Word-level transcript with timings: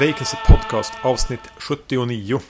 Vacancy 0.00 0.36
Podcast 0.46 0.92
avsnitt 1.02 1.40
79. 1.58 2.40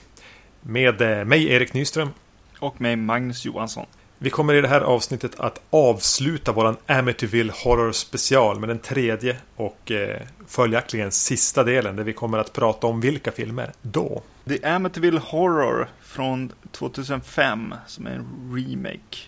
Med 0.61 1.03
eh, 1.03 1.25
mig 1.25 1.49
Erik 1.49 1.73
Nyström. 1.73 2.11
Och 2.59 2.81
mig 2.81 2.97
Magnus 2.97 3.45
Johansson. 3.45 3.87
Vi 4.19 4.31
kommer 4.31 4.55
i 4.55 4.61
det 4.61 4.69
här 4.69 4.81
avsnittet 4.81 5.41
att 5.41 5.61
avsluta 5.71 6.53
våran 6.53 6.77
Amityville 6.87 7.53
Horror 7.65 7.93
special 7.93 8.61
med 8.61 8.69
den 8.69 8.79
tredje 8.79 9.37
och 9.57 9.91
eh, 9.91 10.23
följaktligen 10.47 11.13
sista 11.13 11.65
delen 11.65 11.97
där 11.97 12.05
vi 12.05 12.13
kommer 12.13 12.39
att 12.39 12.53
prata 12.53 12.87
om 12.87 13.01
vilka 13.01 13.33
filmer 13.33 13.73
då. 13.83 14.23
The 14.49 14.65
Amityville 14.65 15.21
Horror 15.21 15.89
från 16.03 16.53
2005 16.73 17.75
som 17.87 18.07
är 18.07 18.11
en 18.11 18.55
remake. 18.57 19.19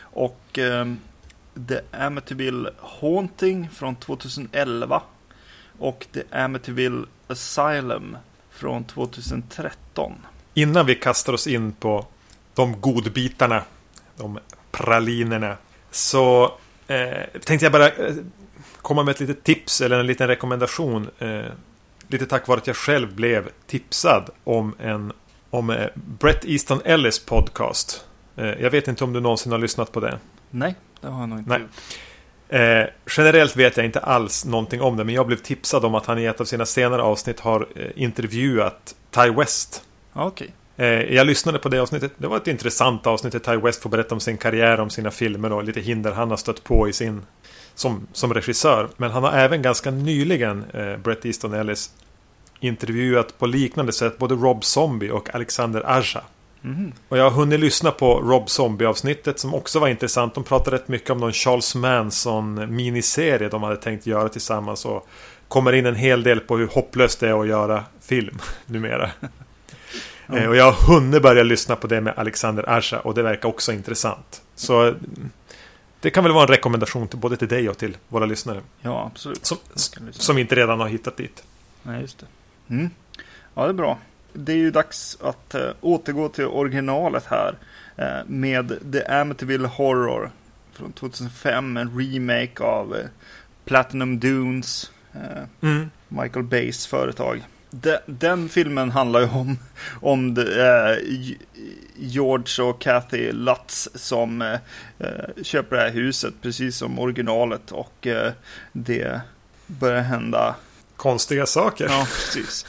Och 0.00 0.58
eh, 0.58 0.86
The 1.68 1.80
Amityville 1.90 2.70
Haunting 2.78 3.68
från 3.70 3.96
2011. 3.96 5.02
Och 5.78 6.06
The 6.12 6.22
Amityville 6.30 7.06
Asylum 7.32 8.16
från 8.50 8.84
2013. 8.84 10.12
Innan 10.54 10.86
vi 10.86 10.94
kastar 10.94 11.32
oss 11.32 11.46
in 11.46 11.72
på 11.72 12.06
de 12.54 12.80
godbitarna, 12.80 13.62
de 14.16 14.38
pralinerna, 14.70 15.56
så 15.90 16.54
eh, 16.86 17.40
tänkte 17.44 17.66
jag 17.66 17.72
bara 17.72 17.88
eh, 17.90 18.14
komma 18.82 19.02
med 19.02 19.12
ett 19.12 19.20
litet 19.20 19.44
tips 19.44 19.80
eller 19.80 20.00
en 20.00 20.06
liten 20.06 20.28
rekommendation. 20.28 21.10
Eh, 21.18 21.42
lite 22.08 22.26
tack 22.26 22.48
vare 22.48 22.58
att 22.58 22.66
jag 22.66 22.76
själv 22.76 23.14
blev 23.14 23.48
tipsad 23.66 24.30
om 24.44 24.74
en 24.78 25.12
om 25.50 25.70
eh, 25.70 25.86
Brett 25.94 26.44
Easton 26.44 26.80
Ellis 26.84 27.18
podcast. 27.18 28.04
Eh, 28.36 28.46
jag 28.46 28.70
vet 28.70 28.88
inte 28.88 29.04
om 29.04 29.12
du 29.12 29.20
någonsin 29.20 29.52
har 29.52 29.58
lyssnat 29.58 29.92
på 29.92 30.00
det. 30.00 30.18
Nej, 30.50 30.74
det 31.00 31.08
har 31.08 31.20
jag 31.20 31.28
nog 31.28 31.38
inte 31.38 31.50
Nej. 31.50 31.60
gjort. 31.60 31.70
Eh, 32.52 32.86
generellt 33.16 33.56
vet 33.56 33.76
jag 33.76 33.86
inte 33.86 34.00
alls 34.00 34.44
någonting 34.44 34.80
om 34.80 34.96
det, 34.96 35.04
men 35.04 35.14
jag 35.14 35.26
blev 35.26 35.36
tipsad 35.36 35.84
om 35.84 35.94
att 35.94 36.06
han 36.06 36.18
i 36.18 36.24
ett 36.24 36.40
av 36.40 36.44
sina 36.44 36.66
senare 36.66 37.02
avsnitt 37.02 37.40
har 37.40 37.66
eh, 37.76 37.86
intervjuat 37.94 38.94
Ty 39.10 39.30
West. 39.30 39.82
Ja, 40.12 40.24
Okej. 40.24 40.50
Eh, 40.76 40.86
jag 40.86 41.26
lyssnade 41.26 41.58
på 41.58 41.68
det 41.68 41.78
avsnittet. 41.78 42.12
Det 42.16 42.26
var 42.26 42.36
ett 42.36 42.48
intressant 42.48 43.06
avsnitt 43.06 43.32
där 43.32 43.38
Ty 43.38 43.56
West 43.56 43.82
får 43.82 43.90
berätta 43.90 44.14
om 44.14 44.20
sin 44.20 44.36
karriär, 44.36 44.80
om 44.80 44.90
sina 44.90 45.10
filmer 45.10 45.52
och 45.52 45.64
lite 45.64 45.80
hinder 45.80 46.12
han 46.12 46.30
har 46.30 46.36
stött 46.36 46.64
på 46.64 46.88
i 46.88 46.92
sin 46.92 47.22
som, 47.74 48.06
som 48.12 48.34
regissör. 48.34 48.88
Men 48.96 49.10
han 49.10 49.22
har 49.22 49.32
även 49.32 49.62
ganska 49.62 49.90
nyligen, 49.90 50.64
eh, 50.74 50.96
Brett 50.96 51.24
Easton 51.24 51.54
Ellis, 51.54 51.90
intervjuat 52.60 53.38
på 53.38 53.46
liknande 53.46 53.92
sätt 53.92 54.18
både 54.18 54.34
Rob 54.34 54.64
Zombie 54.64 55.10
och 55.10 55.34
Alexander 55.34 55.82
Aja. 55.86 56.22
Mhm. 56.62 56.92
Och 57.08 57.18
jag 57.18 57.24
har 57.24 57.30
hunnit 57.30 57.60
lyssna 57.60 57.90
på 57.90 58.20
Rob 58.20 58.50
Zombie-avsnittet 58.50 59.38
som 59.38 59.54
också 59.54 59.78
var 59.78 59.88
intressant. 59.88 60.34
De 60.34 60.44
pratade 60.44 60.76
rätt 60.76 60.88
mycket 60.88 61.10
om 61.10 61.18
någon 61.18 61.32
Charles 61.32 61.74
Manson-miniserie 61.74 63.48
de 63.48 63.62
hade 63.62 63.76
tänkt 63.76 64.06
göra 64.06 64.28
tillsammans. 64.28 64.84
Och 64.84 65.08
kommer 65.48 65.72
in 65.72 65.86
en 65.86 65.94
hel 65.96 66.22
del 66.22 66.40
på 66.40 66.56
hur 66.56 66.66
hopplöst 66.66 67.20
det 67.20 67.28
är 67.28 67.40
att 67.40 67.48
göra 67.48 67.84
film 68.00 68.38
numera. 68.66 69.10
Eh, 70.34 70.48
Och 70.48 70.56
jag 70.56 70.72
har 70.72 70.94
hunnit 70.94 71.22
börja 71.22 71.42
lyssna 71.42 71.76
på 71.76 71.86
det 71.86 72.00
med 72.00 72.14
Alexander 72.16 72.68
Arsha 72.70 73.00
och 73.00 73.14
det 73.14 73.22
verkar 73.22 73.48
också 73.48 73.72
intressant. 73.72 74.42
Så 74.54 74.80
mm, 74.82 75.30
det 76.00 76.10
kan 76.10 76.24
väl 76.24 76.32
vara 76.32 76.42
en 76.42 76.48
rekommendation 76.48 77.08
till 77.08 77.18
både 77.18 77.36
till 77.36 77.48
dig 77.48 77.68
och 77.68 77.78
till 77.78 77.96
våra 78.08 78.26
lyssnare. 78.26 78.60
Ja, 78.80 79.10
absolut. 79.12 79.46
Som, 79.46 79.58
som 80.12 80.38
inte 80.38 80.54
redan 80.54 80.80
har 80.80 80.88
hittat 80.88 81.16
dit. 81.16 81.42
Nej, 81.82 82.00
just 82.00 82.18
det. 82.18 82.26
Mm. 82.74 82.90
Ja, 83.54 83.62
det 83.62 83.68
är 83.68 83.72
bra. 83.72 83.98
Det 84.32 84.52
är 84.52 84.56
ju 84.56 84.70
dags 84.70 85.18
att 85.20 85.54
eh, 85.54 85.70
återgå 85.80 86.28
till 86.28 86.44
originalet 86.46 87.24
här. 87.26 87.54
Eh, 87.96 88.26
med 88.26 88.92
The 88.92 89.04
Amityville 89.04 89.68
Horror 89.68 90.30
från 90.72 90.92
2005. 90.92 91.76
En 91.76 91.98
remake 91.98 92.62
av 92.64 92.96
eh, 92.96 93.06
Platinum 93.64 94.20
Dunes. 94.20 94.90
Eh, 95.14 95.42
Mm. 95.60 95.90
Michael 96.08 96.44
Bays 96.44 96.86
företag. 96.86 97.46
De, 97.70 97.98
den 98.06 98.48
filmen 98.48 98.90
handlar 98.90 99.20
ju 99.20 99.28
om, 99.28 99.58
om 100.00 100.34
de, 100.34 100.42
eh, 100.42 100.96
George 101.96 102.64
och 102.64 102.80
Kathy 102.80 103.32
Lutz 103.32 103.88
som 103.94 104.42
eh, 104.42 104.58
köper 105.42 105.76
det 105.76 105.82
här 105.82 105.90
huset 105.90 106.34
precis 106.42 106.76
som 106.76 106.98
originalet 106.98 107.72
och 107.72 108.06
det 108.72 109.20
börjar 109.66 110.00
hända 110.00 110.54
Konstiga 111.02 111.46
saker. 111.46 111.84
Ja, 111.88 112.06
precis. 112.12 112.66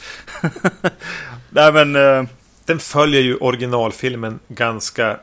Nej, 1.49 1.73
men... 1.73 1.95
eh, 1.95 2.23
Den 2.65 2.79
följer 2.79 3.21
ju 3.21 3.35
originalfilmen 3.35 4.39
ganska 4.47 5.19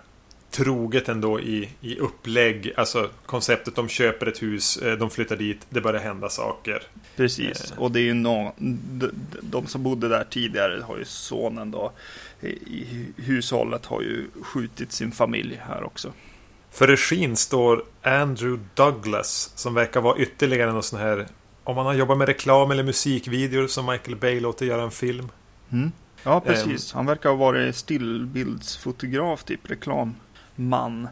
troget 0.50 1.08
ändå 1.08 1.40
i, 1.40 1.68
i 1.80 1.98
upplägg. 1.98 2.72
Alltså 2.76 3.08
konceptet 3.26 3.74
de 3.76 3.88
köper 3.88 4.26
ett 4.26 4.42
hus, 4.42 4.76
eh, 4.76 4.92
de 4.98 5.10
flyttar 5.10 5.36
dit, 5.36 5.58
det 5.70 5.80
börjar 5.80 6.00
hända 6.00 6.28
saker. 6.28 6.82
precis. 7.16 7.72
Eh. 7.72 7.78
Och 7.78 7.90
det 7.92 8.00
är 8.00 8.04
ju 8.04 8.14
nå 8.14 8.54
de, 8.58 9.10
de 9.42 9.66
som 9.66 9.82
bodde 9.82 10.08
där 10.08 10.24
tidigare 10.30 10.82
har 10.86 10.98
ju 10.98 11.04
sonen 11.04 11.70
då 11.70 11.92
i 12.42 12.86
hushållet 13.16 13.86
har 13.86 14.00
ju 14.02 14.26
skjutit 14.42 14.92
sin 14.92 15.12
familj 15.12 15.60
här 15.68 15.82
också. 15.84 16.12
För 16.70 16.86
regin 16.86 17.36
står 17.36 17.84
Andrew 18.02 18.62
Douglas 18.74 19.52
som 19.54 19.74
verkar 19.74 20.00
vara 20.00 20.18
ytterligare 20.18 20.72
någon 20.72 20.82
sån 20.82 20.98
här 21.00 21.26
om 21.64 21.76
man 21.76 21.86
har 21.86 21.94
jobbat 21.94 22.18
med 22.18 22.28
reklam 22.28 22.70
eller 22.70 22.82
musikvideor 22.82 23.66
som 23.66 23.86
Michael 23.86 24.16
Bay 24.16 24.40
låter 24.40 24.66
göra 24.66 24.82
en 24.82 24.90
film. 24.90 25.28
Mm. 25.72 25.92
Ja, 26.22 26.40
precis. 26.40 26.92
Han 26.92 27.06
verkar 27.06 27.30
ha 27.30 27.36
varit 27.36 27.76
stillbildsfotograf, 27.76 29.44
typ 29.44 29.70
reklamman. 29.70 31.08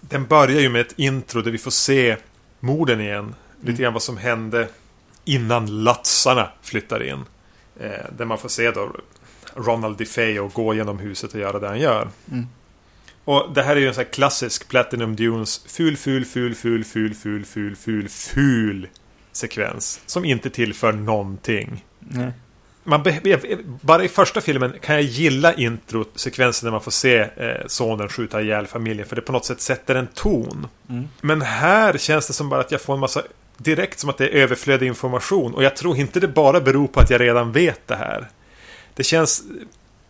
Den 0.00 0.26
börjar 0.26 0.60
ju 0.60 0.68
med 0.68 0.80
ett 0.80 0.94
intro 0.98 1.42
där 1.42 1.50
vi 1.50 1.58
får 1.58 1.70
se 1.70 2.16
morden 2.60 3.00
igen. 3.00 3.34
Lite 3.60 3.70
Mm. 3.70 3.82
grann 3.82 3.92
vad 3.92 4.02
som 4.02 4.16
hände 4.16 4.68
innan 5.24 5.84
latsarna 5.84 6.48
flyttar 6.62 7.02
in. 7.02 7.24
Eh, 7.80 7.90
där 8.16 8.24
man 8.24 8.38
får 8.38 8.48
se 8.48 8.70
då 8.70 8.92
Ronald 9.54 9.98
DeFeo 9.98 10.48
gå 10.54 10.74
genom 10.74 10.98
huset 10.98 11.34
och 11.34 11.40
göra 11.40 11.58
det 11.58 11.68
han 11.68 11.80
gör. 11.80 12.08
Mm. 12.30 12.46
Och 13.24 13.52
det 13.54 13.62
här 13.62 13.76
är 13.76 13.80
ju 13.80 13.88
en 13.88 13.94
sån 13.94 14.04
här 14.04 14.12
klassisk 14.12 14.68
Platinum 14.68 15.16
Dunes 15.16 15.64
ful, 15.66 15.96
ful, 15.96 16.24
ful, 16.24 16.54
ful, 16.54 16.84
ful, 16.84 17.14
ful, 17.14 17.44
ful, 17.44 17.76
ful, 17.76 18.08
ful 18.08 18.88
sekvens. 19.32 20.00
Som 20.06 20.24
inte 20.24 20.50
tillför 20.50 20.92
någonting. 20.92 21.84
Nej. 21.98 22.32
Man 22.84 23.04
bara 23.80 24.04
i 24.04 24.08
första 24.08 24.40
filmen 24.40 24.74
kan 24.80 24.94
jag 24.94 25.04
gilla 25.04 25.54
introsekvensen 25.54 26.66
när 26.66 26.70
man 26.70 26.80
får 26.80 26.90
se 26.90 27.18
eh, 27.18 27.66
sonen 27.66 28.08
skjuta 28.08 28.42
ihjäl 28.42 28.66
familjen. 28.66 29.08
För 29.08 29.16
det 29.16 29.22
på 29.22 29.32
något 29.32 29.44
sätt 29.44 29.60
sätter 29.60 29.94
en 29.94 30.06
ton. 30.06 30.66
Mm. 30.88 31.08
Men 31.20 31.42
här 31.42 31.98
känns 31.98 32.26
det 32.26 32.32
som 32.32 32.48
bara 32.48 32.60
att 32.60 32.70
jag 32.72 32.80
får 32.80 32.94
en 32.94 33.00
massa 33.00 33.22
direkt 33.56 33.98
som 33.98 34.10
att 34.10 34.18
det 34.18 34.24
är 34.24 34.42
överflödig 34.42 34.86
information. 34.86 35.54
Och 35.54 35.62
jag 35.62 35.76
tror 35.76 35.96
inte 35.96 36.20
det 36.20 36.28
bara 36.28 36.60
beror 36.60 36.86
på 36.86 37.00
att 37.00 37.10
jag 37.10 37.20
redan 37.20 37.52
vet 37.52 37.88
det 37.88 37.96
här. 37.96 38.28
Det 38.94 39.04
känns 39.04 39.42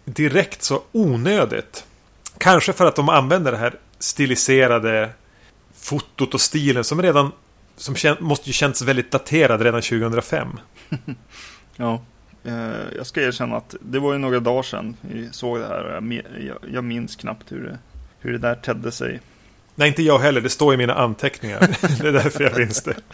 direkt 0.05 0.63
så 0.63 0.83
onödigt. 0.93 1.85
Kanske 2.39 2.73
för 2.73 2.87
att 2.87 2.97
de 2.97 3.09
använder 3.09 3.53
det 3.53 3.59
här 3.59 3.75
stiliserade 3.99 5.11
fotot 5.75 6.35
och 6.35 6.41
stilen 6.41 6.85
som 6.85 7.03
redan 7.03 7.33
som 7.77 8.17
måste 8.21 8.49
ju 8.49 8.53
känns 8.53 8.83
väldigt 8.83 9.11
daterad 9.11 9.61
redan 9.61 9.83
2005. 9.83 10.49
Ja. 11.77 12.01
Eh, 12.45 12.97
jag 12.97 13.07
ska 13.07 13.23
erkänna 13.23 13.57
att 13.57 13.75
det 13.81 13.99
var 13.99 14.13
ju 14.13 14.19
några 14.19 14.41
dagar 14.41 14.63
sedan 14.63 14.97
vi 15.01 15.29
såg 15.33 15.59
det 15.59 15.67
här. 15.67 16.03
jag 16.73 16.85
minns 16.85 17.17
knappt 17.17 17.53
hur 17.53 17.65
det, 17.65 17.79
hur 18.21 18.33
det 18.33 18.39
där 18.39 18.55
tedde 18.55 18.93
sig. 18.93 19.21
Nej, 19.75 19.89
inte 19.89 20.03
jag 20.03 20.19
heller. 20.19 20.41
Det 20.41 20.49
står 20.49 20.75
i 20.75 20.77
mina 20.77 20.95
anteckningar. 20.95 21.61
det 22.03 22.09
är 22.09 22.13
därför 22.13 22.45
jag 22.45 22.59
minns 22.59 22.83
det. 22.83 22.97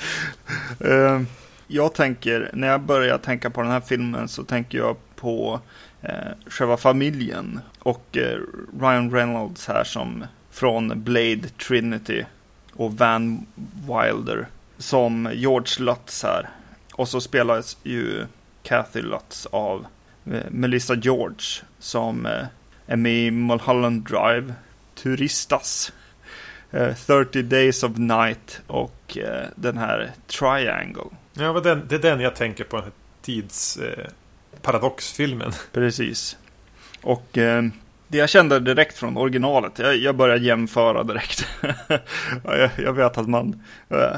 Eh, 0.81 1.23
jag 1.67 1.95
tänker, 1.95 2.51
när 2.53 2.69
jag 2.69 2.81
börjar 2.81 3.19
tänka 3.19 3.51
på 3.51 3.63
den 3.63 3.71
här 3.71 3.81
filmen 3.81 4.29
så 4.29 4.45
tänker 4.45 4.79
jag 4.79 4.97
på 5.17 5.61
eh, 6.03 6.11
själva 6.47 6.77
familjen. 6.77 7.61
Och 7.79 8.17
eh, 8.17 8.39
Ryan 8.81 9.11
Reynolds 9.11 9.67
här 9.67 9.85
som 9.85 10.25
från 10.51 11.05
Blade 11.05 11.49
Trinity. 11.67 12.25
Och 12.73 12.93
Van 12.99 13.47
Wilder 13.87 14.49
som 14.79 15.31
George 15.35 15.85
Lutz 15.85 16.23
här. 16.23 16.49
Och 16.95 17.09
så 17.09 17.21
spelas 17.21 17.77
ju 17.83 18.27
Kathy 18.63 19.03
Lutz 19.03 19.47
av 19.47 19.87
eh, 20.33 20.51
Melissa 20.51 20.95
George 20.95 21.63
som 21.79 22.27
eh, 22.27 22.47
är 22.87 22.97
med 22.97 23.27
i 23.27 23.31
Mulholland 23.31 24.09
Drive, 24.09 24.55
Turistas, 24.95 25.93
eh, 26.71 26.95
30 26.95 27.43
Days 27.43 27.83
of 27.83 27.97
Night 27.97 28.61
och 28.67 29.19
eh, 29.19 29.47
den 29.55 29.79
här 29.79 30.11
Triangle. 30.27 31.11
Ja, 31.33 31.61
det 31.61 31.95
är 31.95 31.99
den 31.99 32.21
jag 32.21 32.37
tänker 32.37 32.65
på. 32.65 32.77
Den 32.77 32.85
här 32.85 32.93
tids... 33.23 33.77
Eh, 33.77 34.07
paradoxfilmen. 34.63 35.53
Precis. 35.73 36.37
Och 37.03 37.39
eh, 37.39 37.63
det 38.09 38.19
jag 38.19 38.29
kände 38.29 38.61
direkt 38.61 38.99
från 38.99 39.17
originalet, 39.17 39.79
jag, 39.79 39.97
jag 39.97 40.17
börjar 40.17 40.37
jämföra 40.37 41.03
direkt. 41.03 41.47
Ja, 42.45 42.57
jag, 42.57 42.71
jag 42.77 42.93
vet 42.93 43.19
att 43.19 43.29
man 43.29 43.63
eh, 43.89 44.17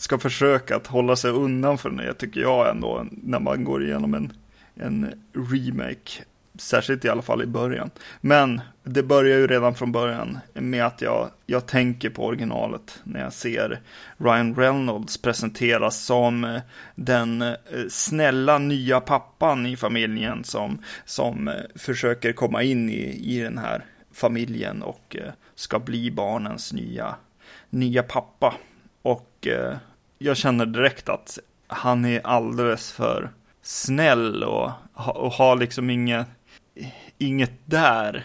ska 0.00 0.18
försöka 0.18 0.76
att 0.76 0.86
hålla 0.86 1.16
sig 1.16 1.30
undan 1.30 1.78
från 1.78 1.96
det, 1.96 2.14
tycker 2.14 2.40
jag 2.40 2.70
ändå, 2.70 3.06
när 3.10 3.40
man 3.40 3.64
går 3.64 3.84
igenom 3.84 4.14
en, 4.14 4.32
en 4.74 5.12
remake. 5.52 6.24
Särskilt 6.58 7.04
i 7.04 7.08
alla 7.08 7.22
fall 7.22 7.42
i 7.42 7.46
början. 7.46 7.90
Men 8.20 8.60
det 8.84 9.02
börjar 9.02 9.38
ju 9.38 9.46
redan 9.46 9.74
från 9.74 9.92
början 9.92 10.38
med 10.54 10.86
att 10.86 11.02
jag, 11.02 11.30
jag 11.46 11.66
tänker 11.66 12.10
på 12.10 12.24
originalet 12.26 13.00
när 13.04 13.20
jag 13.20 13.32
ser 13.32 13.80
Ryan 14.16 14.54
Reynolds 14.54 15.22
presenteras 15.22 16.04
som 16.04 16.60
den 16.94 17.42
eh, 17.42 17.54
snälla 17.88 18.58
nya 18.58 19.00
pappan 19.00 19.66
i 19.66 19.76
familjen 19.76 20.44
som, 20.44 20.82
som 21.04 21.48
eh, 21.48 21.54
försöker 21.74 22.32
komma 22.32 22.62
in 22.62 22.90
i, 22.90 23.36
i 23.36 23.40
den 23.40 23.58
här 23.58 23.84
familjen 24.12 24.82
och 24.82 25.16
eh, 25.16 25.32
ska 25.54 25.78
bli 25.78 26.10
barnens 26.10 26.72
nya, 26.72 27.16
nya 27.70 28.02
pappa. 28.02 28.54
Och 29.02 29.48
jag 30.22 30.36
känner 30.36 30.66
direkt 30.66 31.08
att 31.08 31.38
han 31.66 32.04
är 32.04 32.26
alldeles 32.26 32.92
för 32.92 33.30
snäll 33.62 34.44
och, 34.44 34.72
och 34.94 35.32
har 35.32 35.56
liksom 35.56 35.90
inget, 35.90 36.26
inget 37.18 37.52
där 37.64 38.24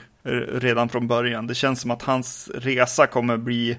redan 0.53 0.89
från 0.89 1.07
början. 1.07 1.47
Det 1.47 1.55
känns 1.55 1.81
som 1.81 1.91
att 1.91 2.01
hans 2.01 2.49
resa 2.53 3.07
kommer 3.07 3.37
bli 3.37 3.77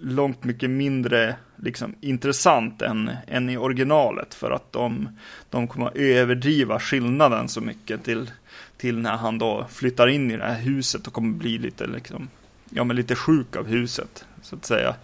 långt 0.00 0.44
mycket 0.44 0.70
mindre 0.70 1.36
liksom, 1.56 1.94
intressant 2.00 2.82
än, 2.82 3.10
än 3.26 3.50
i 3.50 3.56
originalet. 3.56 4.34
För 4.34 4.50
att 4.50 4.72
de, 4.72 5.08
de 5.50 5.68
kommer 5.68 5.86
att 5.86 5.96
överdriva 5.96 6.80
skillnaden 6.80 7.48
så 7.48 7.60
mycket 7.60 8.04
till, 8.04 8.30
till 8.76 8.98
när 8.98 9.16
han 9.16 9.38
då 9.38 9.66
flyttar 9.70 10.08
in 10.08 10.30
i 10.30 10.36
det 10.36 10.44
här 10.44 10.60
huset 10.60 11.06
och 11.06 11.12
kommer 11.12 11.38
bli 11.38 11.58
lite, 11.58 11.86
liksom, 11.86 12.28
ja, 12.70 12.84
men 12.84 12.96
lite 12.96 13.14
sjuk 13.14 13.56
av 13.56 13.66
huset, 13.66 14.24
så 14.42 14.56
att 14.56 14.64
säga. 14.64 14.94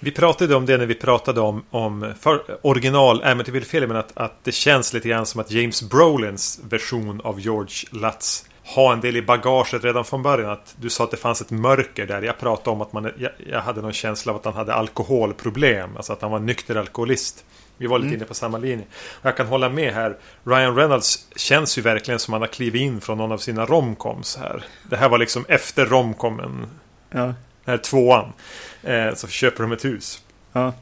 Vi 0.00 0.10
pratade 0.10 0.54
om 0.54 0.66
det 0.66 0.76
när 0.76 0.86
vi 0.86 0.94
pratade 0.94 1.40
om, 1.40 1.64
om 1.70 2.14
original 2.62 3.22
Amityville-filmen 3.24 3.96
att, 3.96 4.12
att 4.14 4.44
det 4.44 4.52
känns 4.52 4.92
lite 4.92 5.08
grann 5.08 5.26
som 5.26 5.40
att 5.40 5.50
James 5.50 5.82
Brolins 5.82 6.60
version 6.68 7.20
av 7.20 7.40
George 7.40 7.74
Lutz 7.90 8.44
har 8.64 8.92
en 8.92 9.00
del 9.00 9.16
i 9.16 9.22
bagaget 9.22 9.84
redan 9.84 10.04
från 10.04 10.22
början. 10.22 10.50
Att 10.50 10.74
du 10.80 10.90
sa 10.90 11.04
att 11.04 11.10
det 11.10 11.16
fanns 11.16 11.40
ett 11.40 11.50
mörker 11.50 12.06
där. 12.06 12.22
Jag 12.22 12.38
pratade 12.38 12.70
om 12.70 12.80
att 12.80 12.92
man, 12.92 13.10
jag, 13.18 13.30
jag 13.50 13.60
hade 13.60 13.80
någon 13.80 13.92
känsla 13.92 14.32
av 14.32 14.38
att 14.38 14.44
han 14.44 14.54
hade 14.54 14.74
alkoholproblem. 14.74 15.96
Alltså 15.96 16.12
att 16.12 16.22
han 16.22 16.30
var 16.30 16.38
nykter 16.38 16.76
alkoholist. 16.76 17.44
Vi 17.76 17.86
var 17.86 17.98
lite 17.98 18.06
mm. 18.06 18.16
inne 18.16 18.24
på 18.24 18.34
samma 18.34 18.58
linje. 18.58 18.84
Och 19.20 19.26
jag 19.26 19.36
kan 19.36 19.46
hålla 19.46 19.68
med 19.68 19.94
här. 19.94 20.16
Ryan 20.44 20.76
Reynolds 20.76 21.26
känns 21.36 21.78
ju 21.78 21.82
verkligen 21.82 22.20
som 22.20 22.32
han 22.32 22.42
har 22.42 22.48
klivit 22.48 22.82
in 22.82 23.00
från 23.00 23.18
någon 23.18 23.32
av 23.32 23.38
sina 23.38 23.66
romcoms 23.66 24.36
här. 24.36 24.64
Det 24.90 24.96
här 24.96 25.08
var 25.08 25.18
liksom 25.18 25.44
efter 25.48 25.86
romcomen. 25.86 26.66
Ja. 27.10 27.18
Den 27.18 27.34
här 27.64 27.78
tvåan. 27.78 28.32
Eh, 28.82 29.14
så 29.14 29.28
köper 29.28 29.62
de 29.62 29.72
ett 29.72 29.84
hus. 29.84 30.22
Ja. 30.52 30.72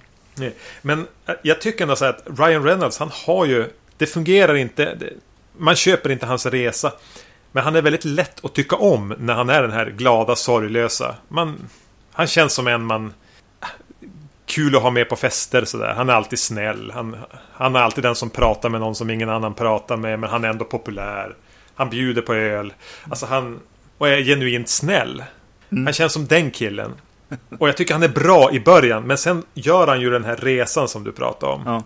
Men 0.83 1.07
eh, 1.27 1.35
jag 1.43 1.61
tycker 1.61 1.83
ändå 1.83 1.97
så 1.97 2.05
att 2.05 2.27
Ryan 2.39 2.65
Reynolds, 2.65 2.99
han 2.99 3.11
har 3.27 3.45
ju... 3.47 3.71
Det 3.97 4.07
fungerar 4.07 4.55
inte. 4.55 4.99
Man 5.57 5.77
köper 5.77 6.11
inte 6.11 6.27
hans 6.27 6.47
resa. 6.47 6.93
Men 7.53 7.65
han 7.65 7.77
är 7.77 7.83
väldigt 7.83 8.05
lätt 8.05 8.45
att 8.45 8.55
tycka 8.55 8.77
om 8.77 9.15
när 9.19 9.35
han 9.35 9.51
är 9.51 9.63
den 9.63 9.73
här 9.73 9.87
glada, 9.87 10.37
sorglösa. 10.37 11.15
Man, 11.29 11.69
han 12.13 12.27
känns 12.27 12.53
som 12.53 12.67
en 12.67 12.85
man... 12.85 13.13
Kul 14.47 14.77
att 14.77 14.83
ha 14.83 14.91
med 14.91 15.09
på 15.09 15.17
fester 15.17 15.65
sådär. 15.65 15.95
Han 15.97 16.09
är 16.09 16.13
alltid 16.13 16.39
snäll. 16.39 16.91
Han, 16.95 17.17
han 17.53 17.77
är 17.77 17.81
alltid 17.81 18.05
den 18.05 18.15
som 18.15 18.31
pratar 18.31 18.69
med 18.69 18.81
någon 18.81 18.95
som 18.95 19.11
ingen 19.11 19.31
annan 19.31 19.55
pratar 19.55 19.97
med. 19.97 20.19
Men 20.19 20.31
han 20.31 20.45
är 20.45 20.49
ändå 20.49 20.65
populär. 20.65 21.35
Han 21.75 21.91
bjuder 21.91 22.23
på 22.23 22.35
öl. 22.35 22.73
Alltså 23.11 23.27
han... 23.27 23.61
Och 23.99 24.09
är 24.09 24.23
genuint 24.23 24.69
snäll. 24.69 25.25
Mm. 25.71 25.85
Han 25.85 25.93
känns 25.93 26.13
som 26.13 26.27
den 26.27 26.51
killen. 26.51 26.95
Och 27.59 27.69
jag 27.69 27.77
tycker 27.77 27.95
han 27.95 28.03
är 28.03 28.09
bra 28.09 28.53
i 28.53 28.61
början. 28.61 29.03
Men 29.03 29.19
sen 29.19 29.43
gör 29.55 29.87
han 29.87 30.01
ju 30.01 30.11
den 30.11 30.25
här 30.25 30.37
resan 30.37 30.89
som 30.89 31.05
du 31.05 31.13
pratade 31.13 31.53
om. 31.53 31.63
Ja. 31.67 31.83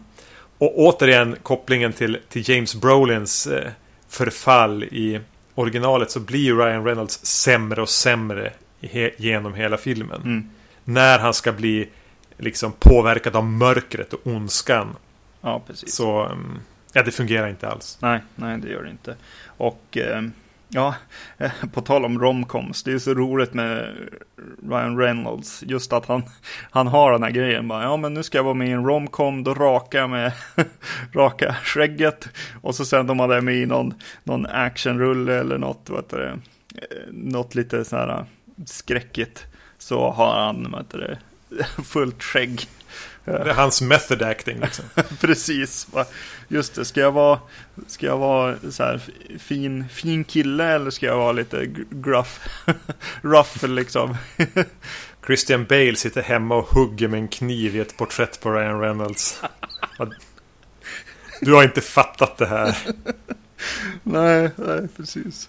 Och 0.58 0.78
återigen 0.78 1.36
kopplingen 1.42 1.92
till, 1.92 2.18
till 2.28 2.48
James 2.48 2.74
Brolins 2.74 3.46
eh, 3.46 3.70
förfall 4.08 4.84
i 4.84 5.20
originalet 5.54 6.10
så 6.10 6.20
blir 6.20 6.54
Ryan 6.54 6.84
Reynolds 6.84 7.26
sämre 7.26 7.82
och 7.82 7.88
sämre 7.88 8.52
he 8.80 9.10
genom 9.16 9.54
hela 9.54 9.76
filmen. 9.76 10.22
Mm. 10.22 10.50
När 10.84 11.18
han 11.18 11.34
ska 11.34 11.52
bli 11.52 11.88
liksom 12.36 12.72
påverkad 12.72 13.36
av 13.36 13.44
mörkret 13.44 14.12
och 14.12 14.26
ondskan. 14.26 14.96
Ja, 15.40 15.62
precis. 15.66 15.94
Så 15.94 16.22
mm, 16.22 16.58
ja, 16.92 17.02
det 17.02 17.10
fungerar 17.10 17.48
inte 17.48 17.68
alls. 17.68 17.98
Nej, 18.00 18.20
nej, 18.34 18.58
det 18.58 18.68
gör 18.68 18.82
det 18.82 18.90
inte. 18.90 19.16
Och 19.46 19.96
eh, 19.96 20.22
Ja, 20.72 20.94
eh, 21.38 21.50
på 21.72 21.80
tal 21.80 22.04
om 22.04 22.20
romcoms, 22.20 22.82
det 22.82 22.92
är 22.92 22.98
så 22.98 23.14
roligt 23.14 23.54
med 23.54 23.96
Ryan 24.70 24.98
Reynolds, 24.98 25.62
just 25.66 25.92
att 25.92 26.06
han, 26.06 26.22
han 26.70 26.86
har 26.86 27.12
den 27.12 27.22
här 27.22 27.30
grejen 27.30 27.68
bara, 27.68 27.82
ja 27.82 27.96
men 27.96 28.14
nu 28.14 28.22
ska 28.22 28.38
jag 28.38 28.44
vara 28.44 28.54
med 28.54 28.68
i 28.68 28.70
en 28.70 28.84
romcom, 28.84 29.44
då 29.44 29.54
rakar 29.54 29.98
jag 29.98 30.10
med 30.10 30.32
raka 31.14 31.54
skägget 31.54 32.28
och 32.60 32.74
så 32.74 32.84
sen 32.84 33.06
de 33.06 33.20
hade 33.20 33.40
med 33.40 33.54
i 33.54 33.66
någon, 33.66 33.94
någon 34.24 34.46
actionrulle 34.46 35.34
eller 35.34 35.58
något, 35.58 35.90
vet 35.90 36.10
du, 36.10 36.26
eh, 36.26 36.34
något 37.12 37.54
lite 37.54 37.84
så 37.84 37.96
här 37.96 38.08
eh, 38.08 38.24
skräckigt, 38.66 39.46
så 39.78 40.10
har 40.10 40.40
han, 40.40 40.72
vet 40.72 40.90
du, 40.90 41.16
fullt 41.84 42.22
skägg. 42.22 42.68
Det 43.24 43.50
är 43.50 43.54
hans 43.54 43.82
method 43.82 44.22
acting 44.22 44.60
liksom. 44.60 44.84
Precis. 45.20 45.88
Just 46.48 46.74
det, 46.74 46.84
ska 46.84 47.00
jag 47.00 47.12
vara, 47.12 47.38
ska 47.86 48.06
jag 48.06 48.18
vara 48.18 48.56
så 48.70 48.82
här 48.82 49.00
fin, 49.38 49.88
fin 49.88 50.24
kille 50.24 50.64
eller 50.64 50.90
ska 50.90 51.06
jag 51.06 51.16
vara 51.16 51.32
lite 51.32 51.66
gruff, 51.90 52.48
rough 53.22 53.66
liksom? 53.66 54.16
Christian 55.26 55.64
Bale 55.64 55.96
sitter 55.96 56.22
hemma 56.22 56.54
och 56.54 56.68
hugger 56.68 57.08
med 57.08 57.20
en 57.20 57.28
kniv 57.28 57.76
i 57.76 57.80
ett 57.80 57.96
porträtt 57.96 58.40
på 58.40 58.50
Ryan 58.50 58.80
Reynolds. 58.80 59.42
Du 61.40 61.52
har 61.52 61.62
inte 61.62 61.80
fattat 61.80 62.36
det 62.36 62.46
här. 62.46 62.78
nej, 64.02 64.50
nej, 64.56 64.88
precis. 64.96 65.48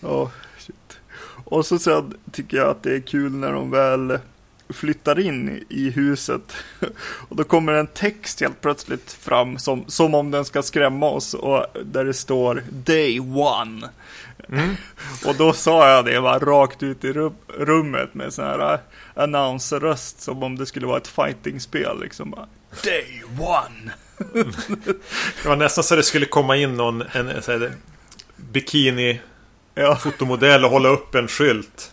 oh, 0.00 0.30
shit. 0.58 0.98
Och 1.44 1.66
så 1.66 1.78
sen 1.78 2.14
tycker 2.32 2.56
jag 2.56 2.68
att 2.68 2.82
det 2.82 2.94
är 2.94 3.00
kul 3.00 3.32
när 3.32 3.52
de 3.52 3.70
väl 3.70 4.18
flyttar 4.68 5.18
in 5.18 5.64
i 5.68 5.90
huset. 5.90 6.56
Och 7.28 7.36
då 7.36 7.44
kommer 7.44 7.72
en 7.72 7.86
text 7.86 8.40
helt 8.40 8.60
plötsligt 8.60 9.12
fram 9.12 9.58
som, 9.58 9.84
som 9.88 10.14
om 10.14 10.30
den 10.30 10.44
ska 10.44 10.62
skrämma 10.62 11.06
oss 11.08 11.34
och 11.34 11.66
där 11.84 12.04
det 12.04 12.14
står 12.14 12.62
Day 12.70 13.20
One. 13.20 13.88
Mm. 14.48 14.76
Och 15.26 15.34
då 15.34 15.52
sa 15.52 15.90
jag 15.90 16.04
det 16.04 16.20
bara 16.20 16.38
rakt 16.38 16.82
ut 16.82 17.04
i 17.04 17.12
rummet 17.58 18.14
med 18.14 18.32
sån 18.32 18.44
här 18.44 18.72
äh, 18.72 18.80
announcerröst 19.14 20.20
som 20.20 20.42
om 20.42 20.58
det 20.58 20.66
skulle 20.66 20.86
vara 20.86 20.98
ett 20.98 21.08
fightingspel 21.08 22.00
liksom. 22.00 22.30
Bara, 22.30 22.48
Day 22.84 23.22
One! 23.38 23.92
det 25.42 25.48
var 25.48 25.56
nästan 25.56 25.84
så 25.84 25.96
det 25.96 26.02
skulle 26.02 26.26
komma 26.26 26.56
in 26.56 26.74
någon 26.74 27.02
en, 27.12 27.28
en 27.28 27.72
bikini 28.36 29.20
ja. 29.74 29.96
fotomodell 29.96 30.64
och 30.64 30.70
hålla 30.70 30.88
upp 30.88 31.14
en 31.14 31.28
skylt. 31.28 31.92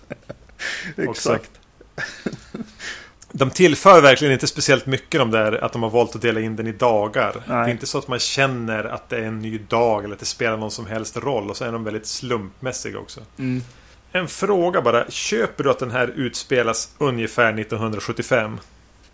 Exakt. 0.97 1.51
De 3.35 3.49
tillför 3.49 4.01
verkligen 4.01 4.33
inte 4.33 4.47
speciellt 4.47 4.85
mycket 4.85 5.19
de 5.19 5.31
där 5.31 5.63
att 5.63 5.73
de 5.73 5.83
har 5.83 5.89
valt 5.89 6.15
att 6.15 6.21
dela 6.21 6.39
in 6.39 6.55
den 6.55 6.67
i 6.67 6.71
dagar. 6.71 7.33
Nej. 7.35 7.43
Det 7.47 7.53
är 7.53 7.69
inte 7.69 7.85
så 7.85 7.97
att 7.97 8.07
man 8.07 8.19
känner 8.19 8.83
att 8.83 9.09
det 9.09 9.17
är 9.17 9.23
en 9.23 9.39
ny 9.39 9.57
dag 9.57 10.03
eller 10.03 10.13
att 10.13 10.19
det 10.19 10.25
spelar 10.25 10.57
någon 10.57 10.71
som 10.71 10.85
helst 10.85 11.17
roll. 11.17 11.49
Och 11.49 11.57
så 11.57 11.65
är 11.65 11.71
de 11.71 11.83
väldigt 11.83 12.05
slumpmässiga 12.05 12.99
också. 12.99 13.21
Mm. 13.39 13.63
En 14.11 14.27
fråga 14.27 14.81
bara. 14.81 15.11
Köper 15.11 15.63
du 15.63 15.69
att 15.69 15.79
den 15.79 15.91
här 15.91 16.07
utspelas 16.15 16.95
ungefär 16.97 17.59
1975? 17.59 18.59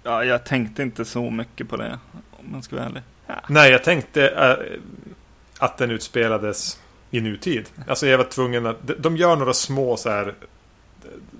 Ja, 0.03 0.23
jag 0.23 0.45
tänkte 0.45 0.83
inte 0.83 1.05
så 1.05 1.29
mycket 1.29 1.69
på 1.69 1.77
det. 1.77 1.99
Om 2.31 2.51
man 2.51 2.63
ska 2.63 2.75
vara 2.75 2.85
ärlig. 2.85 3.01
Ja. 3.27 3.35
Nej, 3.47 3.71
jag 3.71 3.83
tänkte 3.83 4.27
äh, 4.27 4.79
att 5.59 5.77
den 5.77 5.91
utspelades 5.91 6.79
i 7.11 7.21
nutid. 7.21 7.65
Alltså 7.87 8.07
jag 8.07 8.17
var 8.17 8.25
tvungen 8.25 8.65
att... 8.65 8.77
De 8.97 9.17
gör 9.17 9.35
några 9.35 9.53
små 9.53 9.97
så 9.97 10.09
här 10.09 10.33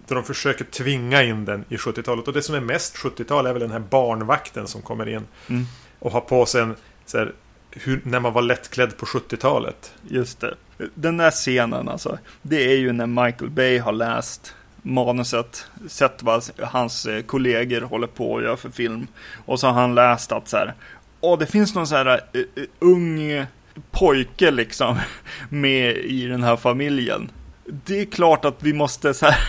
där 0.10 0.16
de 0.16 0.24
försöker 0.24 0.66
tvinga 0.66 1.24
in 1.24 1.46
den 1.46 1.66
i 1.70 1.78
70-talet. 1.78 2.28
Och 2.28 2.34
det 2.34 2.42
som 2.42 2.56
är 2.56 2.60
mest 2.60 2.98
70-tal 2.98 3.46
är 3.46 3.54
väl 3.54 3.62
den 3.62 3.72
här 3.72 3.80
barnvakten 3.80 4.68
som 4.68 4.82
kommer 4.82 5.10
in. 5.10 5.28
Mm. 5.48 5.66
Och 6.00 6.12
har 6.12 6.22
på 6.22 6.46
sig 6.46 6.62
en, 6.62 6.76
så 7.06 7.18
här, 7.18 7.34
hur, 7.72 8.02
när 8.04 8.20
man 8.20 8.34
var 8.34 8.42
lättklädd 8.42 8.98
på 8.98 9.06
70-talet. 9.06 9.94
Just 10.08 10.40
det. 10.40 10.56
Den 10.96 11.18
där 11.18 11.32
scenen 11.32 11.90
alltså. 11.90 12.18
Det 12.42 12.72
är 12.72 12.78
ju 12.78 12.92
när 12.92 13.08
Michael 13.08 13.50
Bay 13.50 13.80
har 13.80 13.92
läst 13.92 14.56
manuset, 14.82 15.66
sett 15.88 16.24
vad 16.24 16.44
hans 16.60 17.06
eh, 17.06 17.22
kollegor 17.22 17.82
håller 17.82 18.08
på 18.08 18.38
att 18.38 18.44
göra 18.44 18.58
för 18.58 18.70
film. 18.70 19.08
Och 19.46 19.60
så 19.60 19.68
har 19.68 19.74
han 19.74 19.96
läst 19.96 20.32
att 20.32 20.48
så 20.48 20.58
här, 20.58 20.74
åh 21.22 21.40
det 21.40 21.46
finns 21.46 21.76
någon 21.76 21.88
så 21.88 21.96
här 21.96 22.22
uh, 22.36 22.44
ung 22.80 23.46
pojke 23.92 24.52
liksom 24.52 25.00
med 25.50 25.98
i 25.98 26.26
den 26.26 26.44
här 26.44 26.56
familjen. 26.56 27.32
Det 27.66 28.00
är 28.02 28.06
klart 28.06 28.46
att 28.46 28.64
vi 28.64 28.74
måste 28.74 29.14
så 29.14 29.26
här 29.26 29.40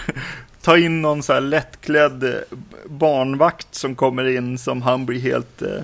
ta 0.63 0.79
in 0.79 1.03
någon 1.03 1.23
så 1.23 1.33
här 1.33 1.41
lättklädd 1.41 2.25
eh, 2.25 2.41
barnvakt 2.87 3.75
som 3.75 3.95
kommer 3.95 4.25
in 4.25 4.59
som 4.59 4.83
han 4.83 5.07
blir 5.07 5.21
helt 5.21 5.63
eh, 5.63 5.83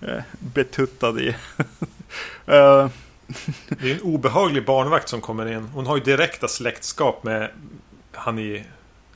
eh 0.00 0.22
betuttad 0.38 1.20
i. 1.20 1.28
uh. 1.28 2.88
det 3.68 3.90
är 3.90 3.94
en 3.94 4.00
obehaglig 4.00 4.64
barnvakt 4.64 5.08
som 5.08 5.20
kommer 5.20 5.46
in. 5.46 5.68
Hon 5.74 5.86
har 5.86 5.96
ju 5.96 6.02
direkta 6.02 6.48
släktskap 6.48 7.24
med 7.24 7.50
han 8.12 8.38
i 8.38 8.64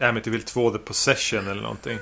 Amityville 0.01 0.45
2 0.45 0.71
The 0.71 0.79
Possession 0.79 1.49
eller 1.49 1.63
någonting. 1.63 1.99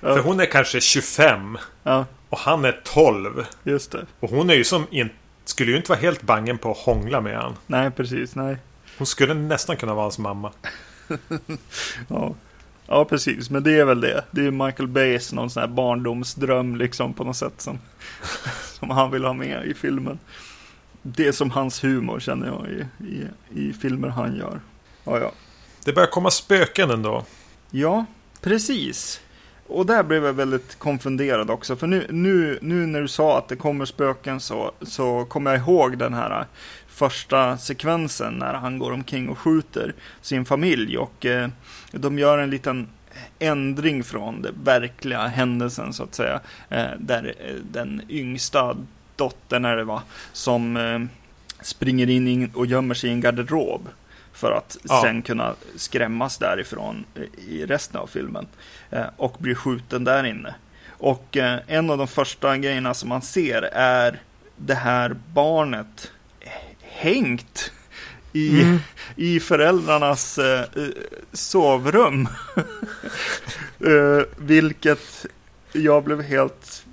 För 0.00 0.18
hon 0.18 0.40
är 0.40 0.46
kanske 0.46 0.80
25. 0.80 1.58
Ja. 1.82 2.06
Och 2.28 2.38
han 2.38 2.64
är 2.64 2.80
12. 2.84 3.46
Just 3.62 3.92
det. 3.92 4.06
Och 4.20 4.30
hon 4.30 4.50
är 4.50 4.54
ju 4.54 4.64
som 4.64 4.86
in, 4.90 5.10
skulle 5.44 5.70
ju 5.70 5.76
inte 5.76 5.90
vara 5.90 6.00
helt 6.00 6.22
bangen 6.22 6.58
på 6.58 6.70
att 6.70 6.78
hångla 6.78 7.20
med 7.20 7.36
han. 7.36 7.56
Nej, 7.66 7.90
precis. 7.90 8.34
Nej. 8.34 8.56
Hon 8.98 9.06
skulle 9.06 9.34
nästan 9.34 9.76
kunna 9.76 9.94
vara 9.94 10.04
hans 10.04 10.18
mamma. 10.18 10.52
ja. 12.08 12.34
ja, 12.86 13.04
precis. 13.04 13.50
Men 13.50 13.62
det 13.62 13.78
är 13.78 13.84
väl 13.84 14.00
det. 14.00 14.24
Det 14.30 14.46
är 14.46 14.50
Michael 14.50 14.88
Bays 14.88 15.32
någon 15.32 15.50
sån 15.50 15.60
här 15.60 15.68
barndomsdröm 15.68 16.76
liksom 16.76 17.14
på 17.14 17.24
något 17.24 17.36
sätt 17.36 17.60
som, 17.60 17.78
som 18.78 18.90
han 18.90 19.10
vill 19.10 19.24
ha 19.24 19.32
med 19.32 19.66
i 19.66 19.74
filmen. 19.74 20.18
Det 21.02 21.26
är 21.26 21.32
som 21.32 21.50
hans 21.50 21.84
humor 21.84 22.20
känner 22.20 22.46
jag 22.46 22.66
i, 22.68 23.06
i, 23.06 23.26
i 23.68 23.72
filmer 23.72 24.08
han 24.08 24.36
gör. 24.36 24.60
Ja, 25.04 25.18
ja. 25.18 25.32
Det 25.84 25.92
börjar 25.92 26.08
komma 26.08 26.30
spöken 26.30 26.90
ändå. 26.90 27.24
Ja, 27.70 28.04
precis. 28.40 29.20
Och 29.70 29.86
där 29.86 30.02
blev 30.02 30.24
jag 30.24 30.32
väldigt 30.32 30.78
konfunderad 30.78 31.50
också. 31.50 31.76
För 31.76 31.86
nu, 31.86 32.06
nu, 32.10 32.58
nu 32.62 32.86
när 32.86 33.00
du 33.00 33.08
sa 33.08 33.38
att 33.38 33.48
det 33.48 33.56
kommer 33.56 33.84
spöken 33.84 34.40
så, 34.40 34.72
så 34.82 35.24
kommer 35.24 35.50
jag 35.50 35.60
ihåg 35.60 35.98
den 35.98 36.14
här 36.14 36.46
första 37.00 37.58
sekvensen 37.58 38.34
när 38.34 38.54
han 38.54 38.78
går 38.78 38.92
omkring 38.92 39.28
och 39.28 39.38
skjuter 39.38 39.94
sin 40.20 40.44
familj. 40.44 40.98
Och 40.98 41.26
eh, 41.26 41.48
de 41.92 42.18
gör 42.18 42.38
en 42.38 42.50
liten 42.50 42.88
ändring 43.38 44.04
från 44.04 44.42
den 44.42 44.54
verkliga 44.64 45.26
händelsen 45.26 45.92
så 45.92 46.02
att 46.02 46.14
säga. 46.14 46.40
Eh, 46.68 46.90
där 46.98 47.34
eh, 47.38 47.54
den 47.72 48.02
yngsta 48.08 48.76
dottern 49.16 49.64
är 49.64 49.76
det 49.76 49.84
va, 49.84 50.02
som 50.32 50.76
eh, 50.76 51.00
springer 51.62 52.10
in 52.10 52.50
och 52.54 52.66
gömmer 52.66 52.94
sig 52.94 53.10
i 53.10 53.12
en 53.12 53.20
garderob. 53.20 53.88
För 54.32 54.52
att 54.52 54.78
ja. 54.82 55.02
sen 55.04 55.22
kunna 55.22 55.54
skrämmas 55.76 56.38
därifrån 56.38 57.04
i 57.48 57.66
resten 57.66 58.00
av 58.00 58.06
filmen. 58.06 58.46
Eh, 58.90 59.06
och 59.16 59.36
blir 59.38 59.54
skjuten 59.54 60.04
där 60.04 60.24
inne. 60.24 60.54
Och 60.88 61.36
eh, 61.36 61.58
en 61.66 61.90
av 61.90 61.98
de 61.98 62.08
första 62.08 62.56
grejerna 62.56 62.94
som 62.94 63.08
man 63.08 63.22
ser 63.22 63.62
är 63.72 64.20
det 64.56 64.74
här 64.74 65.16
barnet 65.32 66.10
hängt 67.00 67.72
i, 68.32 68.62
mm. 68.62 68.78
i 69.16 69.40
föräldrarnas 69.40 70.38
eh, 70.38 70.64
sovrum. 71.32 72.28
eh, 73.80 74.26
vilket 74.36 75.26
jag 75.72 76.04
blev 76.04 76.22
helt, 76.22 76.84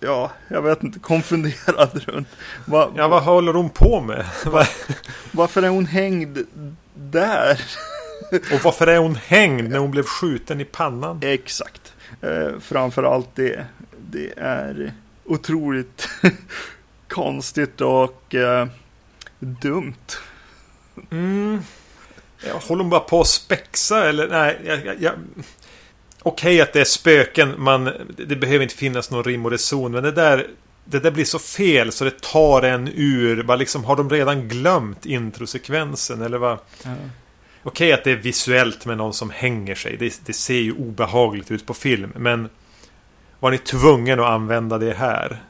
ja, 0.00 0.32
jag 0.48 0.62
vet 0.62 0.82
inte, 0.82 0.98
konfunderad 0.98 2.02
runt. 2.06 2.28
Va, 2.64 2.90
ja, 2.96 3.08
vad 3.08 3.22
håller 3.22 3.52
hon 3.52 3.70
på 3.70 4.00
med? 4.00 4.26
varför 5.32 5.62
är 5.62 5.68
hon 5.68 5.86
hängd 5.86 6.38
där? 6.94 7.60
Och 8.32 8.64
varför 8.64 8.86
är 8.86 8.98
hon 8.98 9.14
hängd 9.14 9.70
när 9.70 9.78
hon 9.78 9.90
blev 9.90 10.04
skjuten 10.04 10.60
i 10.60 10.64
pannan? 10.64 11.20
Exakt. 11.22 11.92
Eh, 12.20 12.58
framförallt 12.60 13.28
det. 13.34 13.66
Det 14.10 14.32
är 14.36 14.92
otroligt 15.24 16.08
konstigt 17.08 17.80
och 17.80 18.34
eh, 18.34 18.66
dumt. 19.38 20.16
Mm. 21.10 21.60
Jag 22.46 22.54
håller 22.54 22.82
hon 22.82 22.90
bara 22.90 23.00
på 23.00 23.20
att 23.20 23.26
spexa 23.26 24.08
eller? 24.08 24.28
Nej, 24.28 24.60
jag, 24.64 24.86
jag, 24.86 25.02
jag... 25.02 25.12
Okej 26.22 26.54
okay 26.54 26.60
att 26.60 26.72
det 26.72 26.80
är 26.80 26.84
spöken, 26.84 27.54
man, 27.58 27.90
det 28.16 28.36
behöver 28.36 28.62
inte 28.62 28.74
finnas 28.74 29.10
någon 29.10 29.24
rim 29.24 29.44
och 29.44 29.50
reson, 29.50 29.92
men 29.92 30.02
det 30.02 30.12
där 30.12 30.46
det 30.90 30.98
där 31.00 31.10
blir 31.10 31.24
så 31.24 31.38
fel 31.38 31.92
så 31.92 32.04
det 32.04 32.20
tar 32.20 32.62
en 32.62 32.88
ur. 32.94 33.42
Bara 33.42 33.56
liksom, 33.56 33.84
har 33.84 33.96
de 33.96 34.10
redan 34.10 34.48
glömt 34.48 35.06
introsekvensen 35.06 36.22
eller 36.22 36.38
vad? 36.38 36.58
Mm. 36.84 37.10
Okej 37.62 37.92
att 37.92 38.04
det 38.04 38.10
är 38.10 38.16
visuellt 38.16 38.86
med 38.86 38.96
någon 38.96 39.14
som 39.14 39.30
hänger 39.30 39.74
sig. 39.74 39.96
Det, 39.96 40.20
det, 40.26 40.32
ser 40.32 40.60
ju 40.60 40.72
obehagligt 40.72 41.50
ut 41.50 41.66
på 41.66 41.74
film. 41.74 42.12
Men 42.16 42.48
var 43.40 43.50
ni 43.50 43.58
tvungen 43.58 44.20
att 44.20 44.26
använda 44.26 44.78
det 44.78 44.94
här? 44.94 45.42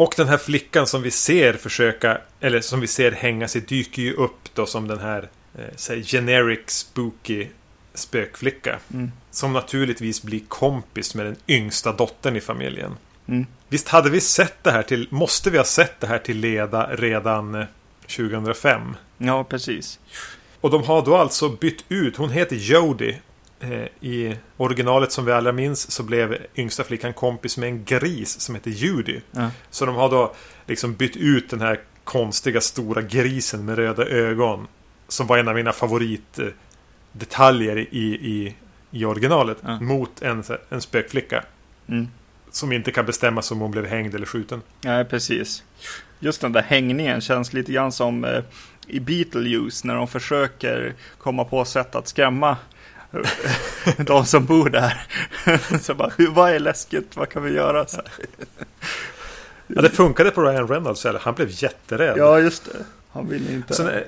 Och 0.00 0.14
den 0.16 0.28
här 0.28 0.38
flickan 0.38 0.86
som 0.86 1.02
vi 1.02 1.10
ser 1.10 1.52
försöka, 1.52 2.20
eller 2.40 2.60
som 2.60 2.80
vi 2.80 2.86
ser 2.86 3.12
hänga 3.12 3.48
sig, 3.48 3.60
dyker 3.60 4.02
ju 4.02 4.12
upp 4.12 4.54
då 4.54 4.66
som 4.66 4.88
den 4.88 4.98
här, 4.98 5.28
eh, 5.54 6.02
generic 6.02 6.70
spooky 6.70 7.46
spökflicka. 7.94 8.78
Mm. 8.94 9.12
Som 9.30 9.52
naturligtvis 9.52 10.22
blir 10.22 10.40
kompis 10.48 11.14
med 11.14 11.26
den 11.26 11.36
yngsta 11.48 11.92
dottern 11.92 12.36
i 12.36 12.40
familjen. 12.40 12.96
Mm. 13.28 13.46
Visst 13.68 13.88
hade 13.88 14.10
vi 14.10 14.20
sett 14.20 14.64
det 14.64 14.70
här 14.70 14.82
till, 14.82 15.08
måste 15.10 15.50
vi 15.50 15.58
ha 15.58 15.64
sett 15.64 16.00
det 16.00 16.06
här 16.06 16.18
till 16.18 16.38
Leda 16.38 16.86
redan 16.92 17.64
2005? 18.16 18.80
Eh, 18.80 19.26
ja, 19.26 19.44
precis. 19.44 19.98
Och 20.60 20.70
de 20.70 20.82
har 20.82 21.04
då 21.04 21.16
alltså 21.16 21.48
bytt 21.48 21.84
ut, 21.88 22.16
hon 22.16 22.30
heter 22.30 22.56
Jodie. 22.56 23.20
Eh, 23.60 23.86
I 24.00 24.36
originalet 24.56 25.12
som 25.12 25.24
vi 25.24 25.32
alla 25.32 25.52
minns 25.52 25.90
så 25.90 26.02
blev 26.02 26.36
yngsta 26.56 26.84
flickan 26.84 27.12
kompis 27.12 27.56
med 27.56 27.68
en 27.68 27.84
gris 27.84 28.40
som 28.40 28.54
heter 28.54 28.70
Judy. 28.70 29.20
Ja. 29.30 29.50
Så 29.70 29.86
de 29.86 29.94
har 29.94 30.10
då 30.10 30.34
liksom 30.66 30.94
bytt 30.94 31.16
ut 31.16 31.50
den 31.50 31.60
här 31.60 31.80
konstiga 32.04 32.60
stora 32.60 33.02
grisen 33.02 33.64
med 33.64 33.76
röda 33.76 34.06
ögon. 34.06 34.66
Som 35.08 35.26
var 35.26 35.38
en 35.38 35.48
av 35.48 35.54
mina 35.54 35.72
favoritdetaljer 35.72 37.76
i, 37.76 38.14
i, 38.14 38.56
i 38.90 39.04
originalet. 39.04 39.58
Ja. 39.62 39.80
Mot 39.80 40.22
en, 40.22 40.44
en 40.68 40.80
spökflicka. 40.80 41.44
Mm. 41.88 42.08
Som 42.50 42.72
inte 42.72 42.92
kan 42.92 43.06
bestämma 43.06 43.42
om 43.50 43.60
hon 43.60 43.70
blev 43.70 43.86
hängd 43.86 44.14
eller 44.14 44.26
skjuten. 44.26 44.62
Nej, 44.80 45.04
precis. 45.04 45.64
Just 46.18 46.40
den 46.40 46.52
där 46.52 46.62
hängningen 46.62 47.20
känns 47.20 47.52
lite 47.52 47.72
grann 47.72 47.92
som 47.92 48.24
eh, 48.24 48.42
i 48.86 49.00
Beetlejuice 49.00 49.84
när 49.84 49.94
de 49.94 50.08
försöker 50.08 50.94
komma 51.18 51.44
på 51.44 51.64
sätt 51.64 51.94
att 51.94 52.08
skrämma 52.08 52.56
de 53.96 54.24
som 54.24 54.44
bor 54.44 54.70
där. 54.70 55.06
Så 55.82 55.94
bara, 55.94 56.12
vad 56.18 56.50
är 56.50 56.58
läskigt? 56.58 57.16
Vad 57.16 57.28
kan 57.28 57.42
vi 57.42 57.52
göra? 57.52 57.86
Så 57.86 58.00
ja, 59.66 59.82
det 59.82 59.90
funkade 59.90 60.30
på 60.30 60.42
Ryan 60.42 60.68
Reynolds. 60.68 61.06
Eller? 61.06 61.20
Han 61.20 61.34
blev 61.34 61.48
jätterädd. 61.50 62.18
Ja, 62.18 62.38
just 62.38 62.64
det. 62.64 62.84
Han 63.12 63.28
ville 63.28 63.52
inte 63.52 63.74
sen 63.74 63.86
är, 63.86 64.06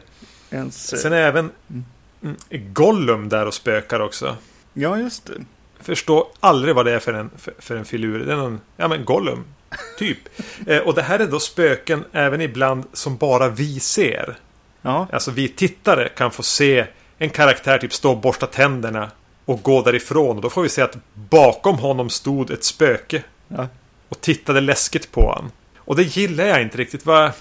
ens... 0.50 1.00
Sen 1.00 1.12
är 1.12 1.16
även 1.16 1.50
mm. 2.22 2.36
Gollum 2.72 3.28
där 3.28 3.46
och 3.46 3.54
spökar 3.54 4.00
också. 4.00 4.36
Ja, 4.72 4.98
just 4.98 5.26
det. 5.26 5.32
Förstår 5.80 6.26
aldrig 6.40 6.74
vad 6.74 6.84
det 6.84 6.92
är 6.92 6.98
för 6.98 7.12
en, 7.12 7.30
för, 7.36 7.54
för 7.58 7.76
en 7.76 7.84
filur. 7.84 8.24
Det 8.26 8.32
är 8.32 8.36
någon, 8.36 8.60
ja 8.76 8.88
men 8.88 9.04
Gollum. 9.04 9.44
Typ. 9.98 10.18
eh, 10.66 10.78
och 10.78 10.94
det 10.94 11.02
här 11.02 11.18
är 11.18 11.26
då 11.26 11.40
spöken 11.40 12.04
även 12.12 12.40
ibland 12.40 12.84
som 12.92 13.16
bara 13.16 13.48
vi 13.48 13.80
ser. 13.80 14.38
Ja. 14.82 15.08
Alltså 15.12 15.30
vi 15.30 15.48
tittare 15.48 16.08
kan 16.08 16.30
få 16.30 16.42
se 16.42 16.86
en 17.22 17.30
karaktär 17.30 17.78
typ 17.78 17.92
stå 17.92 18.10
och 18.10 18.18
borsta 18.18 18.46
tänderna 18.46 19.10
och 19.44 19.62
gå 19.62 19.82
därifrån. 19.82 20.36
Och 20.36 20.42
då 20.42 20.50
får 20.50 20.62
vi 20.62 20.68
se 20.68 20.82
att 20.82 20.96
bakom 21.14 21.78
honom 21.78 22.10
stod 22.10 22.50
ett 22.50 22.64
spöke. 22.64 23.22
Ja. 23.48 23.68
Och 24.08 24.20
tittade 24.20 24.60
läskigt 24.60 25.12
på 25.12 25.20
honom. 25.20 25.50
Och 25.76 25.96
det 25.96 26.02
gillar 26.02 26.44
jag 26.44 26.62
inte 26.62 26.78
riktigt. 26.78 27.06
Va? 27.06 27.32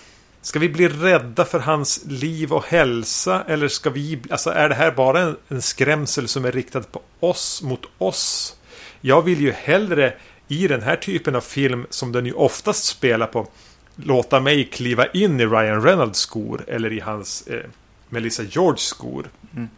Ska 0.42 0.60
vi 0.60 0.70
bli 0.70 0.88
rädda 0.88 1.46
för 1.46 1.60
hans 1.60 2.06
liv 2.06 2.54
och 2.54 2.66
hälsa? 2.66 3.44
Eller 3.48 3.68
ska 3.68 3.90
vi... 3.90 4.20
Alltså 4.30 4.50
är 4.50 4.70
det 4.70 4.76
här 4.76 4.92
bara 4.92 5.20
en, 5.20 5.38
en 5.48 5.62
skrämsel 5.62 6.28
som 6.28 6.46
är 6.46 6.52
riktad 6.52 6.82
på 6.82 7.02
oss, 7.20 7.62
mot 7.62 7.86
oss? 7.98 8.56
Jag 9.02 9.22
vill 9.22 9.42
ju 9.42 9.52
hellre 9.52 10.14
i 10.48 10.68
den 10.68 10.82
här 10.82 10.96
typen 10.96 11.36
av 11.36 11.42
film 11.42 11.86
som 11.90 12.12
den 12.12 12.26
ju 12.26 12.34
oftast 12.34 12.84
spelar 12.84 13.28
på 13.28 13.48
låta 13.96 14.40
mig 14.40 14.66
kliva 14.66 15.06
in 15.06 15.40
i 15.40 15.46
Ryan 15.46 15.84
Reynolds 15.84 16.20
skor 16.20 16.64
eller 16.68 16.94
i 16.94 17.00
hans 17.00 17.48
eh, 17.48 17.66
Melissa 18.10 18.44
George 18.44 18.78
skor. 18.80 19.30
Mm. 19.55 19.70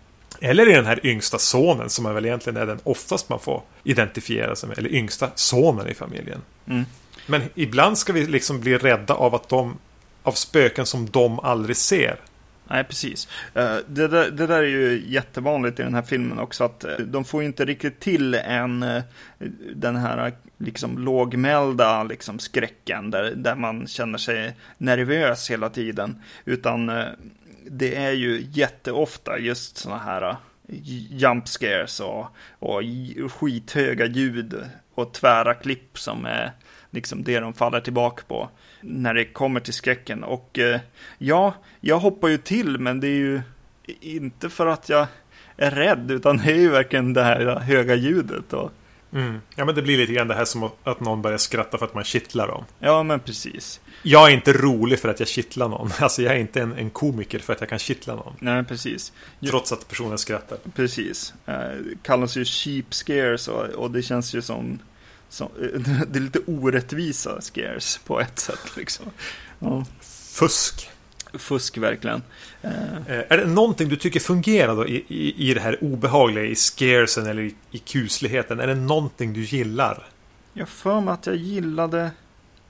Eller 0.41 0.69
i 0.69 0.73
den 0.73 0.85
här 0.85 1.05
yngsta 1.05 1.37
sonen 1.37 1.89
som 1.89 2.05
är 2.05 2.13
väl 2.13 2.25
egentligen 2.25 2.57
är 2.57 2.65
den 2.65 2.79
oftast 2.83 3.29
man 3.29 3.39
får 3.39 3.61
identifiera 3.83 4.55
sig 4.55 4.69
med. 4.69 4.77
Eller 4.77 4.93
yngsta 4.93 5.29
sonen 5.35 5.87
i 5.87 5.93
familjen. 5.93 6.41
Mm. 6.67 6.85
Men 7.27 7.41
ibland 7.55 7.97
ska 7.97 8.13
vi 8.13 8.25
liksom 8.25 8.59
bli 8.59 8.77
rädda 8.77 9.13
av 9.13 9.35
att 9.35 9.49
de 9.49 9.77
av 10.23 10.31
spöken 10.31 10.85
som 10.85 11.09
de 11.09 11.39
aldrig 11.39 11.77
ser. 11.77 12.19
Nej, 12.67 12.83
precis. 12.83 13.27
Eh, 13.53 13.75
det 13.87 14.07
där, 14.07 14.31
det 14.31 14.47
där 14.47 14.57
är 14.57 14.67
ju 14.67 15.03
jättevanligt 15.07 15.79
i 15.79 15.83
den 15.83 15.93
här 15.93 16.01
filmen 16.01 16.39
också. 16.39 16.63
Att 16.63 16.83
eh, 16.83 16.97
de 16.97 17.25
får 17.25 17.43
inte 17.43 17.65
riktigt 17.65 17.99
till 17.99 18.33
en 18.35 18.83
eh, 18.83 19.03
den 19.75 19.95
här 19.95 20.33
liksom 20.57 20.97
lågmälda 20.97 22.03
liksom 22.03 22.39
skräcken 22.39 23.11
där, 23.11 23.31
där 23.35 23.55
man 23.55 23.87
känner 23.87 24.17
sig 24.17 24.55
nervös 24.77 25.51
hela 25.51 25.69
tiden. 25.69 26.21
Utan 26.45 26.91
det 27.65 27.95
är 27.95 28.11
ju 28.11 28.47
jätteofta 28.51 29.39
just 29.39 29.77
sådana 29.77 30.03
här 30.03 30.35
jump 31.09 31.47
scares 31.47 31.99
och, 31.99 32.25
och 32.59 32.81
skithöga 33.31 34.05
ljud 34.05 34.63
och 34.95 35.13
tvära 35.13 35.53
klipp 35.53 35.99
som 35.99 36.25
är 36.25 36.51
liksom 36.91 37.23
det 37.23 37.39
de 37.39 37.53
faller 37.53 37.79
tillbaka 37.79 38.23
på 38.27 38.49
när 38.81 39.13
det 39.13 39.25
kommer 39.25 39.59
till 39.59 39.73
skräcken. 39.73 40.23
Och 40.23 40.59
eh, 40.59 40.79
ja, 41.17 41.53
jag 41.79 41.99
hoppar 41.99 42.27
ju 42.27 42.37
till, 42.37 42.79
men 42.79 42.99
det 42.99 43.07
är 43.07 43.17
ju 43.17 43.41
inte 44.01 44.49
för 44.49 44.67
att 44.67 44.89
jag 44.89 45.07
är 45.57 45.71
rädd, 45.71 46.11
utan 46.11 46.37
det 46.37 46.51
är 46.51 46.55
ju 46.55 46.69
verkligen 46.69 47.13
det 47.13 47.23
här 47.23 47.59
höga 47.59 47.95
ljudet. 47.95 48.53
Och... 48.53 48.71
Mm. 49.13 49.41
Ja, 49.55 49.65
men 49.65 49.75
det 49.75 49.81
blir 49.81 49.97
lite 49.97 50.13
grann 50.13 50.27
det 50.27 50.35
här 50.35 50.45
som 50.45 50.69
att 50.83 50.99
någon 50.99 51.21
börjar 51.21 51.37
skratta 51.37 51.77
för 51.77 51.85
att 51.85 51.93
man 51.93 52.03
kittlar 52.03 52.47
dem. 52.47 52.65
Ja, 52.79 53.03
men 53.03 53.19
precis. 53.19 53.81
Jag 54.03 54.29
är 54.29 54.33
inte 54.33 54.53
rolig 54.53 54.99
för 54.99 55.09
att 55.09 55.19
jag 55.19 55.27
kittlar 55.29 55.69
någon. 55.69 55.89
Alltså, 55.99 56.21
jag 56.21 56.33
är 56.35 56.39
inte 56.39 56.61
en, 56.61 56.73
en 56.73 56.89
komiker 56.89 57.39
för 57.39 57.53
att 57.53 57.59
jag 57.59 57.69
kan 57.69 57.79
kittla 57.79 58.15
någon. 58.15 58.33
Nej, 58.39 58.63
precis. 58.63 59.13
Trots 59.49 59.71
att 59.71 59.87
personen 59.87 60.17
skrattar. 60.17 60.57
Precis. 60.75 61.33
Eh, 61.45 61.55
kallas 62.01 62.35
ju 62.37 62.45
cheap 62.45 62.93
scares 62.93 63.47
och, 63.47 63.65
och 63.65 63.91
det 63.91 64.01
känns 64.01 64.33
ju 64.35 64.41
som 64.41 64.79
som, 65.29 65.49
det 66.07 66.19
är 66.19 66.21
lite 66.21 66.39
orättvisa 66.47 67.41
scares 67.41 67.99
på 68.05 68.19
ett 68.19 68.39
sätt. 68.39 68.77
Liksom. 68.77 69.05
Ja. 69.59 69.85
Fusk. 70.33 70.89
Fusk 71.33 71.77
verkligen. 71.77 72.21
Eh, 72.61 72.71
Eh, 73.07 73.23
Är 73.29 73.37
det 73.37 73.45
någonting 73.45 73.89
du 73.89 73.95
tycker 73.95 74.19
fungerar 74.19 74.75
då 74.75 74.87
i, 74.87 75.05
i, 75.07 75.49
i 75.49 75.53
det 75.53 75.59
här 75.61 75.83
obehagliga, 75.83 76.45
i 76.45 76.55
scaresen 76.55 77.25
eller 77.25 77.41
i, 77.41 77.55
i 77.71 77.77
kusligheten? 77.77 78.59
Är 78.59 78.67
det 78.67 78.75
någonting 78.75 79.33
du 79.33 79.43
gillar? 79.43 80.07
Jag 80.53 80.69
för 80.69 81.01
mig 81.01 81.13
att 81.13 81.25
jag 81.27 81.35
gillade 81.35 82.11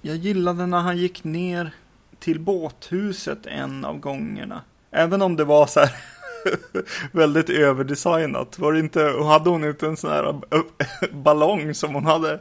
Jag 0.05 0.15
gillade 0.15 0.65
när 0.65 0.79
han 0.79 0.97
gick 0.97 1.23
ner 1.23 1.71
till 2.19 2.39
båthuset 2.39 3.45
en 3.45 3.85
av 3.85 3.99
gångerna. 3.99 4.61
Även 4.91 5.21
om 5.21 5.35
det 5.35 5.43
var 5.43 5.67
så 5.67 5.79
här 5.79 5.95
väldigt 7.11 7.49
överdesignat. 7.49 8.59
Var 8.59 8.73
det 8.73 8.79
inte, 8.79 9.09
och 9.09 9.25
hade 9.25 9.49
hon 9.49 9.63
inte 9.63 9.87
en 9.87 9.97
sån 9.97 10.11
här 10.11 10.27
äh, 10.29 11.09
ballong 11.11 11.73
som 11.73 11.93
hon 11.93 12.05
hade 12.05 12.39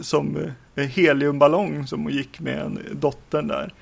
som 0.00 0.52
eh, 0.74 0.84
heliumballong 0.84 1.86
som 1.86 2.02
hon 2.02 2.12
gick 2.12 2.40
med 2.40 2.58
en 2.58 2.78
dottern 2.92 3.48
där. 3.48 3.72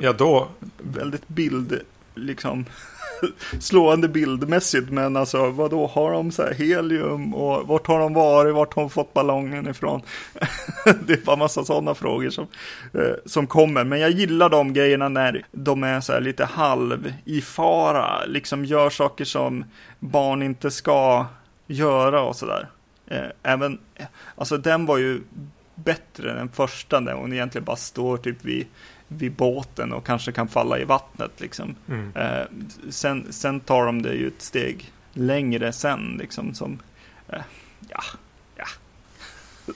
Ja, 0.00 0.12
då... 0.12 0.48
Väldigt 0.78 1.28
bild, 1.28 1.80
liksom 2.14 2.64
slående 3.60 4.08
bildmässigt. 4.08 4.90
Men 4.90 5.16
alltså 5.16 5.50
vad 5.50 5.70
då 5.70 5.86
har 5.86 6.12
de 6.12 6.32
så 6.32 6.42
här 6.42 6.54
helium 6.54 7.34
och 7.34 7.68
vart 7.68 7.86
har 7.86 7.98
de 7.98 8.14
varit, 8.14 8.54
vart 8.54 8.74
har 8.74 8.82
de 8.82 8.90
fått 8.90 9.12
ballongen 9.12 9.68
ifrån? 9.68 10.02
det 11.06 11.12
är 11.12 11.24
bara 11.24 11.36
massa 11.36 11.64
sådana 11.64 11.94
frågor 11.94 12.30
som, 12.30 12.46
eh, 12.94 13.14
som 13.26 13.46
kommer. 13.46 13.84
Men 13.84 14.00
jag 14.00 14.10
gillar 14.10 14.48
de 14.48 14.72
grejerna 14.72 15.08
när 15.08 15.44
de 15.52 15.84
är 15.84 16.00
så 16.00 16.12
här 16.12 16.20
lite 16.20 16.44
halv 16.44 17.12
i 17.24 17.40
fara, 17.40 18.24
liksom 18.24 18.64
gör 18.64 18.90
saker 18.90 19.24
som 19.24 19.64
barn 19.98 20.42
inte 20.42 20.70
ska 20.70 21.26
göra 21.66 22.22
och 22.22 22.36
sådär. 22.36 22.68
Eh, 23.06 23.26
även, 23.42 23.78
alltså 24.34 24.56
den 24.56 24.86
var 24.86 24.98
ju 24.98 25.20
bättre 25.74 26.40
än 26.40 26.48
första 26.48 27.00
när 27.00 27.12
hon 27.12 27.32
egentligen 27.32 27.64
bara 27.64 27.76
står 27.76 28.16
typ 28.16 28.44
vid 28.44 28.66
vid 29.12 29.32
båten 29.32 29.92
och 29.92 30.06
kanske 30.06 30.32
kan 30.32 30.48
falla 30.48 30.78
i 30.78 30.84
vattnet. 30.84 31.30
Liksom. 31.38 31.74
Mm. 31.88 32.12
Eh, 32.16 32.46
sen, 32.90 33.26
sen 33.32 33.60
tar 33.60 33.86
de 33.86 34.02
det 34.02 34.14
ju 34.14 34.26
ett 34.26 34.42
steg 34.42 34.92
längre 35.12 35.72
sen. 35.72 36.16
Liksom, 36.20 36.54
som, 36.54 36.78
eh, 37.28 37.42
ja, 37.88 38.02
ja. 38.56 38.66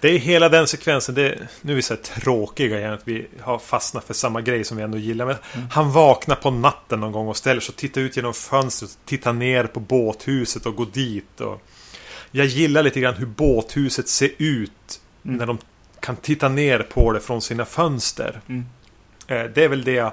Det 0.00 0.08
är 0.08 0.18
hela 0.18 0.48
den 0.48 0.66
sekvensen. 0.66 1.14
Det, 1.14 1.48
nu 1.62 1.72
är 1.72 1.76
vi 1.76 1.82
så 1.82 1.94
här 1.94 2.02
tråkiga 2.02 2.78
igen. 2.78 2.92
Att 2.92 3.08
vi 3.08 3.26
har 3.40 3.58
fastnat 3.58 4.04
för 4.04 4.14
samma 4.14 4.40
grej 4.40 4.64
som 4.64 4.76
vi 4.76 4.82
ändå 4.82 4.98
gillar. 4.98 5.26
Men 5.26 5.36
Mm. 5.54 5.68
Han 5.70 5.92
vaknar 5.92 6.36
på 6.36 6.50
natten 6.50 7.00
någon 7.00 7.12
gång 7.12 7.28
och 7.28 7.36
ställer 7.36 7.60
sig 7.60 7.72
och 7.72 7.76
tittar 7.76 8.00
ut 8.00 8.16
genom 8.16 8.34
fönstret. 8.34 8.98
Tittar 9.04 9.32
ner 9.32 9.64
på 9.64 9.80
båthuset 9.80 10.66
och 10.66 10.76
går 10.76 10.86
dit. 10.92 11.40
Och 11.40 11.62
jag 12.30 12.46
gillar 12.46 12.82
lite 12.82 13.00
grann 13.00 13.14
hur 13.14 13.26
båthuset 13.26 14.08
ser 14.08 14.30
ut. 14.38 15.00
Mm. 15.24 15.36
När 15.36 15.46
de 15.46 15.58
kan 16.00 16.16
titta 16.16 16.48
ner 16.48 16.78
på 16.78 17.12
det 17.12 17.20
från 17.20 17.42
sina 17.42 17.64
fönster. 17.64 18.40
Mm. 18.48 18.66
Eh, 19.28 19.44
Det 19.44 19.64
är 19.64 19.68
väl 19.68 19.84
det 19.84 19.92
jag 19.92 20.12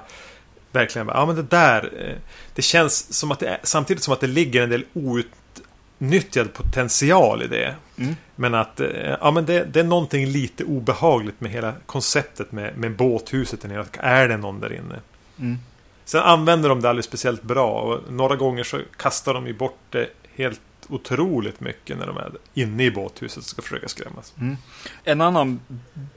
verkligen... 0.72 1.08
Ja, 1.08 1.26
men 1.26 1.36
det 1.36 1.42
där... 1.42 1.92
eh, 1.98 2.16
Det 2.54 2.62
känns 2.62 3.12
som 3.18 3.30
att 3.32 3.38
det 3.38 3.48
är, 3.48 3.58
samtidigt 3.62 4.02
som 4.02 4.12
att 4.14 4.20
det 4.20 4.26
ligger 4.26 4.62
en 4.62 4.70
del 4.70 4.84
outnyttjad 4.94 6.52
potential 6.52 7.42
i 7.42 7.46
det. 7.46 7.74
Mm. 7.98 8.16
Men 8.36 8.54
att 8.54 8.80
eh, 8.80 8.88
ja, 9.20 9.30
men 9.30 9.46
det, 9.46 9.64
det 9.64 9.80
är 9.80 9.84
någonting 9.84 10.26
lite 10.26 10.64
obehagligt 10.64 11.40
med 11.40 11.50
hela 11.50 11.72
konceptet 11.86 12.52
med, 12.52 12.76
med 12.78 12.96
båthuset 12.96 13.60
där 13.60 13.68
nere. 13.68 13.84
Är 13.98 14.28
det 14.28 14.36
någon 14.36 14.60
där 14.60 14.72
inne? 14.72 15.00
Mm. 15.38 15.58
Sen 16.04 16.22
använder 16.22 16.68
de 16.68 16.80
det 16.80 16.88
alldeles 16.88 17.06
speciellt 17.06 17.42
bra. 17.42 17.70
Och 17.80 18.12
några 18.12 18.36
gånger 18.36 18.64
så 18.64 18.80
kastar 18.96 19.34
de 19.34 19.46
ju 19.46 19.52
bort 19.54 19.78
det 19.90 20.08
helt 20.34 20.60
otroligt 20.88 21.60
mycket 21.60 21.98
när 21.98 22.06
de 22.06 22.16
är 22.16 22.32
inne 22.54 22.84
i 22.84 22.90
båthuset 22.90 23.38
och 23.38 23.44
ska 23.44 23.62
försöka 23.62 23.88
skrämmas. 23.88 24.34
Mm. 24.40 24.56
En 25.04 25.20
annan 25.20 25.60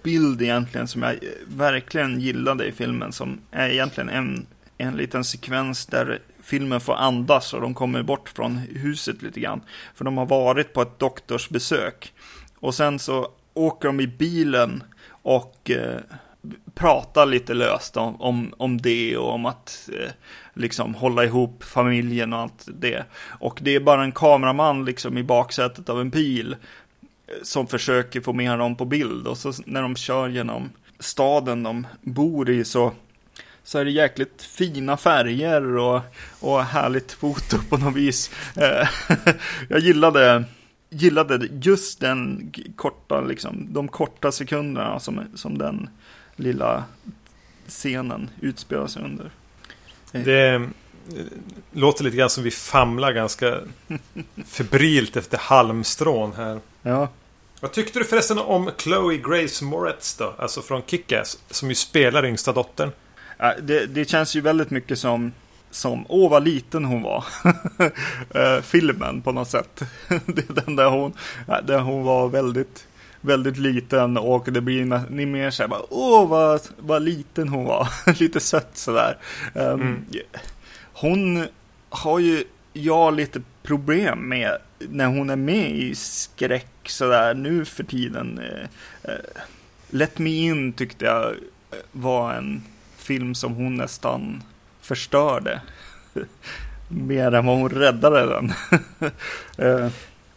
bild 0.03 0.41
egentligen 0.41 0.87
som 0.87 1.03
jag 1.03 1.15
verkligen 1.47 2.19
gillade 2.19 2.65
i 2.65 2.71
filmen 2.71 3.11
som 3.11 3.39
är 3.51 3.69
egentligen 3.69 4.09
en, 4.09 4.45
en 4.77 4.97
liten 4.97 5.23
sekvens 5.23 5.85
där 5.85 6.19
filmen 6.43 6.81
får 6.81 6.95
andas 6.95 7.53
och 7.53 7.61
de 7.61 7.73
kommer 7.73 8.03
bort 8.03 8.29
från 8.29 8.57
huset 8.57 9.21
lite 9.21 9.39
grann. 9.39 9.61
För 9.95 10.05
de 10.05 10.17
har 10.17 10.25
varit 10.25 10.73
på 10.73 10.81
ett 10.81 10.99
doktorsbesök. 10.99 12.13
Och 12.55 12.75
sen 12.75 12.99
så 12.99 13.31
åker 13.53 13.87
de 13.87 13.99
i 13.99 14.07
bilen 14.07 14.83
och 15.09 15.71
eh, 15.71 15.99
pratar 16.73 17.25
lite 17.25 17.53
löst 17.53 17.97
om, 17.97 18.21
om, 18.21 18.53
om 18.57 18.81
det 18.81 19.17
och 19.17 19.33
om 19.33 19.45
att 19.45 19.89
eh, 19.93 20.11
liksom 20.53 20.95
hålla 20.95 21.25
ihop 21.25 21.63
familjen 21.63 22.33
och 22.33 22.39
allt 22.39 22.67
det. 22.67 23.03
Och 23.39 23.59
det 23.61 23.75
är 23.75 23.79
bara 23.79 24.03
en 24.03 24.11
kameraman 24.11 24.85
liksom 24.85 25.17
i 25.17 25.23
baksätet 25.23 25.89
av 25.89 26.01
en 26.01 26.09
bil 26.09 26.55
eh, 27.27 27.33
som 27.43 27.67
försöker 27.67 28.21
få 28.21 28.33
med 28.33 28.59
dem 28.59 28.75
på 28.75 28.85
bild. 28.85 29.27
Och 29.27 29.37
så 29.37 29.53
när 29.65 29.81
de 29.81 29.95
kör 29.95 30.29
genom 30.29 30.69
staden 30.99 31.63
de 31.63 31.87
bor 32.01 32.49
i 32.49 32.63
så, 32.63 32.91
så 33.63 33.79
är 33.79 33.85
det 33.85 33.91
jäkligt 33.91 34.41
fina 34.41 34.97
färger 34.97 35.77
och, 35.77 36.01
och 36.39 36.63
härligt 36.63 37.11
foto 37.11 37.57
på 37.69 37.77
något 37.77 37.95
vis. 37.95 38.31
Eh, 38.55 38.87
jag 39.69 39.79
gillade, 39.79 40.43
gillade 40.89 41.47
just 41.61 41.99
den 41.99 42.51
korta, 42.75 43.21
liksom, 43.21 43.67
de 43.73 43.87
korta 43.87 44.31
sekunderna 44.31 44.99
som, 44.99 45.21
som 45.35 45.57
den 45.57 45.89
lilla 46.39 46.83
scenen 47.67 48.29
utspelar 48.41 48.87
sig 48.87 49.03
under. 49.03 49.31
Det 50.11 50.49
eh, 50.49 50.61
låter 51.71 52.03
lite 52.03 52.17
grann 52.17 52.29
som 52.29 52.43
vi 52.43 52.51
famlar 52.51 53.11
ganska 53.11 53.57
febrilt 54.45 55.17
efter 55.17 55.37
halmstrån 55.37 56.33
här. 56.33 56.59
Ja, 56.81 57.07
Vad 57.59 57.71
tyckte 57.71 57.99
du 57.99 58.05
förresten 58.05 58.39
om 58.39 58.71
Chloe 58.77 59.17
Grace 59.17 59.65
Moretz 59.65 60.15
då? 60.15 60.33
Alltså 60.37 60.61
från 60.61 60.81
Kick-Ass. 60.81 61.37
Som 61.49 61.69
ju 61.69 61.75
spelar 61.75 62.25
yngsta 62.25 62.53
dottern. 62.53 62.91
Det, 63.61 63.85
det 63.85 64.09
känns 64.09 64.35
ju 64.35 64.41
väldigt 64.41 64.69
mycket 64.69 64.99
som, 64.99 65.31
som 65.71 66.05
åh 66.09 66.31
vad 66.31 66.43
liten 66.43 66.85
hon 66.85 67.01
var. 67.01 67.25
Eh, 68.33 68.61
filmen 68.61 69.21
på 69.21 69.31
något 69.31 69.49
sätt. 69.49 69.81
det 70.07 70.49
är 70.49 70.65
den 70.65 70.75
där 70.75 70.89
hon, 70.89 71.13
där 71.63 71.79
hon 71.79 72.03
var 72.03 72.27
väldigt, 72.27 72.87
väldigt 73.21 73.57
liten 73.57 74.17
och 74.17 74.51
det 74.51 74.61
blir 74.61 75.09
ni 75.09 75.25
mer 75.25 75.51
så 75.51 75.63
här 75.63 75.67
bara, 75.67 75.81
åh 75.89 76.27
vad, 76.27 76.61
vad 76.77 77.01
liten 77.01 77.47
hon 77.49 77.65
var. 77.65 77.87
lite 78.19 78.39
sött 78.39 78.77
sådär. 78.77 79.17
Um, 79.53 79.81
Mm. 79.81 80.05
Hon 80.93 81.45
har 81.89 82.19
ju 82.19 82.43
jag 82.73 83.13
lite 83.13 83.41
problem 83.63 84.29
med 84.29 84.57
när 84.79 85.05
hon 85.05 85.29
är 85.29 85.35
med 85.35 85.71
i 85.71 85.95
skräck 85.95 86.71
sådär 86.85 87.33
nu 87.33 87.65
för 87.65 87.83
tiden. 87.83 88.39
Eh, 89.03 89.11
Let 89.89 90.19
Me 90.19 90.29
In 90.29 90.73
tyckte 90.73 91.05
jag 91.05 91.25
eh, 91.25 91.77
var 91.91 92.33
en 92.33 92.63
film 92.97 93.35
som 93.35 93.53
hon 93.53 93.75
nästan 93.75 94.43
förstörde. 94.81 95.61
Mer 96.87 97.33
än 97.33 97.45
vad 97.45 97.57
hon 97.57 97.69
räddade 97.69 98.25
den. 98.25 98.53
Eh, 99.57 99.89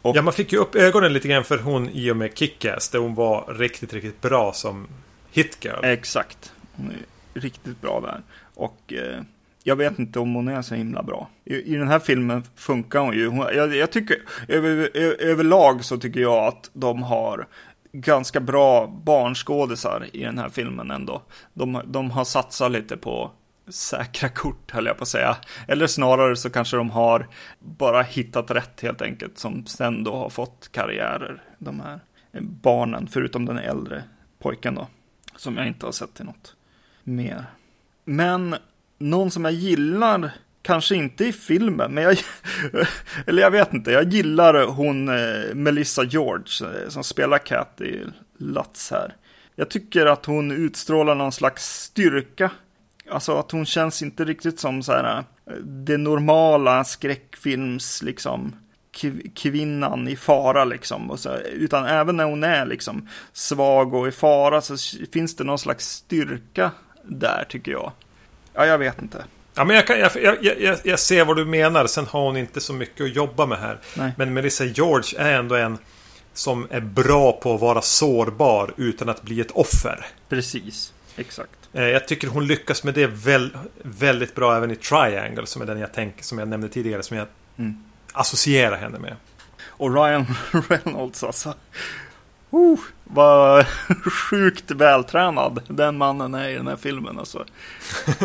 och, 0.02 0.16
Ja, 0.16 0.22
man 0.22 0.32
fick 0.32 0.52
ju 0.52 0.58
upp 0.58 0.74
ögonen 0.74 1.12
lite 1.12 1.28
grann 1.28 1.44
för 1.44 1.58
hon 1.58 1.88
i 1.88 2.10
och 2.10 2.16
med 2.16 2.30
Kick-Ass. 2.34 2.90
Där 2.92 2.98
hon 2.98 3.14
var 3.14 3.54
riktigt, 3.58 3.92
riktigt 3.92 4.20
bra 4.20 4.52
som 4.52 4.88
hitgirl. 5.32 5.84
Exakt. 5.84 6.52
Hon 6.76 6.90
är 6.90 7.40
riktigt 7.40 7.80
bra 7.80 8.00
där. 8.00 8.20
Och 8.54 8.92
eh, 8.92 9.22
jag 9.64 9.76
vet 9.76 9.98
inte 9.98 10.18
om 10.18 10.34
hon 10.34 10.48
är 10.48 10.62
så 10.62 10.74
himla 10.74 11.02
bra. 11.02 11.28
I, 11.44 11.54
i 11.54 11.74
den 11.76 11.88
här 11.88 11.98
filmen 11.98 12.42
funkar 12.56 13.00
hon 13.00 13.14
ju. 13.14 13.28
Hon, 13.28 13.38
jag, 13.38 13.76
jag 13.76 13.90
tycker, 13.92 14.16
över, 14.48 14.90
ö- 14.94 15.16
överlag 15.18 15.84
så 15.84 15.98
tycker 15.98 16.20
jag 16.20 16.44
att 16.46 16.70
de 16.72 17.02
har 17.02 17.46
ganska 17.92 18.40
bra 18.40 18.86
barnskådisar 18.86 20.06
i 20.12 20.24
den 20.24 20.38
här 20.38 20.48
filmen 20.48 20.90
ändå. 20.90 21.22
De, 21.54 21.80
de 21.86 22.10
har 22.10 22.24
satsat 22.24 22.72
lite 22.72 22.96
på 22.96 23.30
säkra 23.68 24.28
kort 24.28 24.70
höll 24.70 24.86
jag 24.86 24.96
på 24.96 25.02
att 25.02 25.08
säga. 25.08 25.36
Eller 25.68 25.86
snarare 25.86 26.36
så 26.36 26.50
kanske 26.50 26.76
de 26.76 26.90
har 26.90 27.26
bara 27.58 28.02
hittat 28.02 28.50
rätt 28.50 28.80
helt 28.80 29.02
enkelt. 29.02 29.38
Som 29.38 29.66
sen 29.66 30.04
då 30.04 30.16
har 30.16 30.28
fått 30.28 30.68
karriärer. 30.72 31.42
De 31.58 31.80
här 31.80 32.00
barnen, 32.40 33.08
förutom 33.12 33.46
den 33.46 33.58
äldre 33.58 34.02
pojken 34.38 34.74
då. 34.74 34.88
Som 35.36 35.56
jag 35.56 35.66
inte 35.66 35.86
har 35.86 35.92
sett 35.92 36.14
till 36.14 36.24
något 36.24 36.56
mer. 37.04 37.44
Men 38.04 38.56
någon 38.98 39.30
som 39.30 39.44
jag 39.44 39.54
gillar, 39.54 40.32
kanske 40.62 40.94
inte 40.94 41.24
i 41.24 41.32
filmen, 41.32 41.94
men 41.94 42.04
jag, 42.04 42.18
eller 43.26 43.42
jag 43.42 43.50
vet 43.50 43.72
inte, 43.72 43.90
jag 43.90 44.12
gillar 44.12 44.66
hon 44.66 45.08
eh, 45.08 45.54
Melissa 45.54 46.04
George 46.04 46.82
eh, 46.84 46.88
som 46.88 47.04
spelar 47.04 47.38
Cat 47.38 47.80
i 47.80 48.04
Lats 48.38 48.90
här. 48.90 49.16
Jag 49.54 49.70
tycker 49.70 50.06
att 50.06 50.26
hon 50.26 50.50
utstrålar 50.50 51.14
någon 51.14 51.32
slags 51.32 51.82
styrka. 51.82 52.50
Alltså 53.12 53.38
att 53.38 53.50
hon 53.50 53.66
känns 53.66 54.02
inte 54.02 54.24
riktigt 54.24 54.60
som 54.60 54.82
så 54.82 54.92
här 54.92 55.18
eh, 55.46 55.52
det 55.64 55.96
normala 55.96 56.84
skräckfilms 56.84 58.02
liksom 58.02 58.52
kv- 58.96 59.30
kvinnan 59.34 60.08
i 60.08 60.16
fara 60.16 60.64
liksom. 60.64 61.10
Och 61.10 61.18
så, 61.20 61.36
utan 61.36 61.84
även 61.86 62.16
när 62.16 62.24
hon 62.24 62.44
är 62.44 62.66
liksom 62.66 63.08
svag 63.32 63.94
och 63.94 64.08
i 64.08 64.12
fara 64.12 64.60
så 64.60 64.76
finns 65.12 65.36
det 65.36 65.44
någon 65.44 65.58
slags 65.58 65.86
styrka 65.88 66.70
där 67.04 67.44
tycker 67.48 67.72
jag. 67.72 67.92
Ja, 68.54 68.66
jag 68.66 68.78
vet 68.78 69.02
inte. 69.02 69.24
Ja, 69.54 69.64
men 69.64 69.76
jag, 69.76 69.86
kan, 69.86 69.98
jag, 69.98 70.10
jag, 70.22 70.60
jag, 70.60 70.78
jag 70.84 70.98
ser 70.98 71.24
vad 71.24 71.36
du 71.36 71.44
menar. 71.44 71.86
Sen 71.86 72.06
har 72.06 72.20
hon 72.20 72.36
inte 72.36 72.60
så 72.60 72.72
mycket 72.72 73.04
att 73.04 73.14
jobba 73.16 73.46
med 73.46 73.58
här. 73.58 73.78
Nej. 73.96 74.12
Men 74.16 74.32
Melissa 74.34 74.64
George 74.64 75.18
är 75.18 75.32
ändå 75.38 75.54
en 75.54 75.78
som 76.34 76.66
är 76.70 76.80
bra 76.80 77.32
på 77.32 77.54
att 77.54 77.60
vara 77.60 77.82
sårbar 77.82 78.74
utan 78.76 79.08
att 79.08 79.22
bli 79.22 79.40
ett 79.40 79.50
offer. 79.50 80.06
Precis. 80.28 80.92
Exakt. 81.16 81.68
Eh, 81.72 81.82
jag 81.82 82.08
tycker 82.08 82.28
hon 82.28 82.46
lyckas 82.46 82.84
med 82.84 82.94
det 82.94 83.06
väl, 83.06 83.56
väldigt 83.82 84.34
bra 84.34 84.56
även 84.56 84.70
i 84.70 84.76
Triangle 84.76 85.46
som 85.46 85.62
är 85.62 85.66
den 85.66 85.78
jag 85.78 85.92
tänker, 85.92 86.24
som 86.24 86.38
jag 86.38 86.48
nämnde 86.48 86.68
tidigare, 86.68 87.02
som 87.02 87.16
jag 87.16 87.26
mm. 87.56 87.84
associerar 88.12 88.76
henne 88.76 88.98
med. 88.98 89.16
Och 89.64 89.94
Ryan 89.94 90.26
Reynolds 90.68 91.24
alltså. 91.24 91.54
Uh, 92.54 92.78
vad 93.04 93.66
sjukt 94.30 94.70
vältränad 94.70 95.62
den 95.68 95.96
mannen 95.96 96.34
är 96.34 96.48
i 96.48 96.54
den 96.54 96.66
här 96.66 96.76
filmen 96.76 97.18
alltså. 97.18 97.44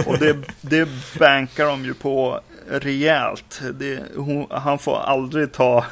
Och 0.06 0.18
det, 0.20 0.38
det 0.62 0.90
bankar 1.20 1.66
de 1.66 1.86
ju 1.86 1.94
på 1.94 2.42
rejält. 2.70 3.62
Det, 3.74 4.04
hon, 4.16 4.48
han 4.50 4.80
får 4.80 5.00
aldrig 5.00 5.52
ta, 5.52 5.86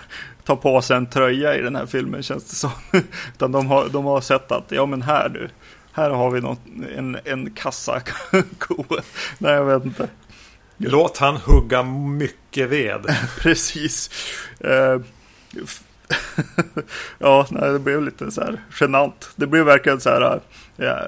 ta 0.44 0.56
på 0.56 0.82
sig 0.82 0.98
en 0.98 1.06
tröja 1.06 1.56
i 1.56 1.62
den 1.62 1.76
här 1.76 1.86
filmen 1.86 2.24
känns 2.24 2.50
det 2.50 2.56
som. 2.56 2.72
Utan 3.34 3.52
de 3.52 3.68
har, 3.68 3.90
de 3.90 4.06
har 4.06 4.22
sett 4.22 4.52
att, 4.52 4.72
ja 4.72 4.86
men 4.86 5.02
här 5.02 5.30
du, 5.30 5.50
här 5.96 6.10
har 6.10 6.32
vi 6.32 6.42
något, 6.42 6.60
en, 6.96 7.18
en 7.24 7.52
kassako. 7.52 8.14
Nej, 9.38 9.54
jag 9.54 9.66
vet 9.66 9.86
inte. 9.86 10.10
Låt 10.78 11.18
han 11.18 11.36
hugga 11.36 11.84
mycket 11.84 12.70
ved. 12.70 13.18
Precis. 13.40 14.10
Uh, 14.66 15.02
ja, 17.20 17.48
nej, 17.50 17.72
det 17.72 17.80
blev 17.80 18.04
lite 18.04 18.32
så 18.32 18.42
här 18.42 18.62
genant. 18.80 19.30
Det 19.36 19.48
blev 19.48 19.66
verkligen 19.66 20.00
så 20.00 20.10
här. 20.10 20.42
Ja, 20.78 21.00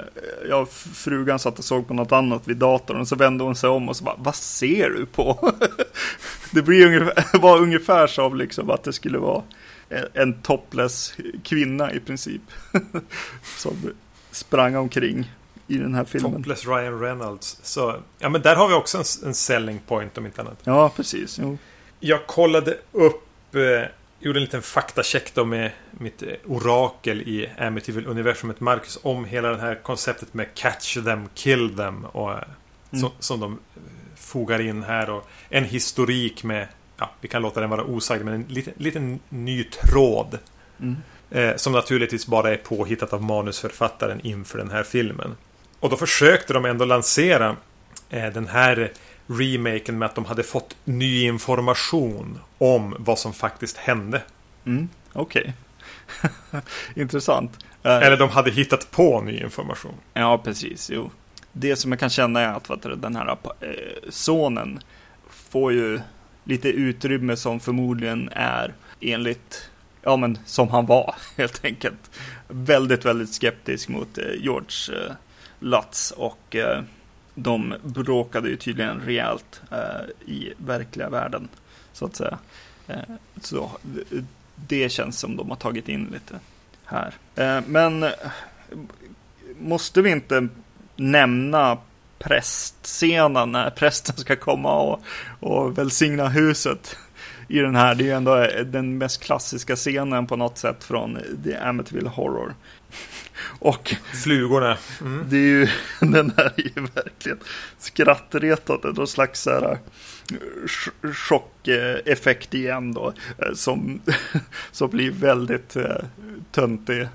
ja, 0.50 0.66
frugan 0.94 1.40
satt 1.40 1.60
och 1.60 1.66
såg 1.66 1.88
på 1.88 1.94
något 1.94 2.12
annat 2.12 2.48
vid 2.48 2.58
datorn 2.58 3.00
och 3.00 3.08
så 3.08 3.16
vände 3.16 3.44
hon 3.44 3.56
sig 3.56 3.70
om 3.70 3.90
och 3.90 3.96
så 3.96 4.04
bara, 4.04 4.16
vad 4.18 4.36
ser 4.36 4.90
du 4.90 5.06
på? 5.06 5.52
det 6.52 6.62
blir 6.62 6.86
ungefär, 6.86 7.40
var 7.40 7.58
ungefär 7.58 8.08
som 8.08 8.38
liksom 8.38 8.70
att 8.70 8.84
det 8.84 8.94
skulle 8.94 9.18
vara 9.18 9.44
en 10.14 10.42
topless 10.42 11.14
kvinna 11.44 11.94
i 11.94 12.00
princip. 12.00 12.42
som 13.58 13.74
sprang 14.38 14.76
omkring 14.76 15.32
i 15.68 15.78
den 15.78 15.96
här 15.96 16.06
filmen. 16.06 16.32
Topless 16.32 16.66
Ryan 16.66 17.00
Reynolds. 17.00 17.60
Så, 17.64 17.96
ja 18.20 18.30
men 18.30 18.42
där 18.42 18.56
har 18.56 18.68
vi 18.68 18.74
också 18.74 18.98
en, 18.98 19.28
en 19.28 19.34
selling 19.34 19.80
point 19.88 20.18
om 20.18 20.26
inte 20.26 20.42
annat. 20.42 20.60
Ja, 20.64 20.92
precis. 20.96 21.40
Jo. 21.42 21.58
Jag 22.00 22.28
kollade 22.28 22.78
upp 22.92 23.56
eh, 23.56 23.62
gjorde 24.20 24.40
en 24.40 24.44
liten 24.44 24.62
faktacheck 24.62 25.34
då 25.34 25.46
med 25.46 25.72
mitt 25.92 26.24
eh, 26.24 26.30
orakel 26.46 27.22
i 27.22 27.50
Amityville-universumet 27.58 28.60
Marcus 28.60 29.00
om 29.04 29.26
hela 29.26 29.50
det 29.50 29.62
här 29.62 29.76
konceptet 29.76 30.34
med 30.34 30.54
catch 30.54 30.94
them, 30.94 31.30
kill 31.34 31.76
them 31.76 32.06
och 32.06 32.32
eh, 32.32 32.38
mm. 32.92 33.02
som, 33.02 33.12
som 33.20 33.40
de 33.40 33.54
eh, 33.54 33.82
fogar 34.16 34.62
in 34.62 34.84
här 34.84 35.10
och 35.10 35.30
en 35.50 35.64
historik 35.64 36.44
med 36.44 36.68
ja, 36.98 37.12
vi 37.22 37.28
kan 37.28 37.42
låta 37.42 37.62
den 37.62 37.70
vara 37.70 37.84
osagd 37.84 38.26
men 38.26 38.34
en 38.34 38.46
liten, 38.48 38.74
liten 38.78 39.20
ny 39.30 39.64
tråd 39.64 40.40
mm. 40.80 40.96
Eh, 41.32 41.56
som 41.56 41.74
naturligtvis 41.74 42.28
bara 42.28 42.54
är 42.54 42.58
påhittat 42.58 43.14
av 43.14 43.24
manusförfattaren 43.24 44.20
inför 44.24 44.58
den 44.58 44.72
här 44.72 44.84
filmen. 44.84 45.36
Och 45.80 45.90
då 45.90 45.98
försökte 45.98 46.54
de 46.54 46.66
ändå 46.66 46.86
lansera 46.86 47.56
eh, 48.10 48.34
den 48.34 48.48
här 48.48 48.92
remaken 49.28 49.98
med 49.98 50.06
att 50.06 50.16
de 50.16 50.26
hade 50.26 50.44
fått 50.44 50.76
ny 50.84 51.24
information 51.24 52.40
om 52.58 52.96
vad 53.00 53.20
som 53.20 53.34
faktiskt 53.34 53.78
hände. 53.78 54.22
Mm, 54.66 54.90
Okej. 55.14 55.54
Okay. 56.22 56.62
Intressant. 57.04 57.52
Eh, 57.84 57.98
Eller 57.98 58.18
de 58.18 58.30
hade 58.30 58.52
hittat 58.52 58.92
på 58.92 59.22
ny 59.22 59.40
information. 59.40 59.94
Ja, 60.14 60.38
precis. 60.38 60.90
Jo. 60.94 61.12
Det 61.52 61.76
som 61.76 61.92
jag 61.92 62.00
kan 62.00 62.10
känna 62.10 62.42
är 62.42 62.54
att 62.54 62.82
du, 62.82 62.96
den 62.96 63.16
här 63.16 63.30
eh, 63.30 63.38
sonen 64.10 64.80
får 65.30 65.74
ju 65.74 66.00
lite 66.44 66.70
utrymme 66.70 67.36
som 67.36 67.60
förmodligen 67.60 68.30
är 68.34 68.74
enligt, 69.02 69.70
ja 70.08 70.18
men 70.18 70.38
som 70.46 70.70
han 70.70 70.86
var 70.86 71.16
helt 71.38 71.66
enkelt. 71.66 72.12
Väldigt, 72.48 73.06
väldigt 73.06 73.34
skeptisk 73.34 73.90
mot 73.90 74.18
eh, 74.18 74.24
George 74.40 75.06
eh, 75.06 75.14
Lutz 75.60 76.12
och 76.12 76.56
eh, 76.56 76.82
de 77.36 77.76
bråkade 77.84 78.50
ju 78.50 78.56
tydligen 78.56 79.02
rejält 79.02 79.62
eh, 79.72 80.32
i 80.34 80.54
verkliga 80.58 81.10
världen. 81.10 81.48
Så 81.94 82.06
att 82.06 82.16
säga. 82.16 82.38
Eh, 82.88 82.98
så 83.42 83.64
eh, 83.64 84.24
det 84.56 84.90
känns 84.90 85.20
som 85.20 85.36
de 85.36 85.50
har 85.50 85.58
tagit 85.58 85.90
in 85.90 86.10
lite 86.14 86.40
här. 86.86 87.14
Eh, 87.36 87.64
men 87.68 88.06
måste 89.60 90.02
vi 90.02 90.10
inte 90.10 90.48
nämna 90.96 91.78
prästscenen 92.20 93.52
när 93.52 93.70
prästen 93.70 94.16
ska 94.18 94.36
komma 94.36 94.80
och, 94.80 95.02
och 95.40 95.78
välsigna 95.78 96.30
huset 96.30 96.98
i 97.48 97.60
den 97.60 97.76
här. 97.76 97.96
Det 97.96 98.04
är 98.04 98.06
ju 98.06 98.12
ändå 98.12 98.48
den 98.66 98.98
mest 98.98 99.24
klassiska 99.24 99.76
scenen 99.76 100.28
på 100.28 100.36
något 100.36 100.58
sätt 100.58 100.84
från 100.84 101.20
The 101.44 101.56
Amityville 101.56 102.10
Horror. 102.10 102.56
Och 103.60 103.96
flugorna. 104.24 104.78
Mm. 105.02 105.26
Det 105.30 105.38
är 105.38 105.40
ju, 105.40 105.68
den 106.00 106.34
här 106.38 106.54
är 106.58 106.62
ju 106.76 106.88
verkligen 106.96 107.40
skrattretande. 107.78 108.88
Någon 108.88 109.08
slags 109.08 109.42
så 109.42 109.50
här, 109.50 109.72
eh, 109.72 111.12
chockeffekt 111.14 112.54
igen 112.54 112.94
då. 112.94 113.14
Eh, 113.38 113.54
som, 113.54 114.02
som 114.72 114.90
blir 114.90 115.12
väldigt 115.12 115.78
uh, 115.78 115.86
töntig. 116.52 117.08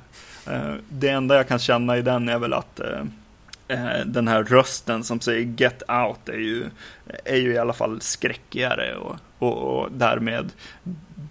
Det 0.88 1.08
enda 1.08 1.36
jag 1.36 1.48
kan 1.48 1.58
känna 1.58 1.96
i 1.96 2.02
den 2.02 2.28
är 2.28 2.38
väl 2.38 2.52
att 2.52 2.80
den 4.06 4.28
här 4.28 4.42
rösten 4.44 5.04
som 5.04 5.20
säger 5.20 5.54
get 5.56 5.82
out 5.88 6.28
är 6.28 6.38
ju, 6.38 6.64
är 7.24 7.36
ju 7.36 7.52
i 7.52 7.58
alla 7.58 7.72
fall 7.72 8.00
skräckigare 8.00 8.96
och, 8.96 9.16
och, 9.42 9.82
och 9.82 9.92
därmed 9.92 10.52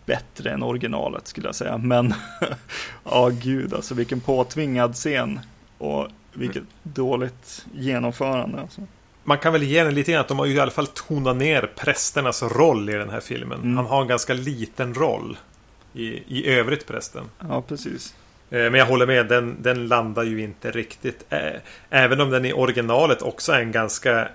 bättre 0.06 0.52
än 0.52 0.64
originalet 0.64 1.28
skulle 1.28 1.48
jag 1.48 1.56
säga. 1.56 1.78
Men 1.78 2.14
ja, 3.04 3.30
gud 3.30 3.74
alltså 3.74 3.94
vilken 3.94 4.20
påtvingad 4.20 4.96
scen 4.96 5.40
och 5.78 6.08
vilket 6.34 6.58
mm. 6.58 6.68
dåligt 6.84 7.66
genomförande. 7.74 8.62
Alltså. 8.62 8.82
Man 9.24 9.38
kan 9.38 9.54
väl 9.54 9.64
ge 9.64 9.84
den 9.84 9.96
lite 9.96 10.12
grann 10.12 10.22
att 10.22 10.28
de 10.28 10.40
har 10.40 10.46
ju 10.46 10.54
i 10.54 10.60
alla 10.60 10.72
fall 10.72 10.88
tonat 10.88 11.36
ner 11.36 11.72
prästernas 11.76 12.44
roll 12.44 12.90
i 12.90 12.94
den 12.94 13.10
här 13.10 13.20
filmen. 13.20 13.60
Mm. 13.60 13.78
Han 13.78 13.86
har 13.86 14.02
en 14.02 14.08
ganska 14.08 14.34
liten 14.34 14.94
roll 14.94 15.38
i, 15.94 16.08
i 16.40 16.48
övrigt 16.48 16.88
prästen. 16.88 17.24
Ja, 17.50 17.62
precis. 17.62 18.16
Eh, 18.50 18.60
men 18.60 18.74
jag 18.74 18.86
håller 18.86 19.08
med, 19.08 19.28
den, 19.28 19.58
den 19.62 19.88
landar 19.88 20.24
ju 20.24 20.42
inte 20.42 20.72
riktigt. 20.72 21.34
Även 21.90 22.22
om 22.22 22.30
den 22.30 22.46
i 22.46 22.54
originalet 22.54 23.22
också 23.22 23.52
är 23.52 23.62
en 23.62 23.72
ganska 23.72 24.28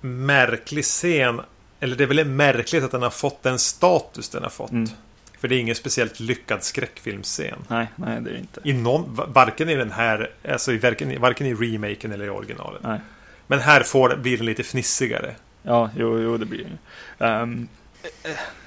märklig 0.00 0.84
scen. 0.84 1.40
Eller 1.82 1.96
det 1.96 2.04
är 2.04 2.08
väl 2.08 2.24
märkligt 2.24 2.84
att 2.84 2.90
den 2.90 3.02
har 3.02 3.10
fått 3.10 3.42
den 3.42 3.58
status 3.58 4.28
den 4.28 4.42
har 4.42 4.50
fått. 4.50 4.70
Mm. 4.70 4.88
För 5.38 5.48
det 5.48 5.54
är 5.54 5.58
ingen 5.58 5.74
speciellt 5.74 6.20
lyckad 6.20 6.62
skräckfilmscen. 6.62 7.58
Nej, 7.68 7.86
nej 7.96 8.20
det 8.20 8.30
är 8.30 8.34
det 8.34 8.38
inte. 8.38 8.60
I 8.64 8.72
någon, 8.72 9.20
varken 9.28 9.68
i 9.68 9.74
den 9.74 9.90
här, 9.90 10.30
alltså 10.48 10.72
i, 10.72 10.78
varken, 10.78 11.20
varken 11.20 11.46
i 11.46 11.54
remaken 11.54 12.12
eller 12.12 12.24
i 12.24 12.28
originalet. 12.28 12.82
Nej. 12.82 13.00
Men 13.46 13.58
här 13.58 13.82
får, 13.82 14.16
blir 14.16 14.36
den 14.36 14.46
lite 14.46 14.62
fnissigare. 14.62 15.34
Ja, 15.62 15.90
jo, 15.96 16.18
jo 16.18 16.36
det 16.36 16.46
blir 16.46 16.66
det. 17.18 17.24
Um, 17.24 17.68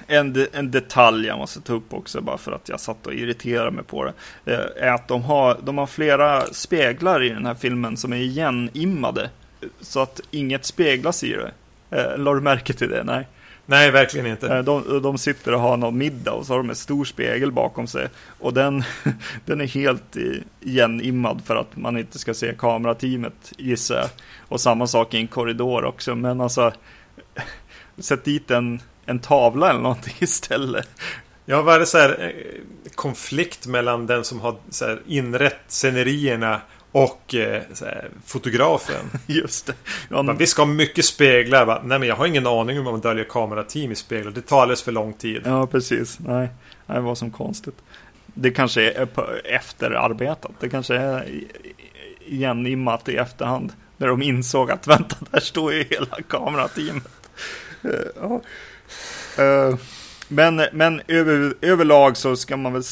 en, 0.06 0.46
en 0.52 0.70
detalj 0.70 1.26
jag 1.26 1.38
måste 1.38 1.60
ta 1.60 1.72
upp 1.72 1.94
också, 1.94 2.20
bara 2.20 2.38
för 2.38 2.52
att 2.52 2.68
jag 2.68 2.80
satt 2.80 3.06
och 3.06 3.14
irriterade 3.14 3.70
mig 3.70 3.84
på 3.84 4.04
det. 4.04 4.12
Eh, 4.52 4.88
är 4.88 4.92
att 4.92 5.08
de 5.08 5.22
har, 5.22 5.58
de 5.62 5.78
har 5.78 5.86
flera 5.86 6.46
speglar 6.46 7.22
i 7.22 7.28
den 7.28 7.46
här 7.46 7.54
filmen 7.54 7.96
som 7.96 8.12
är 8.12 8.16
igenimmade. 8.16 9.30
Så 9.80 10.00
att 10.00 10.20
inget 10.30 10.64
speglas 10.64 11.24
i 11.24 11.32
det. 11.32 11.52
Eh, 11.96 12.18
la 12.18 12.34
du 12.34 12.40
märke 12.40 12.72
till 12.72 12.88
det? 12.88 13.04
Nej. 13.04 13.28
Nej, 13.66 13.90
verkligen 13.90 14.26
inte. 14.26 14.48
Eh, 14.48 14.62
de, 14.62 15.02
de 15.02 15.18
sitter 15.18 15.54
och 15.54 15.60
har 15.60 15.76
någon 15.76 15.98
middag 15.98 16.32
och 16.32 16.46
så 16.46 16.52
har 16.52 16.58
de 16.58 16.70
en 16.70 16.76
stor 16.76 17.04
spegel 17.04 17.52
bakom 17.52 17.86
sig. 17.86 18.08
Och 18.38 18.54
den, 18.54 18.84
den 19.44 19.60
är 19.60 19.66
helt 19.66 20.16
igenimmad 20.60 21.42
för 21.44 21.56
att 21.56 21.76
man 21.76 21.98
inte 21.98 22.18
ska 22.18 22.34
se 22.34 22.54
kamerateamet 22.58 23.52
gissar 23.58 23.96
jag. 23.96 24.08
Och 24.48 24.60
samma 24.60 24.86
sak 24.86 25.14
i 25.14 25.16
en 25.16 25.28
korridor 25.28 25.84
också. 25.84 26.14
Men 26.14 26.40
alltså, 26.40 26.72
sätt 27.98 28.24
dit 28.24 28.50
en, 28.50 28.80
en 29.06 29.18
tavla 29.18 29.70
eller 29.70 29.80
någonting 29.80 30.14
istället. 30.18 30.88
Ja, 31.44 31.62
vad 31.62 31.74
är 31.74 31.78
det 31.78 31.86
så 31.86 31.98
här 31.98 32.16
eh, 32.20 32.90
konflikt 32.94 33.66
mellan 33.66 34.06
den 34.06 34.24
som 34.24 34.40
har 34.40 34.56
så 34.68 34.84
här, 34.84 35.00
inrett 35.06 35.60
scenerierna 35.68 36.60
och 36.96 37.34
eh, 37.34 37.62
här, 37.80 38.10
fotografen. 38.26 39.10
Just 39.26 39.66
det. 39.66 39.74
Ja, 40.08 40.22
men, 40.22 40.36
vi 40.36 40.46
ska 40.46 40.62
ha 40.62 40.66
mycket 40.66 41.04
speglar. 41.04 41.64
Va? 41.64 41.82
Nej, 41.84 41.98
men 41.98 42.08
jag 42.08 42.16
har 42.16 42.26
ingen 42.26 42.46
aning 42.46 42.78
om 42.78 42.84
man 42.84 43.00
döljer 43.00 43.24
kamerateam 43.24 43.92
i 43.92 43.94
speglar. 43.94 44.32
Det 44.32 44.40
tar 44.40 44.62
alldeles 44.62 44.82
för 44.82 44.92
lång 44.92 45.12
tid. 45.12 45.42
Ja, 45.44 45.66
precis. 45.66 46.18
Nej, 46.18 46.48
det 46.86 47.00
var 47.00 47.14
som 47.14 47.30
konstigt. 47.30 47.74
Det 48.26 48.50
kanske 48.50 48.90
är 48.90 49.08
efterarbetat. 49.44 50.50
Det 50.60 50.68
kanske 50.68 50.94
är 50.94 51.28
igenimmat 52.26 53.08
i 53.08 53.16
efterhand. 53.16 53.72
När 53.96 54.08
de 54.08 54.22
insåg 54.22 54.70
att 54.70 54.86
vänta, 54.86 55.16
där 55.30 55.40
står 55.40 55.72
ju 55.72 55.84
hela 55.90 56.18
kamerateamet. 56.28 57.30
Eh, 57.84 57.90
ja. 58.20 58.40
Eh, 59.44 59.78
men, 60.28 60.62
men 60.72 61.02
över, 61.08 61.54
överlag 61.60 62.16
så 62.16 62.36
ska 62.36 62.56
man 62.56 62.72
väl 62.72 62.82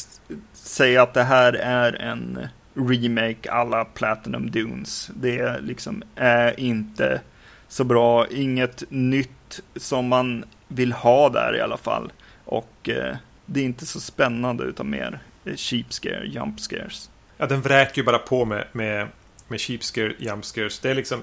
säga 0.52 1.02
att 1.02 1.14
det 1.14 1.22
här 1.22 1.52
är 1.52 1.92
en 1.92 2.38
remake 2.74 3.50
alla 3.50 3.84
Platinum 3.84 4.50
Dunes. 4.50 5.10
Det 5.14 5.60
liksom 5.60 6.02
är 6.16 6.60
inte 6.60 7.20
så 7.68 7.84
bra. 7.84 8.26
Inget 8.28 8.82
nytt 8.88 9.60
som 9.76 10.08
man 10.08 10.44
vill 10.68 10.92
ha 10.92 11.28
där 11.28 11.56
i 11.56 11.60
alla 11.60 11.76
fall. 11.76 12.12
Och 12.44 12.88
eh, 12.88 13.16
det 13.46 13.60
är 13.60 13.64
inte 13.64 13.86
så 13.86 14.00
spännande 14.00 14.64
utan 14.64 14.90
mer 14.90 15.18
cheap 15.56 15.92
scare, 15.92 16.26
jump 16.26 16.60
scares. 16.60 17.10
Ja, 17.36 17.46
den 17.46 17.60
vräker 17.60 17.98
ju 17.98 18.04
bara 18.04 18.18
på 18.18 18.44
med, 18.44 18.64
med, 18.72 18.98
med 18.98 19.08
med 19.48 19.60
cheapscare 19.60 20.14
jumpscares. 20.18 20.78
Det 20.78 20.90
är 20.90 20.94
liksom 20.94 21.22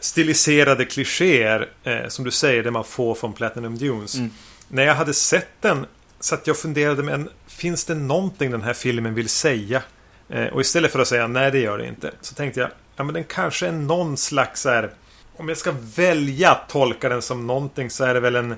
stiliserade 0.00 0.84
klichéer, 0.84 1.68
eh, 1.84 2.08
som 2.08 2.24
du 2.24 2.30
säger, 2.30 2.62
det 2.62 2.70
man 2.70 2.84
får 2.84 3.14
från 3.14 3.32
Platinum 3.32 3.78
Dunes. 3.78 4.14
Mm. 4.14 4.30
När 4.68 4.82
jag 4.82 4.94
hade 4.94 5.14
sett 5.14 5.62
den 5.62 5.86
så 6.20 6.34
att 6.34 6.46
jag 6.46 6.58
funderade, 6.58 7.02
men 7.02 7.28
finns 7.46 7.84
det 7.84 7.94
någonting 7.94 8.50
den 8.50 8.62
här 8.62 8.74
filmen 8.74 9.14
vill 9.14 9.28
säga? 9.28 9.82
Eh, 10.28 10.46
och 10.46 10.60
istället 10.60 10.92
för 10.92 10.98
att 10.98 11.08
säga 11.08 11.26
nej, 11.26 11.50
det 11.50 11.58
gör 11.58 11.78
det 11.78 11.86
inte, 11.86 12.12
så 12.20 12.34
tänkte 12.34 12.60
jag, 12.60 12.70
ja 12.96 13.04
men 13.04 13.14
den 13.14 13.24
kanske 13.24 13.66
är 13.66 13.72
någon 13.72 14.16
slags 14.16 14.64
här, 14.64 14.90
om 15.36 15.48
jag 15.48 15.58
ska 15.58 15.74
välja 15.96 16.50
att 16.50 16.68
tolka 16.68 17.08
den 17.08 17.22
som 17.22 17.46
någonting 17.46 17.90
så 17.90 18.04
är 18.04 18.14
det 18.14 18.20
väl 18.20 18.36
en, 18.36 18.54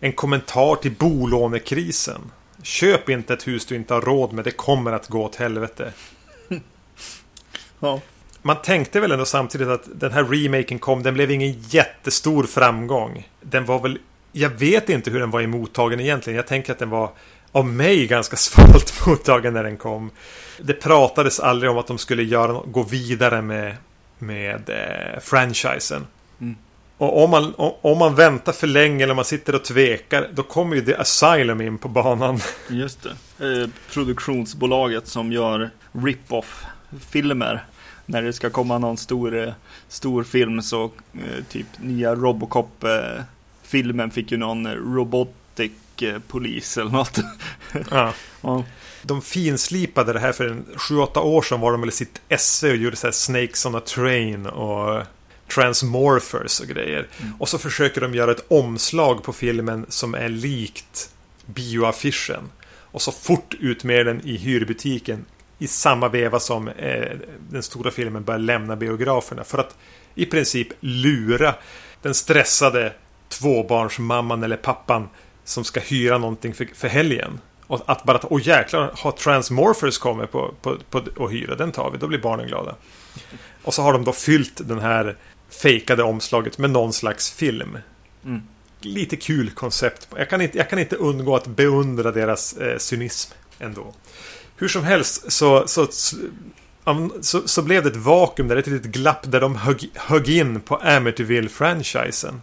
en 0.00 0.12
kommentar 0.12 0.76
till 0.76 0.92
bolånekrisen. 0.92 2.20
Köp 2.62 3.08
inte 3.08 3.34
ett 3.34 3.46
hus 3.46 3.66
du 3.66 3.76
inte 3.76 3.94
har 3.94 4.00
råd 4.00 4.32
med, 4.32 4.44
det 4.44 4.50
kommer 4.50 4.92
att 4.92 5.08
gå 5.08 5.24
åt 5.24 5.36
helvete. 5.36 5.92
ja. 7.80 8.00
Man 8.42 8.62
tänkte 8.62 9.00
väl 9.00 9.12
ändå 9.12 9.24
samtidigt 9.24 9.68
att 9.68 9.88
den 9.94 10.12
här 10.12 10.24
remaken 10.24 10.78
kom, 10.78 11.02
den 11.02 11.14
blev 11.14 11.30
ingen 11.30 11.52
jättestor 11.52 12.44
framgång. 12.44 13.28
Den 13.40 13.64
var 13.64 13.80
väl, 13.80 13.98
jag 14.32 14.50
vet 14.50 14.88
inte 14.88 15.10
hur 15.10 15.20
den 15.20 15.30
var 15.30 15.40
i 15.40 15.46
mottagen 15.46 16.00
egentligen. 16.00 16.36
Jag 16.36 16.46
tänker 16.46 16.72
att 16.72 16.78
den 16.78 16.90
var 16.90 17.10
av 17.54 17.66
mig 17.66 18.06
ganska 18.06 18.36
svalt 18.36 19.06
mottagen 19.06 19.54
när 19.54 19.64
den 19.64 19.76
kom. 19.76 20.10
Det 20.60 20.74
pratades 20.74 21.40
aldrig 21.40 21.70
om 21.70 21.78
att 21.78 21.86
de 21.86 21.98
skulle 21.98 22.22
göra, 22.22 22.62
gå 22.66 22.82
vidare 22.82 23.42
med, 23.42 23.76
med 24.18 24.70
eh, 24.70 25.20
franchisen. 25.20 26.06
Mm. 26.40 26.56
Och 26.98 27.24
om 27.24 27.30
man, 27.30 27.54
om 27.56 27.98
man 27.98 28.14
väntar 28.14 28.52
för 28.52 28.66
länge 28.66 29.04
eller 29.04 29.14
man 29.14 29.24
sitter 29.24 29.54
och 29.54 29.64
tvekar 29.64 30.30
Då 30.34 30.42
kommer 30.42 30.76
ju 30.76 30.84
The 30.84 30.94
Asylum 30.94 31.60
in 31.60 31.78
på 31.78 31.88
banan 31.88 32.40
Just 32.70 33.06
det 33.38 33.62
eh, 33.62 33.68
Produktionsbolaget 33.92 35.06
som 35.06 35.32
gör 35.32 35.70
rip-off 35.92 36.64
filmer 37.08 37.64
När 38.06 38.22
det 38.22 38.32
ska 38.32 38.50
komma 38.50 38.78
någon 38.78 38.96
stor, 38.96 39.36
eh, 39.36 39.52
stor 39.88 40.24
film 40.24 40.62
så 40.62 40.84
eh, 41.12 41.44
Typ 41.48 41.66
nya 41.78 42.14
Robocop 42.14 42.84
eh, 42.84 43.22
Filmen 43.62 44.10
fick 44.10 44.32
ju 44.32 44.38
någon 44.38 44.66
eh, 44.66 44.72
polis 46.28 46.78
eller 46.78 46.90
något 46.90 47.18
ja. 47.90 48.12
ja. 48.40 48.64
De 49.02 49.22
finslipade 49.22 50.12
det 50.12 50.20
här 50.20 50.32
för 50.32 50.48
7-8 50.74 51.18
år 51.18 51.42
sedan 51.42 51.60
var 51.60 51.72
de 51.72 51.80
väl 51.80 51.88
i 51.88 51.92
sitt 51.92 52.20
esse 52.28 52.70
och 52.70 52.76
gjorde 52.76 52.96
så 52.96 53.06
här 53.06 53.12
Snakes 53.12 53.66
on 53.66 53.74
a 53.74 53.80
Train 53.80 54.46
och 54.46 55.02
Transmorphers 55.54 56.60
och 56.60 56.66
grejer. 56.66 57.08
Mm. 57.20 57.34
Och 57.38 57.48
så 57.48 57.58
försöker 57.58 58.00
de 58.00 58.14
göra 58.14 58.30
ett 58.30 58.44
omslag 58.48 59.22
på 59.22 59.32
filmen 59.32 59.86
som 59.88 60.14
är 60.14 60.28
likt 60.28 61.10
bioaffischen. 61.46 62.50
Och 62.66 63.02
så 63.02 63.12
fort 63.12 63.54
ut 63.60 63.84
med 63.84 64.06
den 64.06 64.20
i 64.24 64.36
hyrbutiken 64.36 65.24
i 65.58 65.66
samma 65.66 66.08
veva 66.08 66.40
som 66.40 66.68
eh, 66.68 67.16
den 67.50 67.62
stora 67.62 67.90
filmen 67.90 68.24
börjar 68.24 68.38
lämna 68.38 68.76
biograferna. 68.76 69.44
För 69.44 69.58
att 69.58 69.76
i 70.14 70.26
princip 70.26 70.68
lura 70.80 71.54
den 72.02 72.14
stressade 72.14 72.92
tvåbarnsmamman 73.28 74.42
eller 74.42 74.56
pappan 74.56 75.08
som 75.44 75.64
ska 75.64 75.80
hyra 75.80 76.18
någonting 76.18 76.54
för, 76.54 76.68
för 76.74 76.88
helgen. 76.88 77.40
Och 77.66 77.82
att 77.86 78.04
bara, 78.04 78.20
åh 78.22 78.40
jäklar, 78.48 78.90
har 78.94 79.12
Transmorphers 79.12 79.98
kommit 79.98 80.32
på, 80.32 80.54
på, 80.62 80.76
på, 80.90 81.02
och 81.16 81.32
hyra, 81.32 81.54
den 81.54 81.72
tar 81.72 81.90
vi, 81.90 81.98
då 81.98 82.06
blir 82.06 82.18
barnen 82.18 82.46
glada. 82.46 82.74
Och 83.62 83.74
så 83.74 83.82
har 83.82 83.92
de 83.92 84.04
då 84.04 84.12
fyllt 84.12 84.68
den 84.68 84.78
här 84.78 85.16
fejkade 85.48 86.02
omslaget 86.02 86.58
med 86.58 86.70
någon 86.70 86.92
slags 86.92 87.30
film. 87.32 87.78
Mm. 88.24 88.42
Lite 88.80 89.16
kul 89.16 89.50
koncept. 89.50 90.08
Jag 90.16 90.30
kan, 90.30 90.40
inte, 90.40 90.58
jag 90.58 90.70
kan 90.70 90.78
inte 90.78 90.96
undgå 90.96 91.36
att 91.36 91.46
beundra 91.46 92.12
deras 92.12 92.56
eh, 92.56 92.78
cynism 92.78 93.32
ändå. 93.58 93.94
Hur 94.56 94.68
som 94.68 94.84
helst 94.84 95.32
så, 95.32 95.68
så, 95.68 95.86
så, 97.20 97.48
så, 97.48 97.62
blev 97.62 97.82
det 97.82 97.88
ett 97.88 97.96
vakuum 97.96 98.48
där, 98.48 98.56
ett 98.56 98.66
litet 98.66 98.90
glapp 98.90 99.32
där 99.32 99.40
de 99.40 99.56
högg, 99.56 99.90
högg 99.94 100.28
in 100.28 100.60
på 100.60 100.76
Amityville-franchisen. 100.76 102.40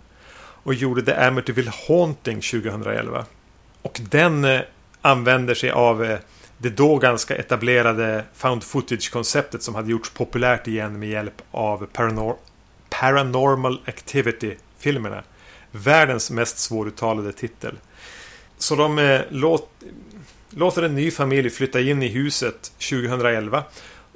Och 0.63 0.73
gjorde 0.73 1.01
The 1.01 1.13
Amityville 1.13 1.71
Haunting 1.87 2.41
2011. 2.41 3.25
Och 3.81 4.01
den 4.09 4.45
eh, 4.45 4.61
använder 5.01 5.53
sig 5.53 5.71
av 5.71 6.03
eh, 6.03 6.19
det 6.57 6.69
då 6.69 6.97
ganska 6.97 7.35
etablerade 7.35 8.23
found 8.33 8.63
footage-konceptet 8.63 9.63
som 9.63 9.75
hade 9.75 9.91
gjorts 9.91 10.09
populärt 10.09 10.67
igen 10.67 10.99
med 10.99 11.09
hjälp 11.09 11.41
av 11.51 11.85
Paranor 11.85 12.35
Paranormal 12.89 13.81
Activity-filmerna. 13.85 15.23
Världens 15.71 16.31
mest 16.31 16.57
svåruttalade 16.57 17.33
titel. 17.33 17.77
Så 18.57 18.75
de 18.75 18.99
eh, 18.99 19.21
låt, 19.29 19.69
låter 20.49 20.83
en 20.83 20.95
ny 20.95 21.11
familj 21.11 21.49
flytta 21.49 21.81
in 21.81 22.03
i 22.03 22.07
huset 22.07 22.71
2011. 22.89 23.63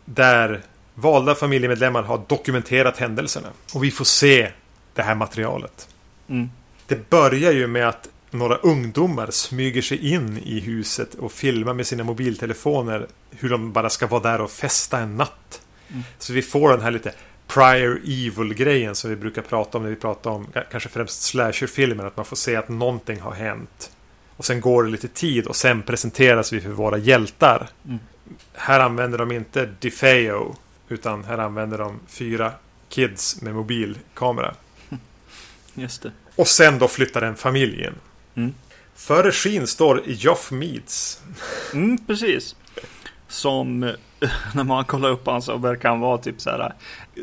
Där 0.05 0.61
valda 0.93 1.35
familjemedlemmar 1.35 2.03
har 2.03 2.21
dokumenterat 2.27 2.97
händelserna. 2.97 3.47
Och 3.73 3.83
vi 3.83 3.91
får 3.91 4.05
se 4.05 4.51
det 4.93 5.01
här 5.01 5.15
materialet. 5.15 5.89
Mm. 6.29 6.49
Det 6.87 7.09
börjar 7.09 7.51
ju 7.51 7.67
med 7.67 7.89
att 7.89 8.09
några 8.31 8.55
ungdomar 8.55 9.31
smyger 9.31 9.81
sig 9.81 10.13
in 10.13 10.37
i 10.37 10.59
huset 10.59 11.15
och 11.15 11.31
filmar 11.31 11.73
med 11.73 11.87
sina 11.87 12.03
mobiltelefoner 12.03 13.07
hur 13.31 13.49
de 13.49 13.71
bara 13.71 13.89
ska 13.89 14.07
vara 14.07 14.21
där 14.21 14.41
och 14.41 14.51
festa 14.51 14.99
en 14.99 15.17
natt. 15.17 15.61
Mm. 15.87 16.03
Så 16.17 16.33
vi 16.33 16.41
får 16.41 16.69
den 16.69 16.81
här 16.81 16.91
lite 16.91 17.13
prior 17.47 18.01
evil-grejen 18.05 18.95
som 18.95 19.09
vi 19.09 19.15
brukar 19.15 19.41
prata 19.41 19.77
om 19.77 19.83
när 19.83 19.89
vi 19.89 19.95
pratar 19.95 20.31
om 20.31 20.47
kanske 20.71 20.89
främst 20.89 21.21
slasher-filmer. 21.21 22.05
Att 22.05 22.17
man 22.17 22.25
får 22.25 22.35
se 22.35 22.55
att 22.55 22.69
någonting 22.69 23.19
har 23.19 23.33
hänt. 23.33 23.91
Och 24.37 24.45
sen 24.45 24.61
går 24.61 24.83
det 24.83 24.89
lite 24.89 25.07
tid 25.07 25.47
och 25.47 25.55
sen 25.55 25.81
presenteras 25.81 26.53
vi 26.53 26.61
för 26.61 26.69
våra 26.69 26.97
hjältar. 26.97 27.69
Mm. 27.85 27.99
Här 28.53 28.79
använder 28.79 29.17
de 29.17 29.31
inte 29.31 29.69
DeFeo. 29.79 30.55
Utan 30.89 31.23
här 31.23 31.37
använder 31.37 31.77
de 31.77 31.99
fyra 32.07 32.51
kids 32.89 33.41
med 33.41 33.55
mobilkamera. 33.55 34.55
Just 35.75 36.01
det. 36.01 36.11
Och 36.35 36.47
sen 36.47 36.79
då 36.79 36.87
flyttar 36.87 37.21
en 37.21 37.35
familj 37.35 37.83
in. 37.83 37.93
Mm. 38.35 38.53
För 38.95 39.23
regin 39.23 39.67
står 39.67 40.03
Joff 40.05 40.51
Meads. 40.51 41.21
Mm, 41.73 41.97
precis. 41.97 42.55
Som 43.27 43.79
när 44.53 44.63
man 44.63 44.85
kollar 44.85 45.09
upp 45.09 45.25
honom 45.25 45.41
så 45.41 45.57
verkar 45.57 45.89
han 45.89 45.99
vara 45.99 46.17
typ 46.17 46.41
så 46.41 46.49
här 46.49 46.73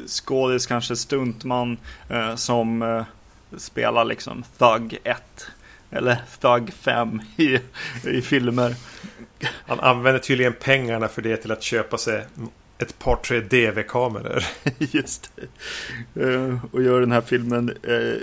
skådis, 0.06 0.66
kanske 0.66 0.96
stuntman 0.96 1.76
eh, 2.08 2.34
som 2.34 2.82
eh, 2.82 3.04
spelar 3.56 4.04
liksom 4.04 4.44
Thug 4.58 4.98
1 5.04 5.46
eller 5.90 6.22
Thug 6.40 6.72
5 6.72 7.20
i, 7.36 7.58
i 8.04 8.22
filmer. 8.22 8.74
Han 9.66 9.80
använder 9.80 10.20
tydligen 10.20 10.52
pengarna 10.52 11.08
för 11.08 11.22
det 11.22 11.36
till 11.36 11.52
att 11.52 11.62
köpa 11.62 11.98
sig 11.98 12.26
ett 12.82 12.98
par 12.98 13.16
tre 13.16 13.40
DV-kameror. 13.40 14.44
Just 14.78 15.32
det. 15.36 16.20
Uh, 16.20 16.64
och 16.72 16.82
gör 16.82 17.00
den 17.00 17.12
här 17.12 17.20
filmen 17.20 17.76
uh, 17.88 18.16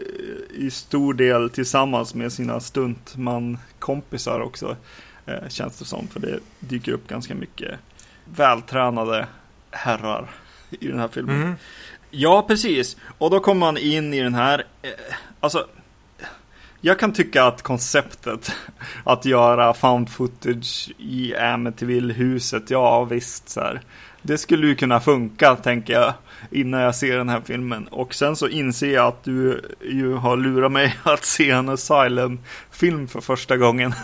i 0.54 0.70
stor 0.72 1.14
del 1.14 1.50
tillsammans 1.50 2.16
med 2.16 2.34
sina 2.34 2.60
stuntman-kompisar 2.60 4.40
också. 4.40 4.78
Uh, 5.28 5.50
känns 5.50 5.80
det 5.80 5.86
som. 5.86 6.08
För 6.08 6.20
det 6.20 6.40
dyker 6.60 6.92
upp 6.92 7.08
ganska 7.08 7.36
mycket 7.36 7.80
vältränade 8.26 9.28
herrar 9.72 10.30
i 10.70 10.88
den 10.88 11.00
här 11.00 11.08
filmen. 11.08 11.42
Mm. 11.42 11.56
Ja, 12.12 12.46
precis. 12.48 12.98
Och 13.18 13.30
då 13.30 13.40
kommer 13.40 13.60
man 13.60 13.78
in 13.78 14.14
i 14.14 14.22
den 14.22 14.36
här, 14.36 14.64
eh, 14.82 14.90
alltså 15.40 15.68
jag 16.82 17.00
kan 17.00 17.14
tycka 17.14 17.44
att 17.44 17.62
konceptet 17.62 18.52
att 19.04 19.26
göra 19.26 19.74
found 19.74 20.10
footage 20.10 20.92
i 20.98 21.36
Amityville-huset, 21.36 22.70
ja 22.70 23.04
visst 23.04 23.50
så 23.50 23.62
här. 23.62 23.82
Det 24.22 24.38
skulle 24.38 24.68
ju 24.68 24.76
kunna 24.76 25.00
funka, 25.00 25.56
tänker 25.56 25.94
jag, 25.94 26.14
innan 26.52 26.82
jag 26.82 26.96
ser 26.96 27.18
den 27.18 27.30
här 27.30 27.42
filmen. 27.46 27.88
Och 27.88 28.14
sen 28.14 28.36
så 28.36 28.48
inser 28.48 28.94
jag 28.94 29.08
att 29.08 29.24
du 29.24 29.62
ju 29.82 30.14
har 30.14 30.38
lurat 30.38 30.72
mig 30.72 30.98
att 31.04 31.26
se 31.26 31.50
en 31.52 31.70
Asylum-film 31.70 33.08
för 33.08 33.22
första 33.22 33.58
gången. 33.58 33.94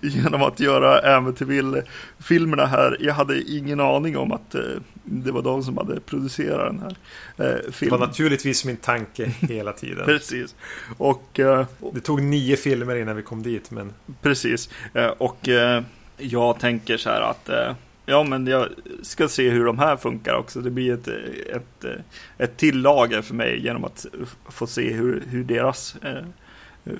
Genom 0.00 0.42
att 0.42 0.60
göra 0.60 1.16
Amityville-filmerna 1.16 2.66
här. 2.66 2.96
Jag 3.00 3.14
hade 3.14 3.42
ingen 3.42 3.80
aning 3.80 4.16
om 4.16 4.32
att 4.32 4.54
eh, 4.54 4.60
det 5.04 5.32
var 5.32 5.42
de 5.42 5.62
som 5.62 5.76
hade 5.76 6.00
producerat 6.00 6.66
den 6.66 6.80
här 6.80 6.96
eh, 7.36 7.72
filmen. 7.72 7.72
Det 7.80 7.90
var 7.90 8.06
naturligtvis 8.06 8.64
min 8.64 8.76
tanke 8.76 9.24
hela 9.40 9.72
tiden. 9.72 10.04
Precis. 10.06 10.54
Och, 10.98 11.40
eh, 11.40 11.66
det 11.94 12.00
tog 12.00 12.22
nio 12.22 12.56
filmer 12.56 12.96
innan 12.96 13.16
vi 13.16 13.22
kom 13.22 13.42
dit. 13.42 13.70
Men... 13.70 13.92
Precis. 14.22 14.70
Eh, 14.94 15.06
och 15.06 15.48
eh, 15.48 15.82
jag 16.22 16.58
tänker 16.58 16.96
så 16.96 17.10
här 17.10 17.20
att 17.20 17.48
eh, 17.48 17.74
ja, 18.06 18.22
men 18.22 18.46
jag 18.46 18.68
ska 19.02 19.28
se 19.28 19.50
hur 19.50 19.64
de 19.64 19.78
här 19.78 19.96
funkar 19.96 20.34
också. 20.34 20.60
Det 20.60 20.70
blir 20.70 20.94
ett, 20.94 21.08
ett, 21.56 21.84
eh, 21.84 21.90
ett 22.38 22.56
till 22.56 22.80
lager 22.80 23.22
för 23.22 23.34
mig 23.34 23.64
genom 23.64 23.84
att 23.84 24.06
få 24.48 24.66
se 24.66 24.92
hur, 24.92 25.22
hur 25.28 25.44
deras 25.44 25.96
eh, 26.02 26.24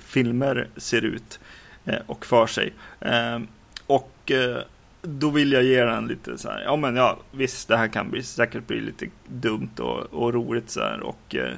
filmer 0.01 0.69
ser 0.77 1.05
ut 1.05 1.41
eh, 1.85 1.99
och 2.07 2.27
för 2.27 2.47
sig. 2.47 2.73
Eh, 3.01 3.41
och 3.87 4.31
eh, 4.31 4.59
då 5.03 5.31
vill 5.31 5.53
jag 5.53 5.65
ge 5.65 5.85
den 5.85 6.07
lite 6.07 6.39
så 6.39 6.49
här, 6.49 6.63
ja 6.63 6.77
men 6.77 6.97
ja 6.97 7.19
visst 7.31 7.69
det 7.69 7.77
här 7.77 7.89
kan 7.89 8.11
bli, 8.11 8.23
säkert 8.23 8.67
bli 8.67 8.81
lite 8.81 9.07
dumt 9.27 9.79
och, 9.79 9.99
och 9.99 10.35
roligt 10.35 10.71
så 10.71 10.81
här 10.81 11.01
och 11.01 11.37
eh, 11.37 11.55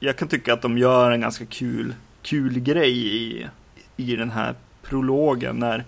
jag 0.00 0.16
kan 0.16 0.28
tycka 0.28 0.52
att 0.52 0.62
de 0.62 0.78
gör 0.78 1.10
en 1.10 1.20
ganska 1.20 1.46
kul, 1.46 1.94
kul 2.22 2.58
grej 2.58 3.16
i, 3.16 3.46
i 3.96 4.16
den 4.16 4.30
här 4.30 4.54
prologen 4.84 5.56
när 5.56 5.78
eh, 5.78 5.84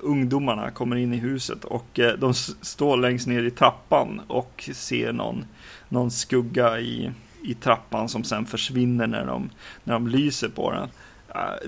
ungdomarna 0.00 0.70
kommer 0.70 0.96
in 0.96 1.14
i 1.14 1.16
huset 1.16 1.64
och 1.64 2.00
eh, 2.00 2.18
de 2.18 2.34
står 2.34 2.96
längst 2.96 3.26
ner 3.26 3.42
i 3.42 3.50
trappan 3.50 4.20
och 4.26 4.70
ser 4.74 5.12
någon, 5.12 5.44
någon 5.88 6.10
skugga 6.10 6.80
i, 6.80 7.10
i 7.42 7.54
trappan 7.54 8.08
som 8.08 8.24
sen 8.24 8.46
försvinner 8.46 9.06
när 9.06 9.26
de, 9.26 9.50
när 9.84 9.94
de 9.94 10.08
lyser 10.08 10.48
på 10.48 10.70
den. 10.70 10.88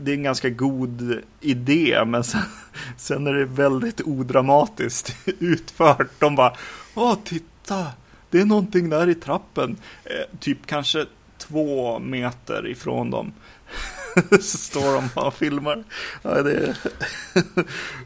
Det 0.01 0.11
är 0.11 0.15
en 0.17 0.23
ganska 0.23 0.51
god 0.51 1.23
idé, 1.41 2.05
men 2.07 2.25
sen, 2.25 2.43
sen 2.97 3.27
är 3.27 3.33
det 3.33 3.45
väldigt 3.45 4.01
odramatiskt 4.01 5.17
utfört. 5.39 6.11
De 6.19 6.37
bara, 6.37 6.53
åh 6.95 7.19
titta, 7.25 7.87
det 8.31 8.41
är 8.41 8.45
någonting 8.45 8.91
där 8.91 9.09
i 9.09 9.15
trappen. 9.15 9.77
Eh, 10.05 10.39
typ 10.41 10.67
kanske 10.67 11.07
två 11.39 11.99
meter 11.99 12.67
ifrån 12.67 13.11
dem. 13.11 13.33
så 14.31 14.59
står 14.59 14.95
de 14.95 15.09
och 15.15 15.35
filmar. 15.35 15.85
Ja, 16.23 16.43
det 16.43 16.77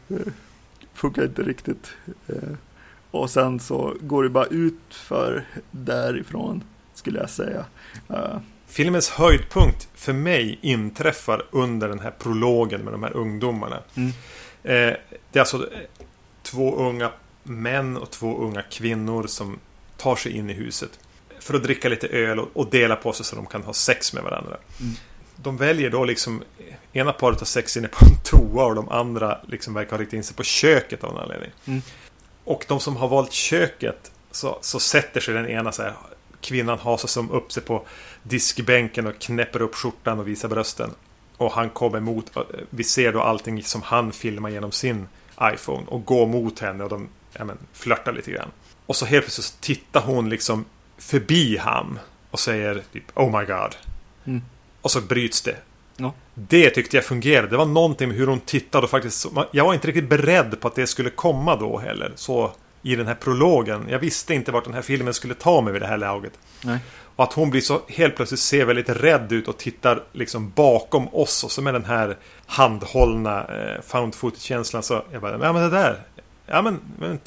funkar 0.93 1.23
inte 1.23 1.41
riktigt. 1.41 1.93
Eh, 2.27 2.53
och 3.11 3.29
sen 3.29 3.59
så 3.59 3.95
går 4.01 4.23
det 4.23 4.29
bara 4.29 4.45
ut 4.45 4.81
för 4.89 5.45
därifrån, 5.71 6.63
skulle 6.93 7.19
jag 7.19 7.29
säga. 7.29 7.65
Uh, 8.09 8.37
Filmens 8.67 9.09
höjdpunkt 9.09 9.87
för 9.95 10.13
mig 10.13 10.59
inträffar 10.61 11.45
under 11.51 11.87
den 11.89 11.99
här 11.99 12.11
prologen 12.11 12.81
med 12.81 12.93
de 12.93 13.03
här 13.03 13.17
ungdomarna. 13.17 13.79
Mm. 13.95 14.09
Eh, 14.63 14.97
det 15.31 15.39
är 15.39 15.39
alltså 15.39 15.69
två 16.43 16.75
unga 16.75 17.11
män 17.43 17.97
och 17.97 18.11
två 18.11 18.37
unga 18.37 18.61
kvinnor 18.61 19.27
som 19.27 19.59
tar 19.97 20.15
sig 20.15 20.31
in 20.31 20.49
i 20.49 20.53
huset. 20.53 20.99
För 21.39 21.53
att 21.53 21.63
dricka 21.63 21.89
lite 21.89 22.07
öl 22.07 22.39
och, 22.39 22.69
dela 22.69 22.95
på 22.95 23.13
sig 23.13 23.25
så 23.25 23.35
de 23.35 23.45
kan 23.45 23.63
ha 23.63 23.73
sex 23.73 24.13
med 24.13 24.23
varandra. 24.23 24.57
Mm. 24.79 24.93
De 25.43 25.57
väljer 25.57 25.89
då 25.89 26.05
liksom 26.05 26.43
Ena 26.93 27.13
paret 27.13 27.39
har 27.39 27.45
sex 27.45 27.77
inne 27.77 27.87
på 27.87 28.05
en 28.05 28.17
toa 28.23 28.65
och 28.65 28.75
de 28.75 28.89
andra 28.89 29.39
liksom 29.47 29.73
verkar 29.73 29.91
ha 29.91 29.97
riktat 29.97 30.13
in 30.13 30.23
sig 30.23 30.35
på 30.35 30.43
köket 30.43 31.03
av 31.03 31.13
någon 31.13 31.23
anledning. 31.23 31.51
Mm. 31.65 31.81
Och 32.43 32.65
de 32.67 32.79
som 32.79 32.95
har 32.95 33.07
valt 33.07 33.31
köket 33.31 34.11
så, 34.31 34.57
så 34.61 34.79
sätter 34.79 35.19
sig 35.19 35.33
den 35.33 35.47
ena 35.47 35.71
så 35.71 35.83
här 35.83 35.93
Kvinnan 36.41 36.79
hasar 36.79 37.07
som 37.07 37.31
upp 37.31 37.51
sig 37.51 37.63
på 37.63 37.85
diskbänken 38.23 39.07
och 39.07 39.19
knäpper 39.19 39.61
upp 39.61 39.75
skjortan 39.75 40.19
och 40.19 40.27
visar 40.27 40.49
brösten. 40.49 40.91
Och 41.37 41.51
han 41.51 41.69
kommer 41.69 41.99
mot, 41.99 42.37
vi 42.69 42.83
ser 42.83 43.13
då 43.13 43.21
allting 43.21 43.63
som 43.63 43.81
han 43.81 44.11
filmar 44.11 44.49
genom 44.49 44.71
sin 44.71 45.07
iPhone 45.41 45.85
och 45.87 46.05
går 46.05 46.27
mot 46.27 46.59
henne 46.59 46.83
och 46.83 46.89
de 46.89 47.09
ja, 47.33 47.45
men, 47.45 47.57
flörtar 47.73 48.13
lite 48.13 48.31
grann. 48.31 48.51
Och 48.85 48.95
så 48.95 49.05
helt 49.05 49.25
plötsligt 49.25 49.45
så 49.45 49.53
tittar 49.59 50.01
hon 50.01 50.29
liksom 50.29 50.65
förbi 50.97 51.57
han 51.57 51.99
och 52.31 52.39
säger 52.39 52.83
typ 52.93 53.17
Oh 53.17 53.39
my 53.39 53.45
God. 53.45 53.75
Mm. 54.25 54.41
Och 54.81 54.91
så 54.91 55.01
bryts 55.01 55.41
det. 55.41 55.55
Ja. 55.97 56.13
Det 56.33 56.69
tyckte 56.69 56.97
jag 56.97 57.05
fungerade. 57.05 57.47
Det 57.47 57.57
var 57.57 57.65
någonting 57.65 58.07
med 58.07 58.17
hur 58.17 58.27
hon 58.27 58.39
tittade 58.39 58.83
och 58.83 58.89
faktiskt 58.89 59.27
Jag 59.51 59.65
var 59.65 59.73
inte 59.73 59.87
riktigt 59.87 60.09
beredd 60.09 60.59
på 60.59 60.67
att 60.67 60.75
det 60.75 60.87
skulle 60.87 61.09
komma 61.09 61.55
då 61.55 61.77
heller. 61.77 62.11
Så 62.15 62.51
i 62.81 62.95
den 62.95 63.07
här 63.07 63.15
prologen. 63.15 63.85
Jag 63.89 63.99
visste 63.99 64.33
inte 64.33 64.51
vart 64.51 64.63
den 64.63 64.73
här 64.73 64.81
filmen 64.81 65.13
skulle 65.13 65.33
ta 65.33 65.61
mig 65.61 65.73
vid 65.73 65.81
det 65.81 65.87
här 65.87 65.97
laget. 65.97 66.33
Nej. 66.63 66.79
Och 67.15 67.23
att 67.23 67.33
hon 67.33 67.49
blir 67.49 67.61
så 67.61 67.81
helt 67.87 68.15
plötsligt 68.15 68.39
ser 68.39 68.65
väldigt 68.65 68.89
rädd 68.89 69.31
ut 69.31 69.47
och 69.47 69.57
tittar 69.57 70.03
liksom 70.11 70.51
bakom 70.55 71.07
oss 71.07 71.43
och 71.43 71.51
så 71.51 71.61
med 71.61 71.73
den 71.73 71.85
här 71.85 72.17
handhållna 72.45 73.45
eh, 73.45 73.81
found 73.81 74.15
footage-känslan 74.15 74.83
så 74.83 75.03
jag 75.11 75.21
bara, 75.21 75.31
ja 75.31 75.53
men 75.53 75.61
det 75.61 75.69
där. 75.69 75.99
Ja 76.45 76.61
men, 76.61 76.79
men 76.99 77.19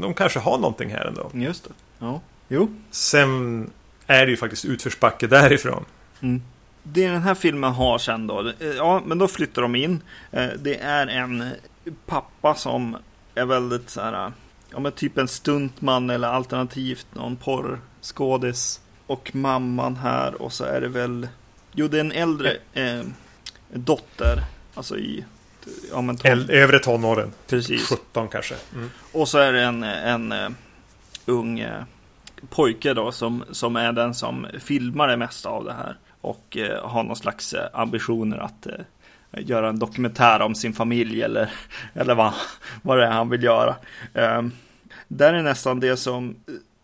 de 0.00 0.14
kanske 0.14 0.38
har 0.38 0.58
någonting 0.58 0.90
här 0.90 1.04
ändå. 1.04 1.30
Just 1.34 1.64
det. 1.64 1.70
Ja. 1.98 2.20
Jo. 2.48 2.68
Sen 2.90 3.70
är 4.06 4.26
det 4.26 4.30
ju 4.30 4.36
faktiskt 4.36 4.64
utförsbacke 4.64 5.26
därifrån. 5.26 5.84
Mm. 6.20 6.42
Det 6.92 7.08
den 7.08 7.22
här 7.22 7.34
filmen 7.34 7.72
har 7.72 7.98
sen 7.98 8.26
då, 8.26 8.48
eh, 8.48 8.68
ja 8.76 9.02
men 9.06 9.18
då 9.18 9.28
flyttar 9.28 9.62
de 9.62 9.74
in. 9.74 10.02
Eh, 10.30 10.48
det 10.58 10.78
är 10.80 11.06
en 11.06 11.50
pappa 12.06 12.54
som 12.54 12.96
är 13.34 13.44
väldigt 13.44 13.90
så 13.90 14.00
här, 14.00 14.32
ja 14.70 14.80
men 14.80 14.92
typ 14.92 15.18
en 15.18 15.28
stuntman 15.28 16.10
eller 16.10 16.28
alternativt 16.28 17.06
någon 17.12 17.36
porrskådis. 17.36 18.80
Och 19.06 19.34
mamman 19.34 19.96
här 19.96 20.42
och 20.42 20.52
så 20.52 20.64
är 20.64 20.80
det 20.80 20.88
väl, 20.88 21.28
jo 21.72 21.88
det 21.88 21.96
är 21.96 22.00
en 22.00 22.12
äldre 22.12 22.56
eh, 22.72 23.02
dotter, 23.72 24.44
alltså 24.74 24.98
i 24.98 25.24
ja, 25.90 26.00
men 26.00 26.16
ton... 26.16 26.50
Övre 26.50 26.78
tonåren. 26.78 27.32
Precis. 27.46 27.88
17 27.88 28.28
kanske. 28.28 28.54
Mm. 28.74 28.90
Och 29.12 29.28
så 29.28 29.38
är 29.38 29.52
det 29.52 29.62
en, 29.62 29.82
en 29.82 30.32
uh, 30.32 30.50
ung 31.26 31.62
uh, 31.62 31.82
pojke 32.48 32.94
då 32.94 33.12
som, 33.12 33.44
som 33.50 33.76
är 33.76 33.92
den 33.92 34.14
som 34.14 34.46
filmar 34.58 35.08
det 35.08 35.16
mesta 35.16 35.48
av 35.48 35.64
det 35.64 35.72
här. 35.72 35.96
Och 36.20 36.56
eh, 36.56 36.88
har 36.88 37.02
någon 37.02 37.16
slags 37.16 37.52
eh, 37.52 37.68
ambitioner 37.72 38.38
att 38.38 38.66
eh, 38.66 38.74
göra 39.32 39.68
en 39.68 39.78
dokumentär 39.78 40.40
om 40.40 40.54
sin 40.54 40.72
familj 40.72 41.22
eller, 41.22 41.50
eller 41.94 42.14
vad, 42.14 42.32
vad 42.82 42.98
det 42.98 43.06
är 43.06 43.10
han 43.10 43.28
vill 43.28 43.42
göra. 43.42 43.76
Eh, 44.14 44.42
där 45.08 45.34
är 45.34 45.42
nästan 45.42 45.80
det 45.80 45.96
som 45.96 46.36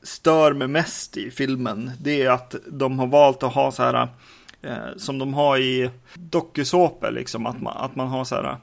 stör 0.03 0.53
mig 0.53 0.69
mest 0.69 1.17
i 1.17 1.31
filmen. 1.31 1.90
Det 2.01 2.23
är 2.23 2.31
att 2.31 2.55
de 2.67 2.99
har 2.99 3.07
valt 3.07 3.43
att 3.43 3.55
ha 3.55 3.73
så 3.73 3.83
här 3.83 4.09
eh, 4.62 4.97
som 4.97 5.19
de 5.19 5.35
har 5.35 5.59
i 5.59 5.90
dokusåpor, 6.14 7.11
liksom 7.11 7.47
att 7.47 7.61
man, 7.62 7.77
att 7.77 7.97
man 7.97 8.09
har 8.09 8.25
så 8.25 8.35
här 8.35 8.57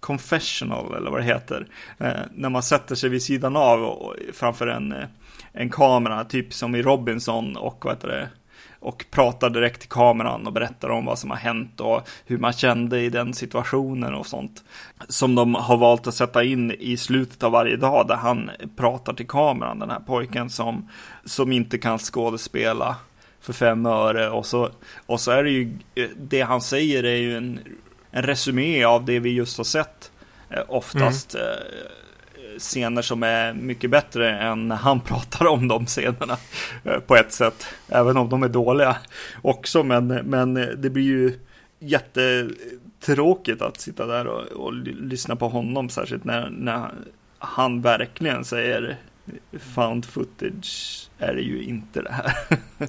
confessional 0.00 0.94
eller 0.94 1.10
vad 1.10 1.20
det 1.20 1.24
heter. 1.24 1.66
Eh, 1.98 2.20
när 2.34 2.48
man 2.48 2.62
sätter 2.62 2.94
sig 2.94 3.10
vid 3.10 3.22
sidan 3.22 3.56
av 3.56 3.84
och, 3.84 4.14
framför 4.32 4.66
en, 4.66 4.92
eh, 4.92 5.08
en 5.58 5.70
kamera, 5.70 6.24
typ 6.24 6.54
som 6.54 6.74
i 6.74 6.82
Robinson 6.82 7.56
och 7.56 7.84
vad 7.84 7.94
heter 7.94 8.08
det, 8.08 8.28
och 8.80 9.04
pratar 9.10 9.50
direkt 9.50 9.80
till 9.80 9.88
kameran 9.88 10.46
och 10.46 10.52
berättar 10.52 10.88
om 10.88 11.04
vad 11.04 11.18
som 11.18 11.30
har 11.30 11.36
hänt 11.36 11.80
och 11.80 12.08
hur 12.26 12.38
man 12.38 12.52
kände 12.52 13.00
i 13.00 13.10
den 13.10 13.34
situationen 13.34 14.14
och 14.14 14.26
sånt. 14.26 14.64
Som 15.08 15.34
de 15.34 15.54
har 15.54 15.76
valt 15.76 16.06
att 16.06 16.14
sätta 16.14 16.44
in 16.44 16.70
i 16.70 16.96
slutet 16.96 17.42
av 17.42 17.52
varje 17.52 17.76
dag 17.76 18.08
där 18.08 18.16
han 18.16 18.50
pratar 18.76 19.12
till 19.12 19.26
kameran, 19.26 19.78
den 19.78 19.90
här 19.90 20.00
pojken 20.00 20.50
som, 20.50 20.88
som 21.24 21.52
inte 21.52 21.78
kan 21.78 21.98
skådespela 21.98 22.96
för 23.40 23.52
fem 23.52 23.86
öre 23.86 24.30
och 24.30 24.46
så, 24.46 24.70
och 25.06 25.20
så 25.20 25.30
är 25.30 25.44
det 25.44 25.50
ju, 25.50 25.78
eh, 25.94 26.08
det 26.16 26.40
han 26.40 26.60
säger 26.60 27.04
är 27.04 27.16
ju 27.16 27.36
en 27.36 27.60
en 28.10 28.22
resumé 28.22 28.84
av 28.84 29.04
det 29.04 29.20
vi 29.20 29.30
just 29.30 29.56
har 29.56 29.64
sett. 29.64 30.12
Eh, 30.50 30.62
oftast 30.68 31.34
mm. 31.34 31.46
Scener 32.58 33.02
som 33.02 33.22
är 33.22 33.52
mycket 33.52 33.90
bättre 33.90 34.38
än 34.38 34.68
när 34.68 34.76
han 34.76 35.00
pratar 35.04 35.46
om 35.46 35.68
de 35.68 35.86
scenerna. 35.86 36.36
Eh, 36.84 36.98
på 36.98 37.16
ett 37.16 37.32
sätt. 37.32 37.66
Även 37.88 38.16
om 38.16 38.28
de 38.28 38.42
är 38.42 38.48
dåliga 38.48 38.96
också. 39.42 39.82
Men, 39.82 40.06
men 40.06 40.54
det 40.54 40.90
blir 40.90 41.04
ju 41.04 41.38
jättetråkigt 41.78 43.62
att 43.62 43.80
sitta 43.80 44.06
där 44.06 44.26
och, 44.26 44.66
och 44.66 44.72
lyssna 44.72 45.36
på 45.36 45.48
honom. 45.48 45.88
Särskilt 45.88 46.24
när, 46.24 46.50
när 46.50 46.90
han 47.38 47.80
verkligen 47.80 48.44
säger 48.44 48.98
found 49.74 50.04
footage 50.04 51.08
är 51.18 51.34
det 51.34 51.42
ju 51.42 51.62
inte 51.62 52.02
det 52.02 52.12
här. 52.12 52.32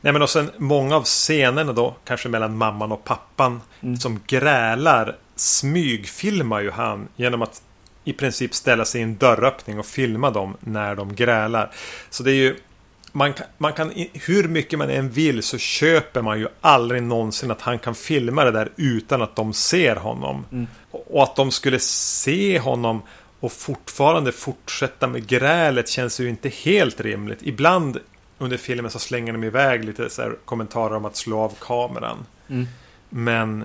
Nej 0.00 0.12
men 0.12 0.22
och 0.22 0.30
sen 0.30 0.50
många 0.56 0.96
av 0.96 1.04
scenerna 1.04 1.72
då, 1.72 1.96
kanske 2.04 2.28
mellan 2.28 2.56
mamman 2.56 2.92
och 2.92 3.04
pappan, 3.04 3.60
mm. 3.80 3.96
som 3.96 4.20
grälar, 4.26 5.16
smygfilmar 5.36 6.60
ju 6.60 6.70
han 6.70 7.08
genom 7.16 7.42
att 7.42 7.62
i 8.06 8.12
princip 8.12 8.54
ställa 8.54 8.84
sig 8.84 9.00
i 9.00 9.04
en 9.04 9.16
dörröppning 9.16 9.78
och 9.78 9.86
filma 9.86 10.30
dem 10.30 10.56
när 10.60 10.94
de 10.94 11.14
grälar. 11.14 11.72
Så 12.10 12.22
det 12.22 12.30
är 12.30 12.34
ju 12.34 12.56
man 13.12 13.32
kan, 13.32 13.46
man 13.58 13.72
kan, 13.72 13.92
hur 14.12 14.48
mycket 14.48 14.78
man 14.78 14.90
än 14.90 15.10
vill 15.10 15.42
så 15.42 15.58
köper 15.58 16.22
man 16.22 16.38
ju 16.38 16.48
aldrig 16.60 17.02
någonsin 17.02 17.50
att 17.50 17.60
han 17.60 17.78
kan 17.78 17.94
filma 17.94 18.44
det 18.44 18.50
där 18.50 18.72
utan 18.76 19.22
att 19.22 19.36
de 19.36 19.52
ser 19.52 19.96
honom. 19.96 20.44
Mm. 20.52 20.66
Och 20.90 21.22
att 21.22 21.36
de 21.36 21.50
skulle 21.50 21.78
se 21.78 22.58
honom 22.58 23.02
och 23.40 23.52
fortfarande 23.52 24.32
fortsätta 24.32 25.06
med 25.06 25.26
grälet 25.26 25.88
känns 25.88 26.20
ju 26.20 26.28
inte 26.28 26.48
helt 26.48 27.00
rimligt. 27.00 27.38
Ibland 27.42 27.98
under 28.38 28.56
filmen 28.56 28.90
så 28.90 28.98
slänger 28.98 29.32
de 29.32 29.44
iväg 29.44 29.84
lite 29.84 30.10
så 30.10 30.32
kommentarer 30.44 30.96
om 30.96 31.04
att 31.04 31.16
slå 31.16 31.40
av 31.40 31.54
kameran. 31.60 32.26
Mm. 32.48 32.66
Men 33.08 33.64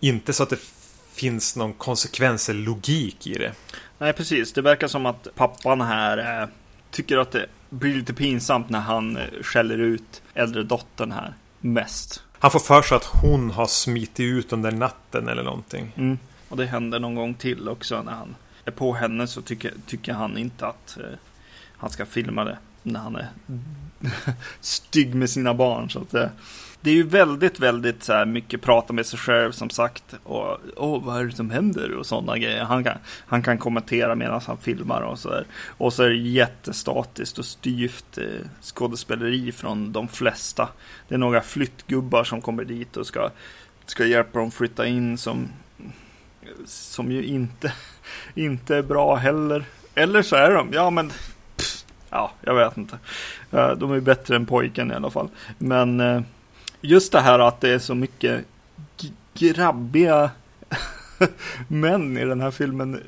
inte 0.00 0.32
så 0.32 0.42
att 0.42 0.50
det 0.50 0.60
finns 1.16 1.56
någon 1.56 1.72
konsekvens 1.72 2.48
eller 2.48 2.60
logik 2.60 3.26
i 3.26 3.34
det. 3.34 3.52
Nej, 3.98 4.12
precis. 4.12 4.52
Det 4.52 4.62
verkar 4.62 4.88
som 4.88 5.06
att 5.06 5.28
pappan 5.34 5.80
här 5.80 6.42
eh, 6.42 6.48
tycker 6.90 7.18
att 7.18 7.30
det 7.30 7.46
blir 7.70 7.94
lite 7.94 8.14
pinsamt 8.14 8.70
när 8.70 8.80
han 8.80 9.16
eh, 9.16 9.22
skäller 9.42 9.78
ut 9.78 10.22
äldre 10.34 10.62
dottern 10.62 11.12
här 11.12 11.34
mest. 11.60 12.22
Han 12.38 12.50
får 12.50 12.58
för 12.58 12.82
sig 12.82 12.96
att 12.96 13.04
hon 13.04 13.50
har 13.50 13.66
smitit 13.66 14.20
ut 14.20 14.52
under 14.52 14.70
natten 14.70 15.28
eller 15.28 15.42
någonting. 15.42 15.92
Mm. 15.96 16.18
Och 16.48 16.56
det 16.56 16.66
händer 16.66 16.98
någon 16.98 17.14
gång 17.14 17.34
till 17.34 17.68
också 17.68 18.02
när 18.02 18.12
han 18.12 18.36
är 18.64 18.70
på 18.70 18.94
henne 18.94 19.26
så 19.26 19.42
tycker, 19.42 19.72
tycker 19.86 20.12
han 20.12 20.38
inte 20.38 20.66
att 20.66 20.98
eh, 20.98 21.18
han 21.76 21.90
ska 21.90 22.06
filma 22.06 22.44
det 22.44 22.58
när 22.82 23.00
han 23.00 23.16
är 23.16 23.28
stygg 24.60 25.14
med 25.14 25.30
sina 25.30 25.54
barn. 25.54 25.90
Så 25.90 26.00
att, 26.00 26.14
eh, 26.14 26.28
det 26.86 26.90
är 26.90 26.94
ju 26.94 27.02
väldigt, 27.02 27.60
väldigt 27.60 28.02
så 28.02 28.12
här, 28.12 28.24
mycket 28.24 28.62
prata 28.62 28.92
med 28.92 29.06
sig 29.06 29.18
själv 29.18 29.52
som 29.52 29.70
sagt. 29.70 30.14
Och 30.22 30.58
oh, 30.76 31.04
vad 31.04 31.20
är 31.20 31.24
det 31.24 31.32
som 31.32 31.50
händer 31.50 31.96
och 31.96 32.06
sådana 32.06 32.38
grejer. 32.38 32.64
Han 32.64 32.84
kan, 32.84 32.98
han 33.26 33.42
kan 33.42 33.58
kommentera 33.58 34.14
medan 34.14 34.40
han 34.46 34.58
filmar 34.58 35.02
och 35.02 35.18
så 35.18 35.30
där. 35.30 35.46
Och 35.68 35.92
så 35.92 36.02
är 36.02 36.08
det 36.08 36.16
jättestatiskt 36.16 37.38
och 37.38 37.44
styvt 37.44 38.18
eh, 38.18 38.24
skådespeleri 38.60 39.52
från 39.52 39.92
de 39.92 40.08
flesta. 40.08 40.68
Det 41.08 41.14
är 41.14 41.18
några 41.18 41.40
flyttgubbar 41.40 42.24
som 42.24 42.40
kommer 42.40 42.64
dit 42.64 42.96
och 42.96 43.06
ska, 43.06 43.30
ska 43.86 44.06
hjälpa 44.06 44.38
dem 44.38 44.50
flytta 44.50 44.86
in 44.86 45.18
som 45.18 45.48
som 46.64 47.12
ju 47.12 47.24
inte, 47.24 47.72
inte 48.34 48.76
är 48.76 48.82
bra 48.82 49.14
heller. 49.14 49.64
Eller 49.94 50.22
så 50.22 50.36
är 50.36 50.50
de, 50.50 50.72
ja 50.72 50.90
men 50.90 51.08
pff, 51.56 51.84
ja, 52.10 52.32
jag 52.40 52.54
vet 52.54 52.76
inte. 52.76 52.98
Eh, 53.50 53.70
de 53.70 53.92
är 53.92 54.00
bättre 54.00 54.36
än 54.36 54.46
pojken 54.46 54.90
i 54.90 54.94
alla 54.94 55.10
fall. 55.10 55.28
Men 55.58 56.00
eh, 56.00 56.20
just 56.80 57.12
det 57.12 57.20
här 57.20 57.38
att 57.38 57.60
det 57.60 57.70
är 57.70 57.78
så 57.78 57.94
mycket 57.94 58.44
grabbiga 59.34 60.30
män 61.68 62.18
i 62.18 62.24
den 62.24 62.40
här 62.40 62.50
filmen 62.50 63.02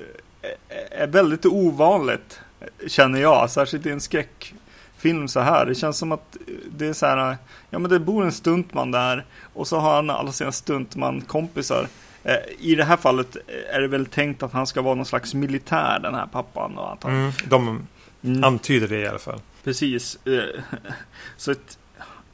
är 0.90 1.06
väldigt 1.06 1.46
ovanligt, 1.46 2.40
känner 2.86 3.20
jag. 3.20 3.50
Särskilt 3.50 3.86
i 3.86 3.90
en 3.90 4.00
skräckfilm 4.00 5.28
så 5.28 5.40
här. 5.40 5.66
Det 5.66 5.74
känns 5.74 5.98
som 5.98 6.12
att 6.12 6.36
det 6.70 6.86
är 6.86 6.92
så 6.92 7.06
här, 7.06 7.36
ja 7.70 7.78
men 7.78 7.90
det 7.90 8.00
bor 8.00 8.24
en 8.24 8.32
stuntman 8.32 8.90
där 8.90 9.24
och 9.54 9.68
så 9.68 9.78
har 9.78 9.94
han 9.94 10.10
alla 10.10 10.32
sina 10.32 10.52
stuntman-kompisar. 10.52 11.88
Eh, 12.24 12.36
I 12.58 12.74
det 12.74 12.84
här 12.84 12.96
fallet 12.96 13.36
är 13.72 13.80
det 13.80 13.88
väl 13.88 14.06
tänkt 14.06 14.42
att 14.42 14.52
han 14.52 14.66
ska 14.66 14.82
vara 14.82 14.94
någon 14.94 15.06
slags 15.06 15.34
militär, 15.34 15.98
den 16.02 16.14
här 16.14 16.26
pappan. 16.26 16.78
Och 16.78 16.92
att 16.92 17.02
han... 17.02 17.12
Mm, 17.12 17.32
de 17.48 17.86
mm. 18.22 18.44
antyder 18.44 18.88
det 18.88 18.98
i 18.98 19.06
alla 19.06 19.18
fall. 19.18 19.40
Precis. 19.64 20.18
Eh, 20.26 20.62
så 21.36 21.50
ett, 21.50 21.78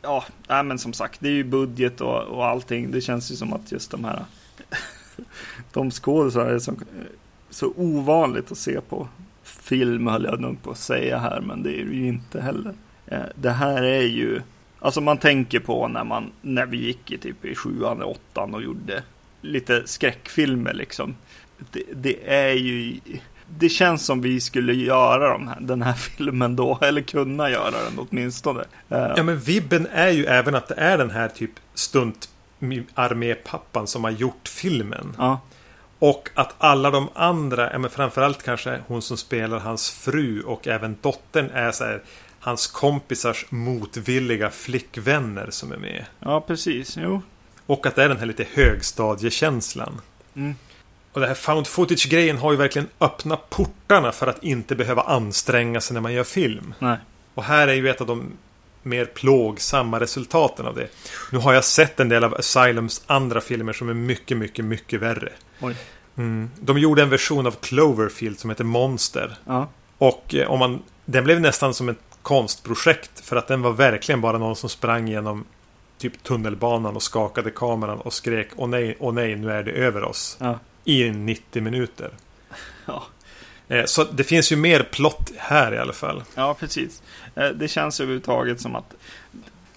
ja, 0.05 0.25
nej, 0.49 0.63
men 0.63 0.79
som 0.79 0.93
sagt, 0.93 1.21
det 1.21 1.29
är 1.29 1.33
ju 1.33 1.45
budget 1.45 2.01
och, 2.01 2.23
och 2.23 2.47
allting. 2.47 2.91
Det 2.91 3.01
känns 3.01 3.33
ju 3.33 3.37
som 3.37 3.53
att 3.53 3.73
just 3.73 3.91
de 3.91 4.05
här 4.05 4.25
de 5.73 5.91
skådisarna 5.91 6.51
är 6.51 6.59
så, 6.59 6.71
eh, 6.71 6.77
så 7.51 7.73
ovanligt 7.77 8.53
att 8.53 8.59
se 8.59 8.81
på 8.81 9.09
film 9.45 10.07
höll 10.07 10.25
jag 10.25 10.41
nog 10.41 10.63
på 10.63 10.71
att 10.71 10.79
säga 10.79 11.19
här, 11.19 11.41
men 11.41 11.63
det 11.63 11.81
är 11.81 11.85
det 11.85 11.95
ju 11.95 12.07
inte 12.07 12.41
heller. 12.41 12.75
Eh, 13.07 13.23
det 13.35 13.51
här 13.51 13.83
är 13.83 14.03
ju, 14.03 14.41
alltså 14.79 15.01
man 15.01 15.19
tänker 15.19 15.61
på 15.61 15.89
när 15.89 16.05
man, 16.05 16.33
när 16.43 16.67
vi 16.67 16.77
gick 16.77 17.11
i 17.11 17.19
typ 17.19 17.45
i 17.45 17.55
sjuan 17.55 18.03
åttan 18.03 18.55
och 18.55 18.63
gjorde 18.63 19.03
lite 19.41 19.83
skräckfilmer 19.85 20.75
liksom. 20.75 21.17
Det, 21.71 21.83
det 21.95 22.29
är 22.35 22.53
ju, 22.53 23.01
det 23.49 23.69
känns 23.69 24.07
som 24.07 24.21
vi 24.21 24.41
skulle 24.41 24.75
göra 24.75 25.29
de 25.29 25.49
här, 25.49 25.59
den 25.61 25.83
här 25.83 25.93
filmen 26.17 26.57
då, 26.57 26.79
eller 26.83 27.01
kunna 27.01 27.51
göra 27.51 27.71
den 27.71 27.99
åtminstone. 27.99 28.65
Eh, 28.89 29.13
ja, 29.17 29.23
men 29.23 29.39
vibben 29.39 29.87
är 29.93 30.11
ju 30.11 30.25
även 30.25 30.55
att 30.55 30.69
det 30.69 30.75
är 30.75 30.99
den 30.99 31.11
här 31.11 31.29
typ 31.29 31.53
stunt 31.75 32.29
armépappan 32.95 33.87
som 33.87 34.05
har 34.05 34.11
gjort 34.11 34.49
filmen. 34.49 35.17
Ja. 35.19 35.41
Och 35.99 36.31
att 36.35 36.55
alla 36.59 36.91
de 36.91 37.09
andra, 37.15 37.73
ja, 37.73 37.79
men 37.79 37.91
framförallt 37.91 38.43
kanske 38.43 38.81
hon 38.87 39.03
som 39.03 39.17
spelar 39.17 39.59
hans 39.59 39.91
fru 39.91 40.43
och 40.43 40.69
även 40.69 40.97
dottern 41.01 41.51
är 41.51 41.73
så 41.73 41.85
här, 41.85 42.03
hans 42.41 42.67
kompisars 42.67 43.47
motvilliga 43.51 44.51
flickvänner 44.51 45.51
som 45.51 45.73
är 45.73 45.77
med. 45.77 46.05
Ja, 46.19 46.41
precis. 46.41 46.97
Jo. 46.97 47.23
Och 47.67 47.87
att 47.87 47.95
det 47.97 48.05
är 48.05 48.09
den 48.09 48.19
här 48.19 48.27
lite 48.27 48.47
högstadiekänslan. 48.55 50.01
Mm. 50.35 50.55
Och 51.15 51.21
det 51.21 51.27
här 51.27 51.35
found 51.35 51.67
footage-grejen 51.67 52.39
har 52.39 52.53
ju 52.53 52.59
verkligen 52.59 52.89
öppnat 53.01 53.51
portarna 53.51 54.13
för 54.13 54.27
att 54.27 54.45
inte 54.45 54.75
behöva 54.75 55.03
anstränga 55.03 55.81
sig 55.81 55.95
när 55.95 56.01
man 56.01 56.13
gör 56.13 56.25
film. 56.25 56.75
Nej. 56.79 56.97
Och 57.35 57.45
här 57.45 57.69
är 57.69 57.75
ju 57.75 57.89
ett 57.89 58.01
av 58.01 58.07
de 58.07 58.33
mer 58.83 59.05
plågsamma 59.05 60.01
resultaten 60.01 60.67
av 60.67 60.75
det. 60.75 60.89
Nu 61.33 61.39
har 61.39 61.53
jag 61.53 61.65
sett 61.65 62.01
en 62.01 62.09
del 62.09 62.25
av 62.25 62.35
Asylums 62.35 63.03
andra 63.07 63.41
filmer 63.41 63.73
som 63.73 63.89
är 63.89 63.95
mycket, 63.95 64.37
mycket, 64.37 64.65
mycket 64.65 65.01
värre. 65.01 65.33
Mm. 66.17 66.51
De 66.61 66.79
gjorde 66.79 67.03
en 67.03 67.11
version 67.11 67.47
av 67.47 67.53
Cloverfield 67.61 68.39
som 68.39 68.51
heter 68.51 68.65
Monster. 68.65 69.37
Ja. 69.45 69.69
Och 69.99 70.35
eh, 70.35 70.51
om 70.51 70.59
man, 70.59 70.83
den 71.05 71.25
blev 71.25 71.41
nästan 71.41 71.75
som 71.75 71.89
ett 71.89 71.99
konstprojekt 72.23 73.21
för 73.21 73.37
att 73.37 73.49
den 73.49 73.63
var 73.63 73.73
verkligen 73.73 74.21
bara 74.21 74.39
någon 74.39 74.57
som 74.57 74.69
sprang 74.69 75.09
genom 75.09 75.45
typ 75.99 76.23
tunnelbanan 76.23 76.97
och 76.97 77.03
skakade 77.03 77.51
kameran 77.51 77.99
och 78.01 78.13
skrek 78.13 78.49
åh 78.57 78.69
nej, 78.69 78.97
åh 79.01 79.15
nej, 79.15 79.37
nu 79.37 79.51
är 79.51 79.63
det 79.63 79.71
över 79.71 80.05
oss. 80.05 80.37
Ja. 80.41 80.59
I 80.85 81.11
90 81.11 81.63
minuter. 81.63 82.11
Ja. 82.87 83.05
Eh, 83.69 83.85
så 83.85 84.05
det 84.05 84.25
finns 84.25 84.53
ju 84.53 84.57
mer 84.57 84.83
plott 84.83 85.33
här 85.37 85.75
i 85.75 85.79
alla 85.79 85.93
fall. 85.93 86.23
Ja, 86.35 86.55
precis. 86.55 87.03
Eh, 87.35 87.49
det 87.49 87.69
känns 87.69 88.01
överhuvudtaget 88.01 88.61
som 88.61 88.77
att 88.77 88.95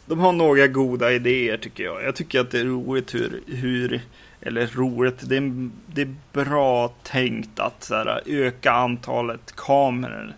de 0.05 0.19
har 0.19 0.31
några 0.31 0.67
goda 0.67 1.11
idéer 1.11 1.57
tycker 1.57 1.83
jag. 1.83 2.03
Jag 2.03 2.15
tycker 2.15 2.39
att 2.39 2.51
det 2.51 2.59
är 2.59 2.65
roligt 2.65 3.15
hur, 3.15 3.41
hur 3.47 4.01
eller 4.41 4.67
roligt, 4.67 5.29
det 5.29 5.37
är, 5.37 5.69
det 5.87 6.01
är 6.01 6.15
bra 6.33 6.93
tänkt 7.03 7.59
att 7.59 7.83
så 7.83 7.95
här, 7.95 8.21
öka 8.25 8.71
antalet 8.71 9.55
kameror 9.55 10.33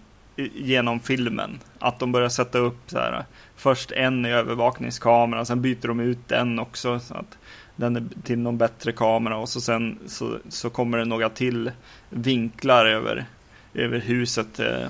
genom 0.54 1.00
filmen. 1.00 1.60
Att 1.80 2.00
de 2.00 2.12
börjar 2.12 2.30
sätta 2.30 2.58
upp 2.58 2.80
så 2.88 2.98
här, 2.98 3.26
först 3.60 3.92
en 3.92 4.26
i 4.26 4.30
övervakningskameran, 4.30 5.46
sen 5.46 5.62
byter 5.62 5.88
de 5.88 6.00
ut 6.00 6.28
den 6.28 6.60
också. 6.60 7.00
Så 7.00 7.14
att 7.14 7.38
den 7.76 7.96
är 7.96 8.04
till 8.24 8.40
någon 8.40 8.58
bättre 8.58 8.92
kamera 8.92 9.38
och 9.38 9.50
så 9.50 9.62
sen 9.62 10.00
så, 10.08 10.38
så 10.50 10.70
kommer 10.70 10.98
det 10.98 11.06
några 11.06 11.30
till 11.30 11.72
vinklar 12.10 12.86
över, 12.86 13.26
över 13.74 14.00
huset. 14.00 14.60
Eh, 14.60 14.88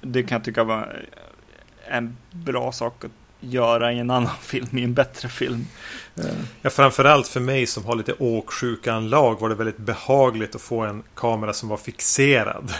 det 0.00 0.22
kan 0.22 0.36
jag 0.36 0.44
tycka 0.44 0.64
var 0.64 0.96
en 1.88 2.16
bra 2.30 2.72
sak 2.72 3.04
att 3.04 3.10
göra 3.40 3.92
i 3.92 3.98
en 3.98 4.10
annan 4.10 4.36
film, 4.40 4.78
i 4.78 4.84
en 4.84 4.94
bättre 4.94 5.28
film. 5.28 5.66
Eh. 6.16 6.24
Ja, 6.62 6.70
framförallt 6.70 7.28
för 7.28 7.40
mig 7.40 7.66
som 7.66 7.84
har 7.84 7.96
lite 7.96 8.12
åksjukanlag 8.12 9.40
var 9.40 9.48
det 9.48 9.54
väldigt 9.54 9.78
behagligt 9.78 10.54
att 10.54 10.60
få 10.60 10.80
en 10.80 11.02
kamera 11.14 11.52
som 11.52 11.68
var 11.68 11.76
fixerad. 11.76 12.72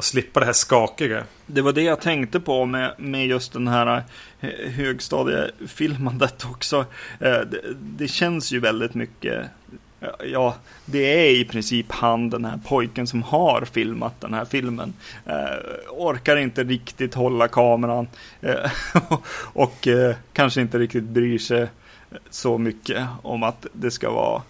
Och 0.00 0.04
slippa 0.04 0.40
det 0.40 0.46
här 0.46 0.52
skakiga. 0.52 1.24
Det 1.46 1.62
var 1.62 1.72
det 1.72 1.82
jag 1.82 2.00
tänkte 2.00 2.40
på 2.40 2.66
med, 2.66 2.94
med 2.98 3.26
just 3.26 3.52
den 3.52 3.68
här 3.68 4.02
eh, 4.40 4.70
högstadiefilmandet 4.70 6.44
också. 6.44 6.76
Eh, 7.20 7.40
det, 7.40 7.60
det 7.76 8.08
känns 8.08 8.52
ju 8.52 8.60
väldigt 8.60 8.94
mycket 8.94 9.50
eh, 10.00 10.08
Ja, 10.32 10.54
det 10.84 11.28
är 11.28 11.40
i 11.40 11.44
princip 11.44 11.86
han, 11.92 12.30
den 12.30 12.44
här 12.44 12.60
pojken 12.64 13.06
som 13.06 13.22
har 13.22 13.64
filmat 13.64 14.20
den 14.20 14.34
här 14.34 14.44
filmen. 14.44 14.92
Eh, 15.26 15.58
orkar 15.90 16.36
inte 16.36 16.64
riktigt 16.64 17.14
hålla 17.14 17.48
kameran. 17.48 18.08
Eh, 18.40 18.70
och 19.52 19.88
eh, 19.88 20.16
kanske 20.32 20.60
inte 20.60 20.78
riktigt 20.78 21.04
bryr 21.04 21.38
sig 21.38 21.68
så 22.30 22.58
mycket 22.58 23.06
om 23.22 23.42
att 23.42 23.66
det 23.72 23.90
ska 23.90 24.10
vara 24.10 24.42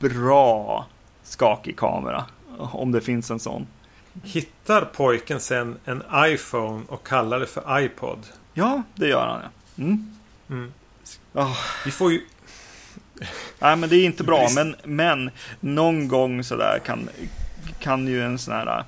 bra 0.00 0.86
skakig 1.22 1.76
kamera. 1.76 2.24
Om 2.58 2.92
det 2.92 3.00
finns 3.00 3.30
en 3.30 3.40
sån. 3.40 3.66
Hittar 4.22 4.84
pojken 4.84 5.40
sen 5.40 5.78
en 5.84 6.02
iPhone 6.16 6.82
och 6.88 7.06
kallar 7.06 7.40
det 7.40 7.46
för 7.46 7.80
iPod? 7.80 8.18
Ja, 8.54 8.82
det 8.94 9.08
gör 9.08 9.26
han. 9.26 9.42
Mm. 9.86 10.16
Mm. 10.50 10.72
Oh. 11.32 11.56
Vi 11.84 11.90
får 11.90 12.12
ju 12.12 12.20
Nej, 13.58 13.76
men 13.76 13.88
det 13.88 13.96
är 13.96 14.04
inte 14.04 14.24
bra. 14.24 14.48
Men, 14.54 14.76
men 14.84 15.30
någon 15.60 16.08
gång 16.08 16.44
sådär 16.44 16.78
kan, 16.84 17.08
kan 17.78 18.06
ju 18.08 18.22
en 18.22 18.38
sån 18.38 18.54
här 18.54 18.78
uh, 18.78 18.84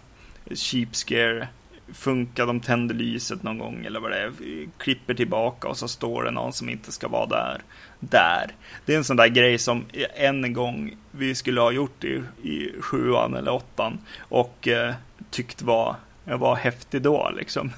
cheap 0.55 0.97
scare 0.97 1.49
funka. 1.93 2.47
De 2.47 2.61
tänder 2.61 2.95
lyset 2.95 3.43
någon 3.43 3.59
gång 3.59 3.85
eller 3.85 4.01
vad 4.01 4.11
det 4.11 4.19
är. 4.19 4.33
Klipper 4.79 5.15
tillbaka 5.15 5.69
och 5.69 5.77
så 5.77 5.89
står 5.89 6.25
det 6.25 6.31
någon 6.31 6.53
som 6.53 6.69
inte 6.69 6.93
ska 6.93 7.09
vara 7.09 7.27
där. 7.27 7.63
Där. 8.01 8.55
Det 8.85 8.93
är 8.93 8.97
en 8.97 9.05
sån 9.05 9.17
där 9.17 9.29
grej 9.29 9.59
som 9.59 9.85
en 10.15 10.53
gång 10.53 10.97
vi 11.11 11.35
skulle 11.35 11.61
ha 11.61 11.73
gjort 11.73 12.05
i, 12.05 12.23
i 12.43 12.73
sjuan 12.81 13.35
eller 13.35 13.53
åttan. 13.53 13.99
Och 14.19 14.69
eh, 14.69 14.95
tyckt 15.31 15.63
var 15.63 15.97
var 16.35 16.57
häftig 16.57 17.03
då 17.03 17.31
liksom. 17.37 17.73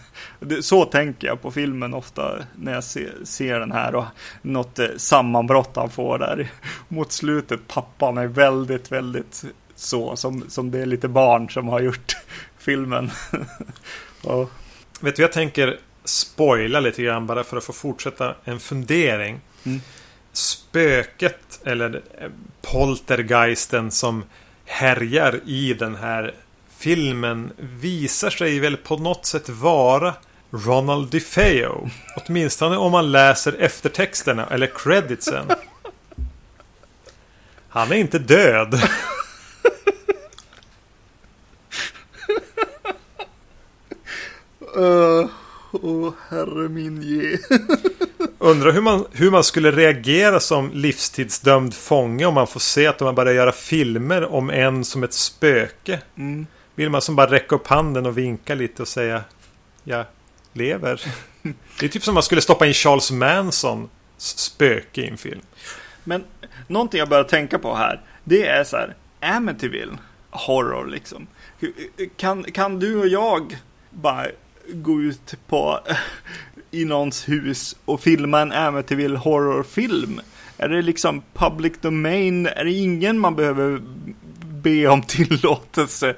Så 0.60 0.84
tänker 0.84 1.26
jag 1.26 1.42
på 1.42 1.50
filmen 1.50 1.94
ofta 1.94 2.38
när 2.56 2.72
jag 2.72 2.84
ser, 2.84 3.14
ser 3.24 3.60
den 3.60 3.72
här 3.72 3.94
och 3.94 4.04
något 4.42 4.78
eh, 4.78 4.86
sammanbrott 4.96 5.76
han 5.76 5.90
får 5.90 6.18
där 6.18 6.50
mot 6.88 7.12
slutet. 7.12 7.60
Pappan 7.68 8.18
är 8.18 8.26
väldigt, 8.26 8.92
väldigt 8.92 9.44
så 9.74 10.16
som, 10.16 10.44
som 10.48 10.70
det 10.70 10.78
är 10.78 10.86
lite 10.86 11.08
barn 11.08 11.50
som 11.50 11.68
har 11.68 11.80
gjort 11.80 12.16
filmen. 12.58 13.10
och... 14.22 14.50
Vet 15.00 15.16
du, 15.16 15.22
jag 15.22 15.32
tänker 15.32 15.78
spoila 16.04 16.80
lite 16.80 17.02
grann 17.02 17.26
bara 17.26 17.44
för 17.44 17.56
att 17.56 17.64
få 17.64 17.72
fortsätta 17.72 18.34
en 18.44 18.60
fundering. 18.60 19.40
Mm. 19.64 19.80
Spöket 20.32 21.60
eller 21.64 22.02
eh, 22.18 22.28
poltergeisten 22.62 23.90
som 23.90 24.24
härjar 24.64 25.40
i 25.44 25.74
den 25.74 25.94
här 25.94 26.34
filmen 26.78 27.52
visar 27.58 28.30
sig 28.30 28.58
väl 28.58 28.76
på 28.76 28.96
något 28.96 29.26
sätt 29.26 29.48
vara 29.48 30.14
Ronald 30.50 31.10
DeFeo. 31.10 31.90
Åtminstone 32.16 32.76
om 32.76 32.92
man 32.92 33.12
läser 33.12 33.56
eftertexterna 33.58 34.46
eller 34.46 34.66
creditsen. 34.66 35.46
Han 37.68 37.92
är 37.92 37.96
inte 37.96 38.18
död. 38.18 38.74
uh, 44.76 45.26
oh, 45.72 46.12
herre 46.28 46.68
min 46.68 47.02
ge. 47.02 47.38
Undrar 48.38 48.72
hur 48.72 48.80
man, 48.80 49.04
hur 49.12 49.30
man 49.30 49.44
skulle 49.44 49.70
reagera 49.70 50.40
som 50.40 50.70
livstidsdömd 50.72 51.74
fånge 51.74 52.26
om 52.26 52.34
man 52.34 52.46
får 52.46 52.60
se 52.60 52.86
att 52.86 53.00
man 53.00 53.14
börjar 53.14 53.34
göra 53.34 53.52
filmer 53.52 54.24
om 54.24 54.50
en 54.50 54.84
som 54.84 55.02
ett 55.04 55.14
spöke. 55.14 56.00
Mm. 56.16 56.46
Vill 56.78 56.90
man 56.90 57.02
som 57.02 57.16
bara 57.16 57.30
räcka 57.30 57.54
upp 57.54 57.66
handen 57.66 58.06
och 58.06 58.18
vinka 58.18 58.54
lite 58.54 58.82
och 58.82 58.88
säga 58.88 59.24
Jag 59.84 60.04
lever. 60.52 61.00
Det 61.80 61.86
är 61.86 61.88
typ 61.88 62.04
som 62.04 62.14
man 62.14 62.22
skulle 62.22 62.40
stoppa 62.40 62.66
in 62.66 62.74
Charles 62.74 63.10
Manson 63.10 63.88
spöke 64.16 65.00
i 65.00 65.08
en 65.08 65.16
film. 65.16 65.40
Men 66.04 66.24
någonting 66.66 66.98
jag 66.98 67.08
börjar 67.08 67.24
tänka 67.24 67.58
på 67.58 67.74
här. 67.74 68.00
Det 68.24 68.46
är 68.46 68.64
så 68.64 68.76
här. 68.76 68.94
Amityville 69.20 69.98
horror 70.30 70.86
liksom. 70.86 71.26
Kan, 72.16 72.44
kan 72.44 72.78
du 72.78 72.96
och 72.96 73.08
jag 73.08 73.56
bara 73.90 74.26
gå 74.68 75.00
ut 75.00 75.34
på 75.46 75.80
i 76.70 76.84
någons 76.84 77.28
hus 77.28 77.76
och 77.84 78.00
filma 78.00 78.40
en 78.40 78.52
Amityville 78.52 79.18
horrorfilm? 79.18 80.20
Är 80.58 80.68
det 80.68 80.82
liksom 80.82 81.22
public 81.34 81.72
domain? 81.80 82.46
Är 82.46 82.64
det 82.64 82.72
ingen 82.72 83.18
man 83.18 83.36
behöver 83.36 83.80
be 84.68 84.88
om 84.88 85.02
tillåtelse? 85.02 86.14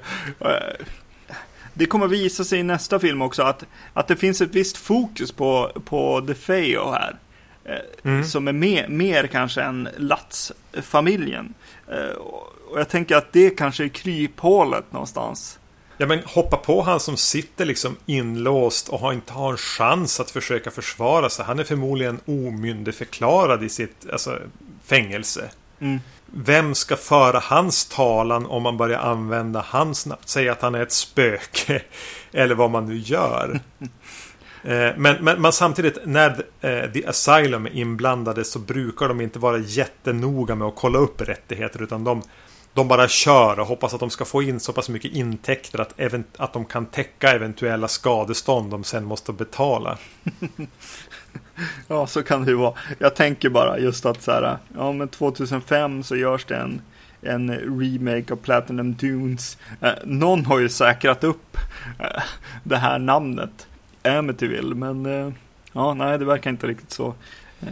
Det 1.73 1.85
kommer 1.85 2.07
visa 2.07 2.43
sig 2.43 2.59
i 2.59 2.63
nästa 2.63 2.99
film 2.99 3.21
också 3.21 3.43
att, 3.43 3.65
att 3.93 4.07
det 4.07 4.15
finns 4.15 4.41
ett 4.41 4.55
visst 4.55 4.77
fokus 4.77 5.31
på, 5.31 5.71
på 5.85 6.21
The 6.27 6.33
Feo 6.33 6.91
här. 6.91 7.15
Eh, 7.65 8.11
mm. 8.11 8.23
Som 8.23 8.47
är 8.47 8.53
mer, 8.53 8.87
mer 8.87 9.27
kanske 9.27 9.61
än 9.61 9.89
Lats-familjen. 9.97 11.53
Eh, 11.87 12.15
och 12.69 12.79
jag 12.79 12.89
tänker 12.89 13.15
att 13.15 13.33
det 13.33 13.49
kanske 13.49 13.83
är 13.83 13.87
kryphålet 13.87 14.91
någonstans. 14.91 15.59
Ja 15.97 16.07
men 16.07 16.19
hoppa 16.25 16.57
på 16.57 16.81
han 16.81 16.99
som 16.99 17.17
sitter 17.17 17.65
liksom 17.65 17.97
inlåst 18.05 18.89
och 18.89 18.99
har 18.99 19.13
inte 19.13 19.33
har 19.33 19.51
en 19.51 19.57
chans 19.57 20.19
att 20.19 20.31
försöka 20.31 20.71
försvara 20.71 21.29
sig. 21.29 21.45
Han 21.45 21.59
är 21.59 21.63
förmodligen 21.63 22.19
omyndigförklarad 22.25 23.63
i 23.63 23.69
sitt 23.69 24.09
alltså, 24.11 24.39
fängelse. 24.83 25.51
Mm. 25.79 25.99
Vem 26.33 26.75
ska 26.75 26.95
föra 26.95 27.39
hans 27.39 27.85
talan 27.85 28.45
om 28.45 28.63
man 28.63 28.77
börjar 28.77 28.99
använda 28.99 29.65
hans 29.67 30.05
namn? 30.05 30.21
Säga 30.25 30.51
att 30.51 30.61
han 30.61 30.75
är 30.75 30.81
ett 30.81 30.91
spöke. 30.91 31.81
Eller 32.31 32.55
vad 32.55 32.71
man 32.71 32.85
nu 32.85 32.97
gör. 32.97 33.59
Eh, 34.63 34.91
men, 34.97 35.23
men, 35.23 35.41
men, 35.41 35.51
samtidigt 35.51 35.97
när 36.05 36.29
eh, 36.61 36.91
The 36.91 37.05
Asylum 37.05 37.65
är 37.65 37.75
inblandade 37.75 38.43
så 38.43 38.59
brukar 38.59 39.07
de 39.07 39.21
inte 39.21 39.39
vara 39.39 39.57
jättenoga 39.57 40.55
med 40.55 40.67
att 40.67 40.75
kolla 40.75 40.99
upp 40.99 41.21
rättigheter. 41.21 41.83
Utan 41.83 42.03
de, 42.03 42.21
de 42.73 42.87
bara 42.87 43.07
kör 43.07 43.59
och 43.59 43.67
hoppas 43.67 43.93
att 43.93 43.99
de 43.99 44.09
ska 44.09 44.25
få 44.25 44.43
in 44.43 44.59
så 44.59 44.73
pass 44.73 44.89
mycket 44.89 45.11
intäkter 45.11 45.81
att, 45.81 45.93
att 46.37 46.53
de 46.53 46.65
kan 46.65 46.85
täcka 46.85 47.31
eventuella 47.31 47.87
skadestånd 47.87 48.71
de 48.71 48.83
sen 48.83 49.05
måste 49.05 49.33
betala. 49.33 49.97
ja, 51.87 52.07
så 52.07 52.23
kan 52.23 52.45
det 52.45 52.51
ju 52.51 52.57
vara. 52.57 52.73
Jag 52.99 53.15
tänker 53.15 53.49
bara 53.49 53.79
just 53.79 54.05
att 54.05 54.21
så 54.21 54.31
här, 54.31 54.57
ja 54.75 54.91
men 54.91 55.07
2005 55.07 56.03
så 56.03 56.15
görs 56.15 56.45
det 56.45 56.55
en, 56.55 56.81
en 57.21 57.49
remake 57.79 58.33
av 58.33 58.37
Platinum 58.37 58.93
Dunes. 58.93 59.57
Eh, 59.81 59.91
någon 60.03 60.45
har 60.45 60.59
ju 60.59 60.69
säkrat 60.69 61.23
upp 61.23 61.57
eh, 61.99 62.21
det 62.63 62.77
här 62.77 62.99
namnet, 62.99 63.67
Amityville, 64.03 64.75
men 64.75 65.05
eh, 65.05 65.33
ja, 65.73 65.93
nej, 65.93 66.19
det 66.19 66.25
verkar 66.25 66.49
inte 66.49 66.67
riktigt 66.67 66.91
så. 66.91 67.13
Eh. 67.61 67.67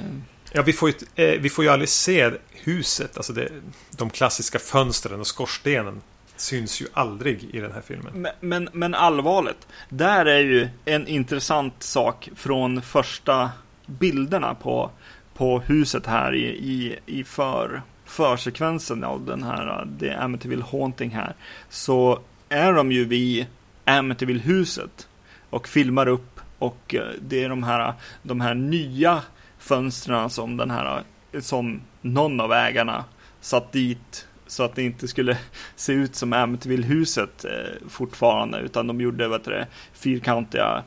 Ja, 0.51 0.61
vi 0.61 0.73
får, 0.73 0.89
ju, 0.89 0.95
eh, 1.15 1.39
vi 1.39 1.49
får 1.49 1.63
ju 1.65 1.71
aldrig 1.71 1.89
se 1.89 2.31
huset, 2.51 3.17
alltså 3.17 3.33
det, 3.33 3.49
de 3.97 4.09
klassiska 4.09 4.59
fönstren 4.59 5.19
och 5.19 5.27
skorstenen 5.27 6.01
syns 6.35 6.81
ju 6.81 6.87
aldrig 6.93 7.43
i 7.43 7.59
den 7.59 7.71
här 7.71 7.81
filmen. 7.81 8.11
Men, 8.13 8.31
men, 8.39 8.69
men 8.73 8.95
allvarligt, 8.95 9.67
där 9.89 10.25
är 10.25 10.39
ju 10.39 10.69
en 10.85 11.07
intressant 11.07 11.83
sak 11.83 12.29
från 12.35 12.81
första 12.81 13.51
bilderna 13.89 14.55
på, 14.55 14.91
på 15.33 15.59
huset 15.59 16.05
här 16.05 16.35
i, 16.35 16.45
i, 16.45 16.99
i 17.05 17.23
för, 17.23 17.81
försekvensen 18.05 19.03
av 19.03 19.25
den 19.25 19.43
här 19.43 19.81
äh, 19.81 19.99
The 19.99 20.13
Amityville 20.13 20.63
Haunting 20.71 21.09
här. 21.09 21.33
Så 21.69 22.19
är 22.49 22.73
de 22.73 22.91
ju 22.91 23.05
vid 23.05 23.45
Amityville-huset 23.85 25.07
och 25.49 25.67
filmar 25.67 26.07
upp 26.07 26.39
och 26.59 26.95
äh, 26.95 27.01
det 27.21 27.43
är 27.43 27.49
de 27.49 27.63
här, 27.63 27.93
de 28.23 28.41
här 28.41 28.53
nya 28.53 29.21
fönstren 29.59 30.29
som 30.29 30.57
den 30.57 30.71
här 30.71 31.03
äh, 31.31 31.41
som 31.41 31.81
någon 32.01 32.39
av 32.39 32.53
ägarna 32.53 33.05
satt 33.41 33.71
dit 33.71 34.27
så 34.47 34.63
att 34.63 34.75
det 34.75 34.83
inte 34.83 35.07
skulle 35.07 35.37
se 35.75 35.93
ut 35.93 36.15
som 36.15 36.33
Amityville-huset 36.33 37.45
eh, 37.45 37.89
fortfarande 37.89 38.59
utan 38.59 38.87
de 38.87 39.01
gjorde 39.01 39.27
vad 39.27 39.43
det, 39.43 39.67
fyrkantiga 39.93 40.83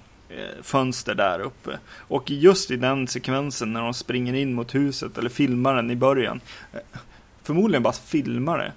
fönster 0.62 1.14
där 1.14 1.40
uppe. 1.40 1.78
Och 1.96 2.30
just 2.30 2.70
i 2.70 2.76
den 2.76 3.08
sekvensen 3.08 3.72
när 3.72 3.80
de 3.80 3.94
springer 3.94 4.34
in 4.34 4.54
mot 4.54 4.74
huset 4.74 5.18
eller 5.18 5.30
filmar 5.30 5.74
den 5.74 5.90
i 5.90 5.96
början 5.96 6.40
eh, 6.72 6.80
förmodligen 7.42 7.82
bara 7.82 7.92
filmar 7.92 8.58
det 8.58 8.72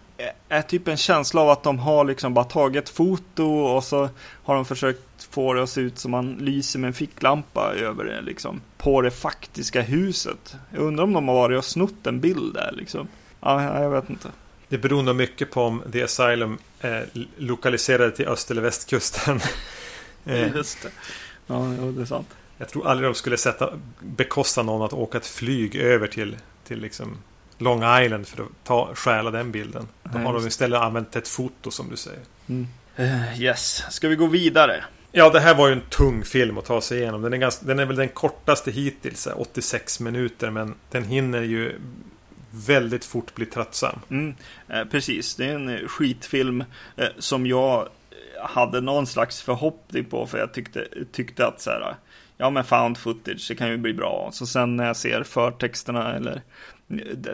är 0.50 0.62
typ 0.62 0.88
en 0.88 0.98
känsla 0.98 1.42
av 1.42 1.50
att 1.50 1.64
de 1.64 1.80
har 1.80 2.06
liksom 2.06 2.34
bara 2.34 2.46
tagit 2.46 2.90
foto 2.90 3.44
och 3.44 3.84
så 3.84 4.10
har 4.44 4.56
de 4.56 4.66
försökt 4.66 5.24
få 5.30 5.54
det 5.54 5.64
att 5.64 5.70
se 5.70 5.82
ut 5.82 6.00
som 6.00 6.12
man 6.12 6.34
lyser 6.34 6.80
med 6.80 6.88
en 6.88 6.94
ficklampa 6.94 7.74
över 7.74 8.04
det 8.04 8.22
liksom. 8.22 8.62
På 8.78 9.02
det 9.02 9.12
faktiska 9.12 9.82
huset. 9.82 10.56
Jag 10.74 10.82
undrar 10.82 11.04
om 11.04 11.14
de 11.14 11.28
har 11.28 11.36
varit 11.36 11.58
och 11.58 11.66
snott 11.66 12.08
en 12.08 12.20
bild 12.20 12.54
där 12.54 12.74
liksom. 12.78 13.08
Ja, 13.42 13.82
jag 13.82 13.90
vet 13.90 14.10
inte. 14.10 14.32
Det 14.70 14.78
beror 14.78 15.04
nog 15.04 15.16
mycket 15.16 15.52
på 15.52 15.62
om 15.62 15.84
The 15.92 16.04
Asylum 16.04 16.58
är 16.80 17.10
lokaliserade 17.38 18.12
till 18.12 18.28
öst 18.28 18.52
eller 18.52 18.62
västkusten. 18.62 19.40
Just 20.56 20.82
det. 20.82 20.90
Ja, 21.48 21.56
det 21.96 22.02
är 22.02 22.06
sant. 22.06 22.28
Jag 22.58 22.70
tror 22.70 22.88
aldrig 22.88 23.10
de 23.10 23.16
skulle 23.16 23.38
sätta, 23.38 23.74
bekosta 24.00 24.64
någon 24.64 24.82
att 24.82 24.94
åka 24.94 25.18
ett 25.18 25.28
flyg 25.28 25.76
över 25.76 26.08
till, 26.08 26.38
till 26.68 26.80
liksom 26.80 27.18
Long 27.58 28.04
Island 28.04 28.28
för 28.28 28.44
att 28.44 28.50
ta, 28.64 28.96
stjäla 28.96 29.32
den 29.32 29.52
bilden. 29.52 29.88
Då 30.04 30.20
har 30.20 30.34
de 30.34 30.48
istället 30.48 30.82
använt 30.82 31.16
ett 31.16 31.28
foto 31.28 31.72
som 31.72 31.90
du 31.90 31.98
säger. 31.98 32.20
Mm. 32.48 32.68
Uh, 33.00 33.42
yes, 33.42 33.84
ska 33.90 34.08
vi 34.08 34.16
gå 34.16 34.28
vidare? 34.28 34.84
Ja, 35.12 35.30
det 35.30 35.40
här 35.40 35.56
var 35.56 35.68
ju 35.68 35.74
en 35.74 35.82
tung 35.90 36.24
film 36.24 36.58
att 36.58 36.66
ta 36.66 36.82
sig 36.82 37.00
igenom. 37.00 37.22
Den 37.22 37.34
är, 37.34 37.38
ganska, 37.38 37.66
den 37.66 37.80
är 37.80 37.86
väl 37.86 37.96
den 37.96 38.10
kortaste 38.10 38.72
hittills, 38.72 39.28
86 39.36 40.00
minuter. 40.00 40.50
Men 40.50 40.76
den 40.92 41.04
hinner 41.04 41.42
ju 41.42 41.80
väldigt 42.52 43.06
fort 43.06 43.36
bli 43.36 43.46
tröttsam. 43.46 44.00
Mm, 44.10 44.36
eh, 44.70 44.84
precis, 44.84 45.36
det 45.36 45.46
är 45.46 45.56
en 45.56 45.70
eh, 45.70 45.88
skitfilm 45.88 46.64
eh, 46.96 47.08
som 47.20 47.46
jag 47.46 47.90
hade 48.44 48.82
någon 48.82 49.08
slags 49.08 49.42
förhoppning 49.42 50.06
på. 50.06 50.26
För 50.26 50.38
jag 50.38 50.54
tyckte, 50.54 50.88
tyckte 51.12 51.48
att 51.48 51.62
så 51.62 51.70
här, 51.70 51.96
ja 52.38 52.50
men 52.50 52.64
found 52.64 52.98
footage, 52.98 53.46
det 53.48 53.56
kan 53.56 53.70
ju 53.70 53.78
bli 53.78 53.94
bra. 53.94 54.30
Så 54.34 54.46
sen 54.46 54.76
när 54.76 54.88
jag 54.88 54.96
ser 54.96 55.24
förtexterna 55.24 56.16
eller 56.16 56.42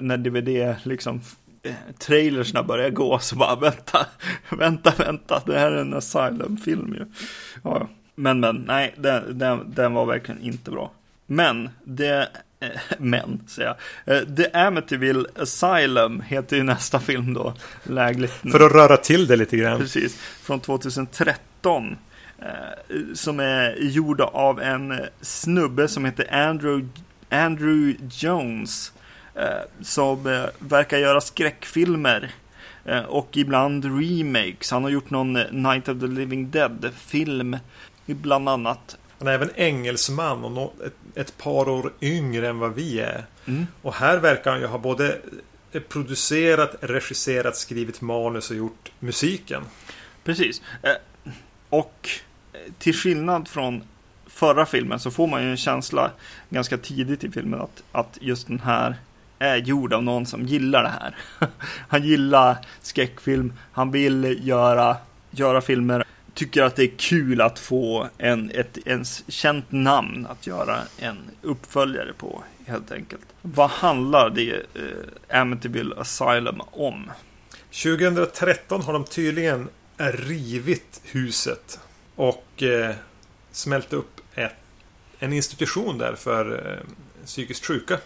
när 0.01 0.17
DVD 0.17 0.75
liksom 0.83 1.21
eh, 1.63 1.73
trailersna 1.97 2.63
börjar 2.63 2.89
gå 2.89 3.19
så 3.19 3.35
bara 3.35 3.55
vänta, 3.55 4.05
vänta, 4.49 4.93
vänta, 4.97 5.41
det 5.45 5.59
här 5.59 5.71
är 5.71 5.81
en 5.81 5.93
Asylum-film 5.93 6.93
ju. 6.93 7.05
Ja, 7.63 7.89
men, 8.15 8.39
men, 8.39 8.55
nej, 8.55 8.93
den, 8.97 9.37
den, 9.39 9.73
den 9.73 9.93
var 9.93 10.05
verkligen 10.05 10.41
inte 10.41 10.71
bra. 10.71 10.91
Men, 11.25 11.69
det, 11.83 12.29
men, 12.97 13.43
säger 13.47 13.75
jag. 14.05 14.17
Äh, 14.17 14.35
The 14.35 14.51
Amityville 14.53 15.25
Asylum 15.35 16.21
heter 16.21 16.57
ju 16.57 16.63
nästa 16.63 16.99
film 16.99 17.33
då, 17.33 17.53
lägligt. 17.83 18.33
För 18.51 18.65
att 18.65 18.71
röra 18.71 18.97
till 18.97 19.27
det 19.27 19.35
lite 19.35 19.57
grann. 19.57 19.79
Precis, 19.79 20.15
från 20.41 20.59
2013. 20.59 21.97
Äh, 22.39 22.47
som 23.13 23.39
är 23.39 23.75
gjord 23.79 24.21
av 24.21 24.61
en 24.61 24.99
snubbe 25.21 25.87
som 25.87 26.05
heter 26.05 26.33
Andrew, 26.33 26.87
Andrew 27.29 27.97
Jones. 28.11 28.91
Eh, 29.35 29.81
som 29.81 30.27
eh, 30.27 30.45
verkar 30.59 30.97
göra 30.97 31.21
skräckfilmer 31.21 32.31
eh, 32.85 33.03
och 33.03 33.37
ibland 33.37 33.85
remakes. 33.85 34.71
Han 34.71 34.83
har 34.83 34.89
gjort 34.89 35.09
någon 35.09 35.33
Night 35.33 35.89
of 35.89 35.99
the 35.99 36.07
Living 36.07 36.51
Dead-film 36.51 37.57
bland 38.05 38.49
annat. 38.49 38.97
Han 39.21 39.27
är 39.27 39.33
även 39.33 39.49
engelsman 39.55 40.57
och 40.57 40.73
ett, 41.15 41.37
par 41.37 41.69
år 41.69 41.93
yngre 42.01 42.49
än 42.49 42.59
vad 42.59 42.75
vi 42.75 42.99
är. 42.99 43.25
Mm. 43.45 43.67
Och 43.81 43.93
här 43.93 44.17
verkar 44.17 44.51
han 44.51 44.59
ju 44.59 44.67
ha 44.67 44.77
både 44.77 45.17
producerat, 45.89 46.75
regisserat, 46.81 47.55
skrivit 47.55 48.01
manus 48.01 48.49
och 48.49 48.55
gjort 48.55 48.91
musiken. 48.99 49.63
Precis. 50.23 50.61
Och 51.69 52.09
till 52.79 52.93
skillnad 52.93 53.47
från 53.47 53.83
förra 54.27 54.65
filmen 54.65 54.99
så 54.99 55.11
får 55.11 55.27
man 55.27 55.43
ju 55.43 55.51
en 55.51 55.57
känsla 55.57 56.11
ganska 56.49 56.77
tidigt 56.77 57.23
i 57.23 57.31
filmen 57.31 57.61
att, 57.61 57.83
att 57.91 58.17
just 58.21 58.47
den 58.47 58.59
här 58.59 58.95
är 59.39 59.57
gjord 59.57 59.93
av 59.93 60.03
någon 60.03 60.25
som 60.25 60.45
gillar 60.45 60.83
det 60.83 60.89
här. 60.89 61.15
Han 61.87 62.03
gillar 62.03 62.57
skräckfilm, 62.81 63.53
han 63.71 63.91
vill 63.91 64.47
göra, 64.47 64.97
göra 65.31 65.61
filmer, 65.61 66.05
tycker 66.33 66.63
att 66.63 66.75
det 66.75 66.83
är 66.83 66.97
kul 66.97 67.41
att 67.41 67.59
få 67.59 68.09
en, 68.17 68.51
ett 68.51 68.77
ens 68.85 69.23
känt 69.27 69.71
namn 69.71 70.25
att 70.25 70.47
göra 70.47 70.79
en 70.97 71.17
uppföljare 71.41 72.13
på, 72.13 72.43
helt 72.65 72.91
enkelt. 72.91 73.25
Vad 73.41 73.69
handlar 73.69 74.29
det 74.29 74.51
eh, 74.51 75.39
Amityville 75.41 75.95
Asylum 75.95 76.61
om? 76.71 77.11
2013 77.83 78.81
har 78.81 78.93
de 78.93 79.03
tydligen 79.03 79.69
rivit 79.97 81.01
huset 81.03 81.79
och 82.15 82.63
eh, 82.63 82.95
smält 83.51 83.93
upp 83.93 84.21
ett, 84.35 84.55
en 85.19 85.33
institution 85.33 85.97
där 85.97 86.15
för 86.15 86.71
eh, 86.71 86.87
psykiskt 87.25 87.65
sjuka. 87.65 87.97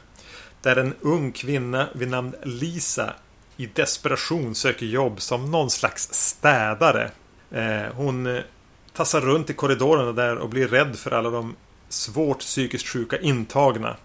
Där 0.61 0.75
en 0.75 0.93
ung 1.01 1.31
kvinna 1.31 1.89
vid 1.93 2.07
namn 2.07 2.35
Lisa 2.43 3.13
i 3.57 3.65
desperation 3.65 4.55
söker 4.55 4.85
jobb 4.85 5.21
som 5.21 5.51
någon 5.51 5.69
slags 5.69 6.13
städare. 6.13 7.11
Eh, 7.55 7.93
hon 7.95 8.27
eh, 8.27 8.43
tassar 8.93 9.21
runt 9.21 9.49
i 9.49 9.53
korridorerna 9.53 10.11
där 10.11 10.37
och 10.37 10.49
blir 10.49 10.67
rädd 10.67 10.95
för 10.95 11.11
alla 11.11 11.29
de 11.29 11.55
svårt 11.89 12.39
psykiskt 12.39 12.87
sjuka 12.87 13.19
intagna. 13.19 13.97